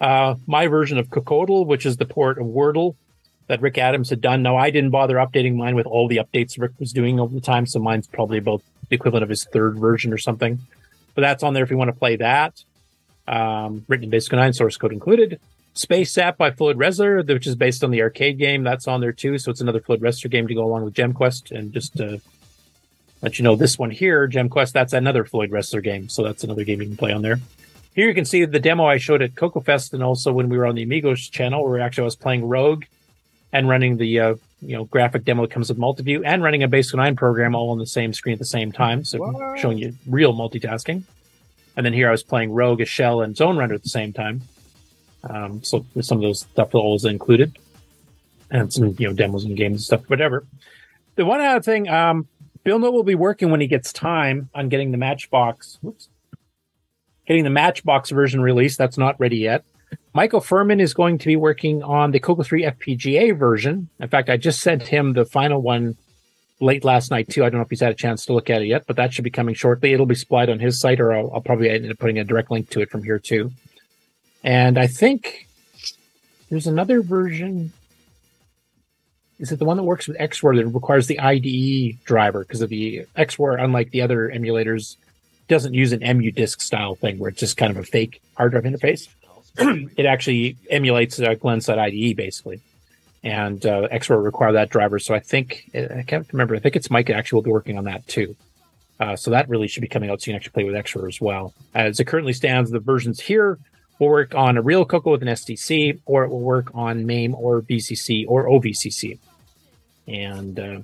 [0.00, 2.96] uh, my version of Cocodle, which is the port of Wordle
[3.46, 4.42] that Rick Adams had done.
[4.42, 7.40] Now I didn't bother updating mine with all the updates Rick was doing over the
[7.40, 10.60] time, so mine's probably about the equivalent of his third version or something.
[11.14, 12.62] But that's on there if you want to play that.
[13.26, 15.40] Um, written in Basic 9, source code included.
[15.74, 18.64] Space Zap by Floyd Resler, which is based on the arcade game.
[18.64, 19.38] That's on there too.
[19.38, 21.52] So it's another Floyd Resler game to go along with Gem Quest.
[21.52, 22.20] And just to
[23.22, 26.08] let you know, this one here, Gem Quest, that's another Floyd Resler game.
[26.08, 27.38] So that's another game you can play on there.
[27.94, 30.56] Here you can see the demo I showed at Coco Fest and also when we
[30.58, 32.84] were on the Amigos channel, where actually I was playing Rogue
[33.52, 36.68] and running the uh, you know graphic demo that comes with multi-view and running a
[36.68, 39.04] Basic 9 program all on the same screen at the same time.
[39.04, 41.02] So showing you real multitasking.
[41.76, 44.12] And then here I was playing Rogue, a Shell, and Zone Runner at the same
[44.12, 44.42] time.
[45.24, 47.58] Um, so some of those stuff was included,
[48.50, 50.44] and some you know demos and games and stuff, whatever.
[51.16, 52.28] The one other thing, um,
[52.64, 55.78] Bill Note will be working when he gets time on getting the Matchbox.
[55.82, 56.08] Whoops,
[57.26, 58.78] getting the Matchbox version released.
[58.78, 59.64] That's not ready yet.
[60.12, 63.88] Michael Furman is going to be working on the Coco 3 FPGA version.
[64.00, 65.96] In fact, I just sent him the final one
[66.60, 67.44] late last night too.
[67.44, 69.14] I don't know if he's had a chance to look at it yet, but that
[69.14, 69.92] should be coming shortly.
[69.92, 72.50] It'll be supplied on his site, or I'll, I'll probably end up putting a direct
[72.50, 73.52] link to it from here too.
[74.42, 75.48] And I think
[76.48, 77.72] there's another version.
[79.38, 82.40] Is it the one that works with XRoar that requires the IDE driver?
[82.40, 84.96] Because of the XRoar, unlike the other emulators,
[85.48, 88.52] doesn't use an EMU disk style thing where it's just kind of a fake hard
[88.52, 89.08] drive interface.
[89.96, 92.60] it actually emulates a Glenside IDE basically
[93.22, 94.98] and uh, XRoar will require that driver.
[94.98, 96.54] So I think I can't remember.
[96.54, 98.34] I think it's Mike actually will be working on that too.
[98.98, 101.08] Uh, so that really should be coming out so you can actually play with XRoar
[101.08, 101.54] as well.
[101.74, 103.58] As it currently stands, the versions here
[104.00, 107.34] will work on a real Coco with an SDC, or it will work on MAME
[107.36, 109.18] or VCC or OVCC.
[110.08, 110.80] And uh,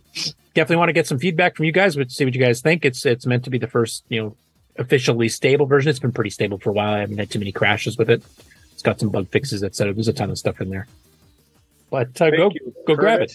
[0.54, 2.84] definitely want to get some feedback from you guys, but see what you guys think.
[2.84, 4.36] It's it's meant to be the first you know
[4.78, 5.90] officially stable version.
[5.90, 6.94] It's been pretty stable for a while.
[6.94, 8.22] I haven't had too many crashes with it.
[8.72, 9.94] It's got some bug fixes, etc.
[9.94, 10.86] There's a ton of stuff in there.
[11.90, 13.32] But uh, go you, go grab it.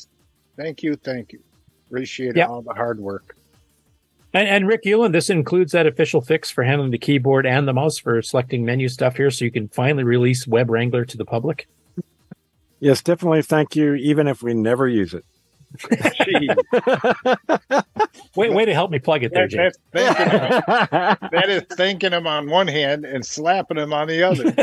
[0.56, 1.40] Thank you, thank you.
[1.90, 2.46] Appreciate Yeah.
[2.46, 3.36] all the hard work.
[4.34, 7.74] And, and Rick Ulland, this includes that official fix for handling the keyboard and the
[7.74, 11.26] mouse for selecting menu stuff here, so you can finally release Web Wrangler to the
[11.26, 11.68] public.
[12.80, 13.42] Yes, definitely.
[13.42, 13.94] Thank you.
[13.96, 15.26] Even if we never use it.
[18.36, 19.58] Way, way to help me plug it there, That, Jay.
[19.58, 20.40] that's thanking him.
[21.32, 24.54] that is thanking him on one hand and slapping him on the other.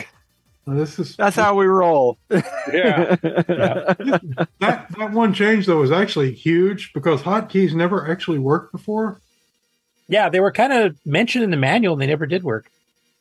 [0.76, 2.18] this is That's how we roll.
[2.72, 3.16] Yeah.
[3.22, 9.20] that that one change though was actually huge because hotkeys never actually worked before.
[10.08, 12.70] Yeah, they were kind of mentioned in the manual, and they never did work.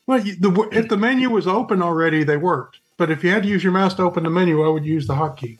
[0.05, 2.79] Well, the, if the menu was open already, they worked.
[2.97, 5.05] But if you had to use your mouse to open the menu, I would use
[5.05, 5.59] the hotkey.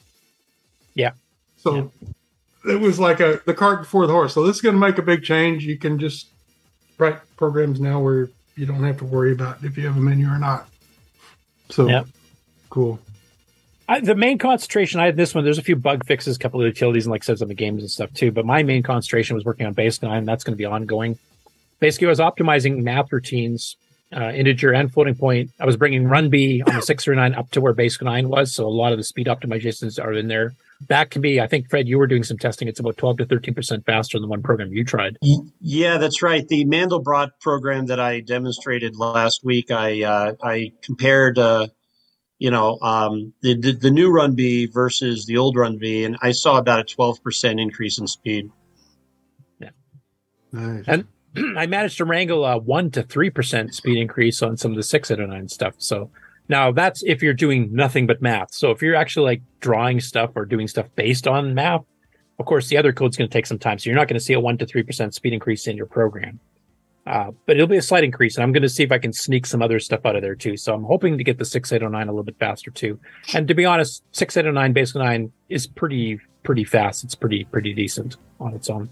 [0.96, 1.12] Yeah.
[1.58, 1.92] So
[2.68, 4.34] it was like a the cart before the horse.
[4.34, 5.66] So this is going to make a big change.
[5.66, 6.28] You can just
[6.98, 10.28] write programs now where you don't have to worry about if you have a menu
[10.28, 10.68] or not.
[11.70, 12.04] So Yeah.
[12.70, 13.00] cool.
[13.90, 16.40] I, the main concentration I had in this one, there's a few bug fixes, a
[16.40, 18.32] couple of utilities, and like some of the games and stuff too.
[18.32, 21.18] But my main concentration was working on Basic 9, that's going to be ongoing.
[21.80, 23.78] Basically, I was optimizing math routines,
[24.16, 25.52] uh, integer and floating point.
[25.60, 28.54] I was bringing run B on the 6309 up to where base 9 was.
[28.54, 30.54] So a lot of the speed optimizations are in there.
[30.90, 32.68] That can be, I think, Fred, you were doing some testing.
[32.68, 35.18] It's about 12 to 13% faster than the one program you tried.
[35.60, 36.48] Yeah, that's right.
[36.48, 41.68] The Mandelbrot program that I demonstrated last week, I uh, I compared, uh,
[42.38, 46.16] you know, um, the, the the new Run B versus the old Run B, and
[46.22, 48.52] I saw about a twelve percent increase in speed.
[49.60, 49.70] Yeah.
[50.54, 51.08] And
[51.58, 54.84] I managed to wrangle a one to three percent speed increase on some of the
[54.84, 55.74] six out nine stuff.
[55.80, 56.12] So
[56.50, 58.54] now that's if you're doing nothing but math.
[58.54, 61.84] So if you're actually like drawing stuff or doing stuff based on math,
[62.40, 63.80] of course the other code's going to take some time.
[63.80, 65.86] So you're not going to see a one to three percent speed increase in your
[65.86, 66.40] program.
[67.08, 69.14] Uh, but it'll be a slight increase, and I'm going to see if I can
[69.14, 70.58] sneak some other stuff out of there too.
[70.58, 73.00] So I'm hoping to get the 6809 a little bit faster too.
[73.34, 77.06] And to be honest, 6809 Basic 9 is pretty pretty fast.
[77.06, 78.90] It's pretty pretty decent on its own.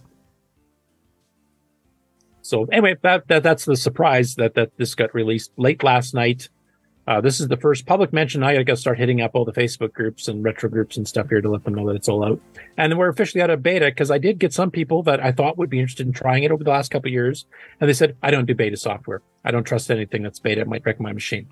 [2.42, 6.48] So anyway, that, that that's the surprise that that this got released late last night.
[7.08, 8.42] Uh, this is the first public mention.
[8.42, 11.30] I got to start hitting up all the Facebook groups and retro groups and stuff
[11.30, 12.42] here to let them know that it's all out.
[12.77, 15.32] And then we're officially out of beta because I did get some people that I
[15.32, 17.45] thought would be interested in trying it over the last couple of years,
[17.80, 19.22] and they said I don't do beta software.
[19.43, 20.61] I don't trust anything that's beta.
[20.61, 21.48] It might wreck my machine.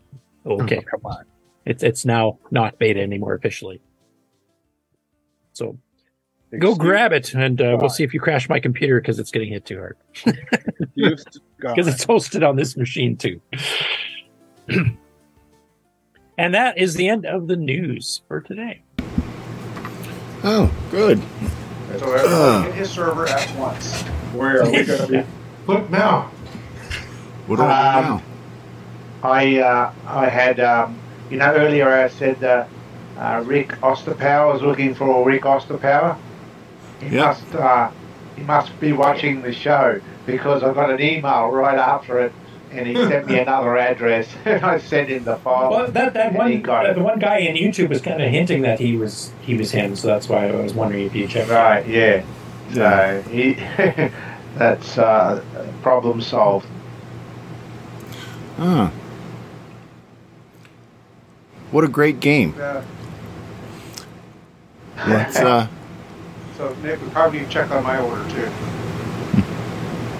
[0.45, 1.25] Okay, come on.
[1.65, 3.79] It's it's now not beta anymore officially.
[5.53, 5.77] So
[6.57, 9.53] go grab it, and uh, we'll see if you crash my computer because it's getting
[9.53, 9.97] hit too hard.
[10.95, 11.75] Used to God.
[11.75, 13.39] Because it's hosted on this machine too.
[16.37, 18.81] and that is the end of the news for today.
[20.43, 21.21] Oh, good.
[21.99, 24.01] So everyone hit his server at once.
[24.33, 25.23] Where are we going to be
[25.65, 26.23] put now?
[27.47, 28.21] What do we Um, now?
[29.23, 30.97] I uh, I had um,
[31.29, 32.65] you know earlier I said uh,
[33.17, 36.17] uh, Rick Osterpower was looking for Rick Osterpower.
[36.99, 37.25] He Yeah.
[37.27, 37.91] must uh,
[38.35, 42.33] he must be watching the show because I got an email right after it,
[42.73, 45.69] and he sent me another address, and I sent him the file.
[45.69, 46.95] Well, that that and one he got it.
[46.95, 49.95] the one guy in YouTube was kind of hinting that he was he was him,
[49.95, 51.49] so that's why I was wondering if you checked.
[51.49, 51.53] it.
[51.53, 52.23] Right, yeah.
[52.73, 53.53] So he
[54.55, 55.43] that's uh,
[55.81, 56.67] problem solved.
[58.57, 58.89] Huh.
[61.71, 62.53] What a great game.
[62.59, 62.83] Uh,
[65.07, 65.67] Let's, uh,
[66.57, 68.51] so Nick, we probably need to check on my order too.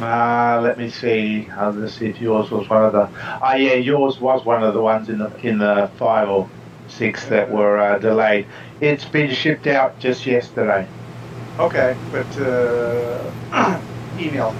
[0.04, 1.48] Uh, let me see.
[1.52, 3.10] I'll just see if yours was one of the.
[3.42, 6.50] Oh yeah, yours was one of the ones in the in the five or
[6.90, 8.46] six that were uh, delayed.
[8.82, 10.86] It's been shipped out just yesterday.
[11.58, 13.32] Okay, but uh,
[14.20, 14.54] email.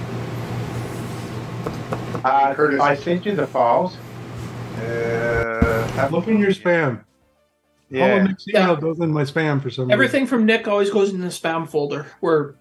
[2.24, 3.98] Uh, I sent you the files.
[4.78, 7.04] Uh, Look in your spam.
[7.90, 8.12] Yeah.
[8.12, 11.12] All of Nick's email goes in my spam for some Everything from Nick always goes
[11.12, 12.54] in the spam folder, where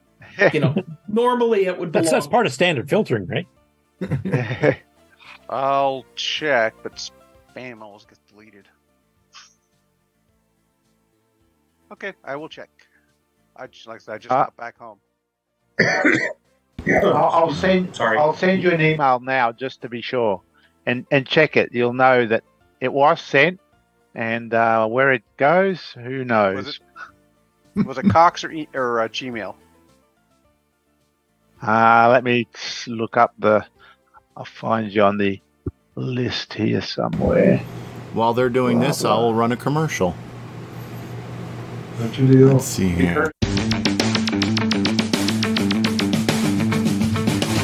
[0.54, 0.76] you know
[1.08, 2.04] normally it would belong.
[2.04, 3.48] That's that's part of standard filtering, right?
[5.50, 6.96] I'll check, but
[7.56, 8.68] spam always gets deleted.
[11.92, 12.70] Okay, I will check.
[13.56, 15.00] I just like I said, I just Uh, got back home.
[16.88, 17.96] I'll, I'll send.
[17.96, 18.18] Sorry.
[18.18, 20.42] I'll send you an email now just to be sure,
[20.86, 21.70] and and check it.
[21.72, 22.44] You'll know that
[22.82, 23.60] it was sent,
[24.16, 26.66] and uh, where it goes, who knows.
[26.66, 26.80] Was
[27.76, 29.56] it was it Cox or e- or uh, Gmail?
[31.66, 32.46] Uh, let me
[32.88, 33.66] look up the.
[34.36, 35.40] I'll find you on the
[35.96, 37.60] list here somewhere.
[38.14, 40.14] While they're doing this, I'll run a commercial.
[42.00, 42.48] That's your deal.
[42.54, 43.32] Let's see here.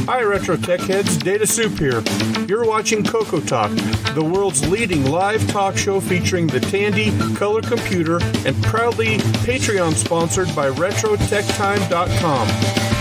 [0.05, 1.17] Hi, Retro Tech Heads.
[1.17, 2.01] Data Soup here.
[2.47, 3.71] You're watching Coco Talk,
[4.15, 10.47] the world's leading live talk show featuring the Tandy color computer and proudly Patreon sponsored
[10.55, 12.98] by RetroTechTime.com.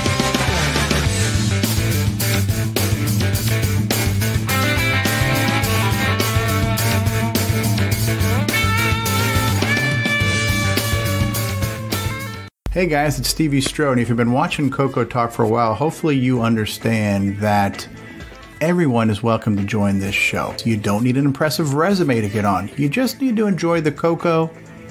[12.78, 13.98] Hey guys, it's Stevie Strode.
[13.98, 17.89] If you've been watching Coco Talk for a while, hopefully you understand that
[18.60, 20.55] everyone is welcome to join this show.
[20.65, 22.70] You don't need an impressive resume to get on.
[22.76, 24.48] You just need to enjoy the Coco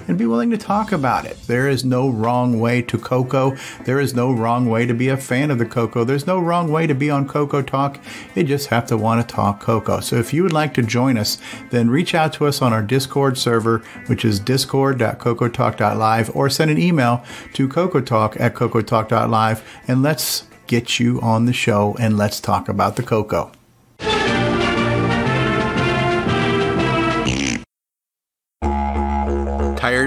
[0.08, 1.38] and be willing to talk about it.
[1.48, 3.56] There is no wrong way to Coco.
[3.86, 6.04] There is no wrong way to be a fan of the Coco.
[6.04, 8.00] There's no wrong way to be on Coco Talk.
[8.36, 10.00] You just have to want to talk Coco.
[10.00, 11.38] So if you would like to join us,
[11.70, 16.78] then reach out to us on our Discord server, which is discord.cocotalk.live, or send an
[16.78, 22.70] email to cocotalk at cocotalk.live, and let's get you on the show and let's talk
[22.70, 23.52] about the Coco.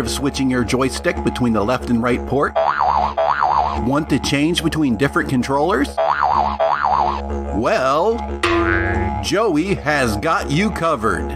[0.00, 2.54] Tired of switching your joystick between the left and right port?
[3.86, 5.94] Want to change between different controllers?
[7.54, 8.16] Well,
[9.22, 11.28] Joey has got you covered.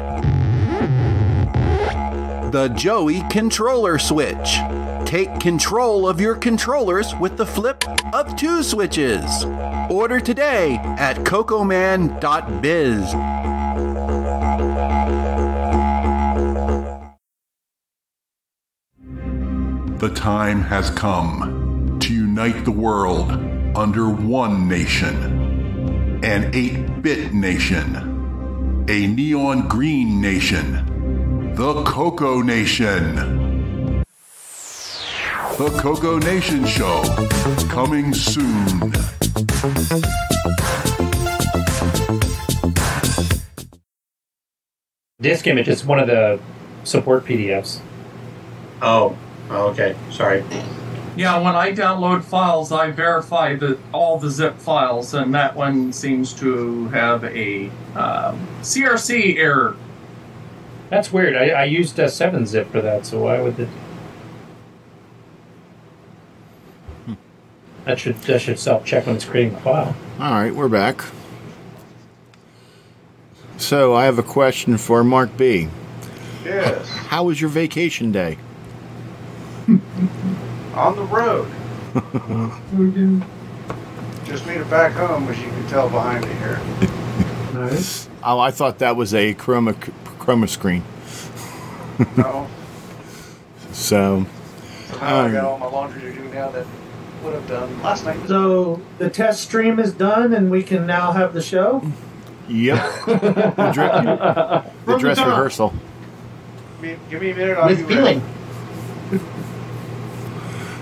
[2.53, 4.57] The Joey Controller Switch.
[5.05, 7.85] Take control of your controllers with the flip
[8.15, 9.45] of two switches.
[9.91, 12.15] Order today at cocoman.biz.
[19.99, 23.31] The time has come to unite the world
[23.77, 26.21] under one nation.
[26.25, 28.85] An 8 bit nation.
[28.89, 31.55] A neon green nation.
[31.55, 33.15] The Coco Nation.
[35.57, 37.03] The Coco Nation Show.
[37.69, 38.93] Coming soon.
[45.21, 46.41] Disk image is one of the
[46.83, 47.79] support PDFs.
[48.83, 49.17] Oh,
[49.51, 49.97] okay.
[50.11, 50.45] Sorry.
[51.17, 55.93] Yeah, when I download files, I verify that all the zip files, and that one
[55.93, 59.77] seems to have a um, CRC error.
[60.91, 61.37] That's weird.
[61.37, 63.69] I, I used a seven zip for that, so why would it?
[67.85, 69.95] That should that should self check when it's creating the file.
[70.19, 71.05] All right, we're back.
[73.57, 75.69] So I have a question for Mark B.
[76.45, 76.89] Yes.
[76.89, 78.39] How was your vacation day?
[80.75, 81.49] on the road.
[84.27, 86.61] Just made it back home, as you can tell behind me here.
[87.53, 88.09] Nice.
[88.23, 89.75] Oh, I thought that was a chroma
[90.19, 90.83] chroma screen.
[92.17, 92.49] No.
[93.73, 94.25] So,
[94.87, 96.65] Somehow I got um, all my laundry to do now that
[97.25, 98.21] would have done last night.
[98.29, 101.83] So the test stream is done, and we can now have the show.
[102.49, 102.79] yep.
[103.05, 105.75] the, dre- the dress rehearsal.
[106.81, 107.59] Me- Give me a minute.
[107.59, 108.23] I'll With be feeling.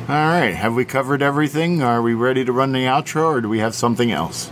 [0.09, 0.53] All right.
[0.55, 1.81] Have we covered everything?
[1.81, 4.51] Are we ready to run the outro, or do we have something else?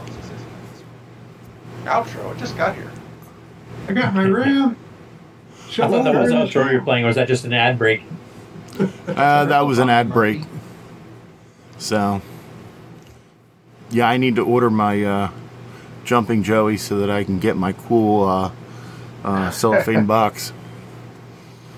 [1.84, 2.32] Outro.
[2.32, 2.90] I just got here.
[3.88, 4.76] I got my RAM.
[5.70, 8.02] I thought that was outro you were playing, or was that just an ad break?
[9.08, 10.42] Uh, that was an ad break.
[11.78, 12.22] So,
[13.90, 15.30] yeah, I need to order my uh,
[16.04, 18.52] jumping Joey so that I can get my cool uh,
[19.24, 20.52] uh, cellophane box.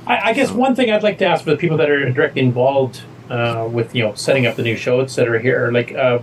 [0.07, 2.42] I, I guess one thing I'd like to ask for the people that are directly
[2.42, 3.02] involved
[3.33, 6.19] uh, with you know setting up the new show, et cetera, here, like uh,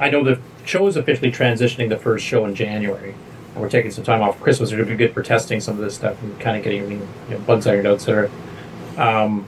[0.00, 3.14] I know the show is officially transitioning the first show in January,
[3.52, 4.72] and we're taking some time off Christmas.
[4.72, 7.38] It'll be good for testing some of this stuff and kind of getting you know,
[7.40, 8.30] bugs ironed out, et cetera.
[8.96, 9.46] Um,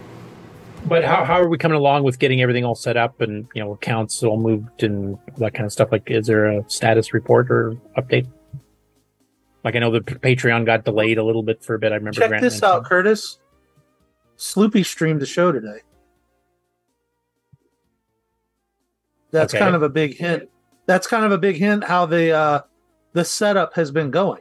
[0.84, 3.64] but how, how are we coming along with getting everything all set up and you
[3.64, 5.90] know accounts all moved and that kind of stuff?
[5.90, 8.28] Like, is there a status report or update?
[9.64, 11.92] Like, I know the Patreon got delayed a little bit for a bit.
[11.92, 12.20] I remember.
[12.20, 12.70] Check Grant this mentioned.
[12.70, 13.38] out, Curtis.
[14.36, 15.80] Sloopy streamed the show today.
[19.30, 19.62] That's Okay.
[19.62, 20.48] kind of a big hint.
[20.86, 22.60] That's kind of a big hint how the uh,
[23.12, 24.40] the setup has been going.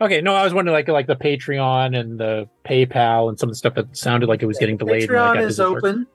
[0.00, 3.52] Okay, no, I was wondering like like the Patreon and the PayPal and some of
[3.52, 5.08] the stuff that sounded like it was getting delayed.
[5.08, 6.06] Patreon is open.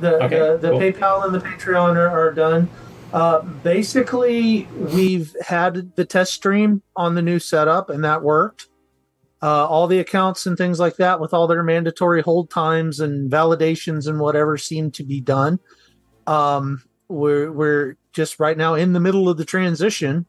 [0.00, 0.80] The Okay, the, the cool.
[0.80, 2.68] PayPal and the Patreon are, are done.
[3.12, 8.66] Uh, basically, we've had the test stream on the new setup, and that worked.
[9.42, 13.32] Uh, all the accounts and things like that, with all their mandatory hold times and
[13.32, 15.58] validations and whatever, seem to be done.
[16.30, 20.26] Um, we're we're just right now in the middle of the transition,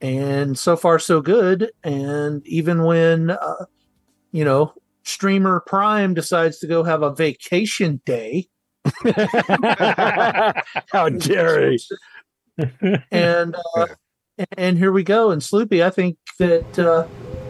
[0.00, 1.70] and so far so good.
[1.84, 3.66] And even when uh,
[4.32, 8.48] you know streamer prime decides to go have a vacation day.
[10.92, 11.80] How dare he.
[13.10, 13.86] And uh,
[14.58, 15.30] and here we go.
[15.30, 17.06] And sloopy i think that uh,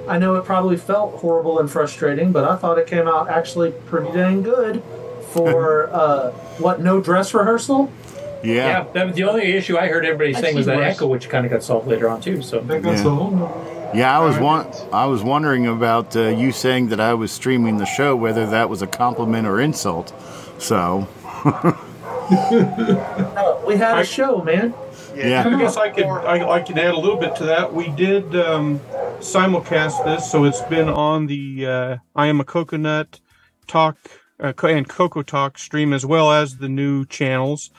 [0.09, 3.73] i know it probably felt horrible and frustrating but i thought it came out actually
[3.87, 4.81] pretty dang good
[5.33, 7.91] for uh, what no dress rehearsal
[8.43, 10.97] Yeah, that was the only issue I heard everybody saying was that worse.
[10.97, 12.43] echo, which kind of got solved later on too.
[12.43, 13.67] So Yeah.
[13.93, 14.69] Yeah, I was one.
[14.93, 18.69] I was wondering about uh, you saying that I was streaming the show, whether that
[18.69, 20.13] was a compliment or insult.
[20.59, 21.09] So,
[22.31, 24.73] Uh, we had a show man
[25.17, 25.43] Yeah.
[25.45, 27.75] I guess I could I, I could add a little bit to that.
[27.75, 28.79] We did um,
[29.19, 33.19] simulcast this, so it's been on the uh, I am a coconut
[33.67, 33.97] talk
[34.41, 37.71] uh, and Coco Talk stream as well as the new channels.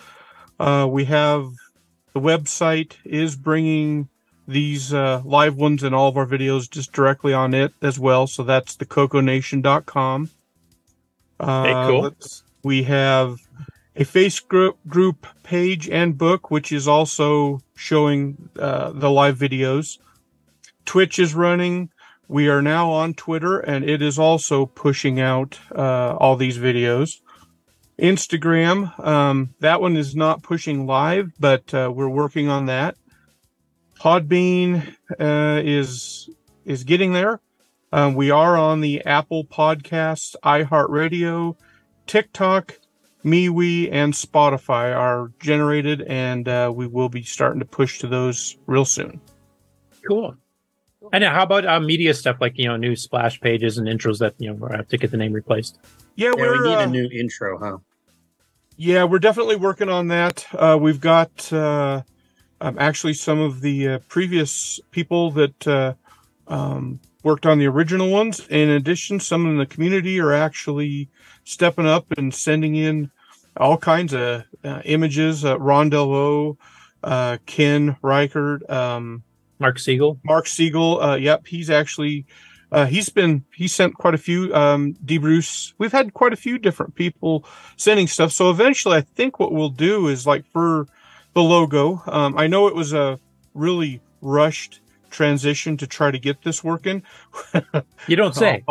[0.60, 1.52] Uh, we have
[2.14, 4.10] the website is bringing
[4.48, 8.28] these uh, live ones and all of our videos just directly on it as well.
[8.28, 10.30] So that's the coconation.com.
[11.40, 12.16] Uh, Hey, cool.
[12.64, 13.40] We have
[13.96, 19.98] a Facebook group page and book, which is also showing uh, the live videos.
[20.86, 21.90] Twitch is running.
[22.32, 27.20] We are now on Twitter, and it is also pushing out uh, all these videos.
[28.00, 32.96] Instagram, um, that one is not pushing live, but uh, we're working on that.
[34.00, 36.30] Podbean uh, is
[36.64, 37.42] is getting there.
[37.92, 41.58] Um, we are on the Apple Podcasts, iHeartRadio,
[42.08, 42.80] TikTok,
[43.26, 48.56] MeWe, and Spotify are generated, and uh, we will be starting to push to those
[48.68, 49.20] real soon.
[50.08, 50.38] Cool.
[51.14, 54.20] And now, how about uh, media stuff like you know new splash pages and intros
[54.20, 55.80] that you know have to get the name replaced?
[56.16, 57.78] Yeah, we we're need uh, a new intro, huh?
[58.78, 60.46] Yeah, we're definitely working on that.
[60.54, 62.02] Uh, we've got uh,
[62.62, 65.94] um, actually some of the uh, previous people that uh,
[66.48, 68.48] um, worked on the original ones.
[68.50, 71.10] In addition, some in the community are actually
[71.44, 73.12] stepping up and sending in
[73.58, 75.44] all kinds of uh, images.
[75.44, 76.58] Uh, Ron Delvaux,
[77.04, 79.24] uh, Ken Reichert, um,
[79.62, 80.20] Mark Siegel.
[80.24, 81.02] Mark Siegel.
[81.02, 82.26] Uh, yep, he's actually
[82.72, 84.54] uh, he's been he sent quite a few.
[84.54, 85.18] Um, D.
[85.18, 85.74] Bruce.
[85.78, 87.46] We've had quite a few different people
[87.78, 88.32] sending stuff.
[88.32, 90.88] So eventually, I think what we'll do is like for
[91.34, 92.02] the logo.
[92.08, 93.20] Um, I know it was a
[93.54, 97.04] really rushed transition to try to get this working.
[98.08, 98.64] You don't say.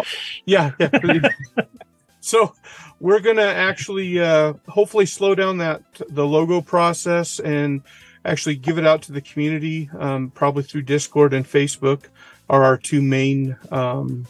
[0.45, 0.73] yeah.
[0.81, 1.29] yeah.
[2.21, 2.53] so
[2.99, 7.83] we're gonna actually uh, hopefully slow down that the logo process and
[8.25, 12.05] actually give it out to the community um, probably through discord and facebook
[12.49, 14.27] are our two main um,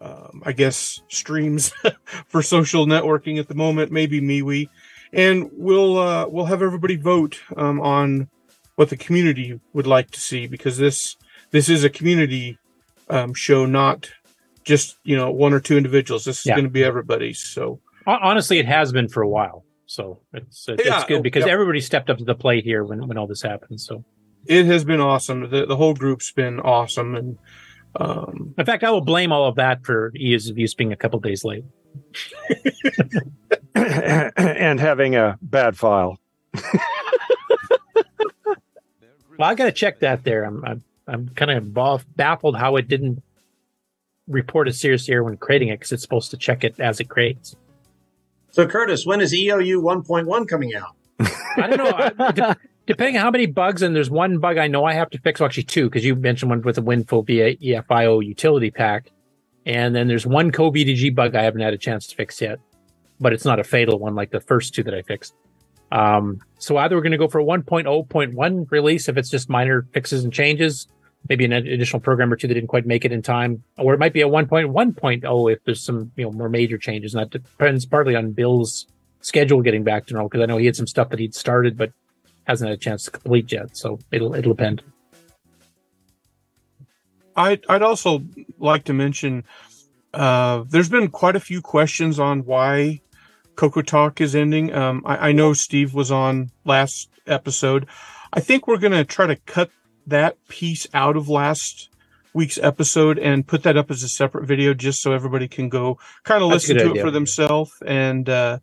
[0.00, 1.72] um, I guess, streams
[2.28, 3.90] for social networking at the moment.
[3.90, 4.68] Maybe MeWe,
[5.14, 8.28] and we'll uh, we'll have everybody vote um, on
[8.76, 11.16] what the community would like to see because this
[11.52, 12.58] this is a community
[13.08, 14.10] um, show, not
[14.64, 16.24] just you know one or two individuals.
[16.24, 16.56] This is Yeah.
[16.56, 17.38] going to be everybody's.
[17.38, 21.46] So Honestly, it has been for a while, so it's it's, Yeah, it's good because
[21.46, 21.52] yeah.
[21.52, 23.80] everybody stepped up to the plate here when when all this happened.
[23.80, 24.04] So,
[24.46, 25.50] it has been awesome.
[25.50, 27.38] The the whole group's been awesome, and
[27.96, 30.96] um, in fact, I will blame all of that for ease of use being a
[30.96, 31.64] couple days late.
[33.74, 36.18] and having a bad file.
[39.38, 40.44] Well, I got to check that there.
[40.44, 43.22] I'm I'm, I'm kind of baffled how it didn't
[44.26, 47.08] report a serious error when creating it because it's supposed to check it as it
[47.08, 47.56] creates.
[48.54, 50.94] So, Curtis, when is EOU 1.1 coming out?
[51.56, 52.54] I don't know.
[52.86, 55.40] Depending on how many bugs, and there's one bug I know I have to fix.
[55.40, 59.10] Well, actually, two, because you mentioned one with the WinFo via E EFIO utility pack.
[59.66, 62.60] And then there's one co-VDG bug I haven't had a chance to fix yet,
[63.18, 65.34] but it's not a fatal one like the first two that I fixed.
[65.90, 69.84] Um, so either we're going to go for a 1.0.1 release if it's just minor
[69.90, 70.86] fixes and changes,
[71.28, 74.00] maybe an additional program or two that didn't quite make it in time, or it
[74.00, 77.14] might be a 1.1.0 if there's some you know more major changes.
[77.14, 78.86] And that depends partly on Bill's
[79.20, 81.78] schedule getting back to normal because I know he had some stuff that he'd started
[81.78, 81.92] but
[82.46, 83.76] hasn't had a chance to complete yet.
[83.76, 84.82] So it'll it'll depend.
[87.36, 88.22] I'd, I'd also
[88.58, 89.44] like to mention
[90.12, 93.00] uh, there's been quite a few questions on why
[93.56, 94.72] Coco Talk is ending.
[94.72, 97.86] Um, I, I know Steve was on last episode.
[98.32, 99.70] I think we're going to try to cut
[100.06, 101.90] that piece out of last
[102.32, 105.98] week's episode and put that up as a separate video just so everybody can go
[106.24, 107.00] kind of listen to idea.
[107.00, 108.58] it for themselves and uh,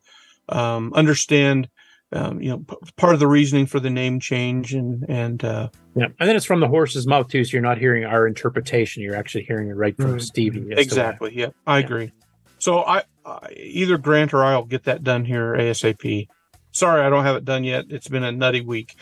[0.49, 1.69] um, understand
[2.13, 5.69] um, you know p- part of the reasoning for the name change and and uh,
[5.95, 9.01] Yeah, and then it's from the horse's mouth too, so you're not hearing our interpretation.
[9.01, 10.21] You're actually hearing it right from Right.
[10.21, 10.67] Stevie.
[10.71, 11.31] Exactly.
[11.33, 12.11] Yeah, I agree.
[12.59, 16.27] So I, I either Grant or I'll get that done here ASAP.
[16.72, 17.85] Sorry, I don't have it done yet.
[17.90, 18.95] It's been a nutty week.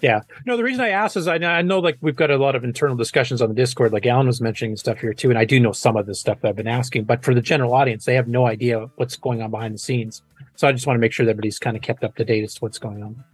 [0.00, 0.20] Yeah.
[0.46, 2.64] No, the reason I asked is I, I know like we've got a lot of
[2.64, 5.58] internal discussions on the Discord, like Alan was mentioning stuff here too, and I do
[5.60, 8.14] know some of the stuff that I've been asking, but for the general audience, they
[8.14, 10.22] have no idea what's going on behind the scenes.
[10.56, 12.44] So I just want to make sure that everybody's kind of kept up to date
[12.44, 13.24] as to what's going on,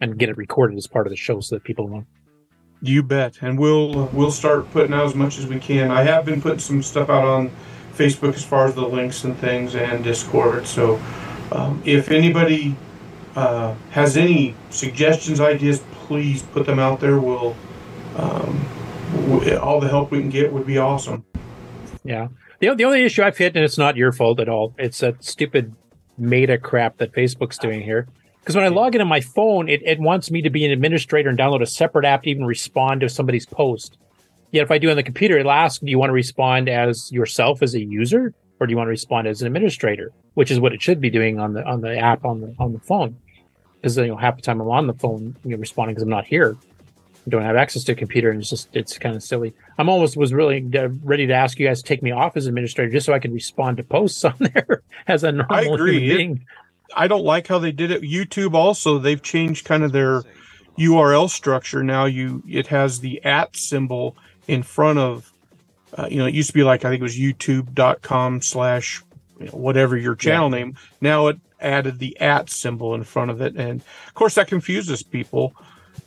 [0.00, 2.04] and get it recorded as part of the show so that people know.
[2.82, 3.38] You bet.
[3.40, 5.90] And we'll we'll start putting out as much as we can.
[5.90, 7.50] I have been putting some stuff out on
[7.94, 10.66] Facebook as far as the links and things and Discord.
[10.66, 11.00] So
[11.52, 12.76] um, if anybody
[13.34, 17.18] uh, has any suggestions, ideas, please put them out there.
[17.18, 17.56] We'll
[18.16, 18.64] um,
[19.28, 21.24] w- all the help we can get would be awesome.
[22.04, 22.28] Yeah.
[22.60, 25.22] The, the only issue I've hit, and it's not your fault at all, it's that
[25.22, 25.74] stupid
[26.16, 28.08] meta crap that Facebook's doing here.
[28.40, 31.28] Because when I log into my phone, it, it wants me to be an administrator
[31.28, 33.98] and download a separate app to even respond to somebody's post.
[34.52, 37.10] Yet if I do on the computer, it'll ask, do you want to respond as
[37.10, 40.12] yourself as a user, or do you want to respond as an administrator?
[40.34, 42.72] Which is what it should be doing on the on the app on the on
[42.72, 43.16] the phone.
[43.80, 46.08] Because you know half the time I'm on the phone, you know, responding because I'm
[46.10, 46.56] not here.
[47.26, 49.52] I don't have access to a computer, and it's just it's kind of silly.
[49.78, 52.46] I'm almost was really uh, ready to ask you guys to take me off as
[52.46, 56.00] administrator just so I can respond to posts on there as a normal I agree.
[56.00, 56.44] human It- being.
[56.94, 58.02] I don't like how they did it.
[58.02, 60.22] YouTube also they've changed kind of their
[60.78, 61.82] URL structure.
[61.82, 65.32] Now you it has the at symbol in front of
[65.96, 69.02] uh, you know it used to be like I think it was youtube.com slash
[69.40, 70.76] you know, whatever your channel name.
[71.00, 75.02] Now it added the at symbol in front of it, and of course that confuses
[75.02, 75.54] people.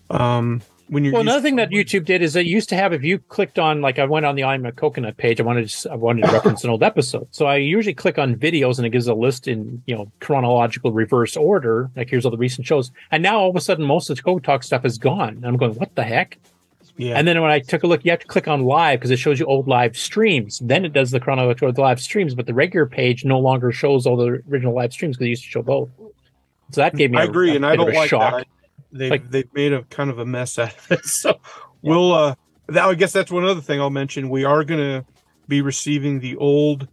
[0.09, 3.03] Um, when you're Well, another thing that YouTube did is it used to have if
[3.03, 5.91] you clicked on like I went on the I'm a Coconut page, I wanted to,
[5.91, 7.27] I wanted to reference an old episode.
[7.31, 10.91] So I usually click on videos and it gives a list in you know chronological
[10.91, 11.89] reverse order.
[11.95, 14.23] Like here's all the recent shows, and now all of a sudden most of the
[14.23, 15.29] Coco Talk stuff is gone.
[15.29, 16.37] And I'm going, what the heck?
[16.99, 17.15] Yeah.
[17.15, 19.17] And then when I took a look, you have to click on live because it
[19.19, 20.59] shows you old live streams.
[20.61, 24.17] Then it does the chronological live streams, but the regular page no longer shows all
[24.17, 25.89] the original live streams because it used to show both.
[26.71, 28.33] So that gave me I a- agree, a and I don't like shock.
[28.39, 28.47] that.
[28.91, 31.05] They've Like- they've made a kind of a mess out of it.
[31.05, 31.39] So
[31.81, 32.35] we'll uh
[32.67, 34.29] that I guess that's one other thing I'll mention.
[34.29, 35.05] We are gonna
[35.47, 36.87] be receiving the old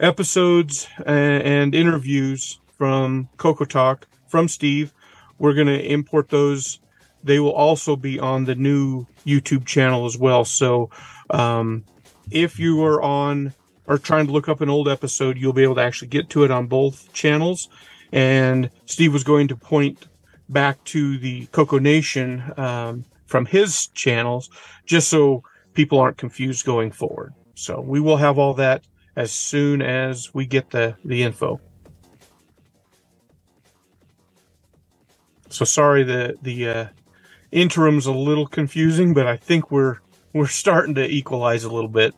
[0.00, 4.92] episodes and, and interviews from Coco Talk from Steve.
[5.38, 6.80] We're gonna import those.
[7.24, 10.44] They will also be on the new YouTube channel as well.
[10.44, 10.90] So
[11.30, 11.84] um
[12.30, 13.54] if you are on
[13.86, 16.44] or trying to look up an old episode, you'll be able to actually get to
[16.44, 17.68] it on both channels.
[18.12, 20.06] And Steve was going to point
[20.48, 24.50] back to the Coco Nation um, from his channels,
[24.86, 25.42] just so
[25.74, 27.34] people aren't confused going forward.
[27.54, 28.84] So we will have all that
[29.16, 31.60] as soon as we get the the info.
[35.50, 36.86] So sorry the the uh,
[37.52, 39.98] interim's a little confusing, but I think we're
[40.32, 42.14] we're starting to equalize a little bit.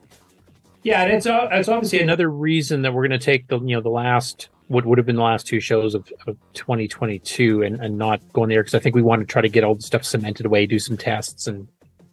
[0.82, 3.76] Yeah, and it's uh, it's obviously another reason that we're going to take the you
[3.76, 7.80] know the last what would have been the last two shows of, of 2022 and,
[7.80, 9.74] and not go in there because I think we want to try to get all
[9.74, 11.66] the stuff cemented away, do some tests, and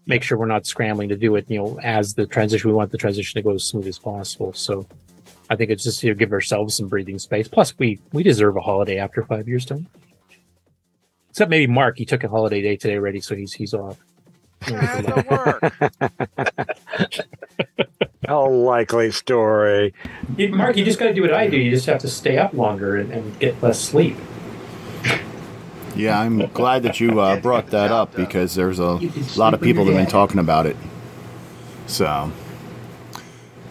[0.08, 1.46] make sure we're not scrambling to do it.
[1.50, 4.54] You know, as the transition, we want the transition to go as smooth as possible.
[4.54, 4.88] So
[5.50, 7.48] I think it's just you know, give ourselves some breathing space.
[7.48, 10.07] Plus, we we deserve a holiday after five years, don't we?
[11.38, 12.00] Except maybe Mark.
[12.00, 14.00] He took a holiday day today already, so he's he's off.
[18.28, 19.94] A likely story.
[20.36, 21.58] You- Mark, you just got to do what I do.
[21.58, 24.18] You just have to stay up longer and, and get less sleep.
[25.96, 29.00] Yeah, I'm glad that you uh, brought that up because there's a
[29.36, 30.76] lot of people that have been talking about it.
[31.86, 32.32] So,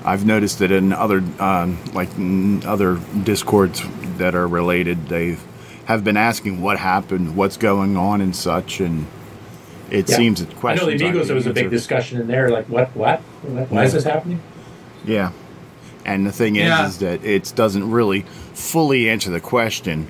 [0.04, 3.82] I've noticed that in other um, like mm, other discords
[4.18, 5.36] that are related, they
[5.86, 8.80] have been asking what happened, what's going on, and such.
[8.80, 9.06] And
[9.90, 10.16] it Yeah.
[10.16, 11.26] seems that I know the aren't Amigos.
[11.28, 12.50] There was a big discussion in there.
[12.50, 14.40] Like, what, what, what why is this happening?
[15.04, 15.30] Yeah.
[16.04, 16.86] And the thing is, Yeah.
[16.86, 18.22] is that it doesn't really
[18.54, 20.08] fully answer the question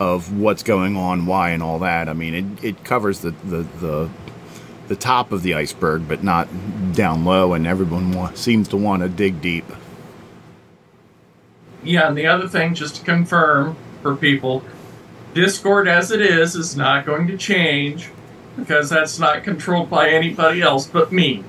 [0.00, 2.08] of what's going on, why, and all that.
[2.08, 4.08] I mean, it, it covers the, the, the,
[4.88, 6.48] the top of the iceberg, but not
[6.92, 9.64] down low, and everyone wa- seems to want to dig deep.
[11.84, 14.62] Yeah, and the other thing, just to confirm for people,
[15.34, 18.10] Discord as it is is not going to change
[18.56, 21.38] because that's not controlled by anybody else but me.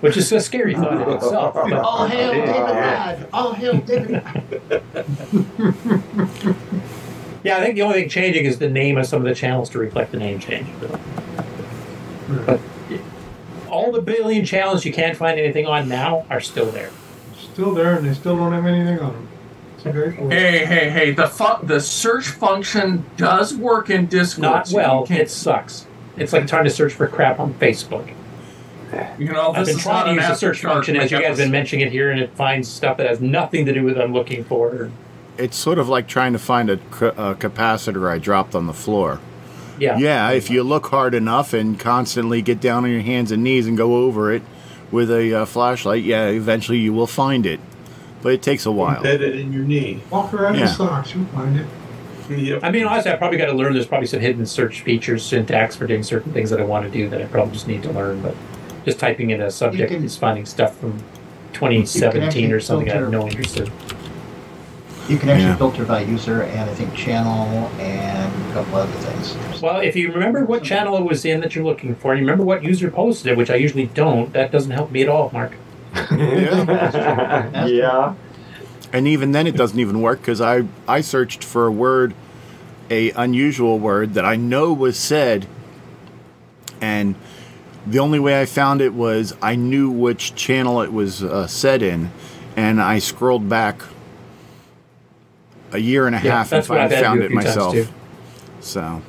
[0.00, 1.56] Which is a scary thought in itself.
[1.56, 3.28] All hail David Ladd.
[3.32, 4.44] All hail David Ladd.
[7.44, 9.70] Yeah, I think the only thing changing is the name of some of the channels
[9.70, 10.66] to reflect the name change.
[12.28, 12.60] But
[13.70, 16.90] all the billion channels you can't find anything on now are still there.
[17.36, 19.28] Still there, and they still don't have anything on them.
[19.76, 19.77] It's a great point.
[19.92, 21.10] Hey, hey, hey!
[21.12, 24.42] The fu- the search function does work in Discord.
[24.42, 25.06] Not so well.
[25.10, 25.86] It sucks.
[26.16, 28.12] It's like trying to search for crap on Facebook.
[29.18, 31.26] You know, I've been is trying not to use the search function as you guys
[31.28, 33.96] have been mentioning it here, and it finds stuff that has nothing to do with
[33.96, 34.90] what I'm looking for.
[35.36, 38.72] It's sort of like trying to find a, ca- a capacitor I dropped on the
[38.72, 39.20] floor.
[39.78, 39.98] Yeah.
[39.98, 43.66] Yeah, if you look hard enough and constantly get down on your hands and knees
[43.66, 44.42] and go over it
[44.90, 47.60] with a uh, flashlight, yeah, eventually you will find it.
[48.22, 49.02] But it takes a while.
[49.02, 50.00] Embed it in your knee.
[50.10, 50.66] Walk around in Yeah.
[50.66, 51.66] socks, you'll find it.
[52.62, 53.72] I mean, honestly, I probably got to learn.
[53.72, 56.90] There's probably some hidden search features, syntax for doing certain things that I want to
[56.90, 58.20] do that I probably just need to learn.
[58.20, 58.34] But
[58.84, 60.98] just typing in a subject can- is finding stuff from
[61.54, 63.68] 2017 or something I have no interest in.
[65.08, 65.56] You can actually Yeah.
[65.56, 69.34] filter by user and I think channel and a couple other things.
[69.62, 72.26] Well, if you remember what channel it was in that you're looking for, and you
[72.26, 75.30] remember what user posted it, which I usually don't, that doesn't help me at all,
[75.32, 75.52] Mark.
[76.10, 77.66] Yeah.
[77.66, 78.14] yeah.
[78.92, 82.14] And even then, it doesn't even work because I I searched for a word,
[82.90, 85.46] a unusual word that I know was said,
[86.80, 87.14] and
[87.86, 91.82] the only way I found it was I knew which channel it was uh, said
[91.82, 92.10] in,
[92.56, 93.82] and I scrolled back
[95.72, 97.76] a year and a Yeah, half if I've had found it myself.
[98.60, 99.02] So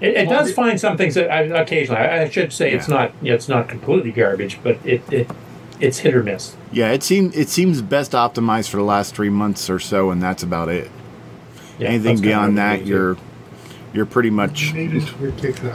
[0.00, 2.00] It, it does find some things that I, occasionally.
[2.00, 5.30] I, I should say it's not it's not completely garbage, but it, it
[5.80, 6.56] it's hit or miss.
[6.72, 10.22] yeah, it seems it seems best optimized for the last three months or so, and
[10.22, 10.90] that's about it.
[11.78, 13.16] Yeah, Anything beyond that, you're
[13.92, 14.72] you're pretty much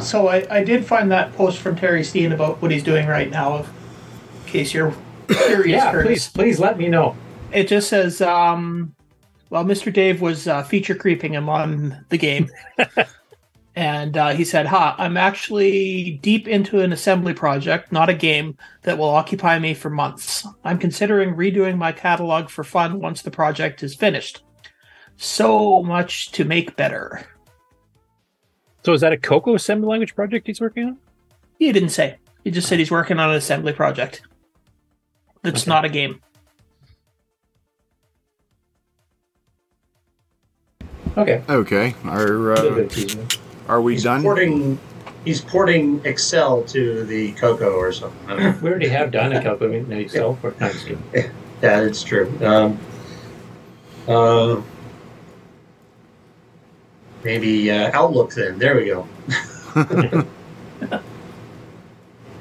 [0.01, 3.30] So I, I did find that post from Terry Steen about what he's doing right
[3.30, 3.58] now.
[3.59, 3.66] In
[4.45, 4.93] case you're
[5.27, 6.08] curious, Yeah, Curtis.
[6.08, 7.16] please please let me know.
[7.51, 8.93] It just says, um,
[9.50, 9.92] well, Mr.
[9.92, 12.50] Dave was uh, feature creeping him on the game.
[13.75, 18.57] and uh, he said, Ha, I'm actually deep into an assembly project, not a game,
[18.83, 20.47] that will occupy me for months.
[20.63, 24.43] I'm considering redoing my catalog for fun once the project is finished.
[25.17, 27.27] So much to make better.
[28.85, 30.97] So is that a Coco assembly language project he's working on?
[31.59, 32.17] He didn't say.
[32.43, 34.21] He just said he's working on an assembly project.
[35.41, 36.21] That's not a game.
[41.17, 41.41] Okay.
[41.49, 41.95] Okay.
[42.03, 42.87] Are uh,
[43.68, 44.22] are we done?
[44.22, 44.80] Porting,
[45.24, 48.30] he's porting Excel to the Coco or something.
[48.30, 48.60] I don't know.
[48.61, 51.03] We already have done a Coco in Excel for no, I'm.
[51.61, 52.32] Yeah, it's true.
[52.42, 52.80] Um,
[54.08, 54.61] uh,
[57.24, 58.60] maybe uh, Outlook then.
[58.60, 59.08] There we go.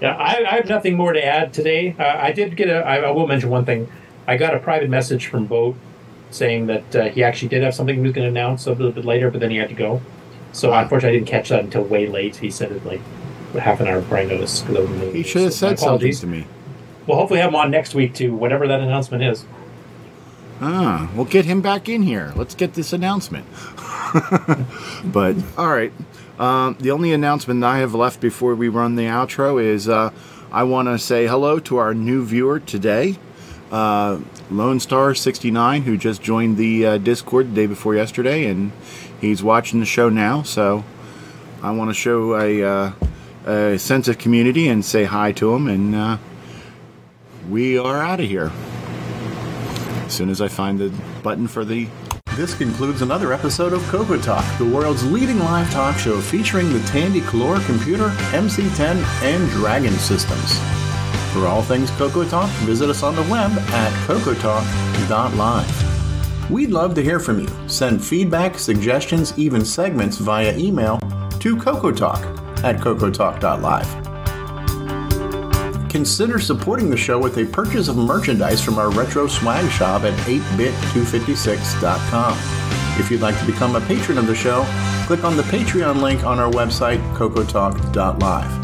[0.01, 1.97] Yeah, I, I have nothing more to add today.
[1.99, 2.85] Uh, I did get a.
[2.85, 3.91] I, I will mention one thing.
[4.27, 5.77] I got a private message from Boat
[6.31, 8.91] saying that uh, he actually did have something he was going to announce a little
[8.91, 10.03] bit later, but then he had to go.
[10.55, 12.37] So unfortunately, I didn't catch that until way late.
[12.37, 13.01] He said it like
[13.59, 14.67] half an hour before I noticed.
[14.67, 16.47] 'cause I was in the He should have So said something to me.
[17.07, 19.45] We'll hopefully have him on next week too, whatever that announcement is.
[20.63, 22.33] Ah, we'll get him back in here.
[22.37, 23.45] Let's get this announcement.
[25.05, 25.93] but all right,
[26.39, 30.11] Um, the only announcement I have left before we run the outro is uh,
[30.53, 33.17] I want to say hello to our new viewer today,
[33.71, 34.19] uh,
[34.51, 38.73] Lone Star 69, who just joined the uh, Discord the day before yesterday, and
[39.25, 40.43] he's watching the show now.
[40.43, 40.85] So
[41.63, 42.93] I want to show a, uh,
[43.47, 46.19] a sense of community and say hi to him, and uh,
[47.49, 48.53] we are out of here.
[50.07, 51.89] As soon as I find the button for the
[52.37, 56.81] This concludes another episode of Coco Talk, the world's leading live talk show featuring the
[56.81, 60.59] Tandy Color computer, MC10, and Dragon systems.
[61.33, 65.94] For all things Coco Talk, visit us on the web at cocotalk.live.
[66.51, 67.49] We'd love to hear from you.
[67.69, 70.99] Send feedback, suggestions, even segments via email
[71.41, 72.23] to cocotalk
[72.63, 74.05] at cocotalk.live.
[75.89, 80.13] Consider supporting the show with a purchase of merchandise from our retro swag shop at
[80.27, 82.39] 8bit256.com.
[83.01, 84.65] If you'd like to become a patron of the show,
[85.07, 88.64] click on the Patreon link on our website, cocotalk.live.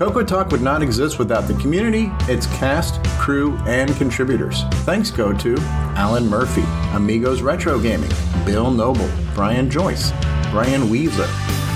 [0.00, 4.62] Coco Talk would not exist without the community, its cast, crew, and contributors.
[4.86, 5.54] Thanks go to
[5.94, 6.64] Alan Murphy,
[6.94, 8.10] Amigos Retro Gaming,
[8.46, 10.12] Bill Noble, Brian Joyce,
[10.50, 11.26] Brian Weaver,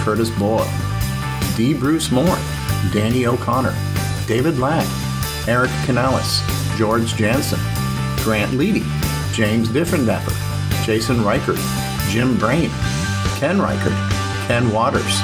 [0.03, 0.67] Curtis Boyle,
[1.55, 1.75] D.
[1.75, 2.39] Bruce Moore,
[2.94, 3.77] Danny O'Connor,
[4.27, 4.89] David Ladd,
[5.47, 6.41] Eric Canales,
[6.78, 7.61] George Jansen,
[8.25, 8.86] Grant Leedy,
[9.35, 10.33] James Diffendaffer,
[10.86, 11.59] Jason Reichert,
[12.09, 12.70] Jim Brain,
[13.36, 13.93] Ken Reichert,
[14.47, 15.20] Ken Waters,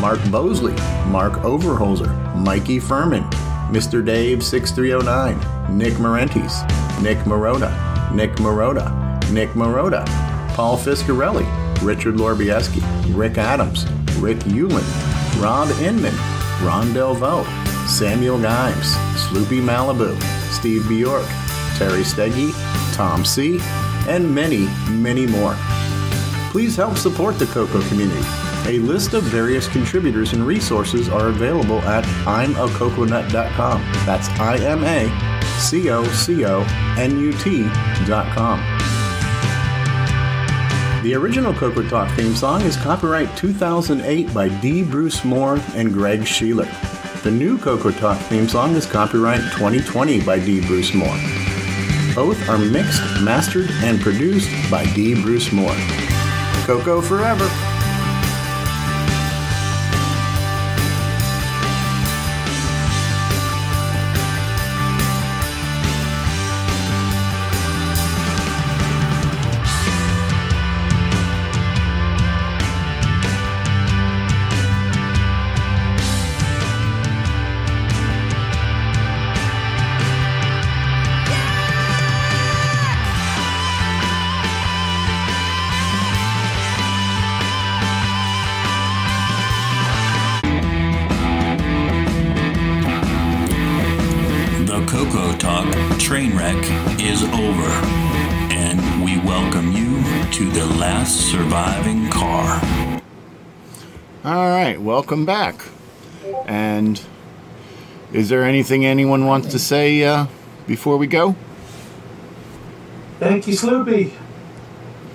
[0.00, 0.74] Mark Bosley,
[1.08, 3.24] Mark Overholzer, Mikey Furman,
[3.70, 4.04] Mr.
[4.04, 6.62] Dave 6309, Nick Marentes,
[7.02, 7.70] Nick Maroda,
[8.14, 8.88] Nick Maroda,
[9.32, 10.06] Nick Maroda,
[10.54, 11.44] Paul Fiscarelli,
[11.82, 12.80] Richard Lorbieski,
[13.14, 16.14] Rick Adams, Rick Ulland, Rob Inman,
[16.64, 17.44] Ron Delvaux,
[17.88, 20.20] Samuel Gimes, Sloopy Malibu,
[20.52, 21.26] Steve Bjork,
[21.76, 22.52] Terry Steggy,
[22.94, 23.60] Tom C.,
[24.08, 25.56] and many, many more.
[26.50, 28.47] Please help support the Coco community.
[28.66, 33.82] A list of various contributors and resources are available at imacoconut.com.
[34.04, 36.62] That's I M A C O C O
[36.98, 38.60] N U T.com.
[41.02, 44.82] The original Coco Talk theme song is copyright 2008 by D.
[44.82, 46.68] Bruce Moore and Greg Sheeler.
[47.22, 50.60] The new Coco Talk theme song is copyright 2020 by D.
[50.66, 51.16] Bruce Moore.
[52.14, 55.14] Both are mixed, mastered, and produced by D.
[55.22, 55.76] Bruce Moore.
[56.66, 57.48] Coco forever.
[104.98, 105.54] Welcome back.
[106.46, 107.00] And
[108.12, 110.26] is there anything anyone wants to say uh,
[110.66, 111.36] before we go?
[113.20, 114.12] Thank you, Sloopy.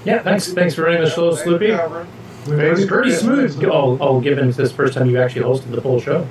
[0.06, 0.54] Yeah, thanks.
[0.54, 2.08] Thanks for running the show, Sloopy.
[2.46, 3.62] Pretty, pretty smooth.
[3.66, 6.26] Oh, oh, given it's this first time you actually hosted the full show.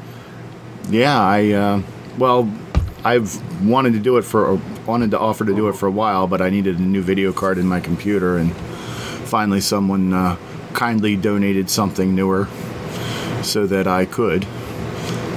[0.89, 1.83] Yeah, I uh,
[2.17, 2.51] well,
[3.05, 3.31] I've
[3.69, 6.41] wanted to do it for wanted to offer to do it for a while, but
[6.41, 8.51] I needed a new video card in my computer, and
[9.29, 10.39] finally someone uh,
[10.73, 12.49] kindly donated something newer
[13.43, 14.47] so that I could.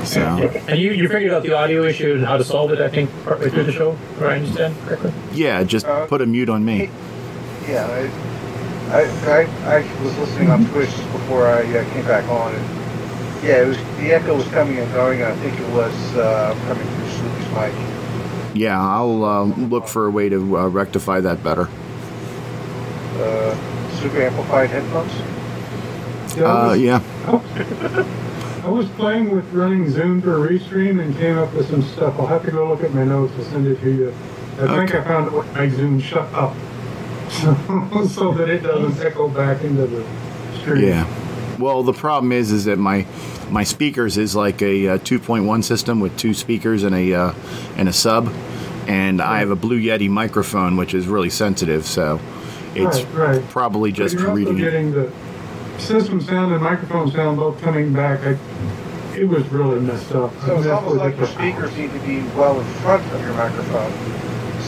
[0.06, 0.22] So
[0.68, 3.10] And you, you figured out the audio issue and how to solve it, I think,
[3.24, 5.12] partway through the show, if I understand correctly?
[5.34, 6.92] yeah, just put a mute on me.
[7.68, 12.54] Yeah, I, I, I, I was listening on Twitch before I uh, came back on,
[12.54, 15.22] and yeah, it was the echo was coming and going.
[15.24, 18.56] And I think it was uh, coming through Sloopy's mic.
[18.56, 21.68] Yeah, I'll uh, look for a way to uh, rectify that better.
[23.18, 23.56] Uh,
[24.00, 25.12] super amplified headphones.
[26.38, 27.02] Uh, yeah.
[28.64, 32.20] I was playing with running Zoom for restream and came up with some stuff.
[32.20, 34.10] I'll have to go look at my notes and send it to you.
[34.60, 34.98] I think Okay.
[35.00, 36.56] I found way to Zoom shut up
[37.30, 40.04] so, so that it doesn't echo back into the
[40.60, 40.84] stream.
[40.84, 41.08] Yeah.
[41.60, 43.06] Well, the problem is, is that my
[43.52, 47.34] my speakers is like a uh, 2.1 system with two speakers and a uh,
[47.78, 48.30] and a sub,
[48.88, 52.20] and I have a Blue Yeti microphone which is really sensitive, so
[52.74, 53.50] it's Right, right.
[53.50, 55.12] probably But just you're reading getting the
[55.80, 58.22] system sound and microphone sound both coming back.
[58.22, 58.38] I,
[59.18, 60.34] it was really messed up.
[60.46, 63.34] So it's almost like your the- speakers need to be well in front of your
[63.34, 63.92] microphone,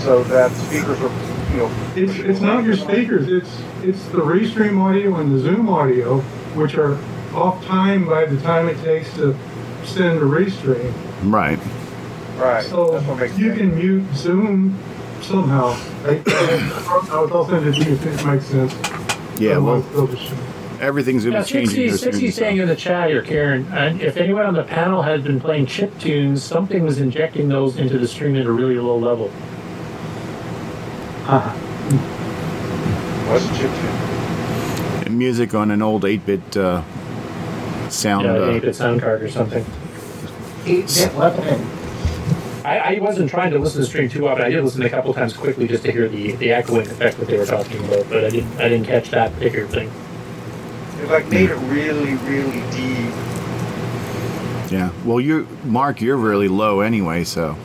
[0.03, 1.71] so that speakers are, you know.
[1.95, 3.27] It's, it's not your speakers.
[3.31, 6.19] It's it's the restream audio and the Zoom audio
[6.55, 6.97] which are
[7.35, 9.35] off time by the time it takes to
[9.83, 10.93] send a restream.
[11.23, 11.59] Right.
[12.37, 12.63] Right.
[12.63, 12.97] So
[13.35, 14.77] you can mute Zoom
[15.21, 15.75] somehow.
[16.05, 16.21] I,
[17.11, 18.73] I'll, I'll send it to you if it makes sense.
[19.39, 20.33] Yeah, well, Otherwise, they'll just-
[20.79, 21.69] everything's going Yeah, to change.
[21.69, 25.21] 60, 60 saying in the chat here, Karen, and if anyone on the panel has
[25.21, 28.97] been playing chip tunes, something was injecting those into the stream at a really low
[28.97, 29.29] level.
[33.27, 33.71] What's chip
[35.05, 35.17] tune?
[35.17, 36.83] Music on an old 8-bit uh,
[37.89, 38.25] sound.
[38.25, 39.65] yeah, uh, 8-bit sound card or something.
[40.65, 41.11] Eight-bit
[42.67, 44.43] I, I wasn't trying to listen to the stream too often.
[44.43, 47.27] I did listen a couple times quickly just to hear the, the echoing effect that
[47.27, 49.89] they were talking about, but I didn't I didn't catch that particular thing.
[51.01, 53.13] It like made it really, really deep.
[54.71, 54.91] yeah.
[55.05, 57.55] Well, you, Mark, you're really low anyway, so.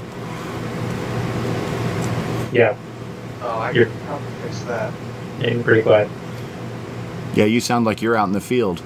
[2.52, 2.76] Yeah.
[3.40, 4.92] Oh, I You're- can probably fix that.
[5.40, 6.08] Yeah, you're pretty quiet.
[7.34, 8.82] Yeah, you sound like you're out in the field.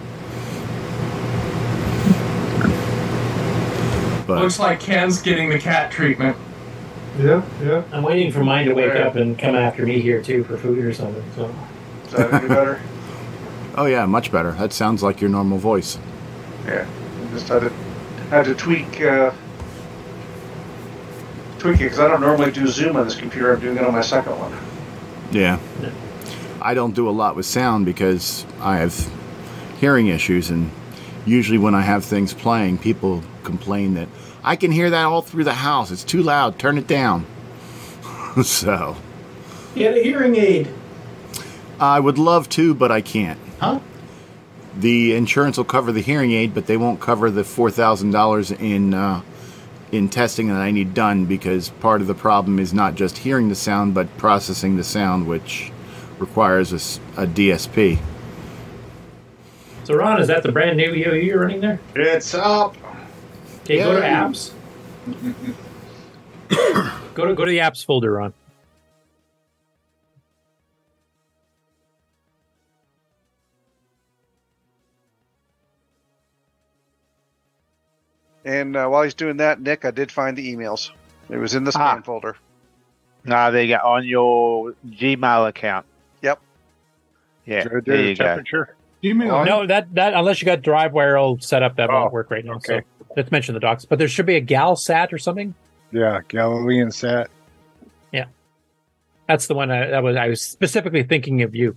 [4.26, 6.36] But Looks like Ken's getting the cat treatment.
[7.18, 7.82] Yeah, yeah.
[7.92, 10.84] I'm waiting for mine to wake up and come after me here too for food
[10.84, 11.22] or something.
[11.36, 11.54] So.
[12.06, 12.80] Is that any better?
[13.76, 14.52] oh yeah, much better.
[14.52, 15.98] That sounds like your normal voice.
[16.64, 16.86] Yeah.
[17.22, 17.70] I just had to
[18.30, 19.32] had to tweak uh,
[21.58, 23.54] tweak it because I don't normally do Zoom on this computer.
[23.54, 24.56] I'm doing it on my second one.
[25.30, 25.58] Yeah.
[26.60, 29.12] I don't do a lot with sound because I have
[29.78, 30.70] hearing issues, and
[31.24, 34.08] usually when I have things playing, people complain that
[34.42, 35.90] I can hear that all through the house.
[35.90, 36.58] It's too loud.
[36.58, 37.26] Turn it down.
[38.42, 38.96] so
[39.76, 40.70] Get a hearing aid.
[41.78, 43.38] I would love to, but I can't.
[43.60, 43.80] Huh?
[44.76, 48.50] The insurance will cover the hearing aid, but they won't cover the four thousand dollars
[48.50, 49.22] in uh,
[49.92, 53.48] in testing that I need done because part of the problem is not just hearing
[53.48, 55.70] the sound, but processing the sound, which
[56.18, 57.98] requires a DSP.
[59.84, 61.80] So Ron, is that the brand new EOU you're running there?
[61.94, 62.76] It's up.
[63.62, 64.52] Okay, go to apps.
[67.14, 68.34] go to go to the apps folder, Ron.
[78.46, 80.90] And uh, while he's doing that, Nick, I did find the emails.
[81.28, 81.96] It was in the Ah.
[81.96, 82.36] spam folder.
[83.24, 83.80] No, there you go.
[83.84, 85.84] On your Gmail account.
[86.22, 86.38] Yep.
[87.44, 88.24] Yeah, Should do there the you go.
[88.24, 88.76] temperature?
[89.04, 89.44] Email.
[89.44, 92.54] No, that that unless you got DriveWire all set up, that won't work right now.
[92.54, 92.80] okay.
[93.00, 93.84] So let's mention the docs.
[93.84, 95.54] But there should be a Gal Sat or something.
[95.92, 97.28] Yeah, Galilean sat.
[98.12, 98.24] Yeah,
[99.28, 100.16] that's the one I, that was.
[100.16, 101.76] I was specifically thinking of you.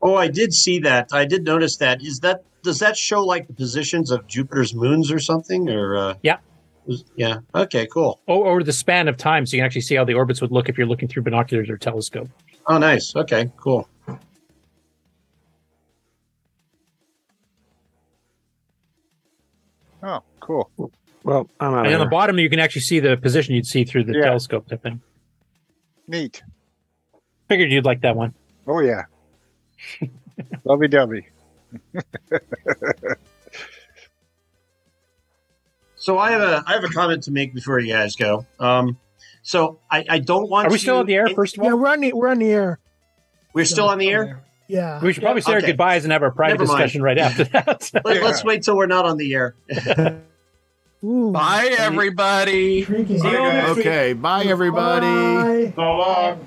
[0.00, 1.08] Oh, I did see that.
[1.12, 2.02] I did notice that.
[2.02, 5.68] Is that does that show like the positions of Jupiter's moons or something?
[5.68, 6.38] Or uh, Yeah.
[6.86, 7.38] was- yeah.
[7.54, 8.20] Okay, cool.
[8.26, 10.50] Or, or the span of time, so you can actually see how the orbits would
[10.52, 12.28] look if you're looking through binoculars or telescope.
[12.66, 13.14] Oh, nice.
[13.16, 13.88] Okay, cool.
[20.02, 20.70] Oh, cool.
[21.24, 23.66] Well, I'm out And of on the bottom, you can actually see the position you'd
[23.66, 24.24] see through the Yeah.
[24.26, 25.00] telescope type thing.
[26.06, 26.42] Neat.
[27.48, 28.34] Figured you'd like that one.
[28.66, 29.04] Oh yeah.
[30.64, 31.26] Lovey dovey.
[36.00, 38.46] So I have a I have a comment to make before you guys go.
[38.60, 38.98] Um,
[39.42, 40.64] so I, I don't want.
[40.64, 41.28] To Are we to- still on the air?
[41.28, 42.78] First of all, Yeah, we're on the we're on the air.
[43.52, 44.42] We're still on the air.
[44.68, 45.00] Yeah.
[45.02, 45.68] we should probably say our Okay.
[45.68, 47.90] goodbyes and have our private discussion right after that.
[48.04, 49.56] Let, us wait till we're not on the air.
[51.02, 52.84] Bye, everybody.
[52.86, 55.72] Okay, bye everybody.
[55.74, 56.46] So long.